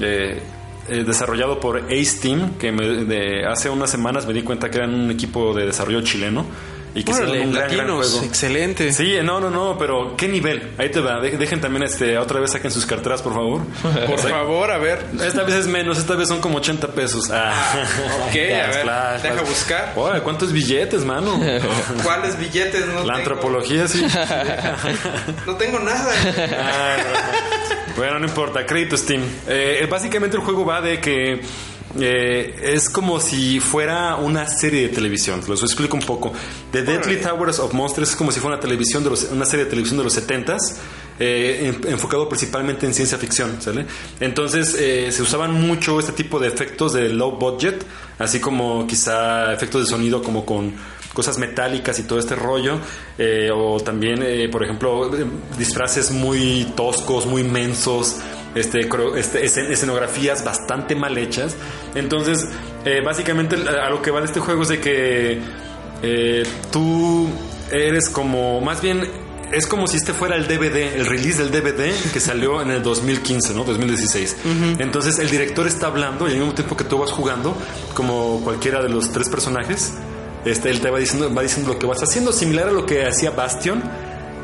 eh, 0.00 0.42
eh, 0.86 1.02
desarrollado 1.02 1.60
por 1.60 1.78
Ace 1.78 2.18
Team, 2.20 2.58
que 2.58 3.42
hace 3.48 3.70
unas 3.70 3.90
semanas 3.90 4.26
me 4.26 4.34
di 4.34 4.42
cuenta 4.42 4.70
que 4.70 4.76
eran 4.78 4.92
un 4.92 5.10
equipo 5.10 5.54
de 5.54 5.64
desarrollo 5.64 6.02
chileno 6.02 6.44
y 6.94 7.02
que 7.02 7.12
Órale, 7.12 7.40
un 7.40 7.52
gran, 7.52 7.68
gran 7.68 7.76
latinos, 7.88 8.10
juego. 8.12 8.26
excelente. 8.26 8.92
Sí, 8.92 9.16
no, 9.22 9.40
no, 9.40 9.50
no, 9.50 9.76
pero 9.78 10.16
¿qué 10.16 10.28
nivel? 10.28 10.70
Ahí 10.78 10.90
te 10.90 11.00
va. 11.00 11.20
De- 11.20 11.36
Dejen 11.36 11.60
también 11.60 11.82
este, 11.82 12.16
otra 12.18 12.38
vez 12.40 12.52
saquen 12.52 12.70
sus 12.70 12.86
carteras, 12.86 13.20
por 13.20 13.34
favor. 13.34 13.62
Por 14.06 14.18
favor, 14.20 14.70
a 14.70 14.78
ver. 14.78 15.04
Esta 15.20 15.42
vez 15.42 15.54
es 15.56 15.66
menos, 15.66 15.98
esta 15.98 16.14
vez 16.14 16.28
son 16.28 16.40
como 16.40 16.58
80 16.58 16.88
pesos. 16.88 17.30
Ah. 17.32 17.52
Ok, 18.28 18.30
a 18.34 18.34
ver, 18.36 19.22
deja 19.22 19.42
buscar. 19.42 19.92
¿cuántos 20.22 20.52
billetes, 20.52 21.04
mano? 21.04 21.40
¿Cuáles 22.04 22.38
billetes? 22.38 22.86
No 22.86 22.94
La 22.94 23.00
tengo. 23.00 23.12
antropología, 23.12 23.88
sí. 23.88 24.06
No 25.46 25.56
tengo 25.56 25.78
nada. 25.80 26.12
Ah, 26.58 26.96
no. 26.98 27.94
Bueno, 27.96 28.18
no 28.18 28.26
importa, 28.26 28.64
crédito 28.66 28.96
Steam. 28.96 29.22
Eh, 29.46 29.86
básicamente 29.90 30.36
el 30.36 30.42
juego 30.42 30.64
va 30.64 30.80
de 30.80 31.00
que 31.00 31.40
eh, 32.00 32.54
es 32.74 32.88
como 32.90 33.20
si 33.20 33.60
fuera 33.60 34.16
una 34.16 34.46
serie 34.48 34.82
de 34.82 34.88
televisión. 34.88 35.40
Los 35.48 35.62
explico 35.62 35.96
un 35.96 36.02
poco. 36.02 36.32
The 36.72 36.82
Deadly 36.82 37.16
Towers 37.20 37.58
of 37.58 37.72
Monsters 37.72 38.10
es 38.10 38.16
como 38.16 38.32
si 38.32 38.40
fuera 38.40 38.56
una 38.56 38.60
televisión 38.62 39.04
de 39.04 39.10
los, 39.10 39.24
una 39.32 39.44
serie 39.44 39.64
de 39.64 39.70
televisión 39.70 39.98
de 39.98 40.04
los 40.04 40.16
70s. 40.16 40.58
eh, 41.20 41.72
en- 41.84 41.92
enfocado 41.92 42.28
principalmente 42.28 42.86
en 42.86 42.92
ciencia 42.92 43.16
ficción, 43.18 43.62
¿sale? 43.62 43.86
Entonces 44.18 44.74
eh, 44.76 45.12
se 45.12 45.22
usaban 45.22 45.52
mucho 45.52 46.00
este 46.00 46.10
tipo 46.10 46.40
de 46.40 46.48
efectos 46.48 46.92
de 46.92 47.08
low 47.10 47.38
budget, 47.38 47.84
así 48.18 48.40
como 48.40 48.84
quizá 48.88 49.52
efectos 49.52 49.84
de 49.84 49.88
sonido 49.88 50.22
como 50.24 50.44
con 50.44 50.74
cosas 51.12 51.38
metálicas 51.38 52.00
y 52.00 52.02
todo 52.02 52.18
este 52.18 52.34
rollo, 52.34 52.80
eh, 53.16 53.48
o 53.54 53.78
también, 53.78 54.24
eh, 54.24 54.48
por 54.50 54.64
ejemplo, 54.64 55.08
disfraces 55.56 56.10
muy 56.10 56.66
toscos, 56.74 57.26
muy 57.26 57.44
mensos, 57.44 58.16
este, 58.54 58.80
este, 59.16 59.44
escen- 59.44 59.70
escenografías 59.70 60.44
bastante 60.44 60.94
mal 60.94 61.16
hechas. 61.18 61.56
Entonces, 61.94 62.46
eh, 62.84 63.00
básicamente 63.04 63.56
a 63.56 63.90
lo 63.90 64.00
que 64.02 64.10
va 64.10 64.20
de 64.20 64.26
este 64.26 64.40
juego 64.40 64.62
es 64.62 64.68
de 64.68 64.80
que 64.80 65.40
eh, 66.02 66.42
tú 66.70 67.28
eres 67.72 68.08
como, 68.10 68.60
más 68.60 68.80
bien, 68.82 69.08
es 69.52 69.66
como 69.66 69.86
si 69.86 69.96
este 69.96 70.12
fuera 70.12 70.36
el 70.36 70.46
DVD, 70.48 70.94
el 70.96 71.06
release 71.06 71.42
del 71.42 71.50
DVD 71.50 71.92
que 72.12 72.20
salió 72.20 72.60
en 72.62 72.70
el 72.70 72.82
2015, 72.82 73.54
¿no? 73.54 73.64
2016. 73.64 74.36
Entonces 74.80 75.18
el 75.18 75.30
director 75.30 75.66
está 75.66 75.86
hablando 75.86 76.28
y 76.28 76.32
al 76.32 76.38
mismo 76.38 76.54
tiempo 76.54 76.76
que 76.76 76.84
tú 76.84 76.98
vas 76.98 77.10
jugando, 77.10 77.56
como 77.94 78.40
cualquiera 78.42 78.82
de 78.82 78.88
los 78.88 79.12
tres 79.12 79.28
personajes, 79.28 79.92
este, 80.44 80.70
él 80.70 80.80
te 80.80 80.90
va 80.90 80.98
diciendo, 80.98 81.32
va 81.32 81.42
diciendo 81.42 81.72
lo 81.72 81.78
que 81.78 81.86
vas 81.86 82.02
haciendo, 82.02 82.32
similar 82.32 82.68
a 82.68 82.72
lo 82.72 82.84
que 82.84 83.06
hacía 83.06 83.30
Bastion 83.30 83.82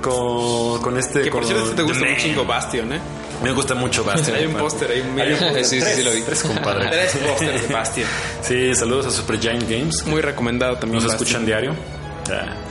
con, 0.00 0.80
con 0.82 0.98
este. 0.98 1.22
Que 1.22 1.30
por 1.30 1.42
con 1.42 1.50
cierto 1.50 1.70
te 1.72 1.82
gusta 1.82 2.04
un 2.08 2.16
chingo 2.16 2.44
Bastion, 2.44 2.92
¿eh? 2.92 3.00
Me 3.42 3.52
gusta 3.52 3.74
mucho 3.74 4.04
Bastion. 4.04 4.36
Hay 4.36 4.46
un 4.46 4.54
póster 4.54 4.90
ahí, 4.90 4.98
Hay 5.18 5.32
un 5.32 5.38
póster, 5.38 5.64
Sí, 5.64 5.80
sí, 5.80 6.02
lo 6.02 6.12
vi. 6.12 6.22
Tres, 6.22 6.42
compadre. 6.42 6.88
Tres 6.90 7.16
pósters 7.16 7.68
de 7.68 7.74
Bastion. 7.74 8.08
Sí, 8.42 8.74
saludos 8.74 9.06
a 9.06 9.10
Super 9.10 9.40
Giant 9.40 9.62
Games. 9.68 10.04
Muy 10.06 10.20
recomendado 10.20 10.76
también. 10.76 11.02
Nos 11.02 11.12
Bastion. 11.12 11.22
escuchan 11.26 11.46
diario. 11.46 11.74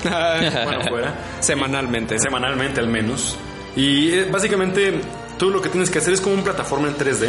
Bueno, 0.03 0.81
fuera. 0.89 1.15
Semanalmente. 1.39 2.19
Semanalmente 2.19 2.79
al 2.79 2.87
menos. 2.87 3.35
Y 3.75 4.11
eh, 4.11 4.27
básicamente 4.31 5.01
tú 5.37 5.49
lo 5.49 5.61
que 5.61 5.69
tienes 5.69 5.89
que 5.89 5.99
hacer 5.99 6.13
es 6.13 6.21
como 6.21 6.35
un 6.35 6.43
plataforma 6.43 6.87
en 6.87 6.95
3D, 6.97 7.27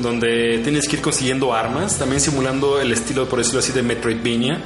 donde 0.00 0.60
tienes 0.62 0.88
que 0.88 0.96
ir 0.96 1.02
consiguiendo 1.02 1.54
armas, 1.54 1.98
también 1.98 2.20
simulando 2.20 2.80
el 2.80 2.92
estilo, 2.92 3.28
por 3.28 3.38
decirlo 3.38 3.60
así, 3.60 3.72
de 3.72 3.82
Metroidvania. 3.82 4.60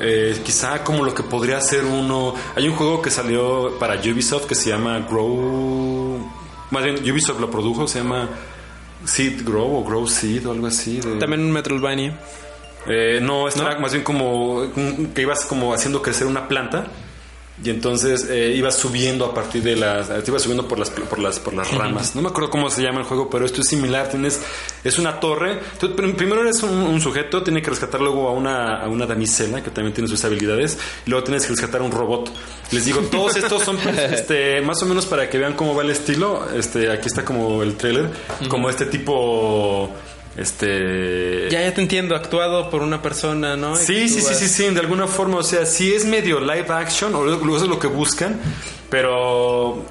Eh, 0.00 0.40
quizá 0.44 0.84
como 0.84 1.04
lo 1.04 1.14
que 1.14 1.22
podría 1.22 1.60
ser 1.60 1.84
uno... 1.84 2.34
Hay 2.56 2.68
un 2.68 2.76
juego 2.76 3.02
que 3.02 3.10
salió 3.10 3.78
para 3.78 3.94
Ubisoft 3.96 4.46
que 4.46 4.54
se 4.54 4.70
llama 4.70 4.98
Grow... 5.08 6.30
Más 6.70 6.84
bien, 6.84 6.96
Ubisoft 7.10 7.40
lo 7.40 7.50
produjo, 7.50 7.86
se 7.88 7.98
llama 8.00 8.28
Seed 9.04 9.42
Grow 9.44 9.76
o 9.78 9.84
Grow 9.84 10.06
Seed 10.06 10.46
o 10.46 10.52
algo 10.52 10.66
así. 10.66 11.00
de- 11.00 11.16
También 11.18 11.40
un 11.42 11.50
Metroidvania. 11.52 12.18
eh, 12.86 13.18
no, 13.22 13.48
esto 13.48 13.62
era 13.62 13.78
más 13.78 13.92
bien 13.92 14.04
como 14.04 14.62
que 15.14 15.22
ibas 15.22 15.44
como 15.46 15.72
haciendo 15.74 16.00
crecer 16.02 16.26
una 16.26 16.46
planta 16.48 16.86
y 17.64 17.70
entonces 17.70 18.26
eh, 18.30 18.54
ibas 18.56 18.76
subiendo 18.76 19.24
a 19.24 19.34
partir 19.34 19.62
de 19.62 19.74
las, 19.74 20.08
te 20.08 20.30
ibas 20.30 20.42
subiendo 20.42 20.68
por 20.68 20.78
las 20.78 20.90
por 20.90 21.18
las 21.18 21.38
por 21.40 21.54
las 21.54 21.72
ramas. 21.72 22.14
No 22.14 22.22
me 22.22 22.28
acuerdo 22.28 22.50
cómo 22.50 22.70
se 22.70 22.82
llama 22.82 23.00
el 23.00 23.06
juego, 23.06 23.28
pero 23.28 23.44
esto 23.44 23.62
es 23.62 23.68
similar. 23.68 24.08
Tienes 24.08 24.40
es 24.84 24.98
una 24.98 25.18
torre. 25.18 25.58
Tú 25.80 25.94
prim- 25.96 26.14
primero 26.14 26.40
eres 26.42 26.62
un, 26.62 26.70
un 26.70 27.00
sujeto, 27.00 27.42
tiene 27.42 27.60
que 27.60 27.70
rescatar 27.70 28.00
luego 28.00 28.28
a 28.28 28.32
una 28.32 28.82
a 28.82 28.88
una 28.88 29.06
damisela 29.06 29.62
que 29.62 29.70
también 29.70 29.92
tiene 29.92 30.08
sus 30.08 30.24
habilidades. 30.24 30.78
Y 31.06 31.10
luego 31.10 31.24
tienes 31.24 31.42
que 31.44 31.50
rescatar 31.50 31.80
a 31.80 31.84
un 31.84 31.90
robot. 31.92 32.30
Les 32.70 32.84
digo, 32.84 33.00
todos 33.02 33.36
estos 33.36 33.62
son 33.64 33.76
este 34.12 34.60
más 34.60 34.82
o 34.82 34.86
menos 34.86 35.06
para 35.06 35.28
que 35.28 35.38
vean 35.38 35.54
cómo 35.54 35.74
va 35.74 35.82
el 35.82 35.90
estilo. 35.90 36.48
Este 36.54 36.90
aquí 36.92 37.08
está 37.08 37.24
como 37.24 37.62
el 37.62 37.74
trailer, 37.76 38.10
como 38.48 38.70
este 38.70 38.86
tipo 38.86 39.90
este 40.38 41.48
Ya, 41.50 41.62
ya 41.62 41.74
te 41.74 41.80
entiendo, 41.80 42.14
actuado 42.14 42.70
por 42.70 42.82
una 42.82 43.02
persona, 43.02 43.56
¿no? 43.56 43.76
Sí, 43.76 44.08
sí, 44.08 44.20
sí, 44.20 44.34
sí, 44.34 44.48
sí, 44.48 44.68
de 44.68 44.80
alguna 44.80 45.06
forma, 45.06 45.38
o 45.38 45.42
sea, 45.42 45.66
sí 45.66 45.92
es 45.92 46.04
medio 46.04 46.40
live 46.40 46.66
action, 46.68 47.14
o 47.14 47.26
eso 47.26 47.64
es 47.64 47.68
lo 47.68 47.78
que 47.78 47.88
buscan, 47.88 48.40
pero 48.90 49.84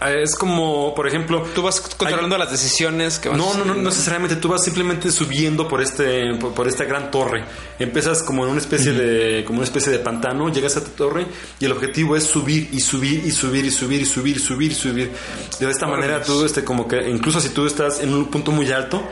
eh, 0.00 0.22
es 0.22 0.34
como, 0.34 0.94
por 0.94 1.06
ejemplo, 1.06 1.42
Tú 1.54 1.62
vas 1.62 1.80
controlando 1.80 2.38
las 2.38 2.50
decisiones 2.50 3.18
que 3.18 3.28
vas 3.28 3.36
no, 3.36 3.52
no, 3.54 3.64
no, 3.64 3.74
no 3.74 3.82
necesariamente. 3.82 4.36
Tú 4.36 4.48
vas 4.48 4.64
simplemente 4.64 5.10
subiendo 5.12 5.68
por 5.68 5.82
este, 5.82 6.34
por, 6.36 6.54
por 6.54 6.68
esta 6.68 6.84
gran 6.84 7.10
torre. 7.10 7.44
Empiezas 7.78 8.22
como 8.22 8.44
en 8.44 8.52
una 8.52 8.60
especie 8.60 8.92
de, 8.92 9.44
como 9.44 9.58
una 9.58 9.66
especie 9.66 9.92
de 9.92 9.98
pantano. 9.98 10.48
Llegas 10.48 10.76
a 10.76 10.84
tu 10.84 10.90
torre 10.90 11.26
y 11.58 11.66
el 11.66 11.72
objetivo 11.72 12.16
es 12.16 12.24
subir 12.24 12.70
y 12.72 12.80
subir 12.80 13.24
y 13.26 13.30
subir 13.30 13.64
y 13.66 13.70
subir 13.70 14.00
y 14.00 14.06
subir 14.06 14.36
y 14.36 14.40
subir 14.40 14.72
y 14.72 14.74
subir. 14.74 15.12
De 15.58 15.70
esta 15.70 15.86
manera 15.86 16.22
tú, 16.22 16.44
este, 16.44 16.64
como 16.64 16.88
que, 16.88 17.08
incluso 17.08 17.40
si 17.40 17.50
tú 17.50 17.66
estás 17.66 18.00
en 18.00 18.14
un 18.14 18.26
punto 18.26 18.52
muy 18.52 18.70
alto, 18.72 19.02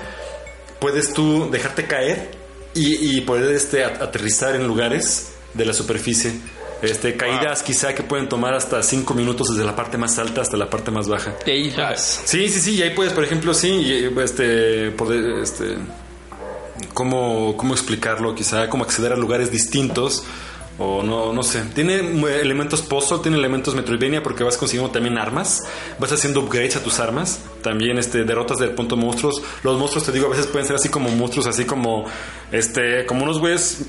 puedes 0.80 1.12
tú 1.12 1.48
dejarte 1.50 1.84
caer 1.86 2.30
y, 2.74 3.16
y 3.16 3.20
poder, 3.22 3.52
este, 3.54 3.84
at- 3.84 4.00
aterrizar 4.02 4.54
en 4.56 4.66
lugares 4.66 5.32
de 5.54 5.64
la 5.64 5.72
superficie. 5.72 6.32
Este, 6.80 7.16
caídas 7.16 7.64
quizá 7.64 7.92
que 7.92 8.04
pueden 8.04 8.28
tomar 8.28 8.54
hasta 8.54 8.80
5 8.84 9.12
minutos 9.14 9.48
desde 9.50 9.64
la 9.66 9.74
parte 9.74 9.98
más 9.98 10.16
alta 10.18 10.42
hasta 10.42 10.56
la 10.56 10.70
parte 10.70 10.92
más 10.92 11.08
baja. 11.08 11.34
Y 11.44 11.70
ahí. 11.72 12.22
Sí, 12.24 12.48
sí, 12.48 12.60
sí, 12.60 12.74
y 12.76 12.82
ahí 12.82 12.90
puedes, 12.90 13.12
por 13.12 13.24
ejemplo, 13.24 13.52
sí, 13.52 13.68
y, 13.68 14.20
este, 14.20 14.92
poder, 14.92 15.40
este, 15.42 15.76
cómo, 16.94 17.56
cómo 17.56 17.74
explicarlo, 17.74 18.34
quizá 18.34 18.68
cómo 18.68 18.84
acceder 18.84 19.12
a 19.12 19.16
lugares 19.16 19.50
distintos. 19.50 20.24
O 20.78 21.02
no, 21.02 21.32
no 21.32 21.42
sé. 21.42 21.62
Tiene 21.74 21.96
elementos 22.40 22.82
puzzle, 22.82 23.18
tiene 23.18 23.36
elementos 23.36 23.74
Metroidvania 23.74 24.22
porque 24.22 24.44
vas 24.44 24.56
consiguiendo 24.56 24.92
también 24.92 25.18
armas. 25.18 25.64
Vas 25.98 26.12
haciendo 26.12 26.40
upgrades 26.40 26.76
a 26.76 26.82
tus 26.82 27.00
armas. 27.00 27.40
También 27.62 27.98
este, 27.98 28.24
derrotas 28.24 28.58
del 28.58 28.70
punto 28.70 28.96
monstruos. 28.96 29.42
Los 29.64 29.78
monstruos, 29.78 30.06
te 30.06 30.12
digo, 30.12 30.26
a 30.26 30.30
veces 30.30 30.46
pueden 30.46 30.66
ser 30.66 30.76
así 30.76 30.88
como 30.88 31.10
monstruos, 31.10 31.46
así 31.48 31.64
como 31.64 32.04
este, 32.52 33.04
como 33.06 33.24
unos 33.24 33.40
güeyes 33.40 33.86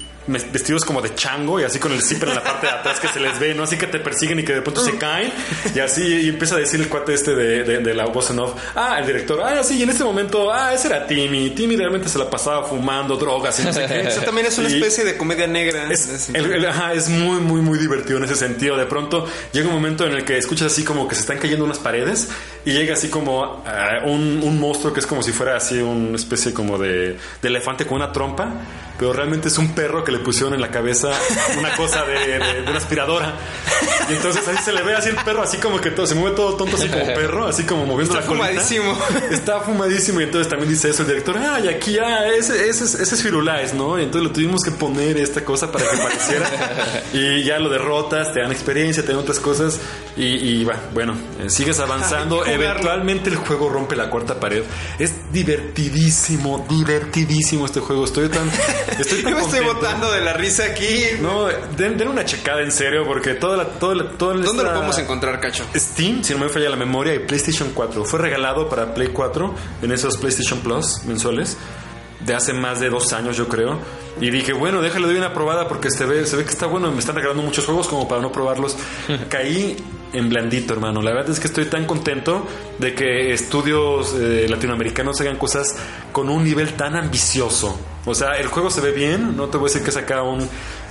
vestidos 0.51 0.85
como 0.85 1.01
de 1.01 1.13
chango 1.15 1.59
y 1.59 1.63
así 1.63 1.79
con 1.79 1.91
el 1.91 2.01
zipper 2.01 2.29
en 2.29 2.35
la 2.35 2.43
parte 2.43 2.67
de 2.67 2.73
atrás 2.73 2.99
que 2.99 3.07
se 3.07 3.19
les 3.19 3.39
ve, 3.39 3.53
¿no? 3.53 3.63
Así 3.63 3.77
que 3.77 3.87
te 3.87 3.99
persiguen 3.99 4.39
y 4.39 4.43
que 4.43 4.53
de 4.53 4.61
pronto 4.61 4.81
se 4.83 4.97
caen. 4.97 5.31
Y 5.75 5.79
así 5.79 6.01
y 6.03 6.29
empieza 6.29 6.55
a 6.55 6.59
decir 6.59 6.79
el 6.79 6.87
cuate 6.87 7.13
este 7.13 7.35
de, 7.35 7.63
de- 7.63 7.79
de 7.79 7.93
la 7.93 8.05
voz 8.05 8.29
en 8.29 8.39
off. 8.39 8.53
Ah, 8.75 8.97
el 8.99 9.07
director. 9.07 9.41
Ah, 9.41 9.63
sí, 9.63 9.77
y 9.77 9.83
en 9.83 9.89
este 9.89 10.03
momento, 10.03 10.51
ah, 10.53 10.73
ese 10.73 10.87
era 10.87 11.05
Timmy. 11.07 11.49
Timmy 11.51 11.75
realmente 11.75 12.07
se 12.09 12.17
la 12.19 12.29
pasaba 12.29 12.63
fumando 12.65 13.17
drogas 13.17 13.59
y 13.59 13.63
no 13.63 13.73
sé 13.73 13.85
qué. 13.87 13.99
Eso 14.07 14.21
también 14.21 14.47
es 14.47 14.57
una 14.57 14.69
Y- 14.69 14.73
especie 14.75 15.03
de 15.03 15.17
comedia 15.17 15.47
negra. 15.47 15.91
es, 15.91 16.01
ese 16.01 16.13
el- 16.13 16.19
sentido. 16.19 16.53
el- 16.55 16.65
ajá, 16.65 16.93
es 16.93 17.09
muy, 17.09 17.39
muy, 17.39 17.61
muy 17.61 17.77
divertido 17.79 18.17
en 18.17 18.25
ese 18.25 18.35
sentido. 18.35 18.77
De 18.77 18.85
pronto 18.85 19.27
llega 19.51 19.67
un 19.67 19.73
momento 19.73 20.05
en 20.05 20.13
el 20.13 20.23
que 20.25 20.37
escuchas 20.37 20.71
así 20.71 20.83
como 20.83 21.07
que 21.07 21.15
se 21.15 21.21
están 21.21 21.37
cayendo 21.39 21.65
unas 21.65 21.79
paredes 21.79 22.29
y 22.65 22.71
llega 22.73 22.93
así 22.93 23.09
como 23.09 23.63
ah, 23.65 23.99
un, 24.05 24.41
un 24.43 24.59
monstruo 24.59 24.93
que 24.93 24.99
es 24.99 25.07
como 25.07 25.23
si 25.23 25.31
fuera 25.31 25.55
así 25.57 25.79
una 25.79 26.15
especie 26.15 26.53
como 26.53 26.77
de, 26.77 27.17
de 27.41 27.47
elefante 27.47 27.85
con 27.85 27.95
una 27.97 28.11
trompa, 28.11 28.49
pero 28.99 29.13
realmente 29.13 29.47
es 29.47 29.57
un 29.57 29.73
perro 29.73 30.03
que 30.03 30.11
le 30.11 30.19
pusieron 30.19 30.53
en 30.53 30.61
la 30.61 30.69
cabeza 30.69 31.09
una 31.57 31.73
cosa 31.75 32.03
de, 32.05 32.13
de- 32.19 32.61
de 32.61 32.69
una 32.69 32.77
aspiradora. 32.77 33.33
Y 34.09 34.13
entonces 34.13 34.45
así 34.47 34.61
se 34.63 34.73
le 34.73 34.81
ve 34.83 34.93
así 34.95 35.09
el 35.09 35.15
perro, 35.15 35.41
así 35.41 35.57
como 35.57 35.79
que 35.79 35.89
todo, 35.91 36.05
se 36.05 36.15
mueve 36.15 36.35
todo 36.35 36.55
tonto, 36.55 36.75
así 36.75 36.89
como 36.89 37.05
perro, 37.05 37.47
así 37.47 37.63
como 37.63 37.85
moviendo 37.85 38.13
Está 38.13 38.21
la 38.21 38.27
colita. 38.27 38.47
fumadísimo. 38.61 38.97
Está 39.31 39.59
fumadísimo 39.61 40.19
y 40.19 40.23
entonces 40.25 40.49
también 40.49 40.69
dice 40.69 40.89
eso 40.89 41.03
el 41.03 41.07
director, 41.07 41.37
ah, 41.37 41.59
y 41.63 41.67
aquí, 41.69 41.97
ah, 41.99 42.27
ese, 42.27 42.67
ese, 42.69 42.83
es- 42.83 42.95
ese 42.95 43.15
es 43.15 43.23
Firulais, 43.23 43.73
¿no? 43.73 43.97
Y 43.97 44.03
entonces 44.03 44.27
lo 44.27 44.33
tuvimos 44.33 44.61
que 44.63 44.71
poner 44.71 45.17
esta 45.17 45.45
cosa 45.45 45.71
para 45.71 45.85
que 45.89 45.97
pareciera. 45.97 46.49
y 47.13 47.43
ya 47.43 47.57
lo 47.59 47.69
derrotas, 47.69 48.33
te 48.33 48.41
dan 48.41 48.51
experiencia, 48.51 49.03
te 49.03 49.09
dan 49.13 49.19
otras 49.21 49.39
cosas 49.39 49.79
y, 50.17 50.23
y 50.25 50.65
va, 50.65 50.75
bueno, 50.93 51.15
eh, 51.39 51.49
sigues 51.49 51.79
avanzando. 51.79 52.39
Jugarlo. 52.39 52.53
Eventualmente 52.63 53.29
el 53.29 53.37
juego 53.37 53.69
rompe 53.69 53.95
la 53.95 54.09
cuarta 54.09 54.39
pared. 54.39 54.63
Es 54.97 55.13
divertidísimo, 55.31 56.65
divertidísimo 56.69 57.65
este 57.65 57.79
juego. 57.79 58.05
Estoy 58.05 58.27
tan... 58.29 58.49
Estoy 58.97 59.21
Yo 59.23 59.29
me 59.31 59.41
estoy 59.41 59.63
botando 59.65 60.11
de 60.11 60.21
la 60.21 60.33
risa 60.33 60.63
aquí. 60.65 61.03
No, 61.21 61.47
den, 61.77 61.97
den 61.97 62.07
una 62.07 62.25
checada 62.25 62.61
en 62.61 62.71
serio 62.71 63.05
porque 63.05 63.33
toda 63.35 63.57
la... 63.57 63.65
Toda 63.65 63.95
la 63.95 64.09
toda 64.11 64.33
¿Dónde 64.33 64.47
esta- 64.49 64.63
lo 64.63 64.73
podemos 64.73 64.97
encontrar, 64.97 65.39
Cacho? 65.39 65.65
Steam, 65.75 66.23
si 66.23 66.33
no 66.33 66.39
me 66.39 66.49
falla 66.49 66.69
la 66.69 66.75
memoria, 66.75 67.13
y 67.15 67.19
PlayStation 67.19 67.71
4. 67.73 68.05
Fue 68.05 68.19
regalado 68.19 68.69
para 68.69 68.93
Play 68.93 69.09
4 69.09 69.53
en 69.81 69.91
esos 69.91 70.17
PlayStation 70.17 70.59
Plus 70.59 71.03
mensuales 71.05 71.57
de 72.25 72.33
hace 72.35 72.51
más 72.53 72.79
de 72.81 72.89
dos 72.89 73.13
años, 73.13 73.37
yo 73.37 73.47
creo. 73.47 73.77
Y 74.19 74.29
dije, 74.29 74.51
bueno, 74.51 74.81
déjale 74.81 75.07
doy 75.07 75.15
una 75.15 75.33
probada 75.33 75.69
porque 75.69 75.89
se 75.89 76.05
ve, 76.05 76.25
se 76.25 76.35
ve 76.35 76.43
que 76.43 76.49
está 76.51 76.65
bueno. 76.65 76.91
Me 76.91 76.99
están 76.99 77.15
regalando 77.15 77.41
muchos 77.43 77.65
juegos 77.65 77.87
como 77.87 78.07
para 78.07 78.21
no 78.21 78.31
probarlos. 78.31 78.75
Caí 79.29 79.77
en 80.11 80.27
blandito, 80.27 80.73
hermano. 80.73 81.01
La 81.01 81.11
verdad 81.13 81.29
es 81.31 81.39
que 81.39 81.47
estoy 81.47 81.65
tan 81.65 81.85
contento 81.85 82.45
de 82.79 82.93
que 82.93 83.31
estudios 83.31 84.13
eh, 84.19 84.47
latinoamericanos 84.49 85.21
hagan 85.21 85.37
cosas 85.37 85.77
con 86.11 86.29
un 86.29 86.43
nivel 86.43 86.73
tan 86.73 86.95
ambicioso. 86.97 87.79
O 88.09 88.15
sea, 88.15 88.35
el 88.37 88.47
juego 88.47 88.69
se 88.69 88.81
ve 88.81 88.91
bien. 88.91 89.35
No 89.37 89.47
te 89.47 89.57
voy 89.57 89.69
a 89.69 89.73
decir 89.73 89.85
que 89.85 89.91
saca 89.91 90.21
un 90.23 90.47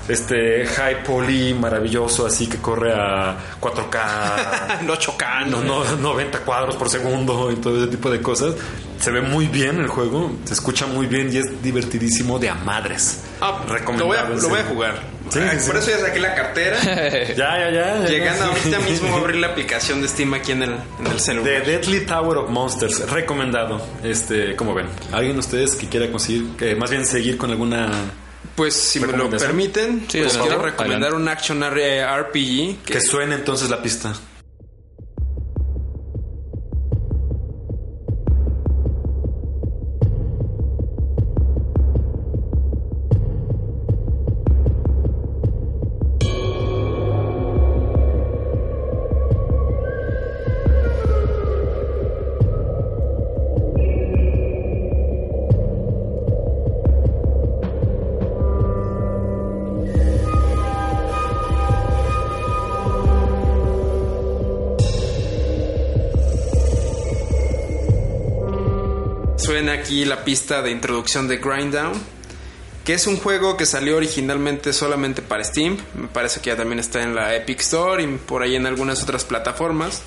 este 0.09 0.64
high 0.64 1.03
poly 1.05 1.53
maravilloso 1.53 2.25
así 2.25 2.47
que 2.47 2.57
corre 2.57 2.95
a 2.95 3.37
4K 3.61 4.81
No 4.87 4.97
chocando. 4.97 5.62
no, 5.62 5.85
no, 5.85 5.97
90 5.97 6.39
cuadros 6.41 6.77
por 6.77 6.89
segundo 6.89 7.53
y 7.53 7.57
todo 7.57 7.77
ese 7.83 7.89
tipo 7.91 8.11
de 8.11 8.23
cosas. 8.23 8.55
Se 8.99 9.11
ve 9.11 9.21
muy 9.21 9.47
bien 9.47 9.79
el 9.79 9.89
juego, 9.89 10.33
se 10.45 10.55
escucha 10.55 10.87
muy 10.87 11.07
bien 11.07 11.31
y 11.33 11.37
es 11.37 11.62
divertidísimo 11.62 12.39
de 12.39 12.49
a 12.49 12.55
madres. 12.55 13.21
Ah, 13.41 13.62
Recomendable, 13.69 13.99
lo 13.99 14.07
voy 14.07 14.16
a, 14.39 14.41
lo 14.43 14.49
voy 14.49 14.61
a 14.61 14.64
jugar. 14.64 15.18
Sí, 15.31 15.41
sí, 15.59 15.66
Por 15.66 15.76
eso 15.76 15.91
ya 15.91 15.99
saqué 15.99 16.20
la 16.20 16.35
cartera. 16.35 16.79
Ya, 17.37 17.59
ya, 17.59 17.70
ya. 17.70 18.07
Llegando 18.07 18.45
ahorita 18.45 18.79
mismo 18.81 19.14
a 19.14 19.20
abrir 19.20 19.37
la 19.37 19.49
aplicación 19.49 20.01
de 20.03 20.09
Steam 20.09 20.33
aquí 20.35 20.53
en 20.53 20.62
el, 20.62 20.70
en 20.99 21.07
el 21.07 21.20
celular. 21.20 21.62
The 21.64 21.70
Deadly 21.70 22.07
Tower 22.07 22.39
of 22.39 22.51
Monsters, 22.51 23.09
recomendado. 23.11 23.81
Este, 24.03 24.57
como 24.57 24.74
ven, 24.74 24.87
alguien 25.12 25.35
de 25.35 25.41
ustedes 25.41 25.74
que 25.74 25.89
quiera 25.89 26.11
conseguir, 26.11 26.57
que 26.57 26.74
más 26.74 26.91
bien 26.91 27.07
seguir 27.07 27.37
con 27.37 27.51
alguna 27.51 27.91
Pues 28.55 28.74
si 28.74 29.01
me 29.01 29.07
lo 29.09 29.29
permiten, 29.31 30.07
Sí, 30.09 30.20
pues 30.20 30.37
quiero 30.37 30.61
recomendar 30.62 31.14
un 31.14 31.29
action 31.29 31.62
RPG 31.62 32.83
que 32.85 32.95
que 32.95 33.01
suene 33.01 33.35
entonces 33.37 33.70
la 33.70 33.81
pista. 33.83 34.12
Pista 70.29 70.61
de 70.61 70.70
introducción 70.70 71.26
de 71.26 71.39
Grind 71.39 71.72
Down, 71.72 71.95
que 72.85 72.93
es 72.93 73.07
un 73.07 73.16
juego 73.16 73.57
que 73.57 73.64
salió 73.64 73.97
originalmente 73.97 74.74
solamente 74.74 75.22
para 75.22 75.43
Steam. 75.43 75.79
Me 75.95 76.07
parece 76.07 76.43
que 76.43 76.51
ya 76.51 76.57
también 76.57 76.79
está 76.79 77.03
en 77.03 77.14
la 77.14 77.35
Epic 77.35 77.61
Store 77.61 78.03
y 78.03 78.07
por 78.07 78.43
ahí 78.43 78.55
en 78.55 78.66
algunas 78.66 79.03
otras 79.03 79.24
plataformas. 79.24 80.03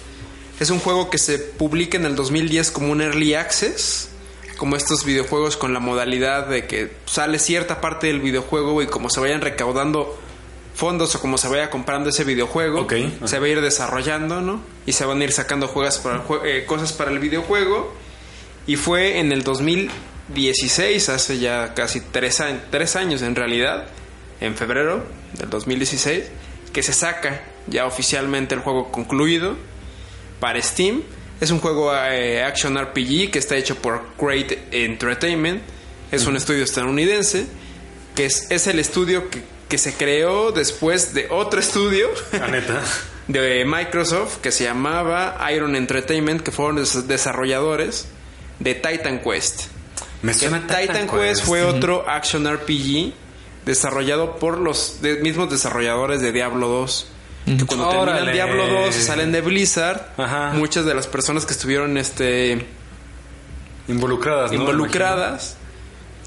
Es 0.59 0.69
un 0.69 0.77
juego 0.77 1.09
que 1.09 1.17
se 1.17 1.39
publica 1.39 1.97
en 1.97 2.05
el 2.05 2.15
2010 2.15 2.69
como 2.69 2.91
un 2.91 3.01
Early 3.01 3.33
Access, 3.33 4.09
como 4.57 4.75
estos 4.75 5.05
videojuegos 5.05 5.57
con 5.57 5.73
la 5.73 5.79
modalidad 5.79 6.45
de 6.45 6.67
que 6.67 6.91
sale 7.07 7.39
cierta 7.39 7.81
parte 7.81 8.05
del 8.05 8.19
videojuego 8.19 8.79
y 8.83 8.85
como 8.85 9.09
se 9.09 9.21
vayan 9.21 9.41
recaudando 9.41 10.19
fondos 10.75 11.15
o 11.15 11.19
como 11.19 11.39
se 11.39 11.47
vaya 11.47 11.71
comprando 11.71 12.09
ese 12.09 12.25
videojuego, 12.25 12.87
se 13.25 13.39
va 13.39 13.45
a 13.47 13.49
ir 13.49 13.61
desarrollando, 13.61 14.39
¿no? 14.39 14.61
Y 14.85 14.91
se 14.91 15.03
van 15.03 15.19
a 15.19 15.23
ir 15.23 15.31
sacando 15.31 15.67
juegas 15.67 15.97
para 15.97 16.23
eh, 16.45 16.65
cosas 16.67 16.93
para 16.93 17.09
el 17.09 17.17
videojuego. 17.17 17.99
Y 18.67 18.75
fue 18.75 19.19
en 19.19 19.31
el 19.31 19.43
2016, 20.35 21.09
hace 21.09 21.39
ya 21.39 21.73
casi 21.73 21.99
tres, 22.01 22.39
años, 22.39 22.61
tres 22.71 22.95
años 22.95 23.21
en 23.21 23.35
realidad, 23.35 23.85
en 24.39 24.55
febrero 24.55 25.03
del 25.33 25.49
2016, 25.49 26.23
que 26.71 26.83
se 26.83 26.93
saca 26.93 27.41
ya 27.67 27.85
oficialmente 27.85 28.55
el 28.55 28.61
juego 28.61 28.91
concluido 28.91 29.55
para 30.39 30.61
Steam. 30.61 31.03
Es 31.41 31.51
un 31.51 31.59
juego 31.59 31.93
eh, 31.95 32.43
Action 32.43 32.77
RPG 32.77 33.31
que 33.31 33.39
está 33.39 33.57
hecho 33.57 33.75
por 33.75 34.03
Great 34.19 34.53
Entertainment. 34.71 35.61
Es 36.11 36.25
un 36.25 36.35
estudio 36.35 36.63
estadounidense 36.63 37.45
que 38.15 38.25
es, 38.25 38.49
es 38.51 38.67
el 38.67 38.79
estudio 38.79 39.29
que, 39.29 39.41
que 39.69 39.77
se 39.77 39.93
creó 39.93 40.51
después 40.51 41.13
de 41.13 41.27
otro 41.29 41.59
estudio 41.59 42.09
neta. 42.49 42.81
de 43.27 43.63
Microsoft 43.65 44.37
que 44.41 44.51
se 44.51 44.65
llamaba 44.65 45.37
Iron 45.53 45.75
Entertainment, 45.75 46.41
que 46.41 46.51
fueron 46.51 46.75
des- 46.77 47.07
desarrolladores 47.07 48.07
de 48.59 48.75
Titan 48.75 49.19
Quest. 49.21 49.63
Me 50.21 50.33
suena 50.33 50.61
Titan, 50.67 51.07
Quest 51.07 51.43
fue 51.45 51.63
otro 51.63 52.07
action 52.07 52.45
RPG 52.47 53.13
desarrollado 53.65 54.37
por 54.37 54.57
los 54.59 55.01
de- 55.01 55.17
mismos 55.17 55.49
desarrolladores 55.49 56.21
de 56.21 56.31
Diablo 56.31 56.67
2. 56.67 57.07
Que 57.45 57.65
cuando 57.65 57.89
terminan. 57.89 58.31
Diablo 58.33 58.67
2 58.67 58.95
y 58.97 59.01
salen 59.01 59.31
de 59.31 59.41
Blizzard, 59.41 60.13
Ajá. 60.17 60.51
muchas 60.53 60.85
de 60.85 60.93
las 60.93 61.07
personas 61.07 61.45
que 61.45 61.53
estuvieron 61.53 61.97
este 61.97 62.67
Involucradas, 63.87 64.51
¿no? 64.51 64.59
involucradas 64.59 65.57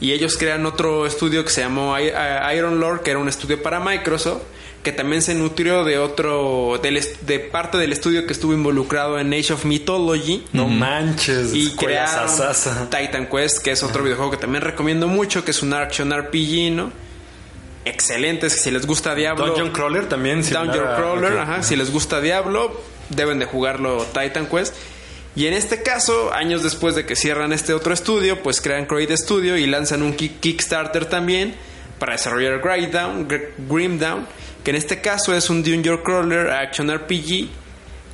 y 0.01 0.13
ellos 0.13 0.37
crean 0.37 0.67
otro 0.67 1.07
estudio 1.07 1.45
que 1.45 1.51
se 1.51 1.61
llamó 1.63 1.99
I- 1.99 2.13
Iron 2.57 2.81
Lord 2.81 3.03
que 3.03 3.11
era 3.11 3.21
un 3.21 3.29
estudio 3.29 3.63
para 3.63 3.81
Microsoft 3.81 4.43
que 4.83 4.93
también 4.93 5.23
se 5.23 5.35
nutrió 5.35 5.83
de 5.85 5.99
otro 5.99 6.79
de 6.83 7.39
parte 7.41 7.79
del 7.79 7.93
estudio 7.93 8.27
que 8.27 8.33
estuvo 8.35 8.53
involucrado 8.53 9.19
en 9.19 9.33
Age 9.33 9.55
of 9.55 9.65
Mythology 9.65 10.45
No 10.53 10.69
manches. 10.69 11.55
y 11.55 11.71
crearon. 11.77 12.29
Titan 12.91 13.27
Quest 13.29 13.63
que 13.63 13.71
es 13.71 13.83
otro 13.83 14.03
videojuego 14.03 14.31
que 14.33 14.37
también 14.37 14.63
recomiendo 14.63 15.09
mucho 15.09 15.43
que 15.45 15.53
es 15.53 15.63
un 15.63 15.73
action 15.73 16.11
RPG 16.13 16.71
no 16.73 16.93
excelente 17.85 18.51
si 18.51 18.71
les 18.71 18.87
gusta 18.87 19.15
Diablo 19.15 19.47
Dungeon 19.47 19.71
Crawler 19.71 20.09
también. 20.09 20.43
Dungeon 20.43 20.97
Crawler, 20.97 21.39
ajá. 21.39 21.63
Si 21.63 21.77
les 21.77 21.91
gusta 21.93 22.21
Diablo, 22.21 22.81
deben 23.11 23.39
de 23.39 23.45
jugarlo 23.47 24.05
Titan 24.07 24.47
Quest. 24.47 24.75
Y 25.37 25.47
en 25.47 25.55
este 25.55 25.83
caso, 25.83 26.33
años 26.33 26.63
después 26.63 26.95
de 26.95 27.07
que 27.07 27.17
cierran 27.17 27.53
este 27.53 27.75
otro 27.75 27.93
estudio, 27.93 28.43
pues 28.43 28.61
crean 28.61 28.87
Create 28.87 29.17
Studio 29.17 29.57
y 29.57 29.67
lanzan 29.67 30.03
un 30.03 30.15
kick- 30.17 30.39
Kickstarter 30.41 31.07
también 31.07 31.55
para 31.99 32.13
desarrollar 32.13 32.61
Grim 32.61 32.91
Down, 32.91 33.29
Gr- 33.29 33.49
Grim 33.69 33.99
Down, 33.99 34.27
que 34.63 34.71
en 34.71 34.77
este 34.77 35.01
caso 35.01 35.35
es 35.35 35.51
un 35.51 35.63
Dungeon 35.65 35.99
Crawler 35.99 36.51
Action 36.51 36.89
RPG 36.89 37.49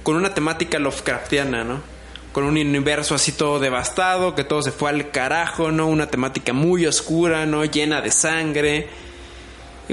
con 0.03 0.16
una 0.16 0.33
temática 0.33 0.79
Lovecraftiana, 0.79 1.62
¿no? 1.62 1.83
Con 2.33 2.45
un 2.45 2.57
universo 2.57 3.14
así 3.14 3.33
todo 3.33 3.59
devastado, 3.59 4.35
que 4.35 4.45
todo 4.45 4.62
se 4.62 4.71
fue 4.73 4.89
al 4.89 5.11
carajo, 5.11 5.71
¿no? 5.73 5.89
Una 5.89 6.07
temática 6.09 6.53
muy 6.55 6.87
oscura, 6.87 7.45
¿no? 7.45 7.64
Llena 7.64 8.01
de 8.01 8.11
sangre. 8.12 8.89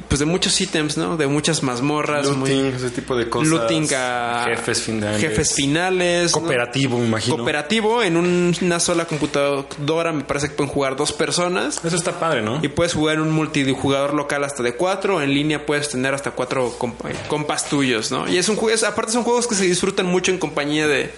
Pues 0.02 0.20
de 0.20 0.26
muchos 0.26 0.60
ítems, 0.62 0.98
¿no? 0.98 1.18
De 1.18 1.28
muchas 1.28 1.64
mazmorras. 1.64 2.30
muy- 2.32 2.50
Looting, 2.50 2.66
ese 2.76 2.90
tipo 2.90 3.16
de 3.16 3.30
cosas. 3.30 3.48
looting 3.50 3.88
a 3.96 4.46
Jefes 4.48 4.82
finales. 4.82 5.22
jefes 5.22 5.54
finales 5.54 6.32
¿no? 6.34 6.40
Cooperativo, 6.42 6.98
me 7.00 7.06
imagino. 7.06 7.36
cooperativo 7.38 8.04
en 8.04 8.18
un- 8.18 8.56
una 8.62 8.80
sola 8.80 9.06
computadora 9.06 10.12
me 10.12 10.24
parece 10.24 10.50
que 10.50 10.56
pueden 10.56 10.72
jugar 10.72 10.96
dos 10.96 11.12
personas 11.14 11.80
Eso 11.84 11.96
está 11.96 12.20
padre, 12.20 12.42
¿no? 12.42 12.60
y 12.64 12.68
puedes 12.68 12.94
jugar 12.94 13.16
en 13.16 13.22
un 13.22 13.32
multijugador 13.32 14.14
local 14.14 14.44
hasta 14.44 14.64
de 14.64 14.76
cuatro 14.76 15.22
en 15.22 15.34
línea 15.34 15.66
puedes 15.66 15.90
tener 15.90 16.14
hasta 16.14 16.32
cuatro 16.32 16.74
compa- 16.78 17.12
compas 17.28 17.70
tuyos 17.70 18.12
no 18.12 18.28
y 18.28 18.38
es 18.38 18.50
un 18.50 18.56
juego 18.56 18.78
aparte 18.88 19.12
son 19.12 19.24
juegos 19.24 19.48
que 19.48 19.56
se 19.56 19.64
disfrutan 19.66 20.06
mucho 20.06 20.32
en 20.32 20.38
compañía 20.38 20.88
de 20.88 21.12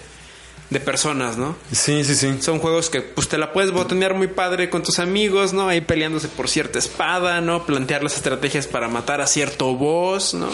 de 0.70 0.80
personas 0.80 1.36
no 1.36 1.56
Sí, 1.72 2.04
sí, 2.04 2.14
sí. 2.14 2.40
son 2.40 2.60
juegos 2.60 2.90
que 2.90 3.02
pues 3.02 3.28
te 3.28 3.38
la 3.38 3.52
puedes 3.52 3.72
botonear 3.72 4.14
muy 4.14 4.28
padre 4.28 4.70
con 4.70 4.82
tus 4.82 4.98
amigos, 4.98 5.52
¿no? 5.52 5.68
Ahí 5.68 5.80
peleándose 5.80 6.28
por 6.28 6.48
cierta 6.48 6.78
espada, 6.78 7.40
¿no? 7.40 7.66
Plantear 7.66 8.02
las 8.02 8.16
estrategias 8.16 8.66
para 8.66 8.88
matar 8.88 9.20
a 9.20 9.26
cierto 9.26 9.74
boss, 9.74 10.34
¿no? 10.34 10.48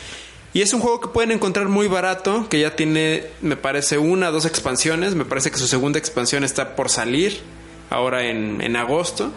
y 0.52 0.62
es 0.62 0.72
un 0.72 0.80
juego 0.80 1.00
que 1.00 1.08
pueden 1.08 1.30
encontrar 1.30 1.68
muy 1.68 1.86
barato, 1.86 2.48
que 2.48 2.60
ya 2.60 2.74
tiene, 2.74 3.24
me 3.40 3.56
parece, 3.56 3.98
una 3.98 4.30
o 4.30 4.32
dos 4.32 4.44
expansiones. 4.44 5.14
Me 5.14 5.24
parece 5.24 5.50
que 5.52 5.58
su 5.58 5.68
segunda 5.68 5.98
expansión 5.98 6.42
está 6.42 6.74
por 6.74 6.88
salir 6.88 7.40
ahora 7.90 8.24
en, 8.24 8.60
en 8.60 8.74
agosto. 8.76 9.32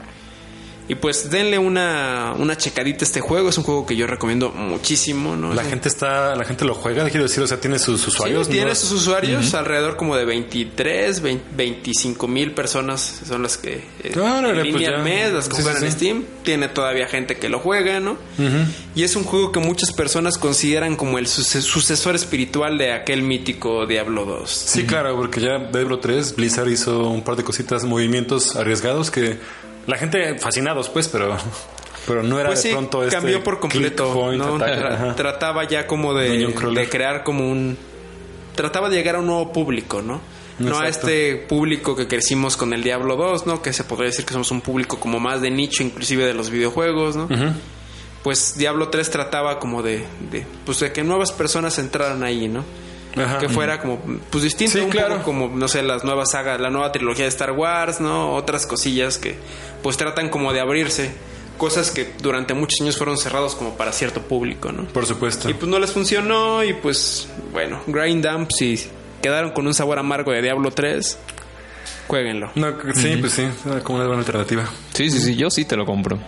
Y 0.87 0.95
pues 0.95 1.29
denle 1.29 1.57
una, 1.57 2.33
una 2.37 2.57
checadita 2.57 3.05
a 3.05 3.07
este 3.07 3.21
juego. 3.21 3.49
Es 3.49 3.57
un 3.57 3.63
juego 3.63 3.85
que 3.85 3.95
yo 3.95 4.05
recomiendo 4.05 4.49
muchísimo, 4.51 5.35
¿no? 5.37 5.53
La 5.53 5.63
gente 5.63 5.87
está, 5.87 6.35
la 6.35 6.43
gente 6.43 6.65
lo 6.65 6.73
juega, 6.75 7.09
quiero 7.09 7.23
decir, 7.23 7.41
o 7.41 7.47
sea, 7.47 7.59
tiene 7.59 7.79
sus 7.79 8.05
usuarios. 8.07 8.47
Sí, 8.47 8.53
tiene 8.53 8.69
¿no? 8.69 8.75
sus 8.75 8.91
usuarios, 8.91 9.53
alrededor 9.53 9.95
como 9.95 10.17
de 10.17 10.25
23, 10.25 11.21
20 11.21 11.43
25 11.55 12.27
mil 12.27 12.51
personas 12.51 13.21
son 13.27 13.43
las 13.43 13.57
que 13.57 13.75
eh, 14.03 14.11
en 14.13 14.63
línea 14.63 14.71
pues 14.71 14.87
al 14.89 15.03
mes, 15.03 15.31
las 15.33 15.47
que 15.49 15.55
Sí, 15.55 15.61
juegan 15.63 15.83
en. 15.83 15.91
Steam. 15.91 16.23
Tiene 16.43 16.67
todavía 16.67 17.07
gente 17.07 17.37
que 17.37 17.47
lo 17.47 17.59
juega, 17.59 17.99
¿no? 18.01 18.17
Y 18.95 19.03
es 19.03 19.15
un 19.15 19.23
juego 19.23 19.51
que 19.53 19.59
muchas 19.59 19.91
personas 19.93 20.37
consideran 20.37 20.95
como 20.97 21.17
el 21.17 21.27
suce- 21.27 21.61
sucesor 21.61 22.15
espiritual 22.15 22.77
de 22.77 22.91
aquel 22.91 23.21
mítico 23.21 23.85
Diablo 23.85 24.25
2. 24.25 24.49
Sí, 24.49 24.83
claro, 24.85 25.15
porque 25.15 25.39
ya 25.39 25.59
Diablo 25.71 25.99
3, 25.99 26.35
Blizzard 26.35 26.67
hizo 26.69 27.07
un 27.07 27.23
par 27.23 27.35
de 27.37 27.43
cositas, 27.43 27.85
movimientos 27.85 28.55
arriesgados 28.57 29.09
que 29.11 29.37
la 29.87 29.97
gente 29.97 30.37
fascinados, 30.39 30.89
pues, 30.89 31.07
pero, 31.07 31.35
pero 32.07 32.23
no 32.23 32.39
era 32.39 32.49
Pues 32.49 32.63
de 32.63 32.69
sí, 32.69 32.73
pronto 32.73 33.03
este 33.03 33.15
cambió 33.15 33.43
por 33.43 33.59
completo. 33.59 34.13
point 34.13 34.41
¿no? 34.43 34.55
attack, 34.55 34.79
Tra- 34.79 34.93
ajá. 34.93 35.15
trataba 35.15 35.63
ya 35.65 35.87
como 35.87 36.13
de, 36.13 36.47
de 36.47 36.89
crear 36.89 37.23
como 37.23 37.49
un... 37.49 37.77
Trataba 38.55 38.89
de 38.89 38.97
llegar 38.97 39.15
a 39.15 39.19
un 39.19 39.25
nuevo 39.25 39.51
público, 39.51 40.01
¿no? 40.01 40.21
No 40.59 40.79
a 40.79 40.87
este 40.87 41.35
público 41.35 41.95
que 41.95 42.07
crecimos 42.07 42.55
con 42.55 42.73
el 42.73 42.83
Diablo 42.83 43.15
2, 43.15 43.47
¿no? 43.47 43.61
Que 43.63 43.73
se 43.73 43.83
podría 43.83 44.07
decir 44.11 44.23
que 44.25 44.33
somos 44.33 44.51
un 44.51 44.61
público 44.61 44.99
como 44.99 45.19
más 45.19 45.41
de 45.41 45.49
nicho, 45.49 45.81
inclusive 45.81 46.25
de 46.25 46.35
los 46.35 46.51
videojuegos, 46.51 47.15
¿no? 47.15 47.27
Pues 48.21 48.55
Diablo 48.57 48.89
3 48.89 49.09
trataba 49.09 49.59
como 49.59 49.81
de, 49.81 50.05
de, 50.31 50.45
pues 50.65 50.79
de 50.79 50.91
que 50.93 51.03
nuevas 51.03 51.31
personas 51.31 51.77
entraran 51.79 52.23
ahí, 52.23 52.47
¿no? 52.47 52.63
Ajá. 53.15 53.37
Que 53.39 53.49
fuera 53.49 53.79
como, 53.79 53.99
pues 54.29 54.43
distinto, 54.43 54.73
Sí, 54.73 54.79
un 54.79 54.89
claro. 54.89 55.13
poco 55.15 55.23
como, 55.25 55.49
no 55.49 55.67
sé, 55.67 55.83
las 55.83 56.03
nuevas 56.03 56.31
sagas, 56.31 56.59
la 56.59 56.69
nueva 56.69 56.91
trilogía 56.91 57.25
de 57.25 57.29
Star 57.29 57.51
Wars, 57.51 57.99
¿no? 58.01 58.33
Otras 58.33 58.65
cosillas 58.65 59.17
que, 59.17 59.35
pues 59.83 59.97
tratan 59.97 60.29
como 60.29 60.51
de 60.53 60.59
abrirse. 60.59 61.11
Cosas 61.57 61.91
que 61.91 62.11
durante 62.21 62.55
muchos 62.55 62.81
años 62.81 62.97
fueron 62.97 63.17
cerrados 63.17 63.53
como 63.53 63.75
para 63.77 63.91
cierto 63.91 64.21
público, 64.23 64.71
¿no? 64.71 64.85
Por 64.85 65.05
supuesto. 65.05 65.47
Y 65.49 65.53
pues 65.53 65.69
no 65.69 65.77
les 65.77 65.91
funcionó 65.91 66.63
y 66.63 66.73
pues, 66.73 67.27
bueno, 67.51 67.81
Grind 67.85 68.25
Dump, 68.25 68.49
si 68.51 68.83
quedaron 69.21 69.51
con 69.51 69.67
un 69.67 69.73
sabor 69.75 69.99
amargo 69.99 70.31
de 70.31 70.41
Diablo 70.41 70.71
3, 70.71 71.17
jueguenlo. 72.07 72.51
No, 72.55 72.73
sí, 72.95 73.17
pues 73.17 73.33
sí, 73.33 73.47
era 73.65 73.81
como 73.81 73.99
una 73.99 74.07
buena 74.07 74.21
alternativa. 74.21 74.65
Sí, 74.93 75.09
sí, 75.09 75.19
sí, 75.19 75.35
yo 75.35 75.49
sí 75.49 75.65
te 75.65 75.75
lo 75.75 75.85
compro. 75.85 76.19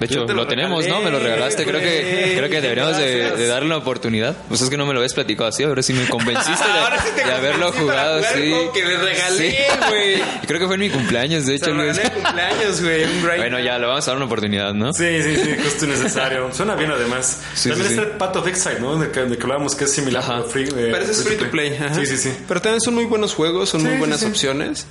De 0.00 0.06
hecho, 0.06 0.24
te 0.26 0.32
lo, 0.32 0.42
lo 0.42 0.46
tenemos, 0.48 0.86
¿no? 0.88 1.00
Me 1.00 1.10
lo 1.10 1.18
regalaste. 1.20 1.64
Creo 1.64 1.80
que, 1.80 2.22
güey. 2.24 2.36
creo 2.36 2.50
que 2.50 2.60
deberíamos 2.60 2.96
de, 2.96 3.46
darle 3.46 3.66
una 3.66 3.76
oportunidad. 3.76 4.34
Pues 4.48 4.60
es 4.60 4.68
que 4.68 4.76
no 4.76 4.86
me 4.86 4.92
lo 4.92 4.98
habías 4.98 5.14
platicado 5.14 5.48
así. 5.48 5.62
Ahora 5.62 5.82
sí 5.82 5.92
me 5.92 6.06
convenciste 6.08 6.64
de, 6.64 6.70
Ahora 6.80 7.00
sí 7.00 7.08
te 7.14 7.24
de 7.24 7.32
haberlo 7.32 7.70
jugado, 7.72 8.20
sí. 8.34 8.50
juego 8.50 8.72
que 8.72 8.84
le 8.84 8.96
regalé, 8.98 9.50
Sí. 9.50 9.56
güey. 9.88 10.14
Y 10.42 10.46
creo 10.46 10.58
que 10.60 10.66
fue 10.66 10.74
en 10.74 10.80
mi 10.80 10.90
cumpleaños, 10.90 11.46
de 11.46 11.54
hecho. 11.54 11.70
lo 11.70 11.84
Luis. 11.84 11.96
regalé 11.96 12.14
de 12.16 12.22
cumpleaños, 12.22 12.82
güey, 12.82 13.04
Bueno, 13.38 13.60
ya, 13.60 13.78
le 13.78 13.86
vamos 13.86 14.06
a 14.06 14.10
dar 14.10 14.16
una 14.16 14.26
oportunidad, 14.26 14.74
¿no? 14.74 14.92
Sí, 14.92 15.22
sí, 15.22 15.36
sí, 15.36 15.56
justo 15.62 15.86
necesario. 15.86 16.48
Suena 16.52 16.74
bien 16.74 16.90
además. 16.90 17.42
Sí, 17.54 17.68
También 17.68 17.88
sí, 17.88 17.94
está 17.94 18.04
sí. 18.06 18.10
el 18.12 18.16
Path 18.18 18.36
of 18.36 18.48
Exile, 18.48 18.80
¿no? 18.80 18.96
De 18.96 19.10
que, 19.10 19.20
de 19.20 19.36
que 19.36 19.42
hablábamos 19.44 19.74
que 19.76 19.84
es 19.84 19.92
similar 19.92 20.22
Ajá. 20.22 20.42
free, 20.42 20.64
eh, 20.64 20.72
Pero 20.74 20.98
ese 20.98 21.12
es 21.12 21.22
free 21.24 21.36
to 21.36 21.50
play. 21.50 21.78
Sí, 21.94 22.04
sí, 22.06 22.16
sí. 22.16 22.32
Pero 22.48 22.60
también 22.60 22.80
son 22.80 22.94
muy 22.94 23.04
buenos 23.04 23.32
juegos, 23.34 23.68
son 23.68 23.80
Sí, 23.82 23.86
muy 23.86 23.94
sí, 23.94 23.98
buenas 24.00 24.20
sí. 24.20 24.26
opciones. 24.26 24.86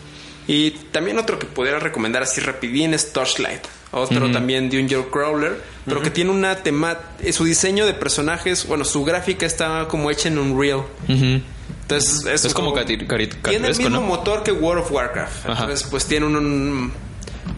Y 0.47 0.71
también 0.91 1.17
otro 1.17 1.39
que 1.39 1.45
pudiera 1.45 1.79
recomendar 1.79 2.23
así 2.23 2.41
rapidín 2.41 2.93
es 2.93 3.13
Torchlight. 3.13 3.61
Otro 3.91 4.31
también 4.31 4.69
de 4.71 4.81
un 4.81 4.89
Joe 4.89 5.05
Crawler, 5.11 5.61
pero 5.85 6.01
que 6.01 6.09
tiene 6.09 6.31
una 6.31 6.55
tema... 6.57 6.97
eh, 7.19 7.31
Su 7.31 7.43
diseño 7.45 7.85
de 7.85 7.93
personajes, 7.93 8.65
bueno, 8.67 8.85
su 8.85 9.03
gráfica 9.05 9.45
está 9.45 9.87
como 9.87 10.09
hecha 10.09 10.29
en 10.29 10.39
Unreal. 10.39 10.79
Ujú. 11.07 11.41
Entonces 11.83 12.25
es, 12.25 12.43
Es 12.43 12.45
un 12.45 12.53
como 12.53 12.73
cari- 12.75 12.97
Tiene 13.43 13.67
el 13.67 13.77
mismo 13.77 13.89
¿no? 13.89 14.01
motor 14.01 14.41
que 14.41 14.51
World 14.51 14.83
of 14.83 14.91
Warcraft. 14.91 15.45
Ajá. 15.47 15.63
Entonces, 15.63 15.87
pues 15.91 16.05
tiene 16.05 16.25
un, 16.25 16.35
un- 16.35 16.93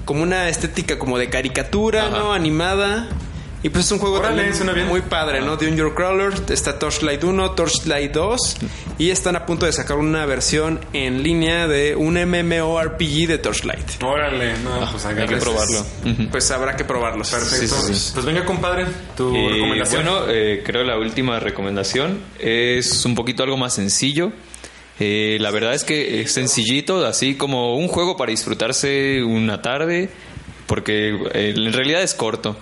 como 0.03 0.23
una 0.23 0.49
estética 0.49 0.99
como 0.99 1.17
de 1.17 1.29
caricatura, 1.29 2.07
Ajá. 2.07 2.17
¿no? 2.19 2.33
Animada. 2.33 3.07
Y 3.65 3.69
pues 3.69 3.85
es 3.85 3.91
un 3.93 3.97
juego 3.97 4.17
Órale, 4.19 4.35
también 4.35 4.55
suena 4.55 4.73
bien. 4.73 4.87
muy 4.87 5.01
padre, 5.01 5.41
¿no? 5.41 5.57
Dungeon 5.57 5.89
Crawler, 5.95 6.33
está 6.49 6.77
Torchlight 6.77 7.23
1, 7.23 7.51
Torchlight 7.53 8.11
2 8.11 8.57
y 8.99 9.09
están 9.09 9.35
a 9.35 9.47
punto 9.47 9.65
de 9.65 9.73
sacar 9.73 9.97
una 9.97 10.23
versión 10.27 10.79
en 10.93 11.23
línea 11.23 11.67
de 11.67 11.95
un 11.95 12.13
MMORPG 12.13 13.27
de 13.27 13.39
Torchlight. 13.39 14.03
Órale, 14.03 14.53
no, 14.59 14.87
pues 14.91 15.03
Hay 15.07 15.25
que 15.25 15.37
probarlo. 15.37 15.83
Pues 16.29 16.51
habrá 16.51 16.75
que 16.75 16.83
probarlos. 16.83 17.31
Perfecto. 17.31 17.75
Sí, 17.75 17.87
sí, 17.87 17.99
sí. 17.99 18.11
Pues 18.13 18.23
venga, 18.23 18.45
compadre, 18.45 18.85
tu 19.17 19.35
Eh, 19.35 19.49
recomendación. 19.53 20.03
bueno, 20.05 20.25
eh, 20.29 20.61
creo 20.63 20.83
la 20.83 20.99
última 20.99 21.39
recomendación 21.39 22.19
es 22.39 23.03
un 23.03 23.15
poquito 23.15 23.41
algo 23.41 23.57
más 23.57 23.73
sencillo. 23.73 24.31
Eh, 24.99 25.37
la 25.41 25.49
verdad 25.49 25.73
es 25.73 25.83
que 25.83 26.21
es 26.21 26.31
sencillito, 26.31 27.03
así 27.03 27.33
como 27.33 27.75
un 27.77 27.87
juego 27.87 28.15
para 28.15 28.29
disfrutarse 28.29 29.23
una 29.23 29.63
tarde, 29.63 30.11
porque 30.67 31.09
eh, 31.33 31.53
en 31.57 31.73
realidad 31.73 32.03
es 32.03 32.13
corto. 32.13 32.57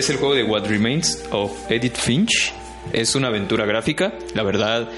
Es 0.00 0.10
el 0.10 0.16
juego 0.16 0.34
de 0.34 0.42
What 0.42 0.66
Remains 0.66 1.22
of 1.30 1.52
Edith 1.70 1.96
Finch. 1.96 2.52
Es 2.92 3.14
una 3.14 3.28
aventura 3.28 3.66
gráfica. 3.66 4.12
La 4.34 4.42
verdad, 4.42 4.88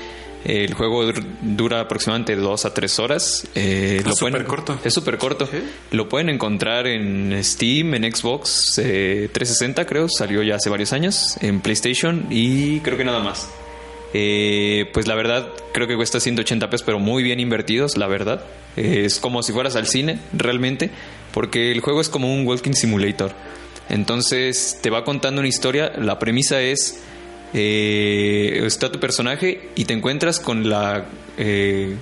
eh, 0.44 0.64
el 0.64 0.74
juego 0.74 1.04
dur- 1.04 1.24
dura 1.42 1.80
aproximadamente 1.80 2.34
dos 2.36 2.64
a 2.64 2.72
tres 2.72 2.98
horas. 2.98 3.46
Eh, 3.54 4.02
Es 4.06 4.16
súper 4.16 4.44
corto. 4.46 4.78
Es 4.84 4.94
súper 4.94 5.18
corto. 5.18 5.48
Lo 5.90 6.08
pueden 6.08 6.28
encontrar 6.30 6.86
en 6.86 7.36
Steam, 7.44 7.94
en 7.94 8.12
Xbox 8.14 8.78
eh, 8.78 9.28
360, 9.32 9.84
creo. 9.86 10.08
Salió 10.08 10.42
ya 10.42 10.56
hace 10.56 10.70
varios 10.70 10.92
años. 10.92 11.36
En 11.40 11.60
PlayStation 11.60 12.26
y 12.30 12.80
creo 12.80 12.96
que 12.96 13.04
nada 13.04 13.20
más. 13.20 13.48
Eh, 14.14 14.90
pues 14.92 15.06
la 15.06 15.14
verdad, 15.14 15.48
creo 15.72 15.86
que 15.88 15.96
cuesta 15.96 16.20
180 16.20 16.68
pesos, 16.70 16.84
pero 16.84 16.98
muy 16.98 17.22
bien 17.22 17.40
invertidos, 17.40 17.96
la 17.96 18.06
verdad. 18.06 18.44
Eh, 18.76 19.02
es 19.06 19.18
como 19.20 19.42
si 19.42 19.52
fueras 19.52 19.74
al 19.76 19.86
cine, 19.86 20.18
realmente, 20.32 20.90
porque 21.32 21.72
el 21.72 21.80
juego 21.80 22.00
es 22.00 22.08
como 22.08 22.32
un 22.32 22.46
walking 22.46 22.72
simulator. 22.74 23.32
Entonces 23.88 24.78
te 24.82 24.90
va 24.90 25.04
contando 25.04 25.40
una 25.40 25.48
historia. 25.48 25.92
La 25.96 26.18
premisa 26.18 26.60
es 26.60 27.02
eh, 27.54 28.62
está 28.64 28.90
tu 28.90 28.98
personaje 28.98 29.68
y 29.74 29.84
te 29.84 29.92
encuentras 29.92 30.40
con 30.40 30.68
la 30.68 31.04
eh, 31.36 31.96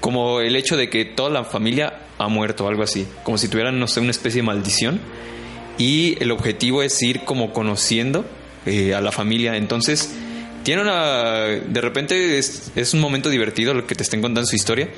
como 0.00 0.40
el 0.40 0.56
hecho 0.56 0.76
de 0.76 0.90
que 0.90 1.06
toda 1.06 1.30
la 1.30 1.44
familia 1.44 2.00
ha 2.18 2.28
muerto, 2.28 2.68
algo 2.68 2.82
así, 2.82 3.06
como 3.22 3.38
si 3.38 3.48
tuvieran 3.48 3.78
no 3.78 3.88
sé 3.88 4.00
una 4.00 4.10
especie 4.10 4.42
de 4.42 4.46
maldición 4.46 5.00
y 5.78 6.16
el 6.22 6.30
objetivo 6.30 6.82
es 6.82 7.02
ir 7.02 7.20
como 7.20 7.52
conociendo 7.52 8.24
eh, 8.66 8.94
a 8.94 9.00
la 9.00 9.12
familia. 9.12 9.56
Entonces, 9.56 10.14
tiene 10.62 10.82
una. 10.82 11.46
De 11.46 11.80
repente 11.80 12.38
es, 12.38 12.70
es 12.76 12.94
un 12.94 13.00
momento 13.00 13.30
divertido 13.30 13.74
lo 13.74 13.86
que 13.86 13.94
te 13.94 14.02
estén 14.02 14.20
contando 14.20 14.46
su 14.46 14.56
historia, 14.56 14.88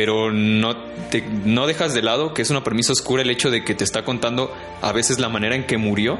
pero 0.00 0.32
no, 0.32 0.74
te- 1.10 1.22
no 1.44 1.66
dejas 1.66 1.92
de 1.92 2.00
lado 2.00 2.32
que 2.32 2.40
es 2.40 2.48
una 2.48 2.64
premisa 2.64 2.90
oscura 2.94 3.20
el 3.20 3.28
hecho 3.28 3.50
de 3.50 3.64
que 3.64 3.74
te 3.74 3.84
está 3.84 4.02
contando 4.02 4.50
a 4.80 4.92
veces 4.92 5.18
la 5.18 5.28
manera 5.28 5.54
en 5.56 5.66
que 5.66 5.76
murió. 5.76 6.18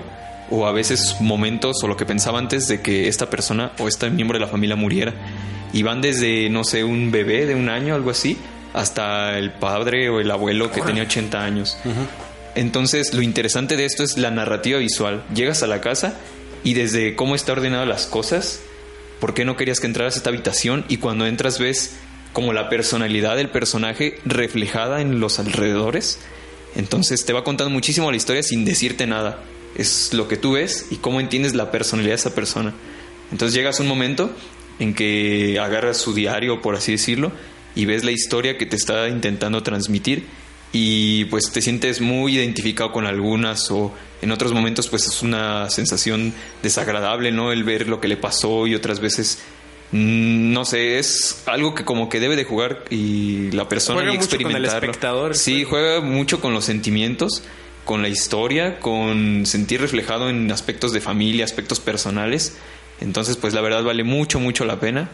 O 0.50 0.66
a 0.66 0.72
veces 0.72 1.16
momentos 1.20 1.82
o 1.82 1.88
lo 1.88 1.96
que 1.96 2.04
pensaba 2.04 2.38
antes 2.38 2.68
de 2.68 2.82
que 2.82 3.08
esta 3.08 3.30
persona 3.30 3.72
o 3.78 3.88
este 3.88 4.10
miembro 4.10 4.36
de 4.38 4.44
la 4.44 4.50
familia 4.50 4.76
muriera. 4.76 5.14
Y 5.72 5.82
van 5.82 6.02
desde, 6.02 6.50
no 6.50 6.62
sé, 6.64 6.84
un 6.84 7.10
bebé 7.10 7.46
de 7.46 7.54
un 7.54 7.70
año, 7.70 7.94
algo 7.94 8.10
así, 8.10 8.36
hasta 8.74 9.38
el 9.38 9.50
padre 9.52 10.10
o 10.10 10.20
el 10.20 10.30
abuelo 10.30 10.70
que 10.70 10.82
tenía 10.82 11.04
80 11.04 11.42
años. 11.42 11.78
Entonces, 12.54 13.14
lo 13.14 13.22
interesante 13.22 13.76
de 13.78 13.86
esto 13.86 14.02
es 14.02 14.18
la 14.18 14.30
narrativa 14.30 14.78
visual. 14.78 15.22
Llegas 15.34 15.62
a 15.62 15.66
la 15.68 15.80
casa 15.80 16.14
y 16.64 16.74
desde 16.74 17.14
cómo 17.16 17.34
está 17.34 17.52
ordenado 17.52 17.86
las 17.86 18.06
cosas, 18.06 18.60
por 19.20 19.32
qué 19.34 19.44
no 19.46 19.56
querías 19.56 19.80
que 19.80 19.86
entraras 19.86 20.14
a 20.14 20.18
esta 20.18 20.30
habitación 20.30 20.84
y 20.88 20.96
cuando 20.98 21.26
entras 21.26 21.58
ves 21.58 21.96
como 22.32 22.52
la 22.52 22.68
personalidad 22.68 23.36
del 23.36 23.50
personaje 23.50 24.18
reflejada 24.24 25.00
en 25.00 25.20
los 25.20 25.38
alrededores. 25.38 26.20
Entonces 26.76 27.24
te 27.24 27.32
va 27.32 27.44
contando 27.44 27.70
muchísimo 27.70 28.10
la 28.10 28.16
historia 28.16 28.42
sin 28.42 28.64
decirte 28.64 29.06
nada. 29.06 29.42
Es 29.76 30.12
lo 30.12 30.28
que 30.28 30.36
tú 30.36 30.52
ves 30.52 30.86
y 30.90 30.96
cómo 30.96 31.20
entiendes 31.20 31.54
la 31.54 31.70
personalidad 31.70 32.12
de 32.12 32.20
esa 32.20 32.34
persona. 32.34 32.74
Entonces 33.32 33.54
llegas 33.54 33.78
a 33.78 33.82
un 33.82 33.88
momento 33.88 34.34
en 34.78 34.94
que 34.94 35.58
agarras 35.60 35.98
su 35.98 36.14
diario, 36.14 36.62
por 36.62 36.74
así 36.74 36.92
decirlo, 36.92 37.32
y 37.74 37.84
ves 37.84 38.04
la 38.04 38.10
historia 38.10 38.58
que 38.58 38.66
te 38.66 38.76
está 38.76 39.08
intentando 39.08 39.62
transmitir 39.62 40.24
y 40.72 41.24
pues 41.26 41.50
te 41.52 41.60
sientes 41.60 42.00
muy 42.00 42.36
identificado 42.36 42.92
con 42.92 43.06
algunas 43.06 43.70
o 43.70 43.92
en 44.22 44.30
otros 44.30 44.52
momentos 44.52 44.88
pues 44.88 45.06
es 45.06 45.22
una 45.22 45.68
sensación 45.70 46.32
desagradable, 46.62 47.32
¿no? 47.32 47.52
El 47.52 47.64
ver 47.64 47.88
lo 47.88 48.00
que 48.00 48.08
le 48.08 48.16
pasó 48.16 48.66
y 48.66 48.74
otras 48.74 49.00
veces 49.00 49.38
no 49.92 50.64
sé, 50.64 50.98
es 50.98 51.42
algo 51.46 51.74
que 51.74 51.84
como 51.84 52.08
que 52.08 52.20
debe 52.20 52.36
de 52.36 52.44
jugar 52.44 52.84
y 52.90 53.50
la 53.50 53.68
persona 53.68 54.00
Juega 54.00 54.14
y 54.14 54.18
mucho 54.18 54.28
con 54.28 54.38
el 54.38 54.44
experimentarlo. 54.44 54.86
espectador. 54.90 55.36
Sí, 55.36 55.64
juega 55.64 56.00
mucho 56.00 56.40
con 56.40 56.54
los 56.54 56.64
sentimientos, 56.64 57.42
con 57.84 58.02
la 58.02 58.08
historia, 58.08 58.78
con 58.78 59.46
sentir 59.46 59.80
reflejado 59.80 60.28
en 60.28 60.50
aspectos 60.52 60.92
de 60.92 61.00
familia, 61.00 61.44
aspectos 61.44 61.80
personales. 61.80 62.56
Entonces, 63.00 63.36
pues 63.36 63.52
la 63.54 63.62
verdad 63.62 63.82
vale 63.82 64.04
mucho, 64.04 64.38
mucho 64.38 64.64
la 64.64 64.78
pena. 64.78 65.10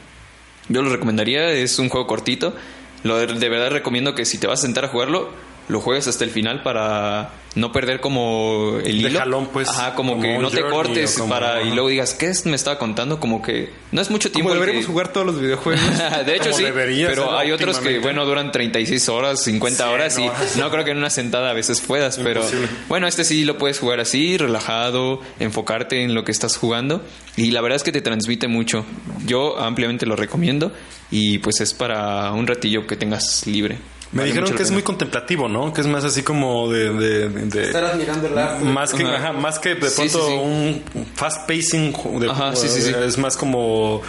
Yo 0.68 0.82
lo 0.82 0.90
recomendaría, 0.90 1.52
es 1.52 1.78
un 1.78 1.88
juego 1.88 2.06
cortito. 2.06 2.54
Lo 3.02 3.16
de, 3.16 3.26
de 3.28 3.48
verdad 3.48 3.70
recomiendo 3.70 4.14
que 4.14 4.24
si 4.24 4.36
te 4.38 4.46
vas 4.46 4.58
a 4.58 4.62
sentar 4.62 4.84
a 4.84 4.88
jugarlo, 4.88 5.30
lo 5.68 5.80
juegues 5.80 6.06
hasta 6.08 6.24
el 6.24 6.30
final 6.30 6.62
para 6.62 7.30
no 7.56 7.72
perder 7.72 8.00
como 8.00 8.76
el 8.84 9.02
De 9.02 9.08
hilo. 9.08 9.18
jalón, 9.18 9.46
pues, 9.52 9.68
Ajá, 9.68 9.94
como, 9.94 10.12
como 10.12 10.22
que 10.22 10.38
no 10.38 10.50
te 10.50 10.60
cortes 10.60 11.16
como- 11.16 11.30
para 11.32 11.62
y 11.62 11.70
luego 11.70 11.88
digas, 11.88 12.12
¿qué 12.12 12.26
es- 12.26 12.44
me 12.44 12.54
estaba 12.54 12.78
contando? 12.78 13.18
Como 13.18 13.40
que 13.40 13.70
no 13.92 14.02
es 14.02 14.10
mucho 14.10 14.30
tiempo. 14.30 14.50
Como 14.50 14.54
deberíamos 14.60 14.84
que- 14.86 14.92
jugar 14.92 15.08
todos 15.12 15.26
los 15.26 15.40
videojuegos. 15.40 15.80
de 16.26 16.34
hecho 16.36 16.50
Como 16.50 16.56
sí, 16.58 16.64
pero 17.06 17.36
hay 17.38 17.52
otros 17.52 17.78
que 17.78 17.98
bueno 17.98 18.26
duran 18.26 18.52
36 18.52 19.08
horas, 19.08 19.42
50 19.42 19.84
Sí, 19.84 19.90
horas 19.90 20.18
y 20.18 20.26
no. 20.26 20.32
no 20.58 20.70
creo 20.70 20.84
que 20.84 20.90
en 20.90 20.98
una 20.98 21.08
sentada 21.10 21.50
a 21.50 21.54
veces 21.54 21.80
puedas, 21.80 22.18
pero 22.18 22.40
Imposible. 22.40 22.68
bueno, 22.88 23.06
este 23.06 23.24
sí 23.24 23.44
lo 23.44 23.56
puedes 23.56 23.78
jugar 23.78 24.00
así, 24.00 24.36
relajado, 24.36 25.20
enfocarte 25.40 26.02
en 26.02 26.14
lo 26.14 26.24
que 26.24 26.32
estás 26.32 26.58
jugando 26.58 27.02
y 27.38 27.52
la 27.52 27.62
verdad 27.62 27.76
es 27.76 27.82
que 27.82 27.92
te 27.92 28.02
transmite 28.02 28.48
mucho. 28.48 28.84
Yo 29.26 29.58
ampliamente 29.58 30.04
lo 30.04 30.14
recomiendo 30.14 30.72
y 31.10 31.38
pues 31.38 31.60
es 31.62 31.72
para 31.72 32.30
un 32.32 32.46
ratillo 32.46 32.86
que 32.86 32.96
tengas 32.96 33.46
libre. 33.46 33.78
Me 34.12 34.18
Vale 34.22 34.30
dijeron 34.32 34.54
que 34.56 34.62
es 34.62 34.70
muy 34.70 34.82
contemplativo, 34.82 35.48
¿no? 35.48 35.72
Que 35.72 35.80
es 35.80 35.86
más 35.86 36.04
así 36.04 36.22
como 36.22 36.70
de... 36.70 36.92
de- 36.92 37.28
de- 37.28 37.62
Estar 37.64 37.84
admirando 37.84 38.26
el 38.28 38.38
arte. 38.38 38.64
más 38.64 38.92
que, 38.94 39.02
Ajá. 39.04 39.16
ajá, 39.16 39.32
más 39.32 39.58
que 39.58 39.70
de 39.70 39.76
pronto 39.76 40.02
sí, 40.02 40.08
sí. 40.08 40.20
un 40.32 40.82
fast 41.14 41.46
pacing 41.48 41.92
de, 42.20 42.30
Ajá, 42.30 42.54
sí, 42.54 42.68
sí, 42.68 42.82
sí. 42.82 42.92
es 43.04 43.18
más 43.18 43.36
como 43.36 44.00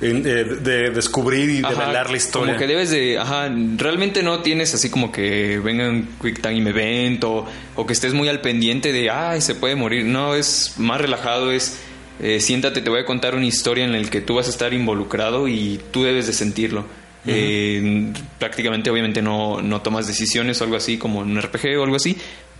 eh, 0.00 0.12
de 0.14 0.90
descubrir 0.90 1.50
y 1.50 1.58
Ajá, 1.64 1.70
develar 1.82 2.10
la 2.10 2.16
historia. 2.16 2.54
Como 2.54 2.58
que 2.58 2.66
debes 2.66 2.90
de, 2.90 3.18
ajá, 3.18 3.48
realmente 3.76 4.22
no 4.22 4.40
tienes 4.40 4.74
así 4.74 4.88
como 4.90 5.12
que 5.12 5.60
venga 5.62 5.88
un 5.88 6.08
quick 6.20 6.40
time 6.40 6.70
event 6.70 7.22
o, 7.24 7.44
o 7.76 7.86
que 7.86 7.92
estés 7.92 8.14
muy 8.14 8.28
al 8.28 8.40
pendiente 8.40 8.90
de, 8.92 9.10
ay, 9.10 9.40
se 9.42 9.54
puede 9.54 9.76
morir. 9.76 10.04
No, 10.06 10.34
es 10.34 10.74
más 10.78 11.00
relajado, 11.00 11.52
es 11.52 11.78
eh, 12.20 12.40
siéntate, 12.40 12.80
te 12.80 12.88
voy 12.90 13.00
a 13.00 13.04
contar 13.04 13.34
una 13.34 13.46
historia 13.46 13.84
en 13.84 13.92
la 13.92 14.02
que 14.10 14.20
tú 14.22 14.34
vas 14.36 14.46
a 14.46 14.50
estar 14.50 14.72
involucrado 14.72 15.46
y 15.46 15.78
tú 15.92 16.04
debes 16.04 16.26
de 16.26 16.32
sentirlo. 16.32 16.84
Eh, 17.26 18.12
prácticamente, 18.38 18.90
obviamente, 18.90 19.22
no, 19.22 19.60
no 19.62 19.80
tomas 19.80 20.06
decisiones 20.06 20.60
o 20.60 20.64
algo 20.64 20.76
así, 20.76 20.98
como 20.98 21.22
en 21.22 21.30
un 21.30 21.42
RPG 21.42 21.78
o 21.78 21.84
algo 21.84 21.96
así, 21.96 22.16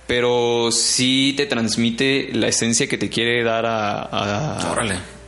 pero 0.07 0.71
sí 0.71 1.35
te 1.37 1.47
transmite 1.47 2.31
la 2.33 2.49
esencia 2.49 2.87
que 2.87 2.99
te 2.99 3.09
quiere 3.09 3.43
dar 3.43 3.67
a, 3.67 4.03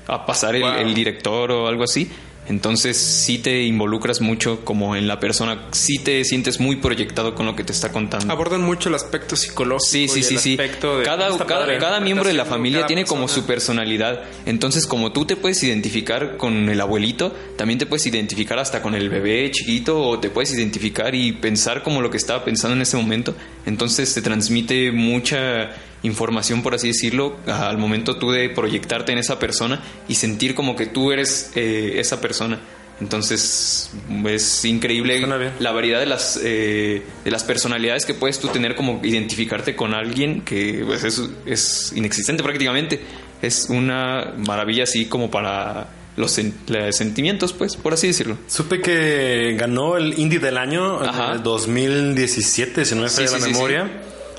a, 0.06 0.26
pasar 0.26 0.54
el 0.54 0.94
director 0.94 1.50
o 1.50 1.68
algo 1.68 1.84
así. 1.84 2.10
Entonces 2.48 2.96
sí 2.98 3.38
te 3.38 3.62
involucras 3.62 4.20
mucho 4.20 4.64
como 4.64 4.96
en 4.96 5.06
la 5.08 5.18
persona, 5.18 5.68
sí 5.72 5.98
te 5.98 6.22
sientes 6.24 6.60
muy 6.60 6.76
proyectado 6.76 7.34
con 7.34 7.46
lo 7.46 7.56
que 7.56 7.64
te 7.64 7.72
está 7.72 7.90
contando. 7.90 8.32
Abordan 8.32 8.60
mucho 8.62 8.90
el 8.90 8.94
aspecto 8.94 9.34
psicológico. 9.34 9.84
Sí, 9.90 10.08
sí, 10.08 10.20
y 10.20 10.22
sí, 10.22 10.34
el 10.34 10.40
sí. 10.40 10.50
aspecto 10.52 10.98
de- 10.98 11.04
Cada, 11.04 11.28
cada, 11.38 11.46
padre. 11.46 11.78
cada 11.78 12.00
miembro 12.00 12.26
de 12.28 12.34
la 12.34 12.44
familia 12.44 12.86
tiene 12.86 13.04
como 13.04 13.28
su 13.28 13.44
personalidad. 13.46 14.22
Entonces, 14.46 14.86
como 14.86 15.12
tú 15.12 15.24
te 15.24 15.36
puedes 15.36 15.62
identificar 15.62 16.36
con 16.36 16.68
el 16.68 16.80
abuelito, 16.80 17.34
también 17.56 17.78
te 17.78 17.86
puedes 17.86 18.06
identificar 18.06 18.58
hasta 18.58 18.82
con 18.82 18.94
el 18.94 19.08
bebé 19.08 19.50
chiquito 19.50 20.00
o 20.00 20.18
te 20.18 20.28
puedes 20.30 20.52
identificar 20.54 21.14
y 21.14 21.32
pensar 21.32 21.82
como 21.82 22.02
lo 22.02 22.10
que 22.10 22.16
estaba 22.18 22.44
pensando 22.44 22.76
en 22.76 22.82
ese 22.82 22.96
momento. 22.96 23.34
Entonces 23.66 24.12
te 24.12 24.20
transmite 24.22 24.92
mucha 24.92 25.70
información, 26.04 26.62
por 26.62 26.74
así 26.74 26.86
decirlo, 26.88 27.36
al 27.46 27.76
momento 27.78 28.16
tú 28.16 28.30
de 28.30 28.48
proyectarte 28.50 29.10
en 29.12 29.18
esa 29.18 29.38
persona 29.40 29.82
y 30.06 30.14
sentir 30.14 30.54
como 30.54 30.76
que 30.76 30.86
tú 30.86 31.10
eres 31.10 31.50
eh, 31.56 31.94
esa 31.96 32.20
persona. 32.20 32.60
Entonces 33.00 33.90
es 34.24 34.64
increíble 34.64 35.20
la 35.58 35.72
variedad 35.72 35.98
de 35.98 36.06
las 36.06 36.38
eh, 36.42 37.02
de 37.24 37.30
las 37.32 37.42
personalidades 37.42 38.06
que 38.06 38.14
puedes 38.14 38.38
tú 38.38 38.48
tener 38.48 38.76
como 38.76 39.00
identificarte 39.02 39.74
con 39.74 39.94
alguien 39.94 40.42
que 40.42 40.84
pues, 40.86 41.02
es, 41.02 41.20
es 41.44 41.92
inexistente 41.96 42.44
prácticamente 42.44 43.00
es 43.42 43.66
una 43.68 44.34
maravilla 44.46 44.84
así 44.84 45.06
como 45.06 45.28
para 45.28 45.88
los, 46.16 46.38
sen- 46.38 46.52
los 46.68 46.94
sentimientos 46.94 47.52
pues 47.52 47.76
por 47.76 47.94
así 47.94 48.06
decirlo 48.06 48.38
Supe 48.46 48.80
que 48.80 49.56
ganó 49.58 49.96
el 49.96 50.16
Indie 50.16 50.38
del 50.38 50.56
año 50.56 51.00
Ajá. 51.00 51.32
el 51.32 51.42
2017, 51.42 52.84
si 52.84 52.94
no 52.94 53.02
me 53.02 53.08
Sí, 53.08 53.16
falla 53.16 53.28
sí, 53.28 53.34
la 53.34 53.40
sí, 53.46 53.52
memoria. 53.52 53.90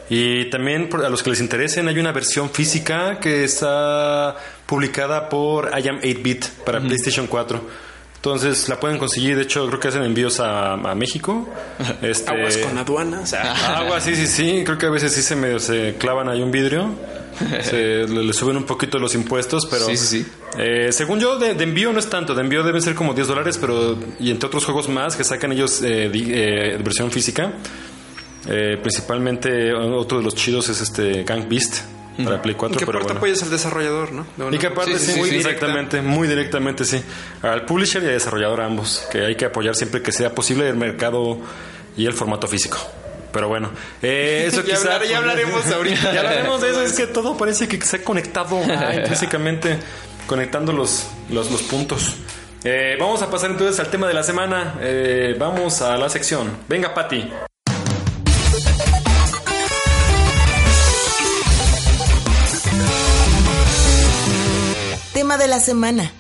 Y 0.10 0.50
también 0.52 0.90
a 1.04 1.10
los 1.10 1.24
que 1.24 1.32
les 1.32 1.40
interesen 1.40 1.88
hay 1.88 1.98
una 1.98 2.12
versión 2.12 2.50
física 2.52 3.20
que 3.20 3.44
está 3.44 4.36
publicada 4.66 5.30
por 5.30 5.72
I 5.78 5.88
Am 5.88 6.00
8-Bit 6.02 6.46
para 6.66 6.80
PlayStation 6.80 7.28
4. 7.28 7.86
Entonces 8.16 8.70
la 8.70 8.80
pueden 8.80 8.98
conseguir, 8.98 9.36
de 9.36 9.44
hecho 9.44 9.68
creo 9.68 9.80
que 9.80 9.88
hacen 9.90 10.04
envíos 10.04 10.40
a, 10.40 10.74
a 10.74 10.96
México. 10.96 11.48
Este, 12.02 12.32
Aguas 12.32 12.58
con 12.58 12.78
aduana. 12.78 13.20
O 13.22 13.26
sea, 13.26 13.78
Agua, 13.78 14.00
sí, 14.02 14.16
sí, 14.16 14.26
sí. 14.28 14.64
Creo 14.66 14.78
que 14.78 14.86
a 14.88 14.90
veces 14.90 15.12
sí 15.12 15.22
se 15.22 15.36
medio 15.36 15.60
se 15.60 15.96
clavan 16.00 16.30
ahí 16.30 16.42
un 16.42 16.52
vidrio. 16.52 16.90
Se, 17.64 18.08
le, 18.08 18.24
le 18.24 18.32
suben 18.34 18.56
un 18.56 18.64
poquito 18.64 18.98
los 18.98 19.14
impuestos, 19.14 19.68
pero. 19.70 19.86
Sí, 19.88 19.98
sí, 19.98 20.06
sí. 20.24 20.26
eh, 20.58 20.94
según 20.94 21.20
yo, 21.20 21.38
de, 21.38 21.54
de 21.54 21.64
envío 21.66 21.92
no 21.92 22.00
es 22.00 22.10
tanto. 22.10 22.34
De 22.34 22.40
envío 22.42 22.64
deben 22.64 22.82
ser 22.82 22.96
como 22.96 23.14
10 23.14 23.28
dólares, 23.28 23.58
pero. 23.60 23.98
Y 24.22 24.32
entre 24.32 24.48
otros 24.48 24.64
juegos 24.64 24.88
más 24.88 25.18
que 25.18 25.26
sacan 25.26 25.52
ellos 25.52 25.82
eh, 25.82 26.10
di- 26.10 26.32
eh, 26.32 26.78
versión 26.82 27.12
física. 27.12 27.52
Eh, 28.48 28.78
principalmente, 28.82 29.74
otro 29.74 30.20
de 30.20 30.24
los 30.24 30.36
chidos 30.36 30.70
es 30.70 30.82
este 30.82 31.24
Gang 31.24 31.48
Beast 31.50 31.80
para 32.24 32.42
Play 32.42 32.56
4. 32.56 32.76
y 32.76 32.80
que 32.80 32.86
pero 32.86 33.00
aparte 33.00 33.14
bueno. 33.14 33.18
apoyas 33.20 33.44
al 33.44 33.50
desarrollador, 33.50 34.12
¿no? 34.14 34.26
De 34.38 34.44
una 34.46 34.56
Y 34.56 34.60
que 34.60 34.68
aparte, 34.68 34.98
Sí, 35.00 35.06
sí, 35.08 35.12
sí, 35.14 35.20
muy 35.20 35.30
sí. 35.32 35.36
exactamente, 35.38 36.02
muy 36.02 36.28
directamente, 36.28 36.86
sí. 36.86 37.02
Al 37.42 37.66
publisher 37.66 38.02
y 38.04 38.06
al 38.08 38.14
desarrollador 38.14 38.62
ambos, 38.62 39.06
que 39.12 39.26
hay 39.26 39.36
que 39.36 39.46
apoyar 39.46 39.76
siempre 39.76 40.02
que 40.02 40.12
sea 40.12 40.34
posible 40.34 40.70
el 40.70 40.76
mercado 40.78 41.40
y 41.98 42.06
el 42.06 42.14
formato 42.14 42.48
físico. 42.48 42.78
Pero 43.34 43.50
bueno, 43.50 43.70
eh, 44.02 44.46
eso 44.48 44.62
Ya 44.66 44.76
quizá... 44.76 44.94
hablar- 44.94 45.08
ya 45.10 45.18
hablaremos 45.18 45.66
ahorita. 45.68 46.14
ya 46.14 46.20
hablaremos 46.22 46.62
de 46.62 46.70
eso, 46.70 46.82
es 46.84 46.94
que 46.94 47.08
todo 47.08 47.36
parece 47.36 47.68
que 47.68 47.82
se 47.82 47.98
ha 47.98 48.04
conectado 48.04 48.62
intrínsecamente, 48.64 49.78
conectando 50.28 50.72
los, 50.72 51.08
los, 51.30 51.52
los 51.52 51.64
puntos. 51.64 52.16
Eh, 52.64 52.96
vamos 53.00 53.22
a 53.22 53.30
pasar 53.30 53.52
entonces 53.52 53.78
al 53.82 53.88
tema 53.90 54.08
de 54.08 54.14
la 54.14 54.24
semana. 54.24 54.76
Eh, 54.82 55.36
vamos 55.38 55.82
a 55.82 55.98
la 55.98 56.08
sección. 56.10 56.50
Venga, 56.70 56.94
Patti. 56.94 57.30
De 65.38 65.48
la 65.50 65.60
semana. 65.60 66.14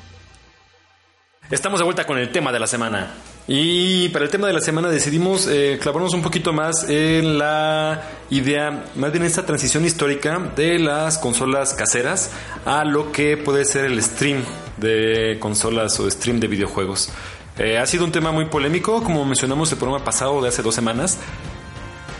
Estamos 1.49 1.79
de 1.79 1.85
vuelta 1.85 2.05
con 2.05 2.17
el 2.17 2.33
tema 2.33 2.51
de 2.51 2.59
la 2.59 2.67
semana. 2.67 3.13
Y 3.47 4.09
para 4.09 4.25
el 4.25 4.31
tema 4.31 4.45
de 4.45 4.51
la 4.51 4.59
semana 4.59 4.89
decidimos 4.89 5.47
eh, 5.47 5.79
clavarnos 5.81 6.13
un 6.13 6.21
poquito 6.21 6.51
más 6.51 6.89
en 6.89 7.37
la 7.37 8.01
idea, 8.29 8.85
más 8.95 9.13
bien 9.13 9.23
esta 9.23 9.45
transición 9.45 9.85
histórica 9.85 10.37
de 10.57 10.79
las 10.79 11.17
consolas 11.17 11.73
caseras 11.73 12.31
a 12.65 12.83
lo 12.83 13.13
que 13.13 13.37
puede 13.37 13.63
ser 13.63 13.85
el 13.85 14.03
stream 14.03 14.43
de 14.77 15.37
consolas 15.39 15.97
o 16.01 16.11
stream 16.11 16.41
de 16.41 16.47
videojuegos. 16.47 17.09
Eh, 17.57 17.77
ha 17.77 17.85
sido 17.85 18.03
un 18.03 18.11
tema 18.11 18.33
muy 18.33 18.47
polémico, 18.47 19.01
como 19.01 19.23
mencionamos 19.23 19.71
el 19.71 19.77
programa 19.77 20.03
pasado 20.03 20.41
de 20.41 20.49
hace 20.49 20.61
dos 20.61 20.75
semanas. 20.75 21.17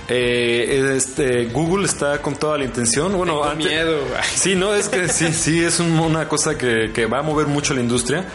Eh, 0.08 0.94
este, 0.96 1.46
Google 1.46 1.86
está 1.86 2.22
con 2.22 2.36
toda 2.36 2.58
la 2.58 2.64
intención. 2.66 3.12
Bueno, 3.18 3.34
Tengo 3.34 3.46
antes- 3.46 3.68
miedo. 3.68 4.00
Sí, 4.36 4.56
no, 4.56 4.74
es 4.76 4.88
que 4.90 5.08
sí, 5.10 5.34
sí, 5.34 5.64
es 5.64 5.80
un- 5.80 6.00
una 6.00 6.28
cosa 6.28 6.58
que, 6.58 6.92
que 6.94 7.06
va 7.08 7.20
a 7.20 7.24
mover 7.24 7.48
mucho 7.48 7.74
la 7.74 7.82
industria. 7.82 8.26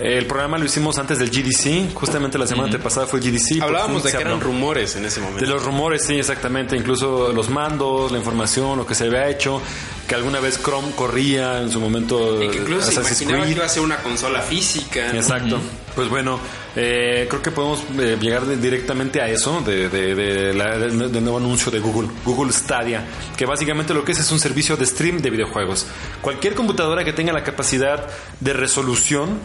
El 0.00 0.26
programa 0.26 0.58
lo 0.58 0.64
hicimos 0.64 0.98
antes 0.98 1.20
del 1.20 1.30
GDC, 1.30 1.94
justamente 1.94 2.36
la 2.36 2.48
semana 2.48 2.76
pasada 2.78 3.06
fue 3.06 3.20
el 3.20 3.26
GDC. 3.30 3.62
Hablábamos 3.62 4.02
de 4.02 4.10
que 4.10 4.16
eran 4.16 4.40
rumores 4.40 4.96
en 4.96 5.04
ese 5.04 5.20
momento. 5.20 5.44
De 5.44 5.46
los 5.50 5.62
rumores, 5.64 6.04
sí, 6.04 6.14
exactamente. 6.18 6.76
Incluso 6.76 7.32
los 7.32 7.48
mandos, 7.48 8.10
la 8.10 8.18
información, 8.18 8.76
lo 8.76 8.84
que 8.86 8.96
se 8.96 9.04
había 9.04 9.28
hecho, 9.28 9.62
que 10.06 10.14
alguna 10.14 10.40
vez 10.40 10.60
Chrome 10.62 10.90
corría 10.96 11.60
en 11.60 11.70
su 11.70 11.80
momento. 11.80 12.42
Y 12.42 12.48
que 12.48 12.58
incluso 12.58 12.82
se 12.90 12.98
Assassin's 13.00 13.22
imaginaba 13.22 13.44
que 13.46 13.52
iba 13.52 13.64
a 13.64 13.68
ser 13.68 13.82
una 13.82 13.96
consola 13.98 14.40
física. 14.42 15.12
¿no? 15.12 15.18
Exacto. 15.18 15.60
Pues 15.94 16.08
bueno, 16.08 16.40
eh, 16.76 17.26
creo 17.30 17.40
que 17.40 17.50
podemos 17.52 17.82
eh, 17.98 18.16
llegar 18.20 18.44
de- 18.46 18.56
directamente 18.56 19.20
a 19.22 19.28
eso, 19.28 19.60
de, 19.60 19.88
de- 19.88 20.14
de 20.14 20.54
la- 20.54 20.76
del 20.78 20.96
nuevo 21.22 21.38
anuncio 21.38 21.70
de 21.70 21.78
Google, 21.78 22.08
Google 22.24 22.52
Stadia, 22.52 23.04
que 23.36 23.46
básicamente 23.46 23.94
lo 23.94 24.04
que 24.04 24.12
es 24.12 24.18
es 24.18 24.30
un 24.32 24.40
servicio 24.40 24.76
de 24.76 24.84
stream 24.86 25.18
de 25.22 25.30
videojuegos. 25.30 25.86
Cualquier 26.20 26.54
computadora 26.54 27.04
que 27.04 27.12
tenga 27.12 27.32
la 27.32 27.44
capacidad 27.44 28.06
de 28.40 28.52
resolución 28.52 29.38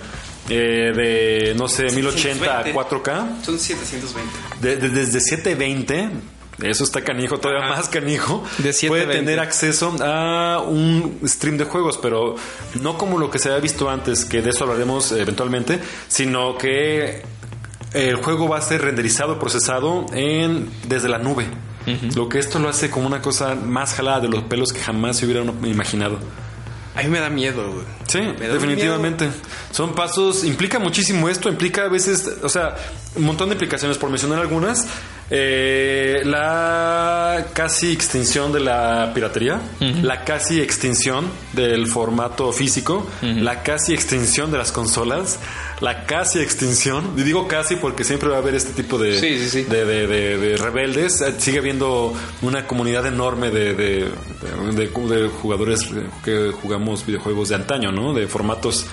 eh, 0.50 0.92
de, 0.96 1.54
no 1.56 1.68
sé, 1.68 1.92
1080 1.92 2.60
a 2.60 2.64
4K, 2.66 3.44
Son 3.46 3.60
720. 3.60 4.32
de- 4.62 4.78
de- 4.78 4.90
desde 4.90 5.20
720, 5.22 6.10
eso 6.64 6.84
está 6.84 7.02
canijo, 7.04 7.38
todavía 7.40 7.66
Ajá. 7.66 7.76
más 7.78 7.90
canijo, 7.90 8.44
De 8.58 8.64
puede 8.64 8.74
720. 8.74 9.14
tener 9.20 9.40
acceso 9.40 9.96
a 10.02 10.62
un 10.66 11.20
stream 11.26 11.58
de 11.58 11.66
juegos, 11.66 11.98
pero 11.98 12.36
no 12.82 12.98
como 12.98 13.18
lo 13.18 13.30
que 13.30 13.40
se 13.40 13.50
había 13.50 13.62
visto 13.62 13.90
antes, 13.90 14.26
que 14.26 14.42
de 14.42 14.50
eso 14.52 14.64
hablaremos 14.66 15.12
eventualmente, 15.12 15.80
sino 16.08 16.58
que 16.58 17.24
el 17.94 18.16
juego 18.18 18.48
va 18.48 18.58
a 18.58 18.62
ser 18.62 18.82
renderizado, 18.82 19.40
procesado 19.40 20.06
en 20.14 20.70
desde 20.88 21.10
la 21.10 21.18
nube. 21.18 21.48
Lo 22.16 22.30
que 22.30 22.38
esto 22.38 22.60
lo 22.60 22.70
hace 22.70 22.92
como 22.92 23.08
una 23.08 23.20
cosa 23.20 23.56
más 23.56 23.96
jalada 23.96 24.20
de 24.20 24.28
los 24.28 24.44
pelos 24.44 24.72
que 24.72 24.80
jamás 24.80 25.18
se 25.18 25.26
hubieran 25.26 25.52
imaginado. 25.66 26.20
A 26.96 27.02
mí 27.02 27.08
me 27.10 27.20
da 27.20 27.30
miedo, 27.32 27.64
güey. 27.72 27.86
Sí, 28.08 28.20
definitivamente. 28.38 29.30
Son 29.72 29.96
pasos, 29.96 30.44
implica 30.44 30.78
muchísimo 30.78 31.30
esto, 31.30 31.50
implica 31.50 31.86
a 31.86 31.88
veces, 31.88 32.30
o 32.44 32.50
sea, 32.50 32.76
un 33.16 33.24
montón 33.24 33.50
de 33.50 33.54
implicaciones, 33.56 33.98
por 33.98 34.10
mencionar 34.12 34.40
algunas. 34.40 34.88
Eh, 35.32 36.22
la 36.26 37.46
casi 37.54 37.92
extinción 37.92 38.52
de 38.52 38.60
la 38.62 39.12
piratería, 39.14 39.62
la 40.02 40.24
casi 40.24 40.60
extinción 40.60 41.28
del 41.54 41.86
formato 41.88 42.52
físico, 42.52 43.06
la 43.22 43.62
casi 43.62 43.94
extinción 43.94 44.52
de 44.52 44.58
las 44.58 44.72
consolas, 44.72 45.40
la 45.82 46.06
casi 46.06 46.40
extinción, 46.40 47.14
y 47.16 47.22
digo 47.22 47.48
casi 47.48 47.76
porque 47.76 48.04
siempre 48.04 48.28
va 48.30 48.36
a 48.38 48.40
haber 48.40 48.56
este 48.56 48.74
tipo 48.74 48.98
de, 48.98 49.20
Sí, 49.20 49.38
sí, 49.40 49.50
sí. 49.50 49.64
de, 49.64 49.86
de- 49.86 50.08
de- 50.08 50.38
de 50.38 50.58
rebeldes. 50.58 51.22
Eh, 51.22 51.36
Sigue 51.38 51.60
habiendo 51.60 52.14
una 52.42 52.66
comunidad 52.68 53.06
enorme 53.06 53.50
de, 53.52 54.08
jugadores 55.42 55.80
que 56.24 56.52
jugamos 56.52 57.06
videojuegos 57.06 57.50
de 57.50 57.56
antaño, 57.56 57.92
¿no? 57.92 58.14
De 58.14 58.28
formatos 58.28 58.88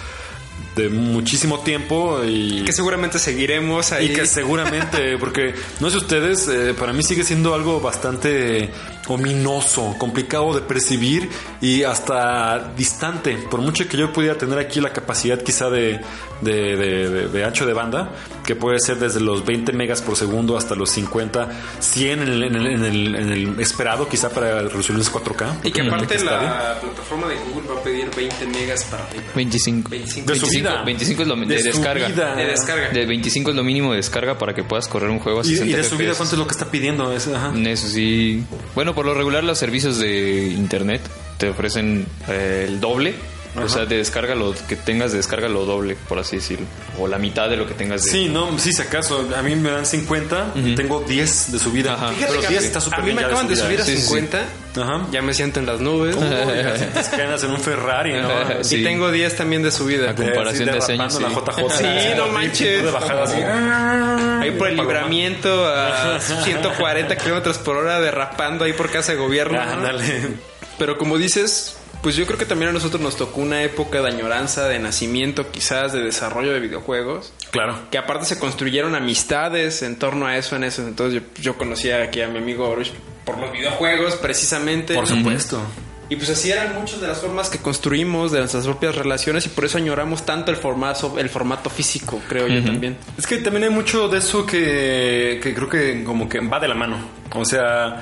de 0.76 0.88
muchísimo 0.90 1.60
tiempo 1.60 2.20
y 2.24 2.62
Que 2.64 2.72
seguramente 2.72 3.18
seguiremos 3.18 3.90
ahí. 3.92 4.06
y 4.06 4.14
que 4.14 4.26
seguramente, 4.26 5.16
porque 5.20 5.54
no 5.80 5.90
sé 5.90 5.96
ustedes, 5.96 6.46
eh, 6.48 6.74
para 6.78 6.92
mí 6.92 7.02
sigue 7.02 7.24
siendo 7.24 7.54
algo 7.54 7.80
bastante 7.80 8.70
ominoso, 9.08 9.94
complicado 9.98 10.52
de 10.54 10.60
percibir 10.60 11.28
y 11.60 11.82
hasta 11.84 12.72
distante. 12.76 13.36
Por 13.50 13.60
mucho 13.60 13.88
que 13.88 13.96
yo 13.96 14.12
pudiera 14.12 14.36
tener 14.36 14.58
aquí 14.58 14.80
la 14.80 14.92
capacidad 14.92 15.40
quizá 15.40 15.70
de, 15.70 16.00
de, 16.42 16.76
de- 16.76 17.08
de- 17.08 17.28
de 17.28 17.44
ancho 17.44 17.64
de 17.66 17.72
banda, 17.72 18.12
que 18.44 18.54
puede 18.54 18.78
ser 18.80 18.98
desde 18.98 19.20
los 19.20 19.44
20 19.46 19.72
megas 19.72 20.02
por 20.02 20.16
segundo 20.16 20.56
hasta 20.56 20.74
los 20.74 20.90
50, 20.90 21.48
100 21.80 22.20
en 22.22 22.28
el, 22.28 22.42
en 22.42 22.54
el- 22.56 22.66
en 22.66 22.84
el- 22.84 23.14
en 23.14 23.32
el 23.32 23.60
esperado 23.60 24.08
quizá 24.08 24.28
para 24.28 24.60
resoluciones 24.62 25.10
4K. 25.10 25.60
Y 25.64 25.70
que 25.72 25.82
aparte 25.82 26.22
la 26.24 26.78
plataforma 26.80 27.28
de 27.28 27.36
Google 27.36 27.68
va 27.74 27.80
a 27.80 27.82
pedir 27.82 28.10
20 28.14 28.46
megas 28.48 28.84
para 28.84 29.04
arriba. 29.04 29.24
25 29.34 29.88
25. 29.88 30.26
De 30.32 30.34
su 30.38 30.46
25, 30.46 30.65
vida. 30.72 30.82
25 30.84 31.22
es 31.22 31.28
lo 31.28 31.36
de, 31.36 31.46
De 31.46 31.62
descarga 31.62 32.08
vida. 32.08 32.34
De 32.36 32.46
descarga. 32.46 32.88
de 32.90 33.06
25 33.06 33.50
es 33.50 33.56
lo 33.56 33.64
mínimo 33.64 33.90
de 33.92 33.96
descarga 33.96 34.38
para 34.38 34.54
que 34.54 34.64
puedas 34.64 34.88
correr 34.88 35.10
un 35.10 35.18
juego 35.18 35.40
a 35.40 35.42
Y, 35.42 35.50
60 35.50 35.66
y 35.66 35.72
de 35.74 35.84
su 35.84 35.96
vida. 35.96 36.12
¿cuánto 36.16 36.34
es 36.34 36.38
lo 36.38 36.46
que 36.46 36.52
está 36.52 36.70
pidiendo? 36.70 37.12
Es- 37.12 37.28
ajá. 37.28 37.52
Eso 37.56 37.88
sí. 37.88 38.44
Bueno, 38.74 38.94
por 38.94 39.06
lo 39.06 39.14
regular 39.14 39.44
los 39.44 39.58
servicios 39.58 39.98
de 39.98 40.48
internet 40.48 41.00
te 41.38 41.48
ofrecen 41.48 42.06
eh, 42.28 42.64
el 42.68 42.80
doble 42.80 43.14
O 43.64 43.68
sea, 43.68 43.86
de 43.86 43.96
descarga 43.96 44.34
lo 44.34 44.54
que 44.68 44.76
tengas 44.76 45.12
de 45.12 45.18
descarga 45.18 45.48
lo 45.48 45.64
doble, 45.64 45.96
por 46.08 46.18
así 46.18 46.36
decirlo. 46.36 46.66
O 46.98 47.06
la 47.08 47.18
mitad 47.18 47.48
de 47.48 47.56
lo 47.56 47.66
que 47.66 47.74
tengas 47.74 48.04
de... 48.04 48.10
Sí, 48.10 48.28
no, 48.28 48.58
sí, 48.58 48.72
si 48.72 48.82
acaso. 48.82 49.28
A 49.36 49.42
mí 49.42 49.54
me 49.56 49.70
dan 49.70 49.86
50, 49.86 50.52
tengo 50.76 51.00
10 51.00 51.52
de 51.52 51.58
subida. 51.58 51.94
Ajá. 51.94 52.08
Fíjate 52.10 52.26
Pero 52.32 52.40
que 52.42 52.48
10 52.48 52.58
a 52.58 52.60
mí- 52.62 52.66
está 52.66 52.80
súper 52.80 53.00
a 53.00 53.02
mí 53.02 53.12
me 53.14 53.24
acaban 53.24 53.48
de 53.48 53.56
subir 53.56 53.80
a 53.80 53.84
Sí, 53.84 53.92
sí, 53.92 53.98
sí. 54.02 54.06
50. 54.08 54.42
Ajá. 54.78 55.06
Ya 55.10 55.22
me 55.22 55.32
siento 55.32 55.58
en 55.60 55.66
las 55.66 55.80
nubes. 55.80 56.16
Uy, 56.16 56.22
ya 56.28 56.76
sientes 56.76 57.08
que 57.08 57.22
andas 57.22 57.42
en 57.44 57.50
un 57.50 57.60
Ferrari, 57.60 58.12
¿no? 58.14 58.28
Sí. 58.62 58.76
Y 58.76 58.84
tengo 58.84 59.10
10 59.10 59.36
también 59.36 59.62
de 59.62 59.70
subida. 59.70 60.10
A 60.10 60.14
comparación 60.14 60.68
Eh, 60.68 60.72
de 60.72 60.80
sí, 60.82 60.92
ese 60.92 60.92
año, 61.02 61.08
derrapando 61.08 61.70
sí. 61.74 61.82
la 61.82 61.90
JJ. 61.90 62.02
Sí, 62.02 62.08
no 62.16 62.26
manches. 62.28 62.82
De 62.84 62.90
bajada 62.90 63.24
así. 63.24 63.40
Ahí 64.42 64.50
por 64.52 64.68
el 64.68 64.76
libramiento 64.76 65.66
a 65.66 66.20
140 66.20 67.16
kilómetros 67.16 67.58
por 67.58 67.76
hora 67.76 68.00
derrapando 68.00 68.64
ahí 68.64 68.72
por 68.74 68.90
casa 68.90 69.12
de 69.12 69.18
gobierno. 69.18 69.64
¿no? 69.64 69.72
Ándale. 69.72 70.28
Pero 70.78 70.98
como 70.98 71.16
dices, 71.16 71.76
pues 72.06 72.14
yo 72.14 72.24
creo 72.24 72.38
que 72.38 72.46
también 72.46 72.68
a 72.68 72.72
nosotros 72.72 73.02
nos 73.02 73.16
tocó 73.16 73.40
una 73.40 73.64
época 73.64 74.00
de 74.00 74.06
añoranza, 74.06 74.68
de 74.68 74.78
nacimiento 74.78 75.50
quizás, 75.50 75.92
de 75.92 76.04
desarrollo 76.04 76.52
de 76.52 76.60
videojuegos. 76.60 77.32
Claro. 77.50 77.76
Que 77.90 77.98
aparte 77.98 78.26
se 78.26 78.38
construyeron 78.38 78.94
amistades 78.94 79.82
en 79.82 79.98
torno 79.98 80.24
a 80.24 80.36
eso 80.36 80.54
en 80.54 80.62
eso. 80.62 80.86
Entonces 80.86 81.20
yo, 81.20 81.42
yo 81.42 81.58
conocía 81.58 82.04
aquí 82.04 82.20
a 82.20 82.28
mi 82.28 82.38
amigo 82.38 82.68
Baruch 82.68 82.92
por 83.24 83.38
los 83.38 83.50
videojuegos 83.50 84.14
precisamente. 84.18 84.94
Por 84.94 85.08
supuesto. 85.08 85.60
Y 86.08 86.14
pues 86.14 86.30
así 86.30 86.52
eran 86.52 86.76
muchas 86.76 87.00
de 87.00 87.08
las 87.08 87.18
formas 87.18 87.50
que 87.50 87.58
construimos 87.58 88.30
de 88.30 88.38
nuestras 88.38 88.66
propias 88.66 88.94
relaciones 88.94 89.44
y 89.46 89.48
por 89.48 89.64
eso 89.64 89.78
añoramos 89.78 90.24
tanto 90.24 90.52
el 90.52 90.56
formato, 90.58 91.18
el 91.18 91.28
formato 91.28 91.70
físico, 91.70 92.22
creo 92.28 92.46
yo 92.46 92.62
también. 92.62 92.96
Es 93.18 93.26
que 93.26 93.38
también 93.38 93.64
hay 93.64 93.70
mucho 93.70 94.06
de 94.06 94.18
eso 94.18 94.46
que, 94.46 95.40
que 95.42 95.52
creo 95.52 95.68
que 95.68 96.04
como 96.04 96.28
que 96.28 96.38
va 96.38 96.60
de 96.60 96.68
la 96.68 96.76
mano. 96.76 96.98
O 97.34 97.44
sea, 97.44 98.00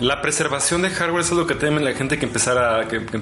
la 0.00 0.22
preservación 0.22 0.82
de 0.82 0.90
hardware 0.90 1.22
es 1.22 1.30
algo 1.30 1.46
que 1.46 1.54
tiene 1.54 1.80
la 1.80 1.92
gente 1.92 2.18
que 2.18 2.26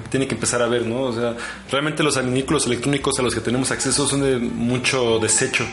tiene 0.09 0.27
que 0.27 0.35
empezar 0.35 0.61
a 0.61 0.67
ver, 0.67 0.85
¿no? 0.85 1.01
O 1.01 1.13
sea, 1.13 1.35
realmente 1.69 2.03
los 2.03 2.17
adminículos 2.17 2.65
electrónicos 2.65 3.19
a 3.19 3.21
los 3.21 3.35
que 3.35 3.41
tenemos 3.41 3.71
acceso 3.71 4.07
son 4.07 4.21
de 4.21 4.37
mucho 4.37 5.19
desecho. 5.19 5.65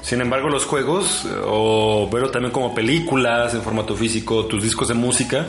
Sin 0.00 0.20
embargo, 0.20 0.48
los 0.48 0.64
juegos, 0.64 1.26
o 1.46 2.08
verlo 2.10 2.30
también 2.30 2.52
como 2.52 2.74
películas 2.74 3.54
en 3.54 3.62
formato 3.62 3.94
físico, 3.96 4.46
tus 4.46 4.62
discos 4.62 4.88
de 4.88 4.94
música, 4.94 5.46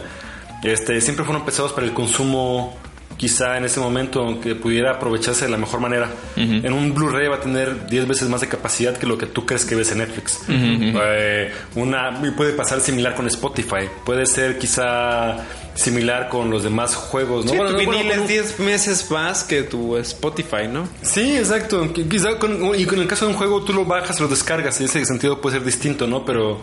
este, 0.63 0.99
siempre 1.01 1.25
fueron 1.25 1.43
pensados 1.43 1.73
para 1.73 1.87
el 1.87 1.93
consumo 1.93 2.77
quizá 3.17 3.57
en 3.57 3.65
ese 3.65 3.79
momento 3.79 4.39
que 4.41 4.55
pudiera 4.55 4.91
aprovecharse 4.91 5.45
de 5.45 5.51
la 5.51 5.57
mejor 5.57 5.79
manera. 5.79 6.09
En 6.35 6.73
un 6.73 6.93
Blu-ray 6.93 7.27
va 7.29 7.35
a 7.37 7.39
tener 7.39 7.87
10 7.87 8.07
veces 8.07 8.27
más 8.29 8.41
de 8.41 8.47
capacidad 8.47 8.97
que 8.97 9.05
lo 9.07 9.17
que 9.17 9.25
tú 9.25 9.45
crees 9.45 9.63
que 9.65 9.75
ves 9.75 9.91
en 9.91 9.99
Netflix. 9.99 10.39
Eh, 10.49 11.51
una, 11.75 12.19
y 12.25 12.31
puede 12.31 12.53
pasar 12.53 12.79
similar 12.81 13.15
con 13.15 13.27
Spotify. 13.27 13.87
Puede 14.05 14.25
ser 14.25 14.57
quizá 14.57 15.37
similar 15.75 16.29
con 16.29 16.49
los 16.49 16.63
demás 16.63 16.95
juegos. 16.95 17.45
¿no? 17.45 17.51
Sí, 17.51 17.57
Bueno, 17.57 17.71
tu 17.71 17.77
no, 17.77 17.83
bueno, 17.85 17.99
vinil 17.99 18.11
es 18.11 18.17
con- 18.19 18.27
10 18.27 18.59
meses 18.59 19.11
más 19.11 19.43
que 19.43 19.63
tu 19.63 19.97
Spotify, 19.97 20.67
¿no? 20.71 20.87
Sí, 21.01 21.37
exacto. 21.37 21.83
Qui- 21.93 22.07
Quizá 22.09 22.37
con, 22.39 22.73
y 22.79 22.85
con 22.85 22.99
el 22.99 23.07
caso 23.07 23.25
de 23.25 23.31
un 23.31 23.37
juego 23.37 23.61
tú 23.63 23.73
lo 23.73 23.85
bajas, 23.85 24.19
lo 24.19 24.27
descargas, 24.27 24.79
y 24.79 24.83
en 24.83 24.89
ese 24.89 25.05
sentido 25.05 25.41
puede 25.41 25.57
ser 25.57 25.65
distinto, 25.65 26.07
¿no? 26.07 26.23
Pero, 26.25 26.61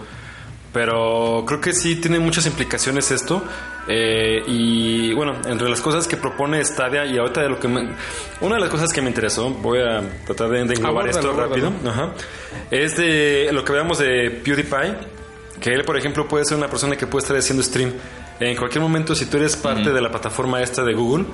pero 0.73 1.45
creo 1.47 1.61
que 1.61 1.73
sí 1.73 1.97
tiene 1.97 2.19
muchas 2.19 2.47
implicaciones 2.47 3.11
esto. 3.11 3.43
Eh, 3.89 4.43
y 4.47 5.13
bueno, 5.13 5.35
entre 5.47 5.69
las 5.69 5.81
cosas 5.81 6.07
que 6.07 6.17
propone 6.17 6.65
Stadia 6.65 7.05
y 7.05 7.19
ahorita 7.19 7.43
de 7.43 7.49
lo 7.49 7.59
que 7.59 7.69
me, 7.69 7.91
una 8.41 8.55
de 8.55 8.61
las 8.61 8.71
cosas 8.71 8.93
que 8.93 9.03
me 9.03 9.09
interesó, 9.09 9.51
voy 9.51 9.81
a 9.81 10.01
tratar 10.25 10.49
de, 10.51 10.65
de 10.65 10.75
englobar 10.75 11.09
esto 11.09 11.33
rápido. 11.33 11.73
Ajá. 11.87 12.13
es 12.71 12.97
de 12.97 13.51
lo 13.53 13.65
que 13.65 13.73
veamos 13.73 13.99
de 13.99 14.31
PewDiePie, 14.45 14.95
que 15.61 15.71
él, 15.71 15.85
por 15.85 15.97
ejemplo, 15.97 16.27
puede 16.27 16.45
ser 16.45 16.57
una 16.57 16.69
persona 16.69 16.97
que 16.97 17.07
puede 17.07 17.23
estar 17.23 17.37
haciendo 17.37 17.63
stream. 17.63 17.93
En 18.41 18.57
cualquier 18.57 18.83
momento, 18.83 19.15
si 19.15 19.27
tú 19.27 19.37
eres 19.37 19.57
parte 19.57 19.93
de 19.93 20.01
la 20.01 20.11
plataforma 20.11 20.63
esta 20.63 20.83
de 20.83 20.95
Google, 20.95 21.27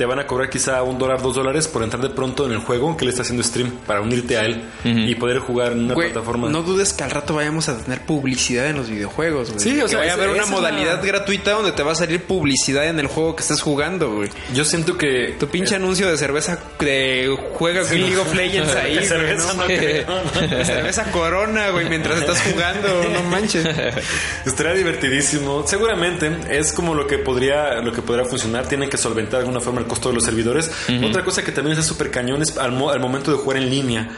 te 0.00 0.06
van 0.06 0.18
a 0.18 0.26
cobrar 0.26 0.48
quizá 0.48 0.82
un 0.82 0.98
dólar, 0.98 1.20
dos 1.20 1.34
dólares 1.34 1.68
por 1.68 1.82
entrar 1.82 2.00
de 2.02 2.08
pronto 2.08 2.46
en 2.46 2.52
el 2.52 2.58
juego 2.60 2.96
que 2.96 3.04
le 3.04 3.10
está 3.10 3.20
haciendo 3.20 3.42
stream 3.42 3.70
para 3.86 4.00
unirte 4.00 4.38
a 4.38 4.46
él 4.46 4.62
y 4.82 5.14
poder 5.16 5.40
jugar 5.40 5.72
en 5.72 5.80
una 5.84 5.92
Güey, 5.92 6.10
plataforma. 6.10 6.48
no 6.48 6.62
dudes 6.62 6.94
que 6.94 7.04
al 7.04 7.10
rato 7.10 7.34
vayamos 7.34 7.68
a 7.68 7.76
tener 7.76 8.00
publicidad 8.06 8.68
en 8.68 8.78
los 8.78 8.88
videojuegos, 8.88 9.50
güey. 9.50 9.60
Sí, 9.60 9.78
o 9.78 9.86
sea, 9.88 9.98
vaya 9.98 10.12
a 10.12 10.14
haber 10.14 10.30
una 10.30 10.46
modalidad 10.46 11.04
gratuita 11.04 11.50
donde 11.50 11.72
te 11.72 11.82
va 11.82 11.92
a 11.92 11.94
salir 11.94 12.22
publicidad 12.22 12.88
en 12.88 12.98
el 12.98 13.08
juego 13.08 13.36
que 13.36 13.42
estés 13.42 13.60
jugando, 13.60 14.14
güey. 14.14 14.30
Yo 14.54 14.64
siento 14.64 14.96
que 14.96 15.36
Tu 15.38 15.46
pinche 15.48 15.74
anuncio 15.74 16.08
de 16.10 16.16
cerveza 16.16 16.58
de 16.78 17.36
juega 17.52 17.82
League 17.82 18.16
of 18.16 18.34
Legends 18.34 18.74
ahí, 18.76 18.94
güey, 18.94 19.04
cerveza 19.06 19.52
¿no? 19.52 19.64
no 20.58 20.64
cerveza 20.64 21.10
Corona, 21.10 21.68
güey, 21.72 21.90
mientras 21.90 22.20
estás 22.20 22.40
jugando, 22.40 22.88
no 23.12 23.22
manches. 23.24 23.66
Estaría 24.46 24.72
divertidísimo. 24.72 25.66
Seguramente 25.66 26.30
es 26.48 26.72
como 26.72 26.94
lo 26.94 27.06
que 27.06 27.18
podría 27.18 27.82
lo 27.82 27.92
que 27.92 28.00
podría 28.00 28.24
funcionar. 28.24 28.66
Tienen 28.66 28.88
que 28.88 28.96
solventar 28.96 29.32
de 29.32 29.38
alguna 29.40 29.60
forma 29.60 29.80
el 29.80 29.86
costo 29.90 30.08
de 30.08 30.14
los 30.14 30.24
servidores. 30.24 30.70
Otra 31.04 31.22
cosa 31.24 31.42
que 31.44 31.52
también 31.52 31.76
es 31.78 31.84
súper 31.84 32.10
cañón 32.10 32.40
es 32.40 32.56
al, 32.56 32.72
mo- 32.72 32.88
al 32.90 33.00
momento 33.00 33.30
de 33.30 33.36
jugar 33.36 33.58
en 33.58 33.68
línea. 33.68 34.08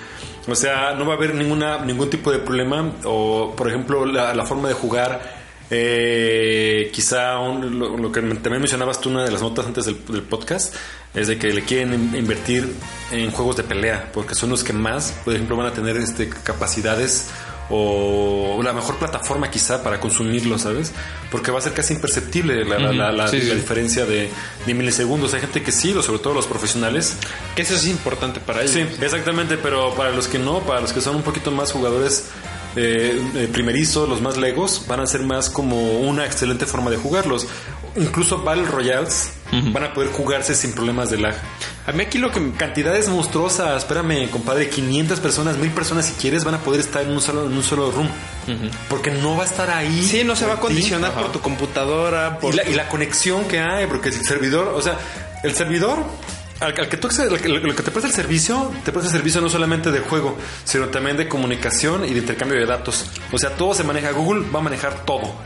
O 0.47 0.55
sea, 0.55 0.95
no 0.95 1.05
va 1.07 1.15
a 1.15 1.17
haber 1.17 1.35
ninguna 1.35 1.85
ningún 1.85 2.09
tipo 2.11 2.31
de 2.31 2.39
problema. 2.39 2.93
O, 3.05 3.55
por 3.57 3.69
ejemplo, 3.69 4.05
la, 4.07 4.35
la 4.35 4.45
forma 4.45 4.69
de 4.69 4.75
jugar. 4.75 5.41
eh, 5.75 6.91
quizá 6.93 7.39
un- 7.39 7.79
lo, 7.79 7.97
lo 7.97 8.13
que 8.13 8.21
también 8.21 8.61
mencionabas 8.61 9.01
tú, 9.01 9.09
una 9.09 9.25
de 9.25 9.31
las 9.31 9.41
notas 9.41 9.65
antes 9.67 9.87
del, 9.87 9.97
del 10.07 10.23
podcast, 10.23 10.75
es 11.15 11.29
de 11.29 11.39
que 11.39 11.53
le 11.53 11.63
quieren 11.65 11.95
in- 11.95 12.15
invertir 12.17 12.71
en 13.11 13.31
juegos 13.31 13.57
de 13.57 13.63
pelea, 13.63 14.11
porque 14.13 14.35
son 14.35 14.51
los 14.51 14.63
que 14.65 14.73
más, 14.75 15.13
por 15.25 15.33
ejemplo, 15.35 15.57
van 15.57 15.67
a 15.69 15.73
tener 15.73 15.97
este, 15.97 16.29
capacidades 16.29 17.29
o 17.71 18.61
la 18.63 18.73
mejor 18.73 18.97
plataforma 18.97 19.51
quizá 19.51 19.83
para 19.83 19.99
consumirlo, 20.01 20.59
¿sabes? 20.59 20.93
Porque 21.31 21.51
va 21.51 21.59
a 21.59 21.63
ser 21.63 21.73
casi 21.73 21.95
imperceptible 21.95 22.65
la, 22.65 22.79
la- 22.79 22.93
la- 22.93 23.13
la- 23.13 23.29
Sí, 23.29 23.41
sí. 23.41 23.47
la 23.49 23.55
diferencia 23.55 24.05
de, 24.05 24.31
de 24.67 24.75
milisegundos. 24.75 25.33
Hay 25.35 25.41
gente 25.41 25.63
que 25.63 25.73
sí, 25.73 25.93
lo- 25.95 26.03
sobre 26.03 26.19
todo 26.21 26.35
los 26.35 26.47
profesionales. 26.47 27.17
Que 27.57 27.63
eso 27.63 27.75
es 27.75 27.87
importante 27.87 28.41
para 28.41 28.63
ellos. 28.63 28.73
Sí, 28.75 28.87
exactamente, 29.01 29.57
pero 29.57 29.95
para 29.95 30.11
los 30.11 30.29
que 30.29 30.39
no, 30.39 30.61
para 30.61 30.81
los 30.81 30.93
que 30.93 31.01
son 31.01 31.17
un 31.17 31.23
poquito 31.23 31.51
más 31.51 31.73
jugadores 31.73 32.27
eh, 32.77 33.23
eh, 33.35 33.49
primerizos, 33.53 34.09
los 34.09 34.21
más 34.21 34.37
legos, 34.37 34.85
van 34.89 35.01
a 35.01 35.07
ser 35.07 35.23
más 35.23 35.51
como 35.51 36.01
una 36.01 36.25
excelente 36.25 36.67
forma 36.67 36.91
de 36.91 36.97
jugarlos. 36.97 37.47
Incluso 37.97 38.43
Battle 38.43 38.65
Royales 38.65 39.33
van 39.51 39.85
a 39.85 39.93
poder 39.93 40.11
jugarse 40.11 40.55
sin 40.55 40.73
problemas 40.73 41.11
de 41.11 41.19
lag. 41.19 41.35
A 41.87 41.93
mí 41.93 42.03
aquí 42.03 42.17
lo 42.17 42.31
que 42.31 42.53
Cantidades 42.53 43.09
monstruosas, 43.09 43.83
espérame, 43.83 44.31
compadre, 44.31 44.71
500 44.71 45.21
personas, 45.21 45.59
1000 45.59 45.71
personas 45.73 46.07
si 46.07 46.15
quieres 46.15 46.45
van 46.45 46.55
a 46.55 46.59
poder 46.61 46.81
estar 46.81 47.03
en 47.03 47.11
un 47.11 47.21
solo, 47.21 47.47
en 47.47 47.53
un 47.53 47.63
solo 47.63 47.91
room. 47.91 48.09
Porque 48.89 49.11
no 49.11 49.37
va 49.37 49.43
a 49.43 49.47
estar 49.47 49.71
ahí. 49.71 50.03
Sí, 50.03 50.25
no 50.25 50.35
se 50.35 50.47
va 50.47 50.55
a 50.55 50.61
condicionar 50.61 51.11
Ajá. 51.11 51.21
por 51.21 51.33
tu 51.33 51.41
computadora, 51.41 52.39
por 52.39 52.55
Y 52.55 52.57
la, 52.57 52.69
y 52.69 52.75
la 52.75 52.89
conexión 52.89 53.45
que 53.45 53.61
hay, 53.61 53.87
porque 53.87 54.09
el 54.09 54.25
servidor, 54.25 54.69
o 54.69 54.81
sea, 54.81 54.97
el 55.43 55.55
servidor, 55.55 56.05
al, 56.63 56.75
al 56.79 56.89
que 56.89 56.97
tú 56.97 57.07
accedes, 57.09 57.31
al 57.33 57.41
que- 57.41 57.49
lo 57.49 57.61
que 57.75 57.83
te 57.83 57.91
presta 57.91 58.09
el 58.09 58.15
servicio, 58.15 58.73
te 58.85 58.93
presta 58.93 59.11
el 59.11 59.17
servicio 59.17 59.41
no 59.41 59.49
solamente 59.49 59.91
de 59.91 60.01
juego, 60.01 60.37
sino 60.65 60.87
también 60.89 61.17
de 61.17 61.29
comunicación 61.29 62.05
y 62.05 62.11
de 62.15 62.19
intercambio 62.21 62.59
de 62.59 62.67
datos. 62.67 63.07
O 63.33 63.39
sea, 63.39 63.51
todo 63.57 63.75
se 63.75 63.85
maneja, 63.85 64.11
Google 64.13 64.49
va 64.55 64.61
a 64.61 64.63
manejar 64.63 65.05
todo. 65.05 65.23
O 65.23 65.45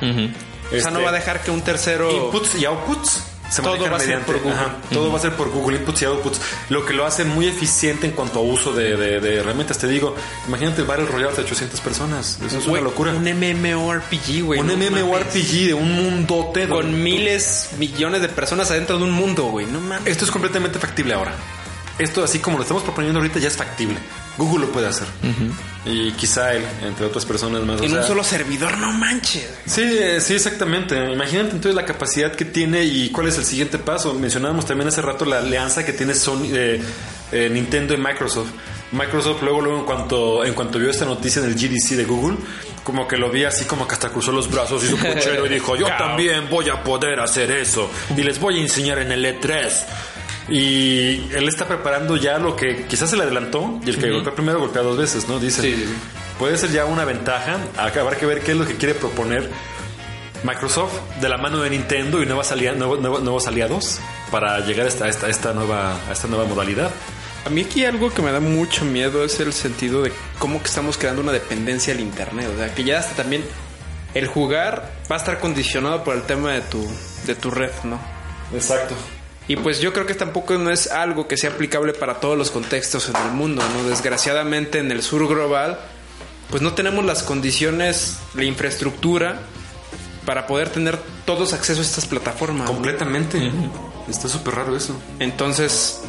sea, 0.70 0.78
Este, 0.78 0.90
no 0.90 1.00
va 1.02 1.10
a 1.10 1.12
dejar 1.12 1.42
que 1.42 1.50
un 1.50 1.62
tercero 1.62 2.10
inputs 2.26 2.56
y 2.60 2.64
outputs 2.64 3.22
se 3.51 3.62
Todo 3.62 3.88
va 3.90 3.97
a 3.97 4.01
ser 4.01 4.20
por 4.22 4.38
Google. 4.40 4.53
ajá, 4.59 4.76
todo 4.92 5.11
va 5.12 5.18
a 5.18 5.20
ser 5.22 5.32
por 5.34 5.51
Google 5.51 5.78
inputs 5.78 6.03
y 6.03 6.05
outputs 6.07 6.40
lo 6.68 6.84
que 6.84 6.92
lo 6.92 7.07
hace 7.07 7.24
muy 7.24 7.47
eficiente 7.47 8.07
en 8.07 8.12
cuanto 8.12 8.40
a 8.40 8.42
uso 8.42 8.72
de, 8.72 8.97
de- 8.97 9.20
de 9.20 9.36
herramientas 9.36 9.78
te 9.78 9.86
digo 9.88 10.14
imagínate 10.49 10.80
el 10.80 10.86
Battle 10.86 11.07
Royale 11.07 11.34
de 11.34 11.42
800 11.42 11.80
personas 11.80 12.38
eso 12.44 12.59
es 12.59 12.66
una 12.66 12.80
locura 12.80 13.12
Un 13.12 13.22
MMORPG, 13.24 14.42
güey. 14.42 14.61
un 14.61 14.66
no. 14.66 14.76
MMORPG 14.76 15.66
de 15.68 15.74
un 15.74 15.92
mundote 15.92 16.68
Con 16.68 17.03
miles, 17.03 17.70
millones 17.78 18.20
de 18.20 18.28
personas 18.28 18.70
adentro 18.70 18.99
de 18.99 19.05
un 19.05 19.11
mundo, 19.12 19.44
güey. 19.44 19.66
No 19.66 19.80
mames. 19.80 20.07
Esto 20.07 20.24
es 20.24 20.30
completamente 20.30 20.78
factible 20.78 21.14
ahora. 21.14 21.32
Esto, 21.99 22.22
así 22.24 22.38
como 22.40 22.57
lo 22.59 22.62
estamos 22.62 22.82
proponiendo 22.82 23.18
ahorita, 23.20 23.38
ya 23.38 23.49
es 23.49 23.57
factible. 23.57 23.97
Google 24.37 24.66
lo 24.66 24.72
puede 24.72 24.89
hacer. 24.89 25.07
Y 25.84 26.11
quizá 26.12 26.53
él, 26.53 26.64
entre 26.82 27.07
otras 27.07 27.24
personas 27.24 27.62
más. 27.62 27.80
o 27.80 27.84
En 27.84 27.97
un 27.97 28.03
solo 28.03 28.24
servidor, 28.24 28.76
no 28.78 28.93
manches. 28.93 29.49
Sí, 29.66 29.82
eh, 29.82 30.20
sí, 30.20 30.34
exactamente. 30.34 30.97
Imagínate 31.12 31.51
entonces 31.53 31.74
la 31.74 31.84
capacidad 31.84 32.34
que 32.34 32.45
tiene 32.45 32.84
y 32.84 33.11
cuál 33.11 33.28
es 33.28 33.39
el 33.39 33.45
siguiente 33.45 33.78
paso. 33.78 34.12
Mencionábamos 34.14 34.66
también 34.66 34.89
hace 34.89 35.01
rato 35.01 35.24
la 35.24 35.39
alianza 35.39 35.84
que 35.84 35.93
tiene 35.93 36.14
Sony, 36.14 36.49
eh, 36.53 36.82
eh, 37.32 37.49
Nintendo 37.51 37.95
y 37.95 37.99
Microsoft. 37.99 38.49
Microsoft 38.93 39.43
luego, 39.43 39.61
luego 39.61 39.78
en 39.80 39.84
cuanto 39.84 40.45
en 40.45 40.55
cuanto 40.55 40.78
vio 40.78 40.91
esta 40.91 41.05
noticia 41.05 41.43
en 41.43 41.49
el 41.49 41.55
GDC 41.55 41.97
de 41.97 42.05
Google, 42.05 42.37
como 42.84 43.07
que 43.09 43.16
lo 43.16 43.30
vi 43.30 43.45
así 43.45 43.64
como 43.64 43.87
que 43.87 43.95
hasta 43.95 44.11
cruzó 44.11 44.32
los 44.32 44.51
brazos 44.51 44.84
y 44.84 44.89
su 44.89 44.97
puchero 44.97 45.47
y 45.47 45.49
dijo, 45.49 45.76
yo 45.76 45.87
también 45.99 46.49
voy 46.49 46.68
a 46.68 46.82
poder 46.82 47.20
hacer 47.20 47.51
eso 47.51 47.91
y 48.16 48.22
les 48.22 48.39
voy 48.39 48.59
a 48.59 48.62
enseñar 48.62 48.99
en 48.99 49.12
el 49.12 49.24
E3. 49.24 49.72
Y 50.49 51.28
él 51.34 51.49
está 51.49 51.66
preparando 51.66 52.16
ya 52.16 52.38
lo 52.38 52.55
que 52.55 52.86
quizás 52.86 53.11
se 53.11 53.16
le 53.16 53.24
adelantó 53.24 53.80
y 53.84 53.90
el 53.90 53.99
que 53.99 54.11
golpea 54.11 54.34
primero 54.34 54.61
golpea 54.61 54.82
dos 54.82 54.97
veces, 54.97 55.26
¿no? 55.28 55.40
Dice, 55.40 55.62
Sí, 55.62 55.74
sí, 55.74 55.84
sí. 55.86 55.94
puede 56.38 56.57
ser 56.57 56.70
ya 56.70 56.84
una 56.84 57.05
ventaja. 57.05 57.59
Habrá 57.76 58.16
que 58.16 58.26
ver 58.26 58.40
qué 58.42 58.53
es 58.53 58.57
lo 58.59 58.64
que 58.66 58.76
quiere 58.76 58.94
proponer 58.94 59.51
Microsoft 60.44 60.92
de 61.20 61.28
la 61.28 61.36
mano 61.38 61.61
de 61.62 61.70
Nintendo 61.70 62.22
y 62.22 62.26
nuevas 62.26 62.53
alia- 62.53 62.74
nuevos 62.74 63.47
aliados 63.49 63.99
para 64.30 64.61
llegar 64.61 64.86
a 64.86 64.88
esta, 64.88 65.07
a 65.07 65.09
esta, 65.09 65.26
a 65.26 65.30
esta 65.30 65.53
nueva, 65.53 65.97
a 66.09 66.12
esta 66.12 66.28
nueva 66.28 66.44
modalidad. 66.44 66.90
A 67.44 67.49
mí 67.49 67.62
aquí 67.62 67.84
algo 67.84 68.11
que 68.12 68.22
me 68.22 68.30
da 68.32 68.40
mucho 68.40 68.84
miedo 68.84 69.24
es 69.24 69.40
el 69.40 69.53
sentido 69.53 70.03
de 70.03 70.12
cómo 70.38 70.61
que 70.61 70.66
estamos 70.68 70.97
creando 70.99 71.22
una 71.22 71.32
dependencia 71.32 71.92
al 71.94 72.01
internet. 72.01 72.49
O 72.55 72.57
sea, 72.59 72.72
que 72.74 72.84
ya 72.84 72.99
hasta 73.01 73.14
también 73.22 73.44
el 74.14 74.26
jugar 74.28 74.92
va 75.11 75.16
a 75.16 75.18
estar 75.18 75.40
condicionado 75.40 76.05
por 76.05 76.14
el 76.16 76.22
tema 76.22 76.53
de 76.53 76.61
tu, 76.62 76.86
de 77.26 77.34
tu 77.34 77.51
red, 77.51 77.70
¿no? 77.84 77.99
Exacto. 78.55 78.94
Y 79.49 79.57
pues 79.57 79.80
yo 79.80 79.92
creo 79.92 80.07
que 80.07 80.14
tampoco 80.14 80.59
no 80.59 80.70
es 80.70 80.90
algo 80.90 81.28
que 81.28 81.36
sea 81.36 81.51
aplicable 81.51 81.92
para 81.92 82.14
todos 82.14 82.36
los 82.36 82.51
contextos 82.51 83.09
en 83.09 83.16
el 83.16 83.32
mundo, 83.32 83.62
¿no? 83.74 83.88
Desgraciadamente 83.88 84.78
en 84.78 84.90
el 84.90 85.03
sur 85.03 85.28
global, 85.28 85.78
pues 86.51 86.62
no 86.62 86.74
tenemos 86.74 87.05
las 87.05 87.22
condiciones, 87.22 88.18
la 88.34 88.44
infraestructura 88.44 89.40
para 90.24 90.49
poder 90.49 90.70
tener 90.70 90.99
todos 91.24 91.53
acceso 91.53 91.80
a 91.80 91.84
estas 91.84 92.07
plataformas. 92.07 92.68
¿no? 92.68 92.74
Completamente. 92.74 93.51
Está 94.09 94.28
súper 94.28 94.57
raro 94.57 94.76
eso. 94.76 95.01
Entonces, 95.20 96.01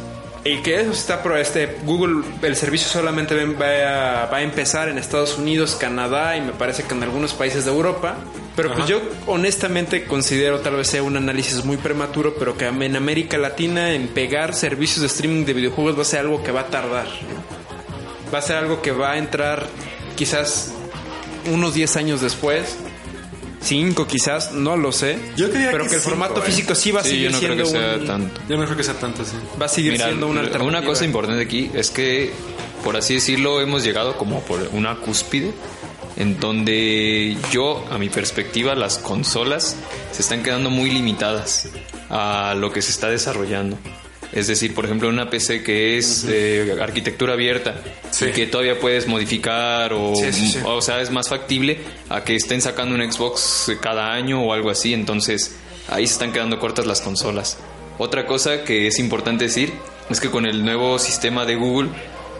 y 0.44 0.58
que 0.62 0.80
eso 0.80 0.90
está 0.90 1.22
pro 1.22 1.36
este 1.36 1.78
Google 1.84 2.24
el 2.42 2.56
servicio 2.56 2.88
solamente 2.88 3.34
va 3.54 3.66
a, 3.66 4.26
va 4.26 4.36
a 4.38 4.42
empezar 4.42 4.88
en 4.88 4.98
Estados 4.98 5.38
Unidos, 5.38 5.76
Canadá 5.76 6.36
y 6.36 6.40
me 6.40 6.52
parece 6.52 6.84
que 6.84 6.94
en 6.94 7.02
algunos 7.02 7.34
países 7.34 7.64
de 7.64 7.70
Europa. 7.70 8.16
Pero 8.58 8.70
pues 8.70 8.80
Ajá. 8.80 8.88
yo 8.88 9.00
honestamente 9.28 10.02
considero 10.04 10.58
tal 10.58 10.74
vez 10.74 10.88
sea 10.88 11.00
un 11.04 11.16
análisis 11.16 11.64
muy 11.64 11.76
prematuro, 11.76 12.34
pero 12.36 12.56
que 12.58 12.66
en 12.66 12.96
América 12.96 13.38
Latina 13.38 13.94
en 13.94 14.08
pegar 14.08 14.52
servicios 14.52 15.00
de 15.02 15.06
streaming 15.06 15.44
de 15.44 15.52
videojuegos 15.52 15.96
va 15.96 16.02
a 16.02 16.04
ser 16.04 16.18
algo 16.20 16.42
que 16.42 16.50
va 16.50 16.62
a 16.62 16.66
tardar. 16.66 17.06
Va 18.34 18.38
a 18.38 18.42
ser 18.42 18.56
algo 18.56 18.82
que 18.82 18.90
va 18.90 19.12
a 19.12 19.18
entrar 19.18 19.68
quizás 20.16 20.72
unos 21.52 21.74
10 21.74 21.96
años 21.98 22.20
después. 22.20 22.76
5 23.60 24.06
quizás, 24.08 24.52
no 24.52 24.76
lo 24.76 24.90
sé. 24.90 25.18
Yo 25.36 25.50
creía 25.50 25.70
pero 25.70 25.84
que 25.84 25.90
que, 25.90 25.96
el 25.96 26.00
cinco, 26.02 26.10
formato 26.16 26.40
eh. 26.42 26.46
físico 26.46 26.74
sí 26.74 26.90
va 26.90 27.00
a 27.00 27.04
Sí, 27.04 27.10
seguir 27.10 27.24
yo 27.26 27.30
no 27.32 27.38
creo 27.38 27.48
siendo 27.54 27.64
que 27.64 27.70
sea 27.70 27.96
un- 27.98 28.06
tanto. 28.06 28.40
Yo 28.48 28.56
no 28.56 28.64
creo 28.64 28.76
que 28.76 28.82
sea 28.84 28.94
tanto 28.94 29.22
así. 29.22 29.36
va 29.60 29.66
a 29.66 29.68
seguir 29.68 29.92
Mira, 29.92 30.06
siendo 30.06 30.26
una 30.26 30.40
una 30.40 30.48
alternativa. 30.48 30.84
cosa 30.84 31.04
importante 31.04 31.42
aquí 31.44 31.70
es 31.74 31.90
que, 31.90 32.32
por 32.84 32.96
así 32.96 33.14
decirlo, 33.14 33.60
hemos 33.60 33.84
llegado 33.84 34.16
como 34.16 34.40
por 34.42 34.60
una 34.72 34.96
cúspide 34.96 35.52
en 36.18 36.38
donde 36.40 37.36
yo, 37.50 37.84
a 37.90 37.96
mi 37.96 38.08
perspectiva, 38.10 38.74
las 38.74 38.98
consolas 38.98 39.76
se 40.12 40.20
están 40.22 40.42
quedando 40.42 40.68
muy 40.68 40.90
limitadas 40.90 41.70
a 42.10 42.54
lo 42.58 42.70
que 42.72 42.82
se 42.82 42.90
está 42.90 43.08
desarrollando. 43.08 43.78
Es 44.32 44.46
decir, 44.46 44.74
por 44.74 44.84
ejemplo, 44.84 45.08
una 45.08 45.30
PC 45.30 45.62
que 45.62 45.96
es 45.96 46.26
eh, 46.28 46.76
arquitectura 46.82 47.32
abierta 47.32 47.76
Sí. 48.10 48.26
y 48.26 48.32
que 48.32 48.46
todavía 48.46 48.78
puedes 48.78 49.06
modificar 49.06 49.94
o, 49.94 50.14
Sí, 50.16 50.32
sí, 50.32 50.52
sí. 50.52 50.58
o 50.66 50.82
sea, 50.82 51.00
es 51.00 51.10
más 51.10 51.28
factible 51.30 51.78
a 52.10 52.22
que 52.24 52.34
estén 52.36 52.60
sacando 52.60 52.94
un 52.94 53.10
Xbox 53.10 53.72
cada 53.80 54.12
año 54.12 54.42
o 54.42 54.52
algo 54.52 54.68
así. 54.70 54.92
Entonces, 54.92 55.56
ahí 55.88 56.06
se 56.06 56.12
están 56.14 56.32
quedando 56.32 56.58
cortas 56.58 56.84
las 56.84 57.00
consolas. 57.00 57.56
Otra 57.96 58.26
cosa 58.26 58.64
que 58.64 58.86
es 58.86 58.98
importante 58.98 59.44
decir 59.44 59.72
es 60.10 60.20
que 60.20 60.30
con 60.30 60.44
el 60.46 60.62
nuevo 60.64 60.98
sistema 60.98 61.46
de 61.46 61.54
Google 61.56 61.88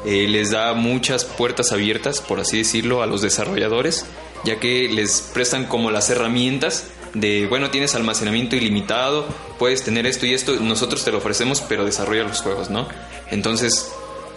eh, 0.04 0.26
les 0.28 0.50
da 0.50 0.74
muchas 0.74 1.24
puertas 1.24 1.72
abiertas, 1.72 2.20
por 2.20 2.40
así 2.40 2.58
decirlo, 2.58 3.02
a 3.02 3.06
los 3.06 3.22
desarrolladores, 3.22 4.06
ya 4.44 4.58
que 4.60 4.88
les 4.88 5.20
prestan 5.20 5.66
como 5.66 5.90
las 5.90 6.10
herramientas 6.10 6.88
de, 7.14 7.46
bueno, 7.46 7.70
tienes 7.70 7.94
almacenamiento 7.94 8.56
ilimitado, 8.56 9.26
puedes 9.58 9.82
tener 9.82 10.06
esto 10.06 10.26
y 10.26 10.34
esto, 10.34 10.56
nosotros 10.60 11.04
te 11.04 11.10
lo 11.10 11.18
ofrecemos, 11.18 11.62
pero 11.68 11.84
desarrolla 11.84 12.24
los 12.24 12.40
juegos, 12.42 12.70
¿no? 12.70 12.86
Entonces, 13.30 13.90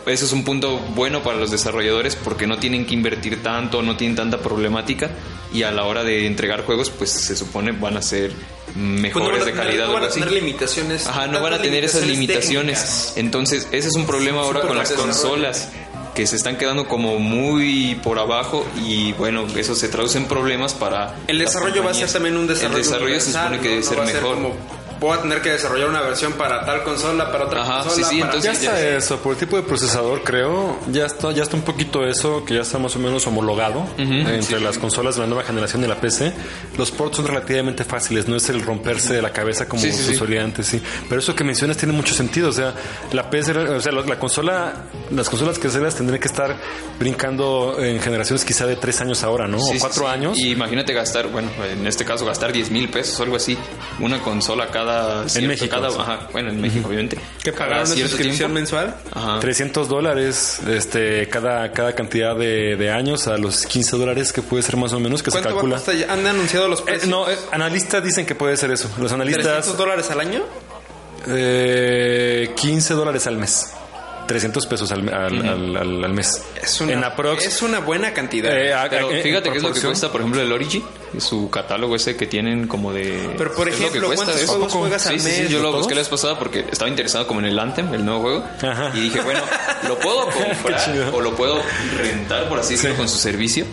eso 0.06 0.26
es 0.26 0.32
un 0.32 0.44
punto 0.44 0.80
bueno 0.96 1.22
para 1.24 1.38
los 1.38 1.52
desarrolladores 1.52 2.16
porque 2.16 2.48
no 2.48 2.58
tienen 2.58 2.86
que 2.86 2.94
invertir 2.94 3.42
tanto, 3.44 3.82
no 3.82 3.98
tienen 3.98 4.16
tanta 4.16 4.40
problemática 4.40 5.10
y 5.54 5.64
a 5.64 5.72
la 5.72 5.84
hora 5.84 6.04
de 6.04 6.26
entregar 6.28 6.66
juegos, 6.66 6.90
pues 6.90 7.12
se 7.12 7.36
supone 7.36 7.72
van 7.72 7.98
a 7.98 8.02
ser 8.02 8.32
mejores 8.76 9.14
Pues 9.30 9.38
no 9.38 9.44
a 9.44 9.46
de 9.46 9.54
calidad 9.54 9.88
no 9.88 9.94
van 9.94 10.04
a 10.04 10.08
así. 10.08 10.20
tener 10.20 10.34
limitaciones. 10.36 11.08
Ajá, 11.08 11.28
no 11.28 11.42
van 11.42 11.54
a 11.54 11.62
tener 11.62 11.84
esas 11.84 12.06
limitaciones. 12.08 12.80
técnicas. 12.80 13.14
Entonces, 13.18 13.68
ese 13.72 13.88
es 13.90 13.96
un 13.96 14.06
problema 14.06 14.42
ahora 14.42 14.62
con 14.62 14.78
las 14.78 14.92
consolas 14.92 15.70
que 16.16 16.28
se 16.28 16.36
están 16.36 16.58
quedando 16.58 16.88
como 16.90 17.20
muy 17.20 17.96
por 18.04 18.20
abajo 18.20 18.66
y 18.86 19.14
bueno, 19.14 19.46
eso 19.56 19.76
se 19.76 19.88
traduce 19.88 20.18
en 20.18 20.26
problemas 20.26 20.74
para 20.74 21.16
El 21.28 21.40
desarrollo 21.40 21.84
va 21.86 21.92
a 21.92 21.94
ser 21.94 22.12
también 22.12 22.36
un 22.36 22.48
desarrollo. 22.48 22.78
El 22.78 22.84
desarrollo 22.84 23.20
se 23.22 23.32
supone 23.32 23.60
que 23.60 23.70
debe 23.70 23.84
ser 23.84 24.00
mejor. 24.02 24.34
como, 24.36 24.56
voy 25.02 25.18
a 25.18 25.22
tener 25.22 25.42
que 25.42 25.50
desarrollar 25.50 25.90
una 25.90 26.00
versión 26.02 26.34
para 26.34 26.64
tal 26.64 26.84
consola, 26.84 27.30
para 27.32 27.46
otra 27.46 27.64
Ajá, 27.64 27.82
consola. 27.84 28.08
sí, 28.08 28.16
sí, 28.16 28.22
para- 28.22 28.34
entonces 28.36 28.62
Ya 28.62 28.70
está 28.70 28.82
ya- 28.82 28.98
eso, 28.98 29.18
por 29.20 29.34
el 29.34 29.40
tipo 29.40 29.58
de 29.58 29.64
procesador 29.64 30.24
creo, 30.24 30.80
ya 30.92 31.08
está, 31.08 31.32
ya 31.32 31.42
está 31.44 31.56
un 31.58 31.64
poquito 31.64 32.06
eso, 32.06 32.46
que 32.46 32.54
ya 32.54 32.62
está 32.62 32.78
más 32.78 32.96
o 32.96 33.00
menos 33.00 33.26
homologado 33.28 33.84
entre 33.98 34.62
las 34.62 34.78
consolas 34.78 35.16
de 35.16 35.22
la 35.22 35.28
nueva 35.28 35.44
generación 35.44 35.84
y 35.84 35.88
la 35.88 36.00
PC. 36.00 36.32
Los 36.78 36.92
ports 36.92 37.18
son 37.18 37.26
relativamente 37.28 37.84
fáciles, 37.84 38.28
no 38.28 38.36
es 38.36 38.48
el 38.50 38.62
romperse 38.62 39.14
de 39.14 39.22
la 39.24 39.34
cabeza 39.34 39.68
como 39.68 39.82
Sí, 39.82 39.92
sí, 39.92 39.98
se 40.04 40.12
sí. 40.12 40.16
solía 40.16 40.44
antes, 40.44 40.68
sí. 40.68 40.82
Pero 41.10 41.20
eso 41.20 41.36
que 41.36 41.44
mencionas 41.44 41.78
tiene 41.78 41.94
mucho 41.96 42.14
sentido, 42.14 42.50
o 42.50 42.54
sea, 42.54 42.74
la 43.12 43.28
PC, 43.30 43.52
o 43.58 43.82
sea, 43.82 43.92
la, 43.92 44.02
la 44.02 44.20
consola, 44.20 44.86
las 45.10 45.28
consolas 45.30 45.58
que 45.58 45.68
caseras 45.68 45.96
tendrían 45.96 46.22
que 46.22 46.28
estar 46.28 46.56
brincando 47.00 47.78
en 47.80 48.00
generaciones 48.00 48.46
quizá 48.46 48.68
de 48.68 48.76
tres 48.76 49.02
años 49.02 49.24
ahora, 49.24 49.48
¿no? 49.48 49.58
Sí, 49.60 49.70
o 49.70 49.74
sí, 49.74 49.80
cuatro 49.80 50.04
sí. 50.04 50.10
años. 50.12 50.38
Y 50.38 50.52
imagínate 50.52 50.94
gastar, 50.94 51.28
bueno, 51.30 51.50
en 51.68 51.88
este 51.88 52.06
caso 52.06 52.24
gastar 52.26 52.52
10 52.52 52.70
mil 52.70 52.90
pesos 52.90 53.20
o 53.20 53.24
algo 53.24 53.36
así, 53.38 53.58
una 54.00 54.22
consola 54.22 54.68
cada 54.68 54.91
cierto- 55.28 55.48
México, 55.50 55.70
cada- 55.76 55.88
ajá, 55.90 56.28
bueno, 56.32 56.50
en 56.50 56.62
México 56.62 56.88
obviamente. 56.88 57.18
¿Que 57.44 57.52
Cada 57.52 57.66
pagaron 57.70 57.88
una 57.92 57.96
suscripción 58.08 58.36
tiempo. 58.38 58.54
mensual? 58.54 58.96
Ajá. 59.14 59.40
300 59.40 59.88
dólares 59.90 60.60
este, 60.68 61.28
cada, 61.30 61.72
cada 61.72 61.94
cantidad 61.94 62.36
de, 62.36 62.76
de 62.76 62.92
años 62.92 63.28
a 63.28 63.38
los 63.38 63.66
15 63.66 63.98
dólares 63.98 64.32
que 64.34 64.42
puede 64.42 64.64
ser 64.64 64.78
más 64.78 64.94
o 64.94 65.00
menos 65.00 65.22
que 65.24 65.32
se 65.32 65.42
¿Cuánto 65.42 65.56
va 65.56 65.78
a 65.78 65.82
calcula. 65.82 66.14
¿Han 66.14 66.28
anunciado 66.28 66.68
los 66.68 66.80
Eh, 66.82 66.84
precios? 66.86 67.10
no, 67.10 67.30
eh, 67.30 67.36
analistas 67.52 68.04
dicen 68.04 68.26
que 68.26 68.36
puede 68.36 68.56
ser 68.58 68.72
eso. 68.72 68.90
Los 69.00 69.12
analistas, 69.12 69.44
300 69.46 69.78
dólares 69.78 70.10
al 70.12 70.20
año. 70.20 70.44
eh, 71.28 72.52
15 72.56 72.94
dólares 72.94 73.28
al 73.28 73.38
mes. 73.38 73.72
300 74.32 74.66
pesos 74.68 74.92
al, 74.92 75.08
al, 75.10 75.48
al- 75.48 75.76
al- 75.78 76.04
al 76.06 76.14
mes. 76.14 76.44
Es 76.62 76.82
una, 76.82 76.94
en 76.94 77.04
aprox. 77.04 77.46
es 77.46 77.62
una 77.62 77.80
buena 77.80 78.14
cantidad. 78.14 78.56
eh, 78.58 78.74
a- 78.74 78.90
Pero 78.90 79.10
a- 79.10 79.16
en 79.16 79.24
fíjate 79.24 79.52
qué 79.52 79.58
es 79.58 79.64
lo 79.64 79.74
que 79.74 79.82
cuesta, 79.82 80.12
por 80.12 80.22
ejemplo, 80.22 80.42
el 80.42 80.52
Origin, 80.52 80.84
su 81.20 81.50
catálogo 81.50 81.96
ese 81.96 82.16
que 82.16 82.28
tienen 82.28 82.68
como 82.68 82.94
de... 82.94 83.34
Pero, 83.38 83.54
por 83.54 83.68
es 83.68 83.76
lo 83.76 83.80
que 83.80 83.98
ejemplo, 83.98 84.08
cuesta, 84.08 84.26
¿cuántos 84.26 84.50
juegos 84.50 84.74
juegas 84.74 85.02
Sí, 85.04 85.10
al 85.10 85.20
sí, 85.20 85.30
sí, 85.32 85.42
mes? 85.42 85.50
yo 85.50 85.58
lo 85.60 85.66
¿Todos? 85.70 85.78
busqué 85.80 85.96
la 85.96 86.02
vez 86.02 86.10
pasada 86.10 86.40
porque 86.40 86.66
estaba 86.72 86.90
interesado 86.90 87.28
como 87.28 87.40
en 87.42 87.48
el 87.48 87.60
Anthem, 87.60 87.94
el 87.94 88.06
nuevo 88.06 88.22
juego. 88.22 88.46
Ajá. 88.62 88.92
Y 88.94 89.00
dije, 89.02 89.22
bueno, 89.22 89.42
lo 89.88 89.98
puedo 90.00 90.26
comprar 90.32 91.10
o 91.14 91.22
lo 91.22 91.36
puedo 91.36 91.62
rentar, 91.98 92.48
por 92.50 92.60
así 92.60 92.76
decirlo, 92.76 92.96
con 92.98 93.10
su 93.10 93.18
servicio. 93.18 93.66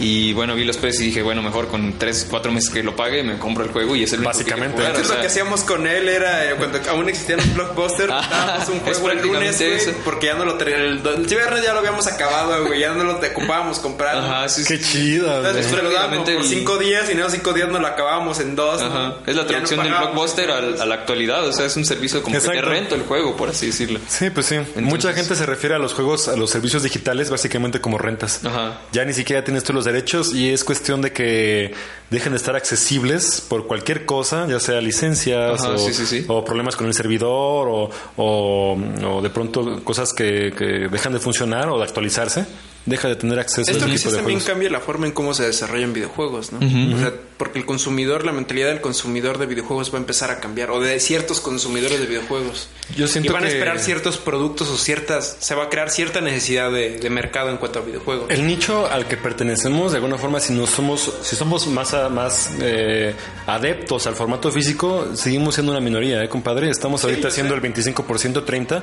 Y 0.00 0.32
bueno, 0.32 0.54
vi 0.54 0.64
los 0.64 0.76
precios 0.76 1.02
y 1.02 1.06
dije, 1.06 1.22
bueno, 1.22 1.42
mejor 1.42 1.68
con 1.68 1.98
3, 1.98 2.26
4 2.30 2.52
meses 2.52 2.70
que 2.70 2.82
lo 2.82 2.96
pague, 2.96 3.22
me 3.22 3.38
compro 3.38 3.64
el 3.64 3.70
juego 3.70 3.94
y 3.96 4.02
es 4.02 4.12
el 4.12 4.20
que 4.20 4.26
Básicamente. 4.26 4.72
jugar, 4.76 4.86
o 4.86 4.88
Entonces, 4.90 5.14
lo 5.14 5.20
que 5.20 5.26
hacíamos 5.28 5.60
con 5.62 5.86
él 5.86 6.08
era 6.08 6.50
eh, 6.50 6.54
cuando 6.56 6.80
aún 6.90 7.08
existían 7.08 7.38
los 7.38 7.54
blockbusters, 7.54 8.10
Ajá, 8.12 8.46
dábamos 8.46 8.68
un 8.70 8.80
juego 8.80 9.10
el 9.10 9.22
lunes, 9.22 9.62
porque 10.04 10.26
ya 10.26 10.34
no 10.34 10.44
lo 10.44 10.54
teníamos. 10.54 10.84
El, 11.06 11.06
el 11.20 11.26
viernes 11.26 11.62
ya 11.64 11.72
lo 11.72 11.78
habíamos 11.78 12.06
acabado, 12.06 12.66
güey, 12.66 12.80
ya 12.80 12.92
no 12.92 13.04
lo 13.04 13.16
te 13.16 13.28
ocupábamos 13.28 13.78
comprar. 13.78 14.16
Ajá, 14.16 14.48
sí, 14.48 14.64
Qué 14.66 14.80
chido. 14.80 15.26
Entonces, 15.36 15.68
güey. 15.68 15.80
pues, 15.80 15.84
lo 15.84 15.90
dábamos 15.90 16.16
prácticamente 16.24 16.34
por 16.34 16.42
el- 16.44 16.48
5 16.48 16.78
días 16.78 17.08
y 17.08 17.12
en 17.12 17.18
esos 17.20 17.32
5 17.32 17.52
días 17.52 17.68
nos 17.68 17.80
lo 17.80 17.86
acabábamos 17.86 18.40
en 18.40 18.56
2. 18.56 18.82
Ajá. 18.82 19.14
Es 19.26 19.36
la 19.36 19.46
traducción 19.46 19.82
del 19.82 19.92
blockbuster 19.92 20.50
al- 20.50 20.80
a 20.80 20.86
la 20.86 20.94
actualidad, 20.96 21.46
o 21.46 21.52
sea, 21.52 21.66
es 21.66 21.76
un 21.76 21.84
servicio 21.84 22.22
como 22.22 22.34
que 22.34 22.40
te 22.40 22.46
Exacto. 22.48 22.68
rento 22.70 22.94
el 22.94 23.02
juego, 23.02 23.36
por 23.36 23.48
así 23.48 23.66
decirlo. 23.66 24.00
Sí, 24.08 24.30
pues 24.30 24.46
sí. 24.46 24.56
Mucha 24.76 25.12
gente 25.12 25.34
se 25.36 25.46
refiere 25.46 25.74
a 25.74 25.78
los 25.78 25.94
juegos, 25.94 26.28
a 26.28 26.36
los 26.36 26.50
servicios 26.50 26.82
digitales, 26.82 27.30
básicamente 27.30 27.80
como 27.80 27.98
rentas. 27.98 28.40
Ajá. 28.44 28.78
Ya 28.92 29.04
ni 29.04 29.12
siquiera 29.12 29.44
tienes 29.44 29.62
tú 29.64 29.72
los 29.72 29.83
derechos 29.84 30.34
y 30.34 30.50
es 30.50 30.64
cuestión 30.64 31.02
de 31.02 31.12
que 31.12 31.72
dejen 32.10 32.32
de 32.32 32.36
estar 32.36 32.54
accesibles 32.56 33.40
por 33.48 33.66
cualquier 33.66 34.04
cosa, 34.06 34.46
ya 34.48 34.60
sea 34.60 34.80
licencias 34.80 35.60
Ajá, 35.60 35.72
o, 35.74 35.78
sí, 35.78 35.92
sí, 35.94 36.06
sí. 36.06 36.24
o 36.28 36.44
problemas 36.44 36.76
con 36.76 36.86
el 36.86 36.94
servidor 36.94 37.68
o, 37.68 37.90
o- 38.16 38.76
o 39.06 39.22
de 39.22 39.30
pronto 39.30 39.82
cosas 39.84 40.12
que, 40.12 40.52
que 40.56 40.88
dejan 40.90 41.12
de 41.12 41.18
funcionar 41.20 41.68
o 41.68 41.78
de 41.78 41.84
actualizarse. 41.84 42.46
Deja 42.86 43.08
de 43.08 43.16
tener 43.16 43.38
acceso 43.38 43.70
a 43.70 43.72
Esto 43.72 43.86
ese 43.86 43.92
quizás 43.92 44.02
tipo 44.02 44.10
de 44.12 44.16
también 44.18 44.38
juegos. 44.40 44.52
cambia 44.52 44.70
la 44.70 44.80
forma 44.80 45.06
en 45.06 45.12
cómo 45.12 45.32
se 45.32 45.46
desarrollan 45.46 45.94
videojuegos, 45.94 46.52
¿no? 46.52 46.58
O 46.58 46.98
sea, 46.98 47.14
porque 47.36 47.58
el 47.58 47.66
consumidor, 47.66 48.24
la 48.24 48.32
mentalidad 48.32 48.68
del 48.68 48.80
consumidor 48.80 49.38
de 49.38 49.46
videojuegos 49.46 49.92
va 49.92 49.98
a 49.98 50.00
empezar 50.00 50.30
a 50.30 50.40
cambiar, 50.40 50.70
o 50.70 50.80
de 50.80 50.98
ciertos 51.00 51.40
consumidores 51.40 51.98
de 52.00 52.06
videojuegos. 52.06 52.68
Yo 52.96 53.06
siento 53.08 53.30
y 53.30 53.34
van 53.34 53.44
a 53.44 53.48
esperar 53.48 53.78
ciertos 53.80 54.18
productos 54.18 54.68
o 54.70 54.76
ciertas, 54.76 55.36
se 55.40 55.54
va 55.54 55.64
a 55.64 55.68
crear 55.68 55.90
cierta 55.90 56.20
necesidad 56.20 56.70
de, 56.70 56.98
de 56.98 57.10
mercado 57.10 57.50
en 57.50 57.56
cuanto 57.56 57.80
a 57.80 57.82
videojuegos. 57.82 58.30
El 58.30 58.46
nicho 58.46 58.86
al 58.86 59.06
que 59.08 59.16
pertenecemos, 59.16 59.92
de 59.92 59.96
alguna 59.98 60.18
forma, 60.18 60.38
si 60.40 60.52
no 60.52 60.66
somos, 60.66 61.12
si 61.22 61.34
somos 61.36 61.66
más, 61.66 61.92
a- 61.94 62.08
más 62.08 62.50
eh, 62.60 63.14
adeptos 63.46 64.06
al 64.06 64.14
formato 64.14 64.50
físico, 64.52 65.08
seguimos 65.14 65.54
siendo 65.54 65.72
una 65.72 65.80
minoría, 65.80 66.22
¿eh, 66.22 66.28
compadre? 66.28 66.70
Estamos 66.70 67.04
ahorita 67.04 67.30
siendo 67.30 67.54
el 67.54 67.62
25%, 67.62 68.44
30% 68.44 68.82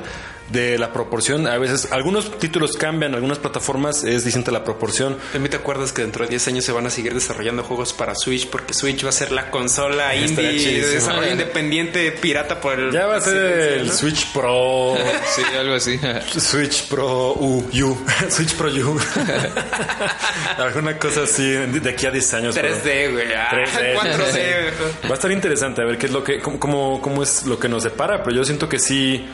de 0.50 0.78
la 0.78 0.92
proporción. 0.92 1.48
A 1.48 1.58
veces, 1.58 1.92
algunos 1.92 2.38
títulos 2.40 2.76
cambian, 2.76 3.16
algunas 3.16 3.40
plataformas 3.40 4.04
es 4.04 4.26
distinta 4.26 4.52
la 4.52 4.64
proporción. 4.64 5.18
También 5.32 5.52
te 5.52 5.58
acuerdas 5.58 5.94
que 5.94 6.02
dentro 6.02 6.24
de 6.26 6.30
10 6.32 6.48
años 6.50 6.66
se 6.66 6.72
van 6.72 6.86
a 6.86 6.90
seguir 6.90 7.14
desarrollando 7.14 7.64
juegos 7.64 7.94
para 7.94 8.14
Switch 8.16 8.50
porque 8.52 8.74
Switch 8.74 9.04
va 9.04 9.10
a 9.10 9.14
ser 9.14 9.32
la 9.32 9.50
consola 9.50 10.14
indie 10.16 10.82
de 10.82 10.88
desarrollo 10.88 11.32
independiente 11.32 12.12
pirata 12.12 12.60
por 12.62 12.80
el 12.80 12.92
Ya 12.92 13.08
va 13.08 13.16
a 13.18 13.22
ser 13.22 13.36
el 13.80 13.88
¿no? 13.88 13.94
Switch 13.94 14.28
Pro. 14.34 14.96
Sí, 15.36 15.42
algo 15.58 15.74
así. 15.76 16.00
Switch 16.38 16.88
Pro 16.88 17.34
U, 17.34 17.70
U. 17.74 17.98
Switch 18.30 18.54
Pro 18.56 18.68
U. 18.70 19.00
Alguna 20.58 20.98
cosa 20.98 21.24
así 21.24 21.44
de 21.52 21.90
aquí 21.90 22.06
a 22.06 22.12
10 22.12 22.34
años. 22.34 22.56
pero- 22.56 22.76
3D, 22.76 23.12
güey. 23.12 23.34
Ah, 23.34 23.50
3D. 23.52 23.96
4D, 23.96 24.66
mejor. 24.66 24.92
Va 25.06 25.10
a 25.10 25.14
estar 25.14 25.32
interesante 25.32 25.82
a 25.82 25.86
ver 25.86 25.98
qué 25.98 26.06
es 26.08 26.12
lo 26.12 26.24
que, 26.24 26.40
cómo, 26.40 26.60
cómo, 26.60 27.02
cómo 27.02 27.24
es 27.24 27.46
lo 27.46 27.58
que 27.60 27.70
nos 27.70 27.84
depara, 27.84 28.24
pero 28.24 28.36
yo 28.36 28.44
siento 28.44 28.68
que 28.70 28.80
sí. 28.80 29.26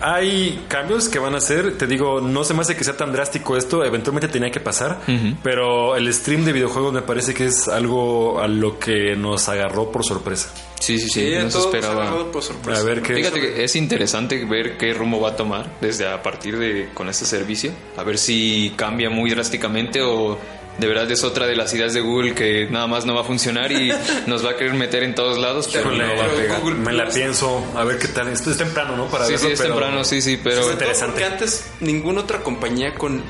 Hay 0.00 0.64
cambios 0.68 1.08
que 1.08 1.18
van 1.18 1.34
a 1.34 1.38
hacer. 1.38 1.76
Te 1.78 1.86
digo, 1.86 2.20
no 2.20 2.44
se 2.44 2.54
me 2.54 2.60
hace 2.62 2.76
que 2.76 2.84
sea 2.84 2.96
tan 2.96 3.12
drástico 3.12 3.56
esto. 3.56 3.84
Eventualmente 3.84 4.28
tenía 4.28 4.50
que 4.50 4.60
pasar. 4.60 5.00
Pero 5.42 5.96
el 5.96 6.12
stream 6.12 6.44
de 6.44 6.52
videojuegos 6.52 6.92
me 6.92 7.02
parece 7.02 7.34
que 7.34 7.46
es 7.46 7.68
algo 7.68 8.40
a 8.40 8.48
lo 8.48 8.78
que 8.78 9.14
nos 9.16 9.48
agarró 9.48 9.90
por 9.90 10.04
sorpresa. 10.04 10.52
Sí, 10.80 10.98
sí, 10.98 11.08
sí, 11.10 11.26
Sí, 11.30 11.34
no 11.42 11.50
se 11.50 11.58
esperaba. 11.58 11.94
nos 11.94 12.08
agarró 12.08 12.32
por 12.32 12.42
sorpresa. 12.42 12.80
A 12.80 12.84
ver 12.84 13.02
qué. 13.02 13.14
Fíjate 13.14 13.40
que 13.40 13.64
es 13.64 13.76
interesante 13.76 14.44
ver 14.44 14.76
qué 14.78 14.94
rumbo 14.94 15.20
va 15.20 15.30
a 15.30 15.36
tomar 15.36 15.70
desde 15.80 16.06
a 16.08 16.22
partir 16.22 16.58
de 16.58 16.88
con 16.94 17.08
este 17.08 17.24
servicio. 17.26 17.72
A 17.96 18.02
ver 18.02 18.16
si 18.18 18.72
cambia 18.76 19.10
muy 19.10 19.30
drásticamente 19.30 20.00
o 20.02 20.38
de 20.80 20.86
verdad 20.88 21.10
es 21.10 21.22
otra 21.22 21.46
de 21.46 21.54
las 21.54 21.72
ideas 21.74 21.92
de 21.94 22.00
Google 22.00 22.34
que 22.34 22.66
nada 22.70 22.86
más 22.86 23.04
no 23.06 23.14
va 23.14 23.20
a 23.20 23.24
funcionar 23.24 23.70
y 23.70 23.92
nos 24.26 24.44
va 24.44 24.50
a 24.50 24.56
querer 24.56 24.74
meter 24.74 25.02
en 25.02 25.14
todos 25.14 25.38
lados, 25.38 25.68
pero 25.72 25.92
Híjole, 25.94 26.06
no 26.06 26.16
va 26.16 26.24
a 26.24 26.28
pegar. 26.36 26.60
Google 26.60 26.76
me 26.76 26.92
la 26.92 27.08
pienso. 27.08 27.64
A 27.76 27.84
ver 27.84 27.98
qué 27.98 28.08
tal. 28.08 28.28
Esto 28.28 28.50
es 28.50 28.56
temprano, 28.56 28.96
¿no? 28.96 29.06
Para 29.06 29.26
Sí, 29.26 29.32
verlo, 29.32 29.46
sí, 29.46 29.52
es 29.52 29.60
pero- 29.60 29.74
temprano, 29.74 30.04
sí, 30.04 30.22
sí, 30.22 30.40
pero 30.42 30.62
todo 30.62 30.72
interesante. 30.72 31.12
Porque 31.20 31.24
antes 31.24 31.70
ninguna 31.80 32.20
otra 32.22 32.38
compañía 32.42 32.94
con, 32.94 33.22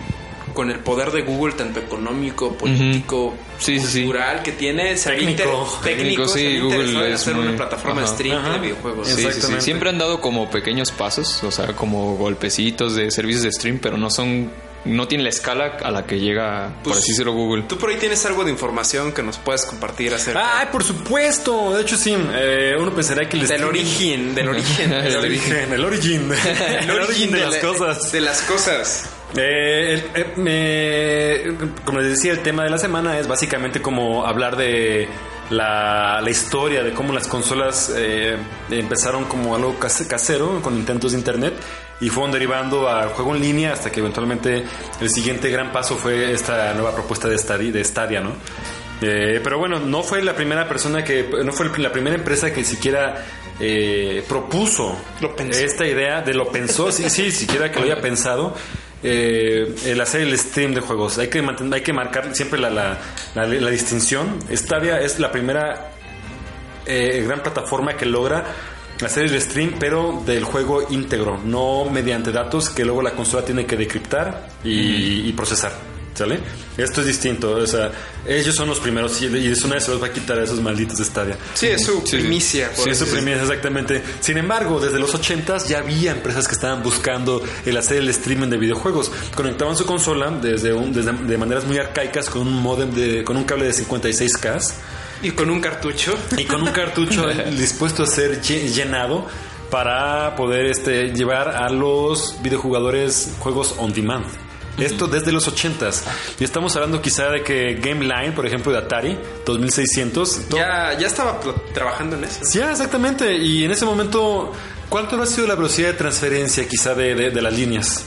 con 0.54 0.70
el 0.70 0.78
poder 0.80 1.10
de 1.12 1.22
Google, 1.22 1.54
tanto 1.54 1.80
económico, 1.80 2.52
político, 2.56 3.34
Sí, 3.58 3.78
sí, 3.78 3.86
sí. 3.86 4.02
cultural, 4.04 4.42
que 4.42 4.52
tiene, 4.52 4.94
Técnico. 4.94 5.30
inter- 5.30 5.46
Técnico, 5.46 5.80
técnico, 5.82 6.28
sí, 6.28 6.58
Google 6.60 7.08
es 7.12 7.14
hacer 7.20 7.34
muy- 7.34 7.46
una 7.48 7.56
plataforma 7.56 8.00
Ajá. 8.02 8.10
de 8.10 8.16
streaming 8.16 8.38
Ajá. 8.38 8.52
de 8.54 8.58
videojuegos. 8.60 9.06
Sí, 9.08 9.14
sí, 9.14 9.20
sí. 9.22 9.26
Exactamente. 9.28 9.64
Siempre 9.64 9.88
han 9.90 9.98
dado 9.98 10.20
como 10.20 10.50
pequeños 10.50 10.90
pasos, 10.92 11.42
o 11.44 11.50
sea, 11.50 11.68
como 11.74 12.16
golpecitos 12.16 12.94
de 12.94 13.10
servicios 13.10 13.42
de 13.44 13.52
stream, 13.52 13.78
pero 13.80 13.96
no 13.96 14.10
son, 14.10 14.50
no 14.84 15.06
tienen 15.06 15.24
la 15.24 15.28
escala 15.30 15.76
a 15.82 15.90
la 15.90 16.06
que 16.06 16.18
llega, 16.18 16.70
por 16.82 16.92
Pues, 16.92 16.98
así 16.98 17.12
decirlo, 17.12 17.32
Google. 17.32 17.64
Tú 17.64 17.76
por 17.76 17.90
ahí 17.90 17.96
tienes 17.96 18.24
algo 18.24 18.44
de 18.44 18.50
información 18.50 19.12
que 19.12 19.22
nos 19.22 19.36
puedes 19.38 19.66
compartir 19.66 20.14
acerca 20.14 20.60
¡Ay, 20.60 20.68
por 20.72 20.82
supuesto! 20.82 21.74
De 21.74 21.82
hecho, 21.82 21.96
sí. 21.96 22.16
eh, 22.34 22.74
uno 22.78 22.90
pensaría 22.94 23.28
que 23.28 23.36
el 23.36 23.46
del 23.46 23.60
streaming- 23.60 23.68
origen, 23.68 24.34
del 24.34 24.48
origen. 24.50 24.92
El 24.92 25.16
origen, 25.16 25.72
el 25.72 25.84
origen. 25.84 26.32
El 26.82 26.90
origen 26.90 27.30
de 27.32 27.40
las 27.40 27.54
la- 27.54 27.60
cosas. 27.60 28.12
De 28.12 28.20
las 28.20 28.40
cosas. 28.42 29.10
Eh, 29.36 30.02
el- 30.14 30.32
eh, 30.46 31.56
como 31.84 32.00
les 32.00 32.10
decía, 32.12 32.32
el 32.32 32.40
tema 32.40 32.64
de 32.64 32.70
la 32.70 32.78
semana 32.78 33.18
es 33.18 33.28
básicamente 33.28 33.80
como 33.82 34.26
hablar 34.26 34.56
de 34.56 35.08
la, 35.50 36.20
la 36.22 36.30
historia 36.30 36.82
de 36.82 36.92
cómo 36.92 37.12
las 37.12 37.26
consolas 37.28 37.92
eh, 37.96 38.36
empezaron 38.70 39.24
como 39.26 39.54
algo 39.54 39.78
case- 39.78 40.06
casero 40.08 40.60
con 40.62 40.74
intentos 40.76 41.12
de 41.12 41.18
internet 41.18 41.54
y 42.00 42.08
fueron 42.08 42.32
derivando 42.32 42.88
al 42.88 43.10
juego 43.10 43.34
en 43.34 43.42
línea 43.42 43.72
hasta 43.72 43.90
que 43.90 44.00
eventualmente 44.00 44.64
el 45.00 45.10
siguiente 45.10 45.50
gran 45.50 45.70
paso 45.72 45.96
fue 45.96 46.32
esta 46.32 46.72
nueva 46.74 46.92
propuesta 46.94 47.28
de 47.28 47.36
Stadia, 47.38 47.70
de 47.72 47.84
Stadia 47.84 48.20
¿no? 48.20 48.32
Eh, 49.02 49.40
pero 49.42 49.58
bueno, 49.58 49.78
no 49.80 50.02
fue 50.02 50.22
la 50.22 50.34
primera 50.34 50.68
persona 50.68 51.02
que, 51.04 51.26
no 51.44 51.52
fue 51.52 51.70
la 51.78 51.90
primera 51.90 52.16
empresa 52.16 52.52
que 52.52 52.64
siquiera 52.64 53.24
eh, 53.58 54.22
propuso 54.28 54.94
Lo 55.22 55.34
esta 55.36 55.86
idea 55.86 56.20
de 56.20 56.34
lo 56.34 56.48
pensó, 56.52 56.92
sí, 56.92 57.08
sí, 57.08 57.30
siquiera 57.30 57.70
que 57.70 57.78
lo 57.80 57.86
haya 57.86 58.00
pensado. 58.00 58.54
eh, 59.02 59.74
el 59.86 59.98
hacer 60.02 60.20
el 60.20 60.38
stream 60.38 60.74
de 60.74 60.80
juegos. 60.82 61.16
Hay 61.16 61.28
que, 61.28 61.40
mantener, 61.40 61.72
hay 61.76 61.80
que 61.80 61.94
marcar 61.94 62.34
siempre 62.34 62.58
la, 62.60 62.68
la, 62.68 62.98
la- 63.34 63.46
la 63.46 63.70
distinción. 63.70 64.38
Stadia 64.52 65.00
es 65.00 65.18
la 65.18 65.32
primera 65.32 65.92
eh, 66.86 67.22
gran 67.26 67.40
plataforma 67.42 67.96
que 67.96 68.04
logra 68.04 68.44
hacer 69.06 69.24
el 69.24 69.40
stream, 69.40 69.74
pero 69.78 70.22
del 70.26 70.44
juego 70.44 70.86
íntegro, 70.90 71.38
no 71.44 71.84
mediante 71.90 72.32
datos 72.32 72.68
que 72.70 72.84
luego 72.84 73.02
la 73.02 73.12
consola 73.12 73.44
tiene 73.44 73.66
que 73.66 73.76
decriptar 73.76 74.48
y, 74.64 75.28
y 75.28 75.32
procesar. 75.32 75.72
¿Sale? 76.12 76.38
Esto 76.76 77.00
es 77.00 77.06
distinto. 77.06 77.52
O 77.52 77.66
sea, 77.66 77.90
ellos 78.26 78.54
son 78.54 78.68
los 78.68 78.78
primeros 78.80 79.22
y, 79.22 79.26
y 79.28 79.46
eso 79.52 79.68
nadie 79.68 79.80
se 79.80 79.90
los 79.92 80.02
va 80.02 80.08
a 80.08 80.12
quitar 80.12 80.38
a 80.38 80.42
esos 80.44 80.60
malditos 80.60 80.98
de 80.98 81.04
Stadia. 81.06 81.38
Sí, 81.54 81.68
es 81.68 81.86
su 81.86 82.02
Sí. 82.04 82.16
primicia. 82.18 82.66
por 82.72 82.84
Sí, 82.84 82.90
así 82.90 83.04
eso 83.04 83.10
primicia, 83.10 83.40
exactamente. 83.42 84.02
Sin 84.20 84.36
embargo, 84.36 84.80
desde 84.80 84.98
los 84.98 85.14
80s 85.14 85.66
ya 85.68 85.78
había 85.78 86.10
empresas 86.10 86.46
que 86.46 86.54
estaban 86.54 86.82
buscando 86.82 87.42
el 87.64 87.74
hacer 87.76 87.98
el 87.98 88.08
streaming 88.10 88.48
de 88.48 88.58
videojuegos. 88.58 89.10
Conectaban 89.34 89.76
su 89.76 89.86
consola 89.86 90.30
desde, 90.30 90.74
un, 90.74 90.92
desde 90.92 91.12
de 91.12 91.38
maneras 91.38 91.64
muy 91.64 91.78
arcaicas 91.78 92.28
con 92.28 92.42
un 92.42 92.54
modem 92.60 92.90
de, 92.90 93.24
con 93.24 93.38
un 93.38 93.44
cable 93.44 93.64
de 93.66 93.72
56K 93.72 94.72
Y 95.22 95.30
con 95.32 95.50
un 95.50 95.60
cartucho. 95.60 96.14
y 96.36 96.44
con 96.44 96.62
un 96.62 96.70
cartucho 96.72 97.26
dispuesto 97.56 98.02
a 98.04 98.06
ser 98.06 98.40
lle- 98.40 98.72
llenado 98.72 99.26
para 99.70 100.34
poder 100.36 100.66
este, 100.66 101.12
llevar 101.12 101.48
a 101.48 101.68
los 101.70 102.36
videojugadores 102.42 103.34
juegos 103.38 103.74
on 103.78 103.92
demand. 103.92 104.26
Esto 104.78 105.06
desde 105.06 105.30
los 105.30 105.46
80s. 105.46 106.02
Y 106.38 106.44
estamos 106.44 106.74
hablando 106.74 107.02
quizá 107.02 107.28
de 107.28 107.42
que 107.42 107.74
Game 107.74 108.02
Line, 108.02 108.32
por 108.32 108.46
ejemplo, 108.46 108.72
de 108.72 108.78
Atari 108.78 109.18
2600, 109.44 110.48
to- 110.48 110.56
Ya, 110.56 110.96
ya 110.98 111.06
estaba 111.06 111.38
trabajando 111.74 112.16
en 112.16 112.24
eso. 112.24 112.40
Sí, 112.44 112.60
exactamente. 112.60 113.36
Y 113.36 113.64
en 113.64 113.72
ese 113.72 113.84
momento, 113.84 114.52
¿cuánto 114.88 115.16
habrá 115.16 115.26
sido 115.26 115.46
la 115.46 115.54
velocidad 115.54 115.88
de 115.88 115.94
transferencia 115.94 116.66
quizá 116.66 116.94
de, 116.94 117.14
de- 117.14 117.30
de 117.30 117.42
las 117.42 117.52
líneas? 117.52 118.04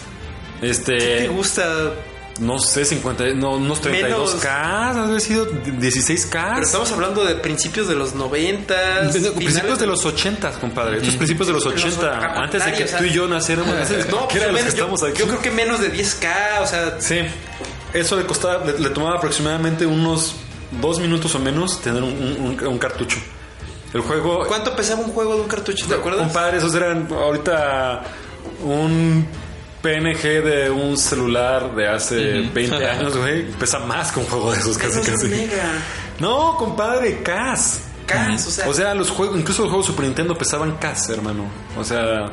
¿Te 0.61 0.69
Este, 0.69 1.27
gusta? 1.27 1.91
No 2.39 2.57
sé, 2.59 2.83
50, 2.83 3.25
no, 3.35 3.51
unos 3.57 3.81
32K, 3.81 4.45
haber 4.47 5.21
sido 5.21 5.51
16K. 5.51 6.51
Pero 6.55 6.65
estamos 6.65 6.91
hablando 6.91 7.23
de 7.23 7.35
principios 7.35 7.87
de 7.87 7.95
los 7.95 8.15
90. 8.15 9.01
Desde 9.03 9.31
principios 9.31 9.79
de 9.79 9.85
los 9.87 10.03
80, 10.05 10.51
compadre. 10.59 10.97
Estos 10.97 11.15
principios 11.15 11.47
de 11.47 11.53
los 11.53 11.65
80, 11.65 12.33
antes 12.41 12.65
de 12.65 12.71
que 12.73 12.85
tú 12.85 13.03
y 13.03 13.11
yo 13.11 13.27
naciéramos. 13.27 13.73
No, 14.09 14.27
que 14.27 14.39
pues, 14.39 14.63
yo, 14.63 14.69
estamos 14.69 15.03
aquí. 15.03 15.19
yo 15.19 15.27
creo 15.27 15.41
que 15.41 15.51
menos 15.51 15.79
de 15.79 15.93
10k, 15.93 16.61
o 16.61 16.67
sea, 16.67 16.95
Sí, 16.99 17.19
eso 17.93 18.15
le 18.15 18.25
costaba, 18.25 18.65
le, 18.65 18.79
le 18.79 18.89
tomaba 18.89 19.17
aproximadamente 19.17 19.85
unos 19.85 20.35
dos 20.81 20.99
minutos 20.99 21.35
o 21.35 21.39
menos 21.39 21.81
tener 21.81 22.01
un, 22.01 22.11
un- 22.59 22.67
un 22.67 22.77
cartucho. 22.79 23.19
El 23.93 24.01
juego 24.01 24.43
¿cuánto 24.47 24.75
pesaba 24.75 25.01
un 25.01 25.11
juego 25.11 25.35
de 25.35 25.41
un 25.41 25.47
cartucho? 25.47 25.85
¿Te 25.87 25.93
acuerdas? 25.93 26.23
Compadre, 26.23 26.57
esos 26.57 26.73
eran 26.73 27.07
ahorita 27.11 28.01
un 28.63 29.27
PNG 29.83 30.41
de 30.41 30.71
un 30.71 30.97
celular 30.97 31.75
de 31.75 31.89
hace 31.89 32.15
20 32.53 32.87
años, 32.87 33.17
güey. 33.17 33.43
Pesa 33.51 33.79
más 33.79 34.13
que 34.13 34.21
un 34.21 34.25
juego 34.27 34.53
de 34.53 34.59
esos 34.59 34.77
casi 34.77 35.01
casi. 35.01 35.27
mega. 35.27 35.73
No, 36.19 36.55
compadre, 36.57 37.21
CAS. 37.21 37.81
Cas, 38.05 38.47
o 38.47 38.51
sea, 38.51 38.67
O 38.69 38.73
sea, 38.73 38.95
los 38.95 39.09
juegos, 39.09 39.37
incluso 39.37 39.61
los 39.63 39.69
juegos 39.71 39.85
Super 39.87 40.05
Nintendo 40.05 40.37
pesaban 40.37 40.77
CAS, 40.77 41.09
hermano. 41.09 41.45
O 41.77 41.83
sea, 41.83 42.31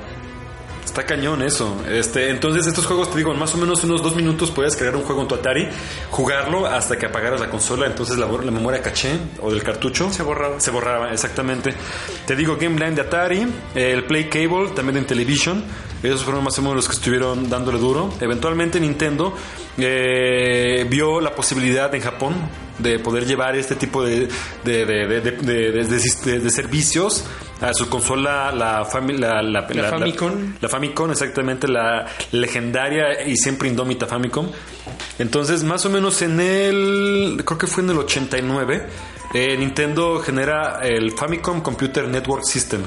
está 0.90 1.06
cañón 1.06 1.42
eso. 1.42 1.76
Este, 1.88 2.30
entonces 2.30 2.66
estos 2.66 2.84
juegos 2.86 3.10
te 3.10 3.16
digo, 3.18 3.32
en 3.32 3.38
más 3.38 3.54
o 3.54 3.58
menos 3.58 3.82
unos 3.84 4.02
dos 4.02 4.14
minutos 4.14 4.50
puedes 4.50 4.76
crear 4.76 4.94
un 4.96 5.02
juego 5.02 5.22
en 5.22 5.28
tu 5.28 5.34
Atari, 5.36 5.68
jugarlo 6.10 6.66
hasta 6.66 6.96
que 6.98 7.06
apagaras 7.06 7.40
la 7.40 7.48
consola, 7.48 7.86
entonces 7.86 8.18
la, 8.18 8.26
la 8.26 8.50
memoria 8.50 8.82
caché 8.82 9.16
o 9.40 9.50
del 9.50 9.62
cartucho 9.62 10.12
Se 10.12 10.22
borraba. 10.22 10.60
Se 10.60 10.70
borraba, 10.70 11.12
exactamente. 11.12 11.72
Te 12.26 12.36
digo, 12.36 12.56
Game 12.60 12.78
Line 12.78 12.92
de 12.96 13.00
Atari, 13.02 13.46
el 13.74 14.04
Play 14.04 14.24
Cable 14.28 14.70
también 14.74 14.94
de 14.94 15.00
Intellivision. 15.00 15.64
Esos 16.02 16.24
fueron 16.24 16.42
más 16.42 16.58
o 16.58 16.62
menos 16.62 16.76
los 16.76 16.88
que 16.88 16.94
estuvieron 16.94 17.48
dándole 17.50 17.78
duro. 17.78 18.12
Eventualmente 18.20 18.80
Nintendo 18.80 19.34
eh, 19.78 20.86
vio 20.88 21.20
la 21.20 21.34
posibilidad 21.34 21.94
en 21.94 22.00
Japón 22.00 22.34
de 22.78 22.98
poder 22.98 23.26
llevar 23.26 23.54
este 23.56 23.74
tipo 23.74 24.02
de- 24.02 24.26
de- 24.64 24.84
de- 24.86 26.40
de 26.40 26.50
servicios 26.50 27.24
a 27.60 27.74
su 27.74 27.88
consola, 27.88 28.50
la, 28.52 28.84
fami- 28.84 29.18
la, 29.18 29.42
la, 29.42 29.60
La 29.68 29.84
Famicom. 29.90 30.54
La, 30.60 30.68
Famicom, 30.68 31.10
exactamente, 31.10 31.68
la 31.68 32.06
legendaria 32.32 33.22
y 33.26 33.36
siempre 33.36 33.68
indómita 33.68 34.06
Famicom. 34.06 34.50
Entonces, 35.18 35.62
más 35.64 35.84
o 35.86 35.90
menos 35.90 36.22
en 36.22 36.40
el, 36.40 37.42
creo 37.44 37.58
que 37.58 37.66
fue 37.66 37.82
en 37.82 37.90
el 37.90 37.98
89, 37.98 38.86
eh, 39.34 39.56
Nintendo 39.58 40.20
genera 40.20 40.80
el 40.82 41.12
Famicom 41.12 41.60
Computer 41.60 42.08
Network 42.08 42.44
System. 42.44 42.82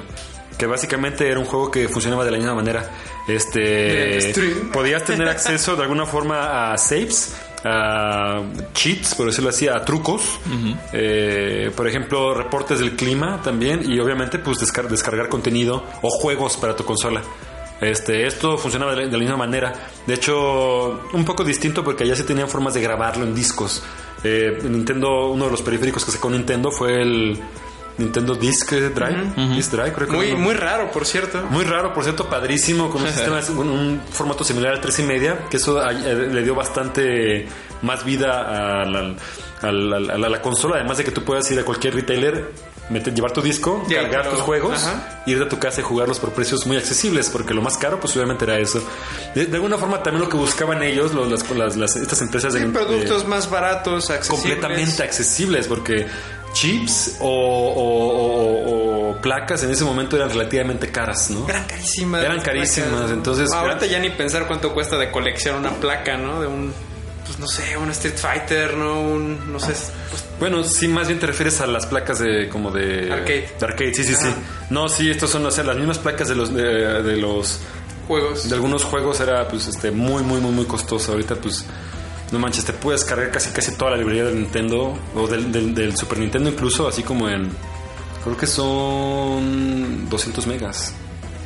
Que 0.57 0.67
básicamente 0.67 1.27
era 1.29 1.39
un 1.39 1.45
juego 1.45 1.71
que 1.71 1.87
funcionaba 1.87 2.23
de 2.25 2.31
la 2.31 2.37
misma 2.37 2.53
manera. 2.53 2.87
Este. 3.27 4.17
Podías 4.71 5.03
tener 5.03 5.27
acceso 5.27 5.75
de 5.75 5.81
alguna 5.83 6.05
forma 6.05 6.71
a 6.73 6.77
saves, 6.77 7.35
a 7.64 8.41
cheats, 8.73 9.15
por 9.15 9.27
decirlo 9.27 9.49
así, 9.49 9.68
a 9.68 9.84
trucos. 9.84 10.40
Eh, 10.91 11.72
por 11.76 11.88
ejemplo, 11.88 12.34
reportes 12.34 12.80
del 12.80 12.95
clima 12.95 13.41
también. 13.44 13.90
Y 13.91 13.99
obviamente, 13.99 14.40
pues 14.40 14.60
descar- 14.60 14.88
descargar 14.88 15.30
contenido 15.30 15.84
o 16.02 16.10
juegos 16.10 16.57
para 16.57 16.76
tu 16.76 16.84
consola. 16.85 17.22
Este, 17.81 18.26
esto 18.27 18.57
funcionaba 18.57 18.91
de 18.95 19.02
la, 19.02 19.06
de 19.07 19.11
la 19.14 19.18
misma 19.18 19.38
manera. 19.38 19.73
De 20.07 20.14
hecho, 20.14 21.02
un 21.14 21.26
poco 21.26 21.44
distinto 21.44 21.84
porque 21.84 22.03
allá 22.03 22.15
se 22.15 22.23
tenían 22.23 22.48
formas 22.48 22.73
de 22.73 22.81
grabarlo 22.81 23.26
en 23.26 23.35
discos. 23.35 23.84
Eh, 24.23 24.57
Nintendo, 24.64 25.27
uno 25.31 25.45
de 25.45 25.52
los 25.52 25.61
periféricos 25.61 26.06
que 26.06 26.11
sacó 26.11 26.30
Nintendo 26.30 26.72
fue 26.72 27.02
el 27.02 27.40
Nintendo 27.98 28.34
Disk 28.36 28.72
Drive. 28.72 29.34
Disk 29.56 29.72
Drive, 29.72 29.94
creo 29.94 30.07
que 30.07 30.15
muy, 30.15 30.34
muy 30.36 30.53
raro, 30.56 30.90
por 30.91 31.06
cierto. 31.06 31.41
Muy 31.49 31.64
raro, 31.64 31.94
por 31.94 32.03
cierto, 32.03 32.28
padrísimo, 32.30 32.90
con 32.90 33.02
un 33.03 33.07
sistema, 33.14 33.40
un, 33.57 33.70
un 33.70 34.02
formato 34.11 34.44
similar 34.44 34.74
al 34.74 34.82
3 34.82 34.99
y 34.99 35.03
media, 35.03 35.40
que 35.49 35.57
eso 35.57 35.82
eh, 35.90 35.94
le 36.32 36.41
dio 36.44 36.56
bastante 36.56 37.48
más 37.84 38.03
vida 38.03 38.82
a 38.82 38.86
la, 38.86 38.99
a 39.61 39.72
la- 39.72 39.98
a 39.98 39.99
la- 39.99 40.14
a 40.28 40.30
la 40.30 40.41
consola, 40.41 40.76
además 40.78 40.98
de 40.98 41.03
que 41.03 41.11
tú 41.11 41.24
puedas 41.24 41.49
ir 41.52 41.60
a 41.60 41.64
cualquier 41.64 41.94
retailer, 41.95 42.52
meter, 42.90 43.14
llevar 43.14 43.32
tu 43.32 43.41
disco, 43.41 43.86
cargar 43.90 44.30
tus 44.30 44.40
juegos, 44.41 44.84
ajá. 44.86 45.24
ir 45.26 45.41
a 45.41 45.48
tu 45.48 45.57
casa 45.60 45.82
y 45.82 45.84
jugarlos 45.84 46.20
por 46.20 46.32
precios 46.32 46.65
muy 46.65 46.76
accesibles, 46.78 47.30
porque 47.30 47.53
lo 47.53 47.61
más 47.61 47.78
caro, 47.78 47.99
pues 47.99 48.15
obviamente 48.18 48.44
era 48.45 48.57
eso. 48.60 48.84
De, 49.36 49.45
de 49.45 49.56
alguna 49.56 49.78
forma 49.78 50.02
también 50.03 50.22
lo 50.24 50.30
que 50.30 50.36
buscaban 50.38 50.82
ellos, 50.84 51.14
los- 51.14 51.30
las, 51.30 51.49
las- 51.52 51.76
las- 51.78 51.95
estas 51.95 52.22
empresas 52.22 52.53
de, 52.53 52.60
Sí, 52.60 52.65
de- 52.65 52.72
productos 52.72 53.26
más 53.28 53.49
baratos, 53.49 54.10
accesibles. 54.10 54.28
completamente 54.57 55.03
accesibles 55.03 55.68
porque 55.68 56.07
chips 56.53 57.17
o, 57.19 57.27
o- 57.77 59.21
placas 59.21 59.63
en 59.63 59.71
ese 59.71 59.84
momento 59.85 60.15
eran 60.17 60.30
relativamente 60.30 60.91
caras, 60.91 61.30
¿no? 61.30 61.47
Eran 61.47 61.65
carísimas. 61.65 62.23
Eran 62.23 62.41
carísimas, 62.41 63.11
entonces- 63.11 63.51
Ahorita 63.51 63.85
ya 63.85 63.99
ni 63.99 64.09
pensar 64.09 64.47
cuánto 64.47 64.73
cuesta 64.73 64.97
de 64.97 65.11
colección 65.11 65.57
una 65.57 65.71
placa, 65.71 66.17
¿no? 66.17 66.41
De 66.41 66.47
un. 66.47 66.73
Pues 67.25 67.39
no 67.39 67.47
sé, 67.47 67.77
un 67.77 67.89
Street 67.91 68.17
Fighter, 68.17 68.75
¿no? 68.75 68.99
Un. 69.01 69.51
No 69.53 69.57
sé. 69.59 69.67
Pues, 69.67 70.25
Bueno, 70.39 70.61
sí, 70.65 70.89
más 70.89 71.07
bien 71.07 71.19
te 71.21 71.25
refieres 71.27 71.61
a 71.61 71.67
las 71.67 71.85
placas 71.85 72.19
de 72.19 72.49
como 72.49 72.69
de 72.69 73.11
Arcade. 73.13 73.49
de 73.59 73.65
arcade, 73.65 73.93
sí, 73.93 74.03
sí, 74.03 74.13
sí. 74.13 74.27
No, 74.69 74.89
sí, 74.89 75.09
estos 75.09 75.30
son 75.30 75.45
o 75.45 75.51
sea, 75.51 75.63
las 75.63 75.77
mismas 75.77 75.99
placas 75.99 76.27
de 76.27 76.35
los 76.35 76.53
de, 76.53 76.63
de 77.01 77.15
los 77.17 77.61
juegos. 78.09 78.49
de 78.49 78.55
algunos 78.55 78.84
juegos 78.84 79.21
era 79.21 79.47
pues 79.47 79.67
este 79.67 79.89
muy 79.91 80.21
muy 80.23 80.41
muy 80.41 80.51
muy 80.51 80.65
costoso. 80.65 81.13
Ahorita 81.13 81.35
pues 81.35 81.65
no 82.34 82.39
manches, 82.39 82.65
te 82.65 82.73
puedes 82.73 83.05
cargar 83.05 83.31
casi 83.31 83.51
casi 83.51 83.76
toda 83.76 83.91
la 83.91 83.97
librería 83.97 84.26
del 84.26 84.35
Nintendo 84.35 84.97
o 85.15 85.27
del, 85.27 85.51
del, 85.51 85.73
del 85.73 85.95
Super 85.95 86.18
Nintendo 86.18 86.49
incluso, 86.49 86.88
así 86.88 87.03
como 87.03 87.30
en 87.30 87.51
creo 88.23 88.35
que 88.35 88.47
son 88.47 90.10
200 90.10 90.47
megas. 90.47 90.93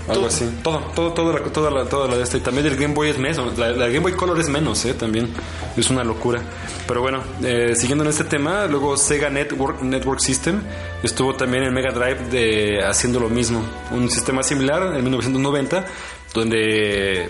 Algo 0.07 0.22
Todo. 0.22 0.27
así. 0.27 0.49
Todo, 0.64 0.80
todo, 0.95 1.11
todo 1.11 1.34
la, 1.34 1.39
toda 1.51 1.69
la, 1.69 1.84
toda 1.84 2.07
la 2.07 2.15
de 2.15 2.23
esta. 2.23 2.38
Y 2.38 2.39
también 2.39 2.65
el 2.65 2.77
Game 2.77 2.93
Boy 2.93 3.09
es 3.09 3.18
menos. 3.18 3.57
La, 3.57 3.72
la 3.72 3.88
Game 3.88 3.99
Boy 3.99 4.14
Color 4.14 4.39
es 4.39 4.47
menos, 4.47 4.85
¿eh? 4.85 4.93
También. 4.93 5.27
Es 5.76 5.89
una 5.89 6.05
locura. 6.05 6.41
Pero 6.88 7.01
bueno, 7.01 7.22
eh, 7.43 7.73
siguiendo 7.76 8.05
en 8.05 8.11
este 8.11 8.23
tema, 8.23 8.68
luego 8.68 8.95
Sega 8.95 9.30
Network, 9.30 9.81
Network 9.81 10.22
System 10.22 10.61
estuvo 11.03 11.35
también 11.35 11.64
en 11.64 11.73
Mega 11.73 11.91
Drive 11.91 12.30
de, 12.30 12.85
haciendo 12.85 13.19
lo 13.19 13.27
mismo. 13.27 13.61
Un 13.91 14.09
sistema 14.09 14.43
similar 14.43 14.95
en 14.95 15.03
1990, 15.03 15.85
donde 16.34 17.30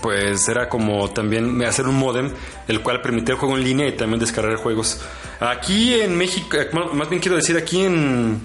pues 0.00 0.48
era 0.48 0.68
como 0.68 1.10
también 1.10 1.62
hacer 1.64 1.86
un 1.86 1.96
modem 1.96 2.30
el 2.68 2.80
cual 2.82 3.00
permitía 3.02 3.34
el 3.34 3.40
juego 3.40 3.56
en 3.56 3.64
línea 3.64 3.86
y 3.88 3.92
también 3.92 4.20
descargar 4.20 4.56
juegos. 4.56 5.00
Aquí 5.40 5.94
en 5.94 6.16
México, 6.16 6.56
eh, 6.56 6.68
más 6.92 7.08
bien 7.08 7.20
quiero 7.20 7.36
decir 7.36 7.56
aquí 7.56 7.82
en 7.84 8.40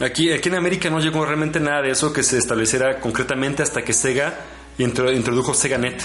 Aquí, 0.00 0.30
aquí 0.32 0.48
en 0.48 0.54
América 0.54 0.90
no 0.90 1.00
llegó 1.00 1.24
realmente 1.26 1.58
nada 1.58 1.82
de 1.82 1.90
eso 1.90 2.12
que 2.12 2.22
se 2.22 2.38
estableciera 2.38 3.00
concretamente 3.00 3.64
hasta 3.64 3.82
que 3.82 3.92
Sega 3.92 4.38
intro- 4.78 5.12
introdujo 5.12 5.54
SegaNet. 5.54 6.00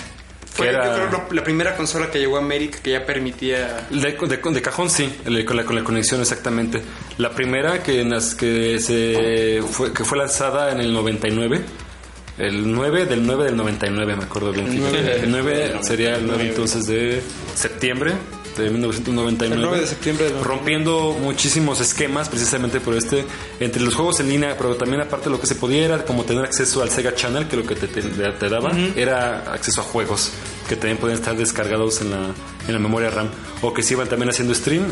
Fue, 0.52 0.68
que 0.68 0.74
yo 0.74 0.80
era 0.80 1.08
creo, 1.10 1.28
la 1.32 1.44
primera 1.44 1.76
consola 1.76 2.10
que 2.10 2.18
llegó 2.20 2.38
a 2.38 2.40
América 2.40 2.80
que 2.82 2.92
ya 2.92 3.06
permitía. 3.06 3.86
de, 3.92 4.14
de- 4.14 4.38
de 4.54 4.62
cajón 4.64 4.90
sí, 4.90 5.14
con 5.46 5.58
la, 5.58 5.64
con 5.64 5.76
la 5.76 5.84
conexión 5.84 6.22
exactamente. 6.22 6.82
La 7.20 7.30
primera 7.32 7.84
que, 7.84 8.04
que, 8.38 8.80
se 8.80 9.62
fue, 9.70 9.94
que 9.94 10.04
fue 10.04 10.18
lanzada 10.18 10.72
en 10.72 10.80
el 10.80 10.92
99. 10.92 11.62
El 12.38 12.72
9 12.74 13.06
del 13.06 13.26
9 13.26 13.46
del 13.46 13.56
99, 13.58 14.16
me 14.16 14.24
acuerdo 14.24 14.52
bien. 14.52 14.68
El 15.24 15.32
9 15.32 15.78
sería 15.82 16.16
el 16.16 16.26
9 16.26 16.48
entonces 16.50 16.88
de 16.88 17.22
septiembre 17.56 18.14
de 18.58 18.70
1999. 18.70 19.56
El 19.56 19.62
9 19.68 19.82
de 19.82 19.88
septiembre 19.88 20.26
del 20.26 20.34
99. 20.36 20.58
rompiendo 20.58 21.18
muchísimos 21.20 21.80
esquemas 21.80 22.30
precisamente 22.30 22.80
por 22.80 22.96
este 22.96 23.26
entre 23.60 23.82
los 23.82 23.96
juegos 23.96 24.20
en 24.20 24.30
línea 24.30 24.56
pero 24.58 24.76
también 24.76 25.02
aparte 25.02 25.30
lo 25.32 25.40
que 25.40 25.48
se 25.48 25.56
pudiera 25.56 26.06
como 26.06 26.24
tener 26.24 26.44
acceso 26.46 26.84
al 26.84 26.90
Sega 26.92 27.16
Channel 27.16 27.48
que 27.48 27.58
lo 27.58 27.64
que 27.66 27.76
te, 27.76 27.88
te- 27.88 28.02
te 28.04 28.50
daba 28.50 28.72
era 28.96 29.52
acceso 29.52 29.82
a 29.82 29.84
juegos 29.84 30.30
que 30.70 30.76
también 30.76 30.98
podían 30.98 31.18
estar 31.18 31.36
descargados 31.36 32.02
en 32.02 32.12
la, 32.12 32.28
en 32.68 32.74
la 32.74 32.80
memoria 32.80 33.10
RAM 33.10 33.30
o 33.64 33.74
que 33.74 33.82
se 33.82 33.94
iban 33.96 34.08
también 34.08 34.30
haciendo 34.30 34.54
stream 34.54 34.84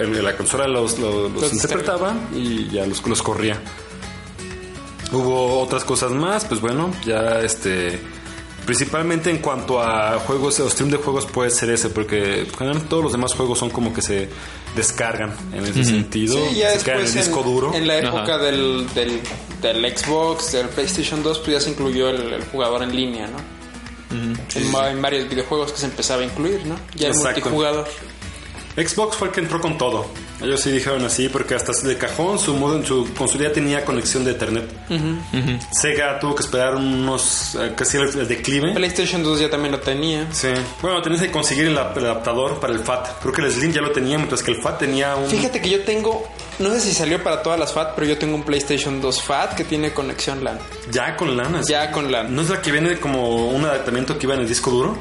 el 0.00 0.24
la 0.24 0.36
consola 0.36 0.68
los, 0.68 0.98
los, 1.00 1.32
los 1.32 1.42
Los 1.42 1.52
interpretaba 1.52 2.14
y 2.32 2.68
ya 2.70 2.86
los, 2.86 3.04
los 3.04 3.20
corría 3.22 3.60
hubo 5.12 5.60
otras 5.60 5.84
cosas 5.84 6.10
más 6.12 6.44
pues 6.44 6.60
bueno 6.60 6.90
ya 7.04 7.40
este 7.40 8.00
Principalmente 8.66 9.30
en 9.30 9.38
cuanto 9.38 9.80
a 9.80 10.18
juegos 10.18 10.60
o 10.60 10.68
stream 10.68 10.90
de 10.90 10.98
juegos 10.98 11.24
puede 11.24 11.48
ser 11.50 11.70
ese, 11.70 11.88
porque 11.88 12.46
generalmente 12.50 12.90
todos 12.90 13.02
los 13.02 13.12
demás 13.12 13.32
juegos 13.32 13.58
son 13.58 13.70
como 13.70 13.94
que 13.94 14.02
se 14.02 14.28
descargan 14.76 15.34
en 15.54 15.64
ese 15.64 15.84
sentido. 15.84 16.36
Sí, 16.50 16.56
ya 16.56 16.72
se 16.78 16.84
quedan 16.84 17.00
en 17.00 17.06
el 17.06 17.12
disco 17.14 17.38
en, 17.40 17.44
duro. 17.46 17.72
en 17.74 17.86
la 17.86 17.94
Ajá. 17.94 18.08
época 18.08 18.36
del, 18.36 18.86
del, 18.92 19.20
del 19.62 19.96
Xbox, 19.96 20.52
del 20.52 20.68
PlayStation 20.68 21.22
2, 21.22 21.38
pues 21.38 21.50
ya 21.52 21.60
se 21.62 21.70
incluyó 21.70 22.10
el, 22.10 22.30
el 22.34 22.44
jugador 22.44 22.82
en 22.82 22.94
línea, 22.94 23.26
¿no? 23.28 23.38
en, 24.14 24.74
va- 24.74 24.90
en 24.90 25.00
varios 25.00 25.30
videojuegos 25.30 25.72
que 25.72 25.78
se 25.78 25.86
empezaba 25.86 26.20
a 26.20 26.24
incluir, 26.26 26.66
¿no? 26.66 26.76
Ya 26.94 27.08
el 27.08 27.14
multijugador. 27.14 27.88
Xbox 28.76 29.16
fue 29.16 29.28
el 29.28 29.34
que 29.34 29.40
entró 29.40 29.62
con 29.62 29.78
todo. 29.78 30.04
Ellos 30.40 30.60
sí 30.60 30.70
dijeron 30.70 31.04
así, 31.04 31.28
porque 31.28 31.54
hasta 31.56 31.72
de 31.82 31.96
cajón 31.98 32.38
su, 32.38 32.54
modo, 32.54 32.84
su 32.86 33.12
consola 33.14 33.44
ya 33.48 33.52
tenía 33.52 33.84
conexión 33.84 34.24
de 34.24 34.32
internet. 34.32 34.70
Sega 35.72 36.18
tuvo 36.20 36.34
que 36.36 36.42
esperar 36.42 36.76
unos 36.76 37.56
eh, 37.56 37.72
casi 37.76 37.96
el, 37.96 38.08
el 38.18 38.28
declive. 38.28 38.72
PlayStation 38.74 39.22
2 39.22 39.40
ya 39.40 39.50
también 39.50 39.72
lo 39.72 39.80
tenía. 39.80 40.26
Sí. 40.32 40.48
Bueno, 40.80 41.02
tenías 41.02 41.22
que 41.22 41.30
conseguir 41.32 41.66
el, 41.66 41.76
ap- 41.78 41.96
el 41.98 42.04
adaptador 42.04 42.60
para 42.60 42.72
el 42.72 42.78
FAT. 42.80 43.20
Creo 43.20 43.32
que 43.32 43.42
el 43.42 43.50
Slim 43.52 43.72
ya 43.72 43.80
lo 43.80 43.90
tenía, 43.90 44.16
mientras 44.16 44.42
que 44.42 44.52
el 44.52 44.62
FAT 44.62 44.78
tenía 44.78 45.16
un. 45.16 45.28
Fíjate 45.28 45.60
que 45.60 45.70
yo 45.70 45.82
tengo, 45.82 46.28
no 46.60 46.70
sé 46.70 46.80
si 46.80 46.92
salió 46.94 47.22
para 47.22 47.42
todas 47.42 47.58
las 47.58 47.72
FAT, 47.72 47.94
pero 47.96 48.06
yo 48.06 48.16
tengo 48.18 48.36
un 48.36 48.44
PlayStation 48.44 49.00
2 49.00 49.22
FAT 49.22 49.54
que 49.54 49.64
tiene 49.64 49.92
conexión 49.92 50.44
LAN. 50.44 50.58
Ya 50.92 51.16
con 51.16 51.36
lana. 51.36 51.62
sí. 51.64 51.72
Ya 51.72 51.90
con 51.90 52.12
LAN. 52.12 52.34
¿No 52.34 52.42
es 52.42 52.48
la 52.50 52.62
que 52.62 52.70
viene 52.70 52.96
como 52.98 53.48
un 53.48 53.64
adaptamiento 53.64 54.16
que 54.18 54.26
iba 54.26 54.34
en 54.34 54.42
el 54.42 54.48
disco 54.48 54.70
duro? 54.70 54.96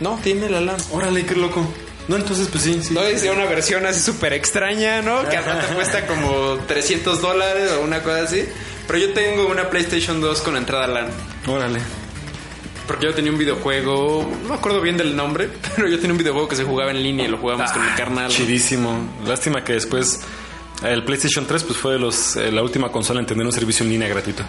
No, 0.00 0.18
tiene 0.22 0.48
la 0.50 0.60
LAN. 0.60 0.76
Órale, 0.92 1.24
qué 1.24 1.34
loco. 1.34 1.66
No, 2.08 2.16
entonces 2.16 2.48
pues 2.50 2.64
sí, 2.64 2.80
sí. 2.82 2.94
No 2.94 3.02
decía 3.02 3.32
una 3.32 3.44
versión 3.44 3.84
así 3.86 4.00
súper 4.00 4.32
extraña, 4.32 5.02
¿no? 5.02 5.28
Que 5.28 5.36
al 5.36 5.44
rato 5.44 5.74
cuesta 5.74 6.06
como 6.06 6.56
300 6.66 7.20
dólares 7.20 7.70
o 7.72 7.82
una 7.82 8.02
cosa 8.02 8.22
así. 8.22 8.44
Pero 8.86 8.98
yo 8.98 9.12
tengo 9.12 9.46
una 9.46 9.68
PlayStation 9.68 10.20
2 10.20 10.40
con 10.40 10.56
entrada 10.56 10.86
LAN. 10.86 11.08
Órale. 11.46 11.80
Porque 12.86 13.04
yo 13.04 13.14
tenía 13.14 13.30
un 13.30 13.36
videojuego, 13.36 14.26
no 14.42 14.48
me 14.48 14.54
acuerdo 14.54 14.80
bien 14.80 14.96
del 14.96 15.14
nombre, 15.14 15.50
pero 15.76 15.88
yo 15.88 15.96
tenía 15.98 16.12
un 16.12 16.18
videojuego 16.18 16.48
que 16.48 16.56
se 16.56 16.64
jugaba 16.64 16.90
en 16.90 17.02
línea 17.02 17.26
y 17.26 17.28
lo 17.28 17.36
jugábamos 17.36 17.70
con 17.72 17.84
mi 17.84 17.92
carnal. 17.92 18.30
Chidísimo. 18.30 18.98
Lástima 19.26 19.62
que 19.62 19.74
después 19.74 20.20
el 20.82 21.04
PlayStation 21.04 21.46
3 21.46 21.64
pues 21.64 21.78
fue 21.78 21.92
de 21.92 21.98
los, 21.98 22.36
eh, 22.36 22.50
la 22.50 22.62
última 22.62 22.90
consola 22.90 23.20
en 23.20 23.26
tener 23.26 23.44
un 23.44 23.52
servicio 23.52 23.84
en 23.84 23.90
línea 23.92 24.08
gratuito. 24.08 24.42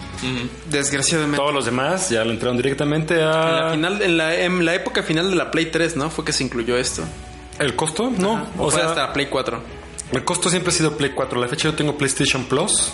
Desgraciadamente. 0.70 1.36
Todos 1.36 1.52
los 1.52 1.66
demás 1.66 2.08
ya 2.08 2.24
lo 2.24 2.30
entraron 2.30 2.56
directamente 2.56 3.16
En 3.16 3.20
a... 3.26 3.62
la, 3.64 3.70
final, 3.72 4.00
en, 4.00 4.16
la, 4.16 4.34
en 4.34 4.64
la 4.64 4.74
época 4.74 5.02
final 5.02 5.28
de 5.28 5.36
la 5.36 5.50
Play 5.50 5.66
3, 5.66 5.96
¿no? 5.96 6.08
Fue 6.08 6.24
que 6.24 6.32
se 6.32 6.42
incluyó 6.42 6.78
esto. 6.78 7.02
¿El 7.60 7.76
costo? 7.76 8.10
No. 8.10 8.46
O, 8.58 8.70
sea, 8.70 8.86
hasta 8.86 9.06
la 9.08 9.12
Play 9.12 9.26
4. 9.26 9.62
el 10.12 10.24
costo 10.24 10.48
siempre 10.48 10.72
ha 10.72 10.74
sido 10.74 10.96
Play 10.96 11.10
4. 11.10 11.38
A 11.38 11.42
La 11.42 11.48
fecha 11.48 11.64
yo 11.68 11.74
tengo 11.74 11.96
PlayStation 11.96 12.44
Plus. 12.44 12.90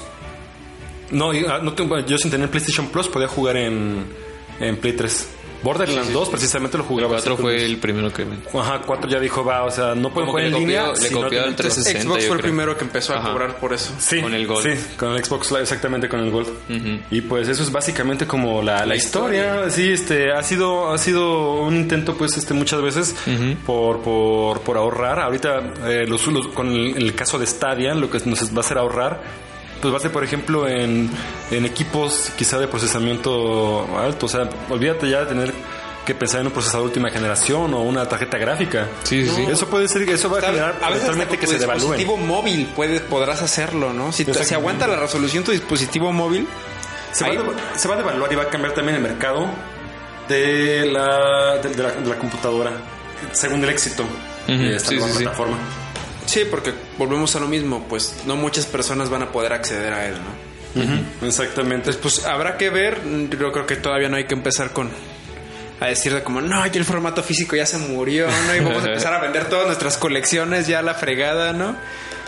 No, 1.12 1.32
y, 1.32 1.46
ah, 1.46 1.60
no 1.62 1.72
tengo, 1.72 2.00
yo 2.00 2.18
sin 2.18 2.32
tener 2.32 2.50
PlayStation 2.50 2.88
Plus 2.88 3.08
podía 3.08 3.28
jugar 3.28 3.56
en, 3.56 4.04
en 4.58 4.76
Play 4.78 4.94
3. 4.94 5.28
Borderlands 5.66 6.12
2 6.12 6.28
precisamente 6.30 6.76
lo 6.78 6.84
El 6.84 6.88
jugaba. 6.88 7.08
4 7.10 7.34
así 7.34 7.42
fue 7.42 7.56
con- 7.56 7.64
el 7.64 7.76
primero 7.78 8.12
que... 8.12 8.24
Ajá, 8.58 8.80
4 8.86 9.10
ya 9.10 9.18
dijo, 9.20 9.44
va, 9.44 9.64
o 9.64 9.70
sea, 9.70 9.94
no 9.94 10.10
pueden 10.12 10.30
jugar 10.30 10.44
en 10.46 10.52
le 10.52 10.58
línea. 10.60 10.86
copió- 10.86 11.02
le 11.02 11.08
si 11.08 11.14
no 11.14 11.20
copió 11.22 11.38
al 11.38 11.44
tienen- 11.44 11.56
360. 11.56 12.02
Xbox 12.04 12.26
fue 12.26 12.36
el 12.36 12.42
primero 12.42 12.76
que 12.76 12.84
empezó 12.84 13.12
a 13.14 13.18
Ajá. 13.18 13.32
cobrar 13.32 13.56
por 13.58 13.72
eso. 13.72 13.92
Sí, 13.98 14.20
Con 14.22 14.32
el 14.34 14.46
Gold. 14.46 14.66
Sí, 14.76 14.94
con 14.96 15.12
el 15.14 15.24
Xbox 15.24 15.50
Live, 15.50 15.62
exactamente 15.62 16.08
con 16.08 16.20
el 16.20 16.30
Gold. 16.30 16.48
Y 17.10 17.20
pues 17.22 17.48
eso 17.48 17.62
es 17.62 17.72
básicamente 17.72 18.26
como 18.26 18.62
la, 18.62 18.86
la 18.86 18.96
historia. 18.96 19.68
Sí, 19.70 19.90
este 19.92 20.32
ha 20.32 20.42
sido 20.42 20.92
ha 20.92 20.98
sido 20.98 21.54
un 21.62 21.76
intento 21.76 22.14
pues 22.16 22.36
este 22.36 22.54
muchas 22.54 22.80
veces 22.82 23.14
por, 23.66 24.00
por, 24.02 24.60
por 24.60 24.76
ahorrar. 24.76 25.18
Ahorita 25.20 25.60
eh, 25.86 26.04
los, 26.06 26.26
los- 26.28 26.48
con 26.48 26.68
el, 26.70 26.96
el 26.96 27.14
caso 27.14 27.38
de 27.38 27.46
Stadia 27.46 27.94
lo 27.94 28.08
que 28.10 28.18
nos 28.26 28.52
va 28.52 28.58
a 28.58 28.60
hacer 28.60 28.78
ahorrar 28.78 29.20
pues 29.80 29.92
va 29.92 29.98
a 29.98 30.00
ser 30.00 30.10
por 30.12 30.24
ejemplo 30.24 30.66
en, 30.68 31.10
en 31.50 31.64
equipos 31.64 32.30
quizá 32.36 32.58
de 32.58 32.68
procesamiento 32.68 33.86
alto, 33.98 34.26
o 34.26 34.28
sea, 34.28 34.48
olvídate 34.70 35.08
ya 35.10 35.20
de 35.20 35.26
tener 35.26 35.54
que 36.04 36.14
pensar 36.14 36.40
en 36.40 36.46
un 36.46 36.52
procesador 36.52 36.86
última 36.86 37.10
generación 37.10 37.74
o 37.74 37.82
una 37.82 38.08
tarjeta 38.08 38.38
gráfica. 38.38 38.86
Sí, 39.02 39.26
sí, 39.26 39.32
sí. 39.34 39.46
Eso 39.50 39.66
puede 39.68 39.88
ser, 39.88 40.08
eso 40.08 40.30
va 40.30 40.38
a 40.38 40.42
generar 40.42 40.78
a 40.80 40.90
veces 40.90 41.08
hasta 41.08 41.26
con 41.26 41.36
que 41.36 41.46
tu 41.46 41.52
se 41.52 41.58
devalúen. 41.58 41.98
dispositivo 41.98 42.16
móvil 42.16 42.70
puedes, 42.76 43.00
podrás 43.02 43.42
hacerlo, 43.42 43.92
¿no? 43.92 44.12
Si, 44.12 44.24
te- 44.24 44.44
si 44.44 44.54
aguanta 44.54 44.86
la 44.86 44.96
resolución 44.96 45.42
tu 45.42 45.50
dispositivo 45.50 46.12
móvil, 46.12 46.46
Se 47.12 47.24
va, 47.24 47.30
a 47.40 47.78
se 47.78 47.88
va 47.88 47.94
a 47.94 47.96
devaluar 47.98 48.32
y 48.32 48.36
va 48.36 48.44
a 48.44 48.48
cambiar 48.48 48.72
también 48.72 48.96
el 48.96 49.02
mercado 49.02 49.48
de 50.28 50.86
la, 50.92 51.58
de, 51.58 51.70
de 51.70 51.82
la, 51.82 51.90
de 51.92 52.08
la 52.08 52.16
computadora 52.16 52.72
según 53.32 53.62
el 53.64 53.70
éxito 53.70 54.04
de 54.46 54.76
esta 54.76 54.90
sí, 54.90 54.96
nueva 54.96 55.12
sí. 55.12 55.22
plataforma. 55.24 55.56
sí, 55.56 55.85
porque 56.50 56.72
volvemos 56.98 57.34
a 57.36 57.40
lo 57.40 57.48
mismo, 57.48 57.86
pues 57.88 58.22
no 58.26 58.36
muchas 58.36 58.66
personas 58.66 59.08
van 59.10 59.22
a 59.22 59.32
poder 59.32 59.52
acceder 59.52 59.92
a 59.92 60.06
él, 60.06 60.14
¿no? 60.14 61.26
Exactamente. 61.26 61.92
Pues 61.94 62.24
habrá 62.26 62.56
que 62.56 62.70
ver, 62.70 63.00
yo 63.30 63.52
creo 63.52 63.66
que 63.66 63.76
todavía 63.76 64.08
no 64.08 64.16
hay 64.16 64.24
que 64.24 64.34
empezar 64.34 64.72
con 64.72 64.90
a 65.80 65.86
decir 65.86 66.14
de 66.14 66.22
como, 66.22 66.40
no, 66.40 66.66
ya 66.66 66.78
el 66.78 66.84
formato 66.84 67.22
físico 67.22 67.54
ya 67.54 67.66
se 67.66 67.78
murió, 67.78 68.26
¿no? 68.46 68.56
Y 68.56 68.60
vamos 68.60 68.84
a 68.84 68.88
empezar 68.88 69.12
a 69.14 69.20
vender 69.20 69.48
todas 69.48 69.66
nuestras 69.66 69.96
colecciones 69.98 70.66
ya 70.66 70.78
a 70.78 70.82
la 70.82 70.94
fregada, 70.94 71.52
¿no? 71.52 71.76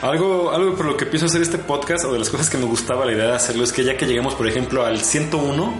Algo, 0.02 0.52
algo 0.52 0.76
por 0.76 0.86
lo 0.86 0.96
que 0.96 1.06
pienso 1.06 1.26
hacer 1.26 1.42
este 1.42 1.58
podcast 1.58 2.04
o 2.04 2.12
de 2.12 2.18
las 2.18 2.28
cosas 2.28 2.50
que 2.50 2.58
me 2.58 2.66
gustaba 2.66 3.04
la 3.04 3.12
idea 3.12 3.26
de 3.26 3.34
hacerlo 3.34 3.64
es 3.64 3.72
que 3.72 3.84
ya 3.84 3.96
que 3.96 4.06
lleguemos, 4.06 4.34
por 4.34 4.46
ejemplo, 4.46 4.84
al 4.84 5.00
101, 5.00 5.74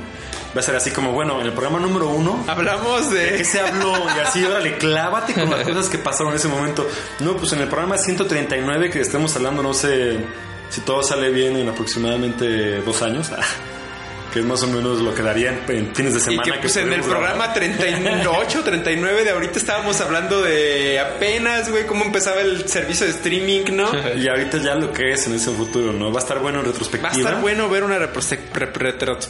va 0.56 0.60
a 0.60 0.62
ser 0.62 0.76
así 0.76 0.90
como, 0.90 1.12
bueno, 1.12 1.40
en 1.40 1.46
el 1.46 1.52
programa 1.52 1.78
número 1.78 2.08
uno, 2.08 2.44
Hablamos 2.46 3.10
¿de 3.10 3.30
qué 3.30 3.38
de... 3.38 3.44
se 3.44 3.60
habló? 3.60 3.92
Y 3.92 4.20
así, 4.20 4.44
órale, 4.44 4.76
clávate 4.78 5.34
con 5.34 5.50
las 5.50 5.62
cosas 5.66 5.88
que 5.88 5.98
pasaron 5.98 6.32
en 6.32 6.36
ese 6.38 6.48
momento. 6.48 6.86
No, 7.20 7.36
pues 7.36 7.52
en 7.52 7.60
el 7.60 7.68
programa 7.68 7.96
139 7.98 8.90
que 8.90 9.00
estemos 9.00 9.34
hablando, 9.36 9.62
no 9.62 9.74
sé 9.74 10.18
si 10.70 10.80
todo 10.82 11.02
sale 11.02 11.30
bien 11.30 11.56
en 11.56 11.68
aproximadamente 11.68 12.80
dos 12.82 13.02
años. 13.02 13.30
que 14.32 14.40
es 14.40 14.44
más 14.44 14.62
o 14.62 14.68
menos 14.68 15.00
lo 15.00 15.14
que 15.14 15.22
daría 15.22 15.58
en, 15.68 15.94
fines 15.94 16.12
de 16.14 16.20
Y 16.20 16.22
semana. 16.22 16.42
que 16.54 16.58
pues 16.60 16.76
en 16.76 16.92
el 16.92 17.00
programa 17.00 17.46
grabar. 17.46 17.54
38, 17.54 18.62
39 18.64 19.24
de 19.24 19.30
ahorita 19.30 19.58
estábamos 19.58 20.00
hablando 20.00 20.42
de 20.42 21.00
apenas, 21.00 21.70
güey, 21.70 21.86
cómo 21.86 22.04
empezaba 22.04 22.40
el 22.40 22.68
servicio 22.68 23.06
de 23.06 23.12
streaming, 23.12 23.64
¿no? 23.72 23.90
Va 23.92 24.14
Y 24.16 24.28
ahorita 24.28 24.58
ya 24.58 24.74
lo 24.74 24.92
que 24.92 25.12
es 25.12 25.26
en 25.26 25.34
ese 25.34 25.50
futuro, 25.50 25.92
¿no? 25.92 26.12
Va 26.12 26.20
a 26.20 26.22
estar 26.22 26.38
bueno 26.40 26.60
en 26.60 26.66
retrospectiva. 26.66 27.12
a 27.12 27.16
estar 27.16 27.40
bueno 27.40 27.68
ver 27.68 27.84
una 27.84 27.98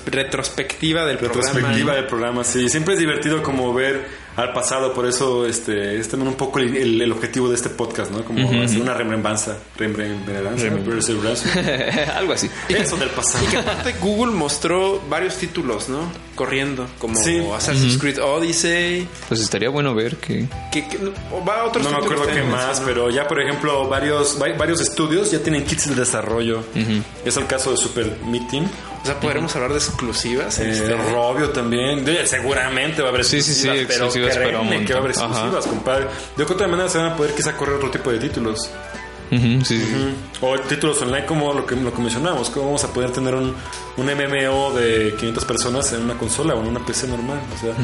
retrospectiva 0.06 1.04
del 1.04 1.18
Retrospectiva 1.18 1.62
programa. 1.70 1.94
del 1.94 2.06
programa, 2.06 2.44
sí. 2.44 2.68
Siempre 2.68 2.94
es 2.94 3.00
divertido 3.00 3.42
como 3.42 3.72
ver 3.72 4.27
al 4.38 4.52
pasado, 4.52 4.92
por 4.94 5.06
eso 5.06 5.46
este 5.46 5.98
es 5.98 6.08
también 6.08 6.28
un 6.28 6.34
poco 6.36 6.58
el, 6.60 6.76
el- 6.76 7.02
el 7.02 7.12
objetivo 7.12 7.48
de 7.48 7.56
este 7.56 7.68
podcast, 7.68 8.10
¿no? 8.10 8.24
Como 8.24 8.62
hacer 8.62 8.80
una 8.80 8.94
remembranza. 8.94 9.58
Remembranza. 9.76 11.48
Algo 12.16 12.32
así. 12.32 12.48
Eso 12.68 12.96
del 12.96 13.10
pasado. 13.10 13.44
Y 13.44 13.48
que 13.48 13.56
aparte 13.58 13.94
Google 14.00 14.32
mostró 14.32 15.00
varios 15.08 15.36
títulos, 15.36 15.88
¿no? 15.88 16.00
Corriendo, 16.34 16.86
como 16.98 17.16
Sí. 17.16 17.42
Assassin's 17.54 17.98
Creed 17.98 18.20
Odyssey, 18.22 19.08
Pues 19.28 19.40
estaría 19.40 19.68
bueno 19.70 19.94
ver 19.94 20.16
que... 20.16 20.46
que, 20.70 20.84
va 21.46 21.60
a 21.60 21.64
otros 21.64 21.84
No 21.84 21.90
me 21.90 21.96
acuerdo 21.96 22.26
qué 22.26 22.42
más, 22.42 22.80
¿no? 22.80 22.86
pero 22.86 23.10
ya 23.10 23.26
por 23.26 23.40
ejemplo 23.40 23.88
varios 23.88 24.38
va- 24.40 24.56
varios 24.56 24.80
estudios 24.80 25.30
ya 25.32 25.40
tienen 25.40 25.64
kits 25.64 25.88
de 25.88 25.94
desarrollo. 25.96 26.62
Es 27.24 27.36
el 27.36 27.46
caso 27.46 27.70
de 27.72 27.76
Super 27.76 28.16
Meeting. 28.26 28.64
O 28.64 28.87
sea, 29.12 29.20
podremos 29.20 29.54
hablar 29.56 29.72
de 29.72 29.78
exclusivas. 29.78 30.58
Eh, 30.58 30.70
este, 30.70 30.94
Robio 30.94 31.50
también. 31.50 32.04
De- 32.04 32.26
seguramente 32.26 33.02
va 33.02 33.08
a 33.08 33.10
haber 33.10 33.24
Sí, 33.24 33.42
sí, 33.42 33.52
sí, 33.54 33.68
exclusivas, 33.68 33.86
pero 33.88 34.04
exclusivas, 34.06 34.36
pero 34.36 34.60
un 34.62 34.68
créeme 34.68 34.84
que 34.86 34.92
va 34.92 34.98
a 34.98 35.02
haber 35.02 35.10
exclusivas, 35.12 35.66
compadre. 35.66 36.06
De 36.36 36.42
otra 36.44 36.68
manera 36.68 36.88
se 36.88 36.98
van 36.98 37.12
a 37.12 37.16
poder 37.16 37.34
quizá 37.34 37.56
correr 37.56 37.76
otro 37.76 37.90
tipo 37.90 38.10
de 38.10 38.18
títulos. 38.18 38.70
Ujú, 39.30 39.62
sí, 39.64 39.78
sí. 39.78 40.14
O 40.40 40.58
títulos 40.60 41.02
online 41.02 41.26
como 41.26 41.52
lo 41.52 41.66
que, 41.66 41.76
lo 41.76 41.92
que 41.92 42.00
mencionamos. 42.00 42.48
¿Cómo 42.48 42.66
vamos 42.66 42.84
a 42.84 42.92
poder 42.92 43.10
tener 43.10 43.34
un, 43.34 43.54
un 43.98 44.06
MMO 44.06 44.72
de 44.72 45.14
500 45.18 45.44
personas 45.44 45.92
en 45.92 46.02
una 46.02 46.14
consola 46.14 46.54
o 46.54 46.60
en 46.62 46.68
una 46.68 46.80
PC 46.80 47.08
normal? 47.08 47.38
O 47.54 47.58
sea, 47.60 47.74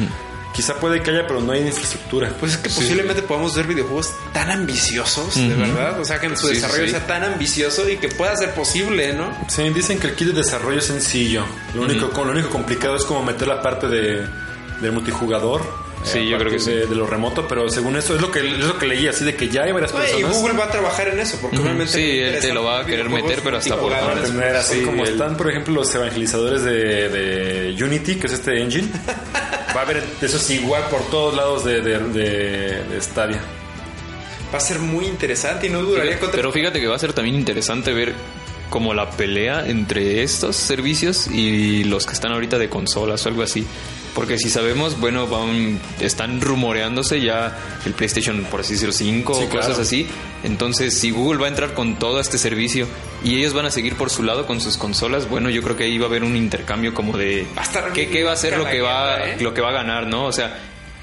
quizá 0.55 0.75
puede 0.79 1.01
que 1.03 1.11
haya, 1.11 1.27
pero 1.27 1.41
no 1.41 1.51
hay 1.51 1.61
infraestructura. 1.67 2.31
Pues 2.39 2.53
es 2.53 2.57
que 2.59 2.69
posiblemente 2.69 3.21
podamos 3.21 3.55
ver 3.55 3.67
videojuegos 3.67 4.11
tan 4.33 4.49
ambiciosos, 4.51 5.35
de 5.35 5.53
verdad. 5.53 5.99
O 5.99 6.05
sea, 6.05 6.19
que 6.19 6.27
en 6.27 6.37
su 6.37 6.47
Sí, 6.47 6.55
desarrollo 6.55 6.85
sí. 6.85 6.91
sea 6.91 7.05
tan 7.05 7.23
ambicioso 7.23 7.89
y 7.89 7.97
que 7.97 8.07
pueda 8.09 8.35
ser 8.37 8.51
posible, 8.51 9.13
¿no? 9.13 9.35
Sí, 9.49 9.67
dicen 9.69 9.99
que 9.99 10.07
el 10.07 10.15
kit 10.15 10.27
de 10.29 10.33
desarrollo 10.33 10.79
es 10.79 10.85
sencillo. 10.85 11.43
Lo 11.73 11.81
único, 11.81 12.09
lo 12.23 12.31
único 12.31 12.49
complicado 12.49 12.95
es 12.95 13.03
como 13.03 13.21
meter 13.23 13.47
la 13.47 13.61
parte 13.61 13.87
de, 13.87 14.25
del 14.81 14.91
multijugador. 14.91 15.85
Sí, 16.03 16.19
eh, 16.19 16.29
yo 16.29 16.35
a 16.35 16.39
creo 16.39 16.51
que 16.51 16.57
partir 16.57 16.75
de, 16.81 16.85
de 16.85 16.95
lo 16.95 17.07
remoto, 17.07 17.47
pero 17.47 17.67
según 17.67 17.95
eso 17.97 18.13
es 18.15 18.21
lo 18.21 18.29
que 18.31 18.39
es 18.39 18.59
lo 18.59 18.77
que 18.77 18.85
leí, 18.85 19.07
así 19.07 19.25
de 19.25 19.35
que 19.35 19.49
ya 19.49 19.63
hay 19.63 19.71
varias 19.71 19.91
Y 19.91 19.95
personas. 19.95 20.37
Google 20.37 20.53
va 20.55 20.65
a 20.65 20.69
trabajar 20.69 21.07
en 21.07 21.19
eso, 21.19 21.39
porque 21.41 21.57
obviamente. 21.57 21.93
Sí, 21.93 22.19
él 22.19 22.39
te 22.39 22.53
lo 22.53 22.63
va 22.63 22.81
a 22.81 22.85
querer 22.85 23.09
meter, 23.09 23.41
pero 23.43 23.57
hasta 23.57 23.75
por 23.75 23.91
Van 23.91 23.99
a 23.99 24.03
multijugadores. 24.13 24.29
tener 24.39 24.55
así 24.55 24.79
Sí, 24.79 24.85
como 24.85 25.03
el- 25.03 25.13
están, 25.13 25.35
por 25.35 25.49
ejemplo, 25.49 25.73
los 25.73 25.95
evangelizadores 25.95 26.61
de, 26.63 27.09
de 27.09 27.83
Unity, 27.83 28.15
que 28.15 28.27
es 28.27 28.33
este 28.33 28.61
engine. 28.61 28.87
Va 29.75 29.81
a 29.81 29.83
haber 29.83 30.03
eso 30.21 30.37
es 30.37 30.49
igual 30.51 30.83
por 30.89 31.01
todos 31.09 31.35
lados 31.35 31.65
de, 31.65 31.81
de, 31.81 31.99
de- 31.99 32.83
de 32.83 33.01
Stadia. 33.01 33.41
Va 34.53 34.57
a 34.57 34.61
ser 34.61 34.79
muy 34.79 35.05
interesante 35.05 35.67
y 35.67 35.69
no 35.69 35.81
duraría 35.81 36.17
contra. 36.19 36.37
Pero 36.37 36.51
fíjate 36.51 36.79
que 36.79 36.87
va 36.87 36.95
a 36.95 36.99
ser 36.99 37.11
también 37.13 37.35
interesante 37.35 37.91
ver 37.93 38.13
como 38.69 38.93
la 38.93 39.09
pelea 39.09 39.67
entre 39.67 40.23
estos 40.23 40.55
servicios 40.55 41.27
y 41.27 41.83
los 41.83 42.05
que 42.05 42.13
están 42.13 42.31
ahorita 42.31 42.57
de 42.57 42.69
consolas 42.69 43.25
o 43.25 43.29
algo 43.29 43.41
así. 43.43 43.65
Porque 44.15 44.39
si 44.39 44.49
sabemos, 44.49 44.99
bueno, 44.99 45.27
van, 45.27 45.77
están 45.99 46.39
rumoreándose 46.41 47.21
ya 47.21 47.55
el 47.85 47.93
PlayStation, 47.93 48.45
por 48.45 48.61
así 48.61 48.73
decirlo, 48.73 48.93
5 48.93 49.33
Sí, 49.35 49.43
o 49.43 49.49
cosas 49.49 49.65
claro. 49.67 49.81
así. 49.81 50.07
Entonces, 50.43 50.97
si 50.97 51.11
Google 51.11 51.37
va 51.39 51.47
a 51.47 51.49
entrar 51.49 51.73
con 51.73 51.99
todo 51.99 52.19
este 52.21 52.37
servicio 52.37 52.87
y 53.23 53.35
ellos 53.35 53.53
van 53.53 53.65
a 53.65 53.71
seguir 53.71 53.95
por 53.95 54.09
su 54.09 54.23
lado 54.23 54.47
con 54.47 54.61
sus 54.61 54.77
consolas, 54.77 55.29
bueno, 55.29 55.49
yo 55.49 55.61
creo 55.61 55.75
que 55.75 55.83
ahí 55.83 55.97
va 55.97 56.05
a 56.05 56.07
haber 56.09 56.23
un 56.23 56.37
intercambio 56.37 56.93
como 56.93 57.17
de 57.17 57.45
qué, 57.93 58.09
qué 58.09 58.23
va 58.23 58.31
a 58.31 58.37
ser 58.37 58.57
lo 58.57 58.65
que 58.65 58.81
va, 58.81 59.17
¿eh? 59.17 59.37
lo 59.41 59.53
que 59.53 59.59
va 59.61 59.69
a 59.69 59.73
ganar, 59.73 60.07
¿no? 60.07 60.25
O 60.25 60.31
sea, 60.31 60.57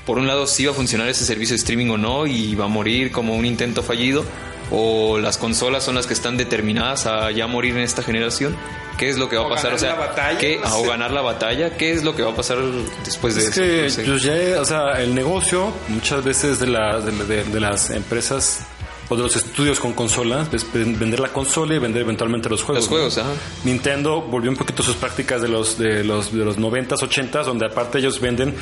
por 0.06 0.18
un 0.18 0.26
lado 0.26 0.46
sí 0.46 0.64
va 0.64 0.72
a 0.72 0.74
funcionar 0.74 1.08
ese 1.08 1.24
servicio 1.26 1.52
de 1.52 1.58
streaming 1.58 1.90
o 1.90 1.98
no 1.98 2.26
y 2.26 2.54
va 2.54 2.64
a 2.64 2.68
morir 2.68 3.12
como 3.12 3.36
un 3.36 3.44
intento 3.44 3.82
fallido 3.82 4.24
o 4.72 5.18
las 5.18 5.36
consolas 5.38 5.84
son 5.84 5.94
las 5.94 6.06
que 6.06 6.14
están 6.14 6.36
determinadas 6.36 7.06
a 7.06 7.30
ya 7.30 7.46
morir 7.46 7.76
en 7.76 7.82
esta 7.82 8.02
generación. 8.02 8.56
¿Qué 8.98 9.08
es 9.10 9.18
lo 9.18 9.28
que 9.28 9.36
va 9.36 9.42
O 9.42 9.46
a 9.46 9.50
pasar? 9.50 9.72
ganar 9.72 9.76
O 9.76 9.78
sea, 9.78 9.90
la 9.90 10.06
batalla, 10.06 10.38
¿qué- 10.38 10.60
no 10.62 10.76
o 10.78 10.82
ganar 10.84 11.10
la 11.10 11.20
batalla. 11.22 11.76
¿Qué 11.76 11.92
es 11.92 12.02
lo 12.04 12.14
que 12.16 12.22
va 12.22 12.30
a 12.32 12.34
pasar 12.36 12.58
después 13.04 13.34
de 13.34 13.42
Es 13.42 13.48
eso? 13.48 13.60
que 13.60 13.82
No 13.82 13.90
sé. 13.90 14.04
pues 14.04 14.22
ya, 14.22 14.60
o 14.60 14.64
sea, 14.64 15.02
el 15.02 15.14
negocio 15.14 15.72
muchas 15.88 16.24
veces 16.24 16.58
de, 16.58 16.66
la- 16.68 17.00
de, 17.00 17.12
de- 17.24 17.44
de 17.44 17.60
las 17.60 17.90
empresas 17.90 18.60
o 19.08 19.16
de 19.16 19.22
los 19.24 19.36
estudios 19.36 19.78
con 19.78 19.92
consolas 19.92 20.48
es 20.54 20.64
vender 20.72 21.20
la 21.20 21.28
consola 21.28 21.74
y 21.74 21.78
vender 21.78 22.02
eventualmente 22.02 22.48
los 22.48 22.62
juegos. 22.62 22.84
Los 22.84 22.88
juegos, 22.88 23.16
¿no? 23.18 23.22
ajá. 23.24 23.32
Nintendo 23.64 24.22
volvió 24.22 24.50
un 24.50 24.56
poquito 24.56 24.82
a 24.82 24.86
sus 24.86 24.94
prácticas 24.96 25.42
de 25.42 25.48
los 25.48 25.76
de 25.78 26.02
los 26.04 26.32
de 26.32 26.44
los 26.44 26.56
90s, 26.58 27.02
80s, 27.02 27.44
donde 27.44 27.66
aparte 27.66 27.98
ellos 27.98 28.20
venden 28.20 28.54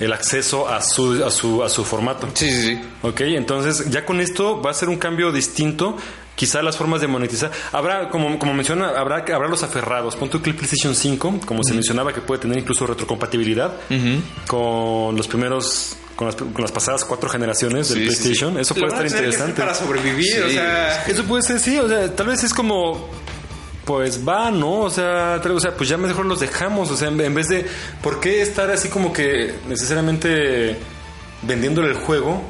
el 0.00 0.12
acceso 0.12 0.68
a 0.68 0.82
su 0.82 1.24
a 1.24 1.30
su 1.30 1.62
a 1.62 1.68
su 1.68 1.84
formato. 1.84 2.28
Sí, 2.34 2.50
sí, 2.50 2.62
sí. 2.62 2.80
Ok, 3.02 3.20
entonces 3.22 3.88
ya 3.90 4.04
con 4.04 4.20
esto 4.20 4.60
va 4.60 4.70
a 4.70 4.74
ser 4.74 4.88
un 4.88 4.96
cambio 4.98 5.32
distinto. 5.32 5.96
Quizá 6.34 6.60
las 6.60 6.76
formas 6.76 7.00
de 7.00 7.06
monetizar. 7.06 7.50
Habrá, 7.72 8.10
como, 8.10 8.38
como 8.38 8.52
menciona, 8.52 8.88
habrá, 8.90 9.24
habrá 9.34 9.48
los 9.48 9.62
aferrados. 9.62 10.16
Pon 10.16 10.28
tu 10.28 10.42
que 10.42 10.50
el 10.50 10.56
PlayStation 10.56 10.94
5, 10.94 11.40
como 11.46 11.64
se 11.64 11.72
mencionaba, 11.72 12.12
que 12.12 12.20
puede 12.20 12.42
tener 12.42 12.58
incluso 12.58 12.86
retrocompatibilidad 12.86 13.72
con 14.46 15.16
los 15.16 15.26
primeros, 15.28 15.96
con 16.14 16.26
las, 16.26 16.36
con 16.36 16.60
las 16.60 16.72
pasadas 16.72 17.04
cuatro 17.04 17.28
generaciones 17.30 17.88
del 17.88 17.98
Sí, 17.98 18.04
sí, 18.04 18.06
PlayStation. 18.22 18.58
Eso 18.58 18.74
puede 18.74 18.88
estar 18.88 19.06
interesante. 19.06 19.60
Para 19.62 19.74
sobrevivir, 19.74 20.42
o 20.42 20.48
Sí. 20.48 20.54
sea. 20.56 21.04
Eso 21.06 21.24
puede 21.24 21.42
ser, 21.42 21.58
sí, 21.58 21.78
o 21.78 21.88
sea, 21.88 22.14
tal 22.14 22.26
vez 22.26 22.44
es 22.44 22.52
como, 22.52 23.08
pues 23.86 24.26
va, 24.28 24.50
¿no? 24.50 24.80
O 24.80 24.90
sea, 24.90 25.40
o 25.42 25.60
sea, 25.60 25.74
pues 25.74 25.88
ya 25.88 25.96
mejor 25.96 26.26
los 26.26 26.40
dejamos, 26.40 26.90
o 26.90 26.96
sea, 26.96 27.08
en, 27.08 27.34
vez 27.34 27.48
de, 27.48 27.64
¿por 28.02 28.20
qué 28.20 28.42
estar 28.42 28.70
así 28.70 28.88
como 28.90 29.12
que 29.12 29.54
necesariamente 29.68 30.76
vendiéndole 31.42 31.88
el 31.88 31.94
juego 31.94 32.42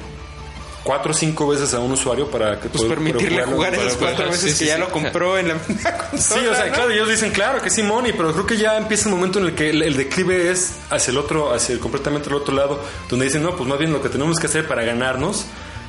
cuatro 0.83 1.11
o 1.11 1.15
cinco 1.15 1.49
veces 1.49 1.75
a 1.75 1.81
un 1.81 1.91
usuario 1.93 2.31
para 2.31 2.61
que 2.61 2.69
Pues 2.69 2.85
pueda- 2.85 2.95
permitirle 2.95 3.43
jugar 3.43 3.75
esas 3.75 3.95
cuatro 3.97 4.27
veces 4.27 4.41
sí, 4.41 4.47
que 4.47 4.55
sí, 4.55 4.65
ya 4.67 4.79
lo 4.79 4.89
compró 4.91 5.37
en 5.37 5.49
la 5.49 5.55
consola. 6.11 6.41
Sí, 6.41 6.47
o 6.47 6.55
sea, 6.55 6.67
¿no? 6.67 6.73
claro, 6.75 6.91
ellos 6.91 7.09
dicen, 7.09 7.33
claro 7.33 7.61
que 7.61 7.71
sí, 7.71 7.83
Money, 7.83 8.13
pero 8.13 8.33
creo 8.33 8.47
que 8.47 8.57
ya 8.57 8.77
empieza 8.79 9.09
el 9.09 9.15
momento 9.17 9.39
en 9.41 9.47
el 9.47 9.55
que 9.55 9.71
el, 9.71 9.83
el 9.83 9.97
declive 9.97 10.51
es 10.51 10.77
hacia 10.91 11.11
el 11.11 11.19
otro, 11.19 11.53
hacia 11.53 11.73
el 11.73 11.81
completamente 11.81 12.29
el 12.29 12.37
otro 12.37 12.55
lado, 12.55 12.81
donde 13.11 13.25
dicen, 13.27 13.43
no, 13.43 13.57
pues 13.57 13.69
más 13.69 13.79
bien 13.79 13.93
lo 13.93 14.01
que 14.01 14.09
tenemos 14.09 14.39
que 14.39 14.47
hacer 14.47 14.67
para 14.69 14.85
ganarnos, 14.85 15.45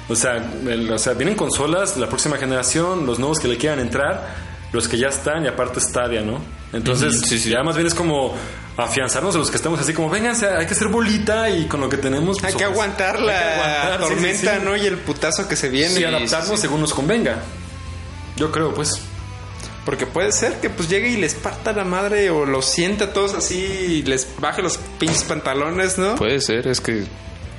o 0.09 0.15
sea, 0.15 0.37
el- 0.67 0.91
o 0.91 0.97
sea, 0.97 1.13
vienen 1.13 1.35
consolas, 1.35 1.95
la 1.97 2.09
próxima 2.09 2.37
generación, 2.37 3.05
los 3.05 3.19
nuevos 3.19 3.37
que 3.39 3.47
le 3.47 3.57
quieran 3.57 3.79
entrar, 3.79 4.56
los 4.71 4.87
que 4.87 4.97
ya 4.97 5.07
están 5.07 5.45
y 5.45 5.47
aparte 5.47 5.79
Stadia, 5.79 6.21
¿no? 6.21 6.39
Entonces, 6.73 7.21
sí, 7.21 7.39
sí. 7.39 7.49
ya 7.49 7.63
más 7.63 7.75
bien 7.75 7.87
es 7.87 7.93
como 7.93 8.35
afianzarnos 8.75 9.33
a 9.35 9.39
los 9.39 9.49
que 9.49 9.55
estamos 9.57 9.79
así 9.79 9.93
como, 9.93 10.09
vénganse, 10.09 10.47
hay 10.47 10.65
que 10.65 10.73
hacer 10.73 10.89
bolita 10.89 11.49
y 11.49 11.65
con 11.65 11.79
lo 11.81 11.89
que 11.89 11.97
tenemos... 11.97 12.37
pues, 12.39 12.53
Hay 12.53 12.57
que 12.57 12.65
somos- 12.65 12.73
aguantar 12.73 13.15
hay 13.15 13.21
que 13.21 13.27
la 13.27 13.53
aguantar, 13.53 13.93
sí, 14.03 14.13
tormenta, 14.13 14.53
sí, 14.53 14.59
sí. 14.59 14.65
¿no? 14.65 14.75
Y 14.77 14.85
el 14.85 14.97
putazo 14.97 15.47
que 15.47 15.55
se 15.55 15.69
viene. 15.69 15.99
Y 15.99 16.03
adaptarnos 16.03 16.59
según 16.59 16.81
nos 16.81 16.93
convenga. 16.93 17.39
Yo 18.35 18.51
creo, 18.51 18.73
pues. 18.73 19.01
Porque 19.85 20.05
puede 20.05 20.33
ser 20.33 20.59
que 20.59 20.69
pues 20.69 20.89
llegue 20.89 21.07
y 21.09 21.15
les 21.15 21.33
parta 21.33 21.71
la 21.71 21.85
madre 21.85 22.29
o 22.29 22.45
los 22.45 22.65
sienta 22.65 23.05
a 23.05 23.13
todos 23.13 23.33
así 23.33 23.55
y 23.55 24.03
les 24.03 24.27
baje 24.39 24.61
los 24.61 24.77
pinches 24.99 25.23
pantalones, 25.23 25.97
¿no? 25.97 26.15
Puede 26.15 26.41
ser, 26.41 26.67
es 26.67 26.81
que 26.81 27.05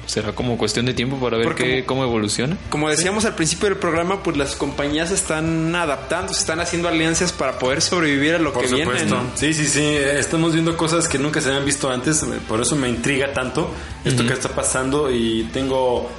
será 0.09 0.33
como 0.33 0.57
cuestión 0.57 0.87
de 0.87 0.95
tiempo 0.95 1.19
para 1.19 1.37
ver 1.37 1.45
Porque 1.47 1.63
qué, 1.65 1.85
como- 1.85 2.01
cómo 2.01 2.11
evoluciona. 2.11 2.57
Como 2.71 2.89
decíamos 2.89 3.25
al 3.27 3.35
principio 3.35 3.69
del 3.69 3.77
programa, 3.79 4.23
pues 4.23 4.37
las 4.39 4.57
compañías 4.57 5.11
están 5.11 5.75
adaptando, 5.77 6.33
se 6.33 6.41
están 6.41 6.61
haciendo 6.61 6.89
alianzas 6.89 7.31
para 7.33 7.59
poder 7.59 7.83
sobrevivir 7.83 8.35
a 8.35 8.39
lo 8.39 8.53
Por 8.55 8.63
que 8.65 8.69
viene. 8.75 8.85
supuesto. 8.85 9.15
¿no? 9.17 9.31
Sí, 9.37 9.53
sí, 9.53 9.67
sí. 9.67 9.85
Estamos 9.85 10.55
viendo 10.55 10.77
cosas 10.79 11.07
que 11.09 11.19
nunca 11.19 11.41
se 11.43 11.51
habían 11.51 11.67
visto 11.67 11.91
antes. 11.91 12.25
Por 12.49 12.61
eso 12.61 12.75
me 12.75 12.89
intriga 12.89 13.33
tanto 13.35 13.71
esto 14.05 14.27
que 14.27 14.33
está 14.33 14.49
pasando 14.49 15.11
y 15.13 15.45
tengo 15.53 16.11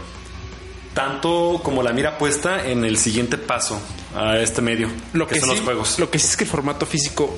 tanto 0.94 1.60
como 1.64 1.84
la 1.84 1.92
mira 1.94 2.18
puesta 2.18 2.66
en 2.68 2.84
el 2.86 2.98
siguiente 2.98 3.38
paso 3.38 3.82
a 4.16 4.38
este 4.40 4.62
medio, 4.62 4.90
Lo 5.14 5.28
que, 5.28 5.36
que, 5.36 5.40
son 5.40 5.50
sí, 5.50 5.56
los 5.56 5.64
juegos. 5.66 6.00
Lo 6.00 6.10
que 6.10 6.20
sí 6.20 6.28
es 6.28 6.38
que 6.38 6.44
el 6.44 6.50
formato 6.50 6.86
físico 6.86 7.36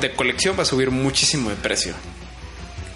de 0.00 0.12
colección 0.14 0.56
va 0.58 0.62
a 0.62 0.66
subir 0.66 0.90
muchísimo 0.90 1.50
de 1.50 1.56
precio. 1.56 1.94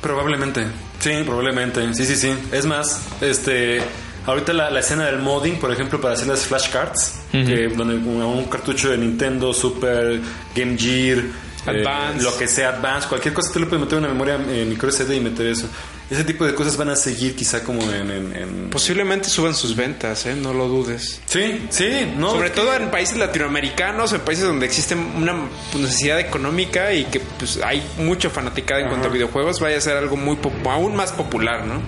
Probablemente. 0.06 0.64
Sí, 1.00 1.10
probablemente. 1.24 1.92
Sí, 1.92 2.06
sí, 2.06 2.14
sí. 2.14 2.32
Es 2.52 2.64
más, 2.64 3.02
este. 3.20 3.82
Ahorita 4.24 4.52
la, 4.52 4.70
la 4.70 4.80
escena 4.80 5.06
del 5.06 5.18
modding, 5.18 5.58
por 5.58 5.72
ejemplo, 5.72 6.00
para 6.00 6.14
hacer 6.14 6.26
las 6.28 6.46
flashcards, 6.46 7.20
que 7.30 7.68
donde 7.68 7.94
un, 7.94 8.22
un 8.22 8.44
cartucho 8.44 8.90
de 8.90 8.98
Nintendo, 8.98 9.52
Super, 9.52 10.20
Game 10.54 10.76
Gear, 10.76 11.18
eh, 11.18 11.30
Advance. 11.66 12.22
lo 12.24 12.36
que 12.36 12.48
sea, 12.48 12.70
Advance, 12.70 13.08
cualquier 13.08 13.34
cosa, 13.34 13.52
tú 13.52 13.60
le 13.60 13.66
puedes 13.66 13.84
meter 13.84 13.98
una 13.98 14.08
memoria 14.08 14.36
eh, 14.48 14.64
micro 14.68 14.90
SD 14.90 15.16
y 15.16 15.20
meter 15.20 15.46
eso. 15.46 15.68
Ese 16.08 16.22
tipo 16.22 16.46
de 16.46 16.54
cosas 16.54 16.76
van 16.76 16.88
a 16.90 16.94
seguir 16.96 17.34
quizá 17.34 17.64
como 17.64 17.82
en... 17.82 18.10
en- 18.12 18.36
en- 18.36 18.70
Posiblemente 18.70 19.28
suban 19.28 19.54
sus 19.56 19.74
ventas, 19.74 20.24
¿eh? 20.26 20.36
No 20.36 20.52
lo 20.54 20.68
dudes. 20.68 21.20
sí, 21.26 21.66
sí, 21.70 22.12
no. 22.16 22.30
Sobre 22.30 22.50
todo 22.50 22.72
en 22.74 22.90
países 22.92 23.16
latinoamericanos, 23.16 24.12
en 24.12 24.20
países 24.20 24.44
donde 24.44 24.66
existe 24.66 24.94
una 24.94 25.34
necesidad 25.76 26.20
económica 26.20 26.92
y 26.92 27.06
que 27.06 27.18
pues, 27.20 27.58
hay 27.64 27.82
mucha 27.98 28.30
fanaticada 28.30 28.82
en 28.82 28.88
cuanto 28.88 29.08
a 29.08 29.10
videojuegos, 29.10 29.58
vaya 29.58 29.78
a 29.78 29.80
ser 29.80 29.96
algo 29.96 30.16
muy 30.16 30.38
aún 30.70 30.94
más 30.94 31.10
popular, 31.10 31.66
¿no? 31.66 31.82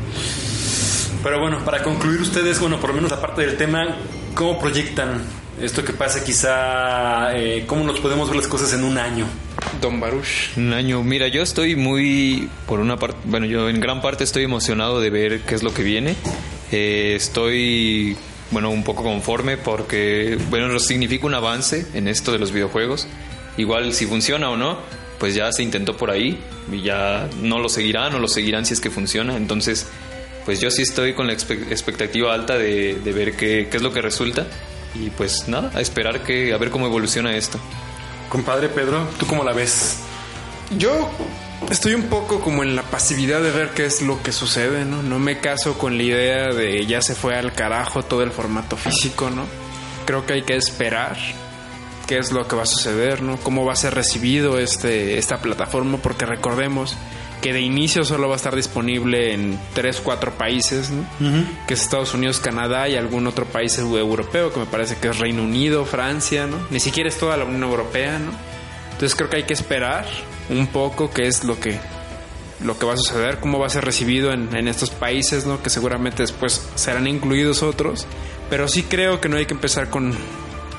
Pero 1.22 1.40
bueno, 1.40 1.64
para 1.64 1.82
concluir 1.84 2.20
ustedes, 2.20 2.58
bueno, 2.60 2.80
por 2.80 2.90
lo 2.90 2.96
menos 2.96 3.12
aparte 3.12 3.42
del 3.42 3.56
tema, 3.56 3.96
¿cómo 4.34 4.58
proyectan 4.58 5.22
esto 5.60 5.84
que 5.84 5.92
pase 5.92 6.22
quizá, 6.24 7.36
eh, 7.36 7.64
cómo 7.66 7.84
nos 7.84 8.00
podemos 8.00 8.28
ver 8.28 8.36
las 8.36 8.46
cosas 8.48 8.72
en 8.72 8.84
un 8.84 8.98
año? 8.98 9.26
Don 9.80 10.00
Baruch. 10.00 10.56
Un 10.56 10.72
año. 10.72 11.02
Mira, 11.02 11.28
yo 11.28 11.42
estoy 11.42 11.76
muy, 11.76 12.48
por 12.66 12.80
una 12.80 12.96
parte, 12.96 13.18
bueno, 13.24 13.46
yo 13.46 13.68
en 13.68 13.80
gran 13.80 14.00
parte 14.00 14.24
estoy 14.24 14.44
emocionado 14.44 15.00
de 15.00 15.10
ver 15.10 15.40
qué 15.40 15.54
es 15.54 15.62
lo 15.62 15.72
que 15.74 15.82
viene. 15.82 16.14
Eh, 16.72 17.14
estoy, 17.16 18.16
bueno, 18.50 18.70
un 18.70 18.84
poco 18.84 19.02
conforme 19.02 19.56
porque, 19.56 20.38
bueno, 20.50 20.78
significa 20.78 21.26
un 21.26 21.34
avance 21.34 21.86
en 21.94 22.08
esto 22.08 22.32
de 22.32 22.38
los 22.38 22.52
videojuegos. 22.52 23.06
Igual 23.56 23.92
si 23.94 24.06
funciona 24.06 24.50
o 24.50 24.56
no, 24.56 24.78
pues 25.18 25.34
ya 25.34 25.50
se 25.52 25.62
intentó 25.62 25.96
por 25.96 26.10
ahí 26.10 26.38
y 26.72 26.82
ya 26.82 27.28
no 27.42 27.58
lo 27.58 27.68
seguirán 27.68 28.14
o 28.14 28.18
lo 28.18 28.28
seguirán 28.28 28.64
si 28.66 28.74
es 28.74 28.80
que 28.80 28.90
funciona. 28.90 29.36
Entonces, 29.36 29.86
pues 30.44 30.60
yo 30.60 30.70
sí 30.70 30.82
estoy 30.82 31.12
con 31.14 31.26
la 31.26 31.32
expe- 31.34 31.66
expectativa 31.70 32.32
alta 32.32 32.56
de, 32.56 32.94
de 33.02 33.12
ver 33.12 33.32
qué, 33.36 33.68
qué 33.70 33.76
es 33.76 33.82
lo 33.82 33.92
que 33.92 34.00
resulta. 34.00 34.46
Y 34.94 35.10
pues 35.10 35.48
nada, 35.48 35.70
a 35.74 35.80
esperar 35.80 36.22
que, 36.22 36.52
a 36.52 36.58
ver 36.58 36.70
cómo 36.70 36.86
evoluciona 36.86 37.36
esto. 37.36 37.58
Compadre 38.28 38.68
Pedro, 38.68 39.06
¿tú 39.18 39.26
cómo 39.26 39.44
la 39.44 39.52
ves? 39.52 39.98
Yo 40.76 41.10
estoy 41.70 41.94
un 41.94 42.04
poco 42.04 42.40
como 42.40 42.62
en 42.62 42.76
la 42.76 42.82
pasividad 42.82 43.42
de 43.42 43.50
ver 43.50 43.70
qué 43.70 43.86
es 43.86 44.02
lo 44.02 44.22
que 44.22 44.32
sucede, 44.32 44.84
¿no? 44.84 45.02
No 45.02 45.18
me 45.18 45.40
caso 45.40 45.78
con 45.78 45.96
la 45.96 46.02
idea 46.02 46.48
de 46.48 46.84
ya 46.86 47.00
se 47.00 47.14
fue 47.14 47.36
al 47.36 47.52
carajo 47.52 48.02
todo 48.02 48.22
el 48.22 48.30
formato 48.30 48.76
físico, 48.76 49.30
¿no? 49.30 49.46
Creo 50.06 50.26
que 50.26 50.34
hay 50.34 50.42
que 50.42 50.56
esperar 50.56 51.16
qué 52.06 52.18
es 52.18 52.32
lo 52.32 52.48
que 52.48 52.56
va 52.56 52.62
a 52.62 52.66
suceder, 52.66 53.22
¿no? 53.22 53.36
Cómo 53.38 53.64
va 53.64 53.74
a 53.74 53.76
ser 53.76 53.94
recibido 53.94 54.58
este, 54.58 55.18
esta 55.18 55.38
plataforma, 55.38 55.98
porque 55.98 56.26
recordemos 56.26 56.96
que 57.40 57.52
de 57.52 57.60
inicio 57.60 58.04
solo 58.04 58.28
va 58.28 58.34
a 58.34 58.36
estar 58.36 58.54
disponible 58.54 59.32
en 59.32 59.58
3, 59.74 60.00
4 60.02 60.32
países, 60.32 60.90
¿no? 60.90 61.04
Que 61.66 61.74
es 61.74 61.82
Estados 61.82 62.14
Unidos, 62.14 62.40
Canadá 62.40 62.88
y 62.88 62.96
algún 62.96 63.26
otro 63.26 63.44
país 63.44 63.78
europeo, 63.78 64.52
que 64.52 64.60
me 64.60 64.66
parece 64.66 64.96
que 64.96 65.08
es 65.08 65.18
Reino 65.18 65.42
Unido, 65.42 65.84
Francia, 65.84 66.46
¿no? 66.46 66.56
Ni 66.70 66.80
siquiera 66.80 67.08
es 67.08 67.18
toda 67.18 67.36
la 67.36 67.44
Unión 67.44 67.62
Europea, 67.62 68.18
¿no? 68.18 68.32
Entonces 68.92 69.14
creo 69.14 69.30
que 69.30 69.36
hay 69.36 69.44
que 69.44 69.54
esperar 69.54 70.06
un 70.50 70.66
poco 70.66 71.10
qué 71.10 71.26
es 71.26 71.44
lo 71.44 71.58
que 71.60 71.78
lo 72.64 72.76
que 72.76 72.86
va 72.86 72.94
a 72.94 72.96
suceder, 72.96 73.38
cómo 73.38 73.60
va 73.60 73.68
a 73.68 73.70
ser 73.70 73.84
recibido 73.84 74.32
en, 74.32 74.54
en 74.56 74.66
estos 74.66 74.90
países, 74.90 75.46
¿no? 75.46 75.62
Que 75.62 75.70
seguramente 75.70 76.24
después 76.24 76.68
serán 76.74 77.06
incluidos 77.06 77.62
otros. 77.62 78.04
Pero 78.50 78.66
sí 78.66 78.82
creo 78.82 79.20
que 79.20 79.28
no 79.28 79.36
hay 79.36 79.46
que 79.46 79.54
empezar 79.54 79.90
con, 79.90 80.12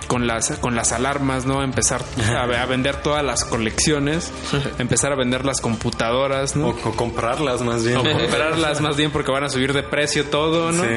con 0.10 0.26
las 0.28 0.58
con 0.58 0.76
las 0.76 0.92
alarmas, 0.92 1.46
¿no? 1.46 1.64
Empezar 1.64 2.04
a, 2.36 2.42
a 2.42 2.66
vender 2.66 2.98
todas 2.98 3.24
las 3.24 3.46
colecciones, 3.46 4.32
empezar 4.80 5.14
a 5.14 5.16
vender 5.16 5.46
las 5.46 5.62
computadoras, 5.62 6.56
O, 6.56 6.60
¿no? 6.60 6.68
o 6.70 6.92
comprarlas 6.96 7.62
más 7.62 7.86
bien. 7.86 7.98
O 7.98 8.04
comprarlas 8.04 8.82
más 8.82 8.98
bien 8.98 9.12
porque 9.12 9.32
van 9.32 9.46
a 9.46 9.50
subir 9.50 9.72
de 9.72 9.84
precio 9.84 10.26
todo, 10.26 10.74
¿no? 10.74 10.84
Sí. 10.84 10.90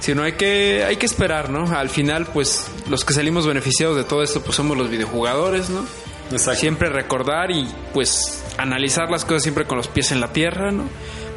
Sino 0.00 0.24
hay 0.24 0.32
que, 0.32 0.84
hay 0.84 0.96
que 0.96 1.06
esperar, 1.06 1.48
¿no? 1.50 1.72
Al 1.74 1.88
final, 1.88 2.26
pues, 2.26 2.68
los 2.90 3.04
que 3.04 3.14
salimos 3.14 3.46
beneficiados 3.46 3.96
de 3.96 4.02
todo 4.02 4.24
esto, 4.24 4.42
pues 4.42 4.56
somos 4.56 4.76
los 4.76 4.90
videojugadores, 4.90 5.70
¿no? 5.70 5.86
Exacto. 6.32 6.58
Siempre 6.58 6.88
recordar 6.88 7.52
y, 7.52 7.68
pues, 7.94 8.42
analizar 8.58 9.08
las 9.08 9.24
cosas 9.24 9.44
siempre 9.44 9.64
con 9.64 9.76
los 9.78 9.86
pies 9.86 10.10
en 10.10 10.20
la 10.20 10.32
tierra, 10.32 10.72
¿no? 10.72 10.88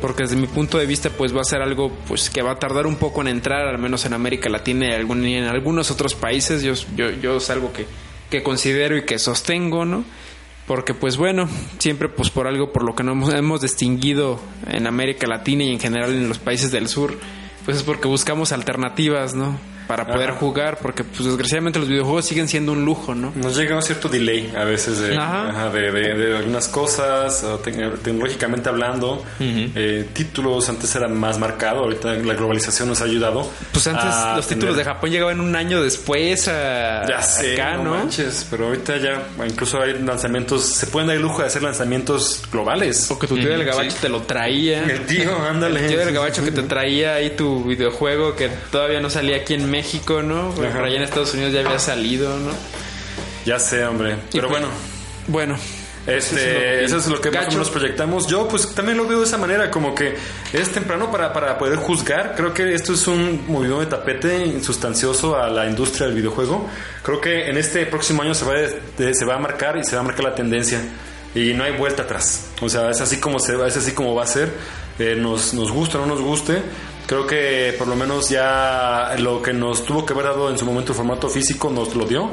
Porque 0.02 0.24
desde 0.24 0.36
mi 0.36 0.48
punto 0.48 0.78
de 0.78 0.86
vista, 0.86 1.10
pues, 1.10 1.36
va 1.36 1.42
a 1.42 1.46
ser 1.46 1.62
algo, 1.62 1.92
pues, 2.08 2.30
que 2.30 2.42
va 2.42 2.52
a 2.52 2.60
tardar 2.60 2.86
un 2.88 2.96
poco 2.96 3.22
en 3.22 3.28
entrar, 3.28 3.68
al 3.68 3.78
menos 3.78 4.06
en 4.06 4.14
América 4.14 4.50
Latina 4.50 4.98
y 4.98 5.34
en 5.34 5.46
algunos 5.46 5.92
otros 5.92 6.16
países. 6.16 6.64
Yo, 6.64 6.74
yo, 6.96 7.12
yo 7.12 7.38
es 7.38 7.50
algo 7.50 7.72
que, 7.74 7.86
que 8.30 8.44
considero 8.44 8.98
y 8.98 9.06
que 9.06 9.20
sostengo, 9.20 9.86
¿no? 9.86 10.04
Porque 10.68 10.96
pues 10.96 11.18
bueno, 11.18 11.48
siempre 11.78 12.10
pues 12.10 12.32
por 12.32 12.48
algo 12.48 12.72
por 12.72 12.84
lo 12.84 12.96
que 12.96 13.04
no 13.04 13.12
hemos, 13.12 13.34
hemos 13.34 13.62
distinguido 13.62 14.40
en 14.68 14.88
América 14.88 15.28
Latina 15.28 15.64
y 15.64 15.72
en 15.72 15.80
general 15.80 16.12
en 16.12 16.28
los 16.28 16.40
países 16.40 16.72
del 16.72 16.88
sur, 16.88 17.20
pues 17.66 17.78
es 17.78 17.84
porque 17.84 18.08
buscamos 18.08 18.52
alternativas, 18.52 19.36
¿no? 19.36 19.60
Para 19.88 20.08
poder 20.08 20.32
Ajá. 20.32 20.40
jugar, 20.40 20.78
porque 20.82 21.04
pues 21.04 21.26
desgraciadamente 21.26 21.78
los 21.80 21.88
videojuegos 21.88 22.26
siguen 22.26 22.48
siendo 22.48 22.72
un 22.72 22.84
lujo, 22.86 23.14
¿no? 23.14 23.32
Nos 23.36 23.56
llega 23.56 23.76
un 23.76 23.82
cierto 23.84 24.10
delay 24.10 24.52
a 24.58 24.64
veces 24.64 25.00
de, 25.00 25.16
Ajá. 25.16 25.70
de, 25.70 25.92
de- 25.92 26.14
de 26.16 26.38
algunas 26.38 26.68
cosas, 26.68 27.44
tecnológicamente 28.04 28.70
hablando. 28.70 29.24
Eh, 29.40 30.08
títulos 30.14 30.68
antes 30.70 30.96
eran 30.96 31.18
más 31.18 31.38
marcados, 31.40 31.84
ahorita 31.84 32.14
la 32.14 32.34
globalización 32.34 32.90
nos 32.90 33.02
ha 33.02 33.06
ayudado. 33.06 33.50
Pues 33.72 33.86
antes 33.88 34.06
los 34.36 34.48
títulos 34.48 34.76
de 34.76 34.82
tener- 34.84 34.96
Japón 34.96 35.12
llegaban 35.12 35.40
un 35.40 35.56
año 35.56 35.82
después 35.82 36.48
a 36.48 37.06
Ya 37.08 37.22
sé, 37.22 37.54
acá, 37.54 37.78
no, 37.78 37.92
manches, 37.92 38.48
pero 38.50 38.68
ahorita 38.68 38.98
ya 38.98 39.24
incluso 39.48 39.82
hay 39.82 39.94
lanzamientos, 40.02 40.64
se 40.66 40.88
pueden 40.88 41.08
dar 41.08 41.16
el 41.18 41.22
lujo 41.22 41.42
de 41.42 41.48
hacer 41.48 41.64
lanzamientos 41.64 42.42
globales. 42.52 43.10
O 43.12 43.20
que 43.20 43.28
tu 43.28 43.36
tío 43.36 43.50
del 43.50 43.62
Ujú, 43.62 43.70
gabacho 43.72 43.92
sí. 43.92 43.98
te 44.02 44.10
lo 44.10 44.22
traía. 44.24 44.84
El 44.84 45.06
tío, 45.06 45.36
ándale. 45.48 45.82
El 45.82 45.88
tío 45.88 46.00
del 46.00 46.14
gabacho 46.14 46.44
que 46.44 46.52
te 46.52 46.64
traía 46.64 47.16
ahí 47.16 47.32
tu 47.32 47.64
videojuego 47.64 48.36
que 48.36 48.50
todavía 48.72 49.00
no 49.00 49.10
salía 49.10 49.38
aquí 49.38 49.54
en 49.54 49.70
México, 49.76 50.22
¿no? 50.22 50.50
Ajá. 50.52 50.72
por 50.74 50.84
allá 50.86 50.96
en 50.98 51.04
Estados 51.04 51.34
Unidos 51.34 51.54
ya 51.54 51.62
había 51.62 51.80
salido, 51.80 52.38
¿no? 52.40 52.52
Ya 53.46 53.60
sé, 53.60 53.84
hombre. 53.86 54.16
Pero 54.32 54.48
pues, 54.48 54.62
bueno. 54.62 54.74
Bueno, 55.28 55.58
Este, 56.08 56.84
eso 56.86 56.98
es 56.98 57.08
lo 57.08 57.20
que 57.20 57.30
más 57.32 57.38
o 57.38 57.44
Gacho. 57.46 57.52
menos 57.58 57.70
proyectamos. 57.72 58.28
Yo 58.28 58.48
pues 58.48 58.74
también 58.76 58.98
lo 58.98 59.08
veo 59.08 59.20
de 59.20 59.26
esa 59.26 59.38
manera, 59.40 59.72
como 59.72 59.94
que 59.96 60.16
es 60.54 60.72
temprano 60.72 61.12
para, 61.12 61.34
para 61.34 61.58
poder 61.58 61.78
juzgar. 61.78 62.36
Creo 62.36 62.54
que 62.54 62.74
esto 62.76 62.94
es 62.94 63.08
un 63.08 63.44
movimiento 63.48 63.80
de 63.82 63.88
tapete 63.88 64.46
insustancioso 64.46 65.36
a 65.36 65.50
la 65.50 65.66
industria 65.68 66.06
del 66.08 66.16
videojuego. 66.16 66.70
Creo 67.04 67.20
que 67.20 67.50
en 67.50 67.58
este 67.58 67.86
próximo 67.88 68.22
año 68.22 68.36
se 68.36 68.46
va, 68.46 68.54
de- 68.54 69.14
se 69.16 69.26
va 69.26 69.36
a 69.36 69.40
marcar 69.40 69.78
y 69.78 69.84
se 69.84 69.96
va 69.96 70.02
a 70.02 70.06
marcar 70.06 70.24
la 70.26 70.36
tendencia. 70.36 70.80
Y 71.34 71.54
no 71.54 71.64
hay 71.64 71.72
vuelta 71.74 72.04
atrás. 72.04 72.50
O 72.62 72.70
sea, 72.70 72.90
es 72.92 73.02
así 73.02 73.18
como 73.18 73.40
se 73.40 73.54
es 73.68 73.76
así 73.78 73.92
como 73.92 74.14
va 74.16 74.24
a 74.24 74.28
ser. 74.28 74.50
Eh, 75.00 75.16
nos, 75.20 75.54
nos 75.54 75.72
guste 75.72 75.98
o 75.98 76.02
no 76.02 76.08
nos 76.08 76.22
guste. 76.22 76.62
Creo 77.08 77.28
que 77.28 77.76
por 77.78 77.88
lo 77.88 77.96
menos 77.96 78.30
ya 78.30 79.16
lo 79.20 79.42
que 79.42 79.54
nos 79.54 79.86
tuvo 79.86 80.06
que 80.06 80.14
haber 80.14 80.26
dado 80.26 80.50
en 80.50 80.58
su 80.58 80.66
momento 80.66 80.92
el 80.92 80.98
formato 80.98 81.30
físico 81.30 81.70
nos 81.70 81.96
lo 81.96 82.06
dio. 82.06 82.32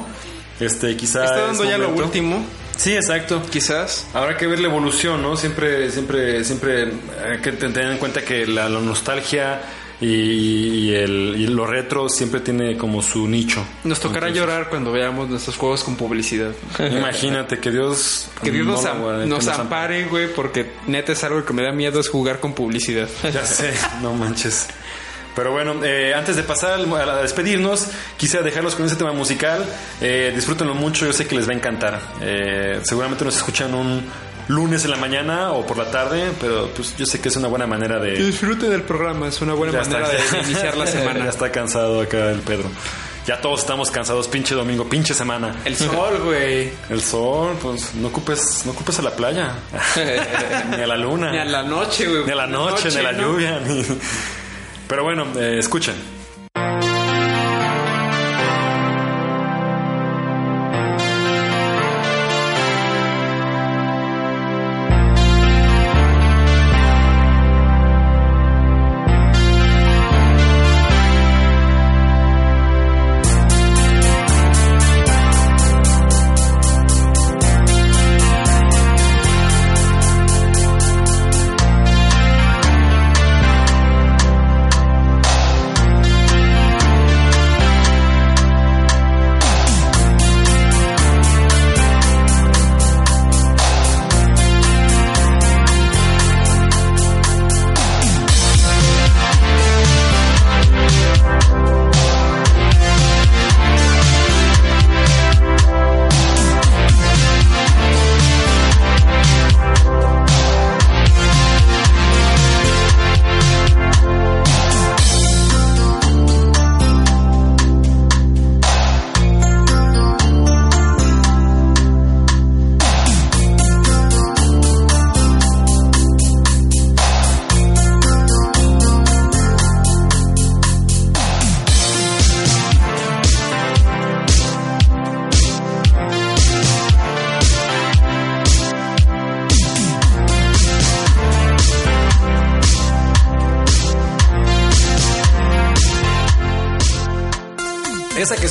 Este, 0.61 0.97
quizá 0.97 1.25
está 1.25 1.41
es 1.41 1.47
dando 1.59 1.65
ya 1.65 1.79
lo 1.79 1.89
último, 1.91 2.45
Sí, 2.77 2.95
exacto. 2.95 3.43
quizás. 3.51 4.07
Habrá 4.15 4.37
que 4.37 4.47
ver 4.47 4.61
la 4.61 4.69
evolución, 4.69 5.23
¿no? 5.23 5.37
Siempre, 5.37 5.91
siempre, 5.91 6.45
siempre 6.45 6.93
hay 7.31 7.39
que 7.43 7.53
tener 7.53 7.91
en 7.91 7.99
cuenta 7.99 8.23
que 8.23 8.47
la, 8.47 8.69
la 8.69 8.81
nostalgia 8.81 9.61
y, 10.03 10.91
y 10.91 10.95
el, 10.95 11.37
y 11.39 11.47
lo 11.47 11.67
retro 11.67 12.09
siempre 12.09 12.41
tiene 12.41 12.77
como 12.77 13.01
su 13.03 13.29
nicho. 13.29 13.65
Nos 13.85 14.01
tocará 14.01 14.29
llorar 14.31 14.69
cuando 14.69 14.91
veamos 14.91 15.29
nuestros 15.29 15.57
juegos 15.57 15.85
con 15.85 15.97
publicidad. 15.97 16.51
Imagínate 16.79 17.59
que 17.59 17.71
Dios... 17.71 18.29
Que 18.43 18.51
Dios 18.51 18.67
nos, 18.67 19.45
que 19.45 19.51
ampare, 19.51 20.05
güey, 20.07 20.33
porque 20.35 20.73
neta 20.89 21.13
es 21.13 21.23
algo 21.23 21.45
que 21.45 21.53
me 21.53 21.63
da 21.63 21.73
miedo 21.73 22.01
es 22.01 22.09
jugar 22.09 22.41
con 22.41 22.53
publicidad. 22.53 23.09
Ya 23.33 23.47
sé, 23.47 23.73
no 24.03 24.13
manches. 24.15 24.67
Pero 25.35 25.53
bueno, 25.53 25.83
eh, 25.85 26.13
antes 26.15 26.37
de 26.37 26.43
pasar 26.43 26.81
a, 26.81 27.23
despedirnos, 27.23 27.89
quisiera 28.17 28.45
dejarlos 28.45 28.75
con 28.75 28.85
ese 28.85 28.97
tema 28.97 29.13
musical. 29.13 29.65
Eh, 30.01 30.33
disfrútenlo 30.35 30.75
mucho, 30.75 31.07
yo 31.07 31.13
sé 31.13 31.27
que 31.27 31.37
les 31.37 31.49
va 31.49 31.53
a 31.53 31.57
encantar. 31.57 32.01
Eh, 32.21 32.81
seguramente 32.83 33.25
nos 33.25 33.37
escuchan 33.37 33.75
un 33.75 34.05
lunes 34.49 34.85
en 34.85 34.91
la 34.91 34.97
mañana 34.97 35.53
o 35.53 35.65
por 35.67 35.77
la 35.79 35.91
tarde, 35.91 36.31
pero 36.41 36.69
pues 36.75 36.97
yo 36.97 37.07
sé 37.07 37.21
que 37.21 37.29
es 37.29 37.37
una 37.37 37.49
buena 37.49 37.67
manera 37.67 37.99
de... 37.99 38.13
Disfruten 38.17 38.71
del 38.71 38.83
programa, 38.83 39.29
es 39.29 39.41
una 39.41 39.55
buena 39.55 39.73
Ya 39.73 39.81
manera 39.89 40.13
está. 40.13 40.37
de 40.37 40.43
iniciar 40.45 40.77
la 40.77 40.85
ya 40.87 40.91
semana. 40.93 41.29
está 41.29 41.51
cansado 41.53 42.01
acá 42.01 42.31
el 42.31 42.41
Pedro. 42.41 42.69
Ya 43.25 43.41
todos 43.41 43.61
estamos 43.61 43.91
cansados, 43.93 44.27
pinche 44.27 44.55
domingo, 44.57 44.89
pinche 44.89 45.15
semana. 45.15 45.55
El 45.65 45.77
sol, 45.77 46.21
güey. 46.25 46.73
El 46.91 47.01
sol, 47.01 47.57
pues 47.63 47.95
no 47.95 48.09
ocupes, 48.09 48.63
no 48.67 48.73
ocupes 48.73 48.99
a 48.99 49.03
la 49.03 49.13
playa, 49.15 49.53
ni 50.77 50.83
a 50.83 50.87
la 50.89 50.97
luna, 50.97 51.31
Ni 51.31 51.39
a 51.39 51.45
la 51.45 51.63
noche, 51.63 52.07
güey. 52.09 52.25
ni 52.25 52.33
a 52.33 52.35
la 52.35 52.47
noche, 52.49 52.89
ni 52.91 52.97
a 52.97 53.03
la 53.03 53.13
¿no? 53.13 53.23
lluvia. 53.33 53.61
ni- 53.61 53.85
Pero 54.89 55.05
bueno, 55.05 55.25
eh, 55.37 55.59
escuchen. 55.61 55.95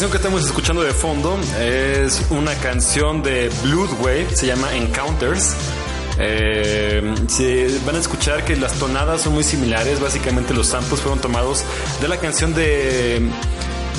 Canción 0.01 0.11
que 0.13 0.17
estamos 0.17 0.43
escuchando 0.43 0.81
de 0.81 0.93
fondo 0.93 1.37
es 1.59 2.25
una 2.31 2.55
canción 2.55 3.21
de 3.21 3.51
Blood 3.61 3.99
Wave, 3.99 4.35
se 4.35 4.47
llama 4.47 4.75
Encounters. 4.75 5.55
Eh, 6.17 7.03
van 7.85 7.95
a 7.95 7.99
escuchar 7.99 8.43
que 8.43 8.55
las 8.55 8.73
tonadas 8.79 9.21
son 9.21 9.33
muy 9.33 9.43
similares. 9.43 9.99
Básicamente 9.99 10.55
los 10.55 10.65
samples 10.65 11.01
fueron 11.01 11.21
tomados 11.21 11.63
de 12.01 12.07
la 12.07 12.17
canción 12.17 12.55
de 12.55 13.29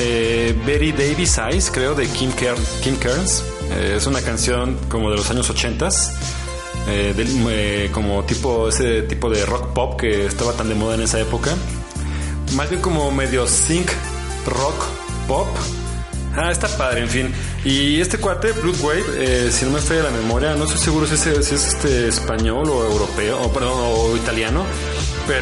eh, 0.00 0.60
Betty 0.66 0.90
Davis 0.90 1.38
Eyes, 1.38 1.70
creo, 1.70 1.94
de 1.94 2.08
Kim, 2.08 2.32
Ker. 2.32 2.56
Eh, 3.70 3.94
es 3.96 4.04
una 4.08 4.22
canción 4.22 4.76
como 4.88 5.08
de 5.08 5.18
los 5.18 5.30
años 5.30 5.48
80 5.50 5.88
eh, 6.88 7.14
eh, 7.16 7.90
como 7.92 8.24
tipo 8.24 8.68
ese 8.68 9.02
tipo 9.02 9.30
de 9.30 9.46
rock 9.46 9.68
pop 9.72 10.00
que 10.00 10.26
estaba 10.26 10.52
tan 10.54 10.68
de 10.68 10.74
moda 10.74 10.96
en 10.96 11.02
esa 11.02 11.20
época. 11.20 11.54
Más 12.56 12.68
bien 12.70 12.82
como 12.82 13.12
medio 13.12 13.46
sync 13.46 13.88
rock 14.46 14.84
pop. 15.28 15.46
Ah, 16.36 16.50
está 16.50 16.66
padre, 16.76 17.02
en 17.02 17.08
fin. 17.08 17.32
Y 17.64 18.00
este 18.00 18.18
cuate, 18.18 18.52
Blood 18.52 18.80
Wave, 18.80 19.04
eh, 19.18 19.50
si 19.52 19.64
no 19.66 19.72
me 19.72 19.80
falla 19.80 20.04
la 20.04 20.10
memoria, 20.10 20.54
no 20.54 20.64
estoy 20.64 20.78
seguro 20.78 21.06
si 21.06 21.14
es, 21.14 21.20
si 21.20 21.54
es 21.54 21.64
este 21.74 22.08
español 22.08 22.68
o 22.70 22.84
europeo, 22.84 23.40
o 23.42 23.52
perdón, 23.52 23.74
o 23.78 24.16
italiano, 24.16 24.64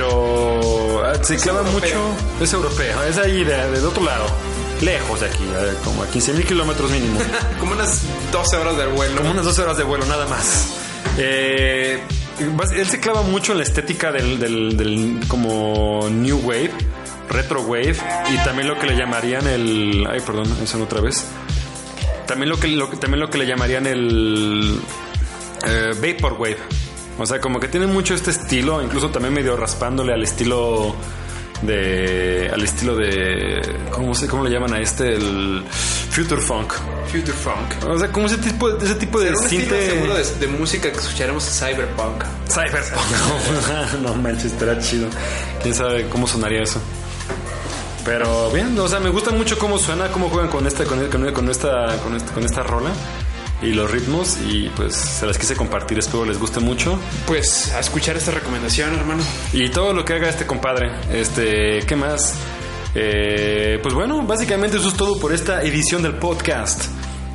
pero 0.00 1.04
ah, 1.04 1.14
se 1.22 1.36
clava 1.36 1.62
mucho. 1.62 1.96
Es 2.40 2.52
europeo, 2.52 3.02
es 3.04 3.18
ahí 3.18 3.44
de, 3.44 3.70
del 3.70 3.84
otro 3.86 4.02
lado, 4.04 4.26
lejos 4.80 5.20
de 5.20 5.26
aquí, 5.26 5.44
eh, 5.44 5.74
como 5.84 6.02
a 6.02 6.06
15 6.08 6.32
mil 6.34 6.44
kilómetros 6.46 6.90
mínimo. 6.90 7.20
Como 7.60 7.72
unas 7.72 8.02
12 8.32 8.56
horas 8.56 8.76
de 8.76 8.86
vuelo. 8.86 9.16
Como 9.18 9.30
unas 9.30 9.44
12 9.44 9.62
horas 9.62 9.76
de 9.76 9.84
vuelo, 9.84 10.06
nada 10.06 10.26
más. 10.26 10.66
Eh, 11.18 12.00
él 12.74 12.86
se 12.88 13.00
clava 13.00 13.22
mucho 13.22 13.52
en 13.52 13.58
la 13.58 13.64
estética 13.64 14.10
del, 14.12 14.38
del- 14.38 14.76
del 14.76 15.20
como 15.28 16.08
New 16.10 16.38
Wave, 16.42 16.72
Retro 17.30 17.62
Wave 17.62 17.96
y 18.32 18.36
también 18.44 18.68
lo 18.68 18.78
que 18.78 18.86
le 18.86 18.96
llamarían 18.96 19.46
el. 19.46 20.06
Ay, 20.10 20.20
perdón, 20.20 20.48
eso 20.62 20.82
otra 20.82 21.00
vez. 21.00 21.24
También 22.26 22.48
lo 22.48 22.58
que, 22.58 22.68
lo 22.68 22.88
también 22.88 23.20
lo 23.20 23.30
que 23.30 23.38
le 23.38 23.46
llamarían 23.46 23.86
el 23.86 24.80
eh, 25.66 25.90
Vapor 25.94 26.34
Wave. 26.34 26.58
O 27.18 27.26
sea, 27.26 27.40
como 27.40 27.60
que 27.60 27.68
tiene 27.68 27.86
mucho 27.86 28.14
este 28.14 28.30
estilo, 28.30 28.82
incluso 28.82 29.10
también 29.10 29.34
medio 29.34 29.56
raspándole 29.56 30.12
al 30.12 30.22
estilo 30.22 30.94
de. 31.62 32.50
al 32.52 32.62
estilo 32.62 32.96
de. 32.96 33.60
¿Cómo, 33.90 34.14
se, 34.14 34.26
cómo 34.26 34.44
le 34.44 34.50
llaman 34.50 34.74
a 34.74 34.80
este? 34.80 35.14
El 35.14 35.64
Future 36.10 36.40
Funk. 36.40 36.72
Future 37.06 37.32
Funk. 37.32 37.84
O 37.88 37.98
sea, 37.98 38.10
como 38.10 38.26
ese 38.26 38.38
tipo, 38.38 38.70
ese 38.70 38.94
tipo 38.94 39.20
de 39.20 39.36
cinte 39.36 39.74
de, 39.74 40.24
de 40.40 40.46
música 40.48 40.90
que 40.90 40.98
escucharemos 40.98 41.44
Cyberpunk. 41.44 42.24
Cyberpunk. 42.48 44.00
no 44.02 44.14
manches, 44.14 44.52
estará 44.52 44.78
chido. 44.78 45.08
Quién 45.62 45.74
sabe 45.74 46.08
cómo 46.08 46.26
sonaría 46.26 46.62
eso. 46.62 46.80
Pero 48.04 48.50
bien, 48.50 48.78
o 48.78 48.88
sea, 48.88 48.98
me 49.00 49.10
gusta 49.10 49.30
mucho 49.30 49.58
cómo 49.58 49.78
suena, 49.78 50.08
cómo 50.08 50.28
juegan 50.30 50.48
con 50.50 50.66
esta, 50.66 50.84
con, 50.84 51.06
con- 51.08 51.32
con 51.32 51.48
esta, 51.50 51.96
con 52.02 52.14
esta, 52.16 52.32
con 52.32 52.44
esta 52.44 52.62
rola 52.62 52.90
y 53.62 53.72
los 53.74 53.90
ritmos 53.90 54.38
y 54.48 54.70
pues 54.70 54.94
se 54.96 55.26
las 55.26 55.36
quise 55.36 55.54
compartir, 55.54 55.98
espero 55.98 56.24
les 56.24 56.38
guste 56.38 56.60
mucho 56.60 56.98
Pues 57.26 57.70
a 57.72 57.80
escuchar 57.80 58.16
esta 58.16 58.30
recomendación, 58.30 58.94
hermano. 58.94 59.22
y 59.52 59.68
todo 59.68 59.92
lo 59.92 60.04
que 60.04 60.14
haga 60.14 60.30
este 60.30 60.46
compadre. 60.46 60.90
Este, 61.12 61.80
¿qué 61.86 61.94
más? 61.94 62.34
Eh, 62.94 63.78
pues 63.82 63.94
bueno, 63.94 64.22
básicamente 64.22 64.78
eso 64.78 64.88
es 64.88 64.94
todo 64.94 65.20
por 65.20 65.32
esta 65.34 65.62
edición 65.62 66.02
del 66.02 66.14
podcast. 66.14 66.86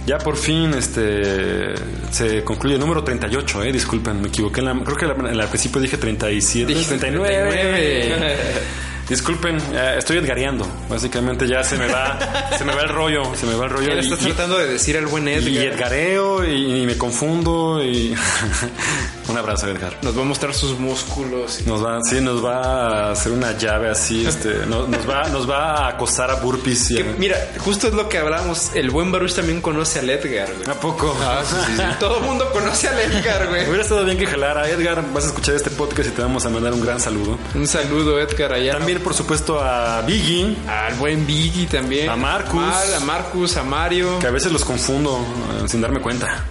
Ya 0.07 0.17
por 0.19 0.35
fin 0.37 0.73
este 0.73 1.73
se 2.11 2.43
concluye 2.43 2.75
el 2.75 2.79
número 2.81 3.03
38, 3.03 3.63
eh, 3.63 3.71
disculpen, 3.71 4.21
me 4.21 4.27
equivoqué. 4.27 4.59
En 4.61 4.65
la- 4.65 4.83
creo 4.83 4.97
que 4.97 5.05
la- 5.05 5.43
en 5.43 5.49
principio 5.49 5.79
dije 5.79 5.97
37, 5.97 6.73
Dije 6.73 6.97
39. 6.97 8.15
Disculpen, 9.07 9.57
eh, 9.73 9.95
estoy 9.99 10.17
edgareando. 10.17 10.67
Básicamente 10.89 11.47
ya 11.47 11.63
se 11.63 11.77
me 11.77 11.87
va 11.87 12.17
se 12.57 12.65
me 12.65 12.73
va 12.73 12.81
el 12.81 12.89
rollo, 12.89 13.35
se 13.35 13.45
me 13.45 13.53
va 13.55 13.65
el 13.65 13.69
rollo. 13.71 13.89
Le 13.89 13.97
y- 13.97 13.99
estás 13.99 14.21
y- 14.21 14.25
tratando 14.25 14.57
de 14.57 14.67
decir 14.67 14.97
al 14.97 15.05
buen 15.05 15.27
y 15.27 15.31
Edgar. 15.31 15.73
edgareo 15.79 16.43
y, 16.43 16.81
y 16.81 16.85
me 16.87 16.97
confundo 16.97 17.83
y 17.83 18.15
un 19.27 19.37
abrazo 19.37 19.67
Edgar. 19.67 19.97
Nos 20.01 20.17
va 20.17 20.21
a 20.21 20.25
mostrar 20.25 20.53
sus 20.53 20.77
músculos. 20.79 21.61
y- 21.61 21.69
Nos 21.69 21.83
va, 21.83 21.99
sí, 22.03 22.21
nos 22.21 22.43
va 22.43 23.07
a 23.07 23.11
hacer 23.11 23.31
una 23.31 23.57
llave 23.57 23.89
así, 23.89 24.25
este, 24.25 24.65
no- 24.67 24.87
nos, 24.87 25.09
va, 25.09 25.27
nos 25.29 25.49
va 25.49 25.77
a 25.77 25.87
acosar 25.89 26.29
a 26.31 26.35
burpees 26.35 26.91
y 26.91 27.01
a, 27.01 27.03
mira, 27.17 27.37
justo 27.59 27.87
es 27.87 27.93
lo 27.93 28.07
que 28.09 28.17
hablamos. 28.17 28.71
El 28.75 28.89
buen 28.91 29.11
Baruch 29.11 29.33
también 29.33 29.61
conoce 29.61 29.99
al 29.99 30.09
Edgar, 30.09 30.49
güey. 30.53 30.69
¿A 30.69 30.79
poco. 30.79 31.15
Todo 31.99 32.17
el 32.19 32.23
mundo 32.23 32.49
conoce 32.51 32.87
al 32.87 32.99
Edgar, 32.99 33.47
güey. 33.47 33.65
Hubiera 33.67 33.83
estado 33.83 34.03
bien 34.05 34.17
que 34.17 34.27
jalara 34.27 34.69
Edgar, 34.69 35.03
vas 35.13 35.23
a 35.25 35.27
escuchar 35.27 35.55
este 35.55 35.69
podcast 35.71 36.09
y 36.09 36.11
te 36.11 36.21
vamos 36.21 36.45
a 36.45 36.49
mandar 36.49 36.73
un 36.73 36.81
gran 36.81 36.99
saludo. 36.99 37.37
Un 37.53 37.67
saludo, 37.67 38.19
Edgar, 38.19 38.53
allá. 38.53 38.73
También, 38.77 39.01
por 39.01 39.13
supuesto, 39.13 39.59
a 39.61 40.01
Biggie, 40.01 40.55
Al 40.67 40.95
buen 40.95 41.25
Biggie 41.25 41.67
también. 41.67 42.09
A 42.09 42.15
Marcus. 42.15 42.55
Mal, 42.55 42.93
a 42.95 42.99
Marcus, 43.01 43.57
a 43.57 43.63
Mario. 43.63 44.19
que 44.19 44.27
a 44.27 44.31
veces 44.31 44.51
los 44.51 44.63
confundo 44.65 45.17
eh, 45.63 45.67
sin 45.67 45.81
darme 45.81 45.99
cuenta. 46.01 46.45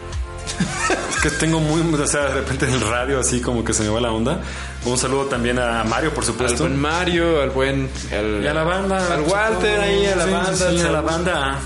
Es 0.60 1.20
que 1.22 1.30
tengo 1.30 1.60
muy, 1.60 1.80
o 1.94 2.06
sea, 2.06 2.22
de 2.26 2.34
repente 2.34 2.66
en 2.66 2.74
el 2.74 2.80
radio 2.80 3.18
así 3.20 3.40
como 3.40 3.64
que 3.64 3.72
se 3.72 3.82
me 3.82 3.88
va 3.88 4.00
la 4.00 4.12
onda. 4.12 4.40
Un 4.84 4.98
saludo 4.98 5.26
también 5.26 5.58
a 5.58 5.82
Mario, 5.84 6.10
por 6.12 6.24
Al 6.24 6.26
supuesto. 6.28 6.64
buen 6.64 6.76
Mario, 6.78 7.40
al 7.42 7.50
buen. 7.50 7.88
al- 8.12 8.42
Y 8.42 8.46
a 8.46 8.54
la 8.54 8.64
banda. 8.64 9.14
Al 9.14 9.22
Walter 9.22 9.80
ahí, 9.80 10.06
a 10.06 10.16
la 10.16 10.24
Sí, 10.26 10.30
banda. 10.30 10.54
sí, 10.70 10.80
a 10.80 10.90
la 10.90 10.98
al- 10.98 11.04
banda. 11.04 11.58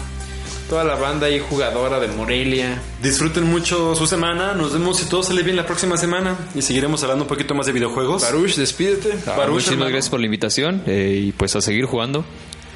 Toda 0.68 0.84
la 0.84 0.96
banda 0.96 1.26
ahí 1.28 1.42
jugadora 1.48 1.98
de 1.98 2.08
Morelia. 2.08 2.78
Disfruten 3.02 3.44
mucho 3.44 3.94
su 3.94 4.06
semana. 4.06 4.52
Nos 4.52 4.74
vemos 4.74 4.98
si 4.98 5.06
todo 5.06 5.22
sale 5.22 5.42
bien 5.42 5.56
la 5.56 5.64
próxima 5.64 5.96
semana. 5.96 6.36
Y 6.54 6.60
seguiremos 6.60 7.02
hablando 7.02 7.24
un 7.24 7.28
poquito 7.28 7.54
más 7.54 7.64
de 7.64 7.72
videojuegos. 7.72 8.20
Baruch, 8.20 8.54
despídete. 8.56 9.16
Baruch, 9.26 9.48
Muchísimas 9.54 9.72
hermano. 9.72 9.90
gracias 9.92 10.10
por 10.10 10.20
la 10.20 10.26
invitación 10.26 10.82
eh, 10.86 11.22
y 11.24 11.32
pues 11.32 11.56
a 11.56 11.62
seguir 11.62 11.86
jugando 11.86 12.22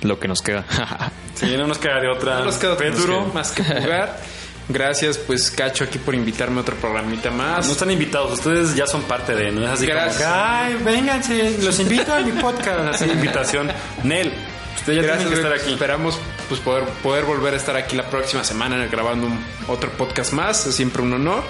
lo 0.02 0.18
que 0.18 0.26
nos 0.26 0.40
queda. 0.42 0.64
Sí, 1.34 1.56
no 1.56 1.66
nos 1.66 1.78
queda 1.78 1.98
de 2.00 2.08
otra. 2.08 2.38
No 2.38 2.44
nos 2.44 2.56
queda 2.56 2.74
otro 2.74 2.86
Pedro. 2.92 3.30
más 3.34 3.50
que 3.50 3.64
jugar. 3.64 4.20
Gracias, 4.68 5.18
pues, 5.18 5.50
Cacho, 5.50 5.84
aquí 5.84 5.98
por 5.98 6.14
invitarme 6.14 6.58
a 6.58 6.60
otro 6.62 6.76
programita 6.76 7.30
más. 7.30 7.66
No 7.66 7.72
están 7.72 7.90
invitados, 7.90 8.32
ustedes 8.34 8.74
ya 8.74 8.86
son 8.86 9.02
parte 9.02 9.34
de, 9.34 9.50
no 9.50 9.64
es 9.64 9.70
así 9.70 9.86
Gracias. 9.86 10.22
como 10.22 10.34
ay, 10.34 10.74
vénganse, 10.84 11.58
los 11.62 11.78
invito 11.80 12.14
a 12.14 12.20
mi 12.20 12.32
podcast, 12.32 12.78
así 12.94 13.04
invitación. 13.10 13.70
Nel, 14.04 14.32
ustedes 14.76 14.96
ya 14.96 15.02
Gracias, 15.02 15.28
tienen 15.28 15.28
que 15.28 15.40
estar 15.48 15.52
aquí. 15.52 15.72
Esperamos 15.72 16.18
pues 16.48 16.60
poder, 16.60 16.84
poder 17.02 17.24
volver 17.24 17.54
a 17.54 17.56
estar 17.56 17.76
aquí 17.76 17.96
la 17.96 18.08
próxima 18.08 18.44
semana 18.44 18.86
grabando 18.86 19.26
un- 19.26 19.44
otro 19.68 19.90
podcast 19.90 20.32
más. 20.32 20.66
Es 20.66 20.74
siempre 20.74 21.02
un 21.02 21.12
honor. 21.12 21.42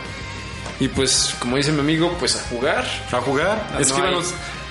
Y 0.81 0.89
pues, 0.89 1.35
como 1.39 1.57
dice 1.59 1.71
mi 1.71 1.81
amigo, 1.81 2.17
pues 2.19 2.35
a 2.37 2.41
jugar. 2.49 2.85
A 3.13 3.21
jugar, 3.21 3.69
no 3.73 4.23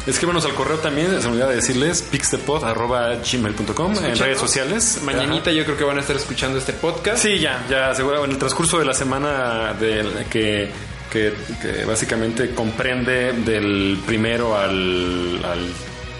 escríbanos, 0.08 0.46
al 0.46 0.54
correo 0.54 0.78
también, 0.78 1.10
se 1.22 1.28
me 1.28 1.34
olvidó 1.34 1.50
de 1.50 1.56
decirles, 1.56 2.02
pixdepod.gmail.com 2.02 3.94
en 4.04 4.18
redes 4.18 4.40
sociales. 4.40 5.00
Mañanita 5.04 5.52
yo 5.52 5.64
creo 5.64 5.78
que 5.78 5.84
van 5.84 5.98
a 5.98 6.02
estar 6.02 6.16
escuchando 6.16 6.58
este 6.58 6.74
podcast. 6.74 7.22
Sí, 7.22 7.40
ya, 7.40 7.66
ya, 7.70 7.94
seguro. 7.96 8.26
En 8.26 8.32
el 8.32 8.38
transcurso 8.38 8.80
de 8.80 8.86
la 8.86 8.94
semana 8.94 9.74
de, 9.74 10.26
que, 10.30 10.72
que, 11.12 11.34
que 11.62 11.86
básicamente 11.86 12.54
comprende 12.54 13.34
del 13.34 14.00
primero 14.06 14.58
al, 14.58 15.42
al, 15.44 15.74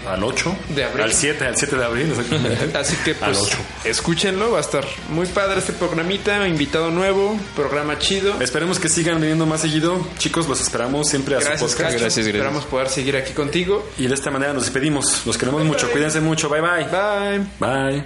al 0.06 0.22
8. 0.24 0.56
De 0.70 0.84
abril. 0.84 1.02
Al 1.04 1.12
7, 1.12 1.44
al 1.46 1.56
7 1.56 1.76
de 1.76 1.84
abril, 1.84 2.10
exactamente. 2.10 2.78
Así 2.78 2.96
que 3.04 3.12
Al 3.12 3.32
pues 3.32 3.38
8. 3.38 3.58
escúchenlo, 3.84 4.52
va 4.52 4.58
a 4.58 4.60
estar 4.60 4.84
muy 5.08 5.26
padre 5.26 5.58
este 5.58 5.72
programita, 5.72 6.46
invitado 6.48 6.90
nuevo, 6.90 7.38
programa 7.54 7.98
chido. 7.98 8.40
Esperemos 8.40 8.78
que 8.78 8.88
sigan 8.88 9.20
viniendo 9.20 9.46
más 9.46 9.60
seguido. 9.60 10.06
Chicos, 10.18 10.48
los 10.48 10.60
esperamos 10.60 11.08
siempre 11.08 11.36
a 11.36 11.38
Gracias, 11.38 11.60
su 11.60 11.66
podcast. 11.66 11.80
Gracias, 11.80 12.00
gracias. 12.02 12.26
Esperamos 12.26 12.64
poder 12.64 12.88
seguir 12.88 13.16
aquí 13.16 13.32
contigo. 13.32 13.88
Y 13.98 14.06
de 14.06 14.14
esta 14.14 14.30
manera 14.30 14.52
nos 14.52 14.64
despedimos. 14.64 15.22
Los 15.26 15.38
queremos 15.38 15.64
mucho. 15.64 15.90
Cuídense 15.90 16.20
mucho. 16.20 16.48
Bye 16.48 16.60
bye. 16.60 16.84
Bye. 16.84 17.38
Bye. 17.58 18.04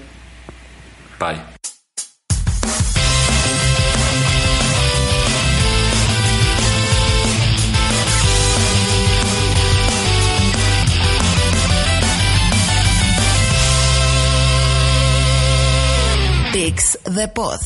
Bye. 1.19 1.56
The 17.07 17.29
Pod. 17.29 17.61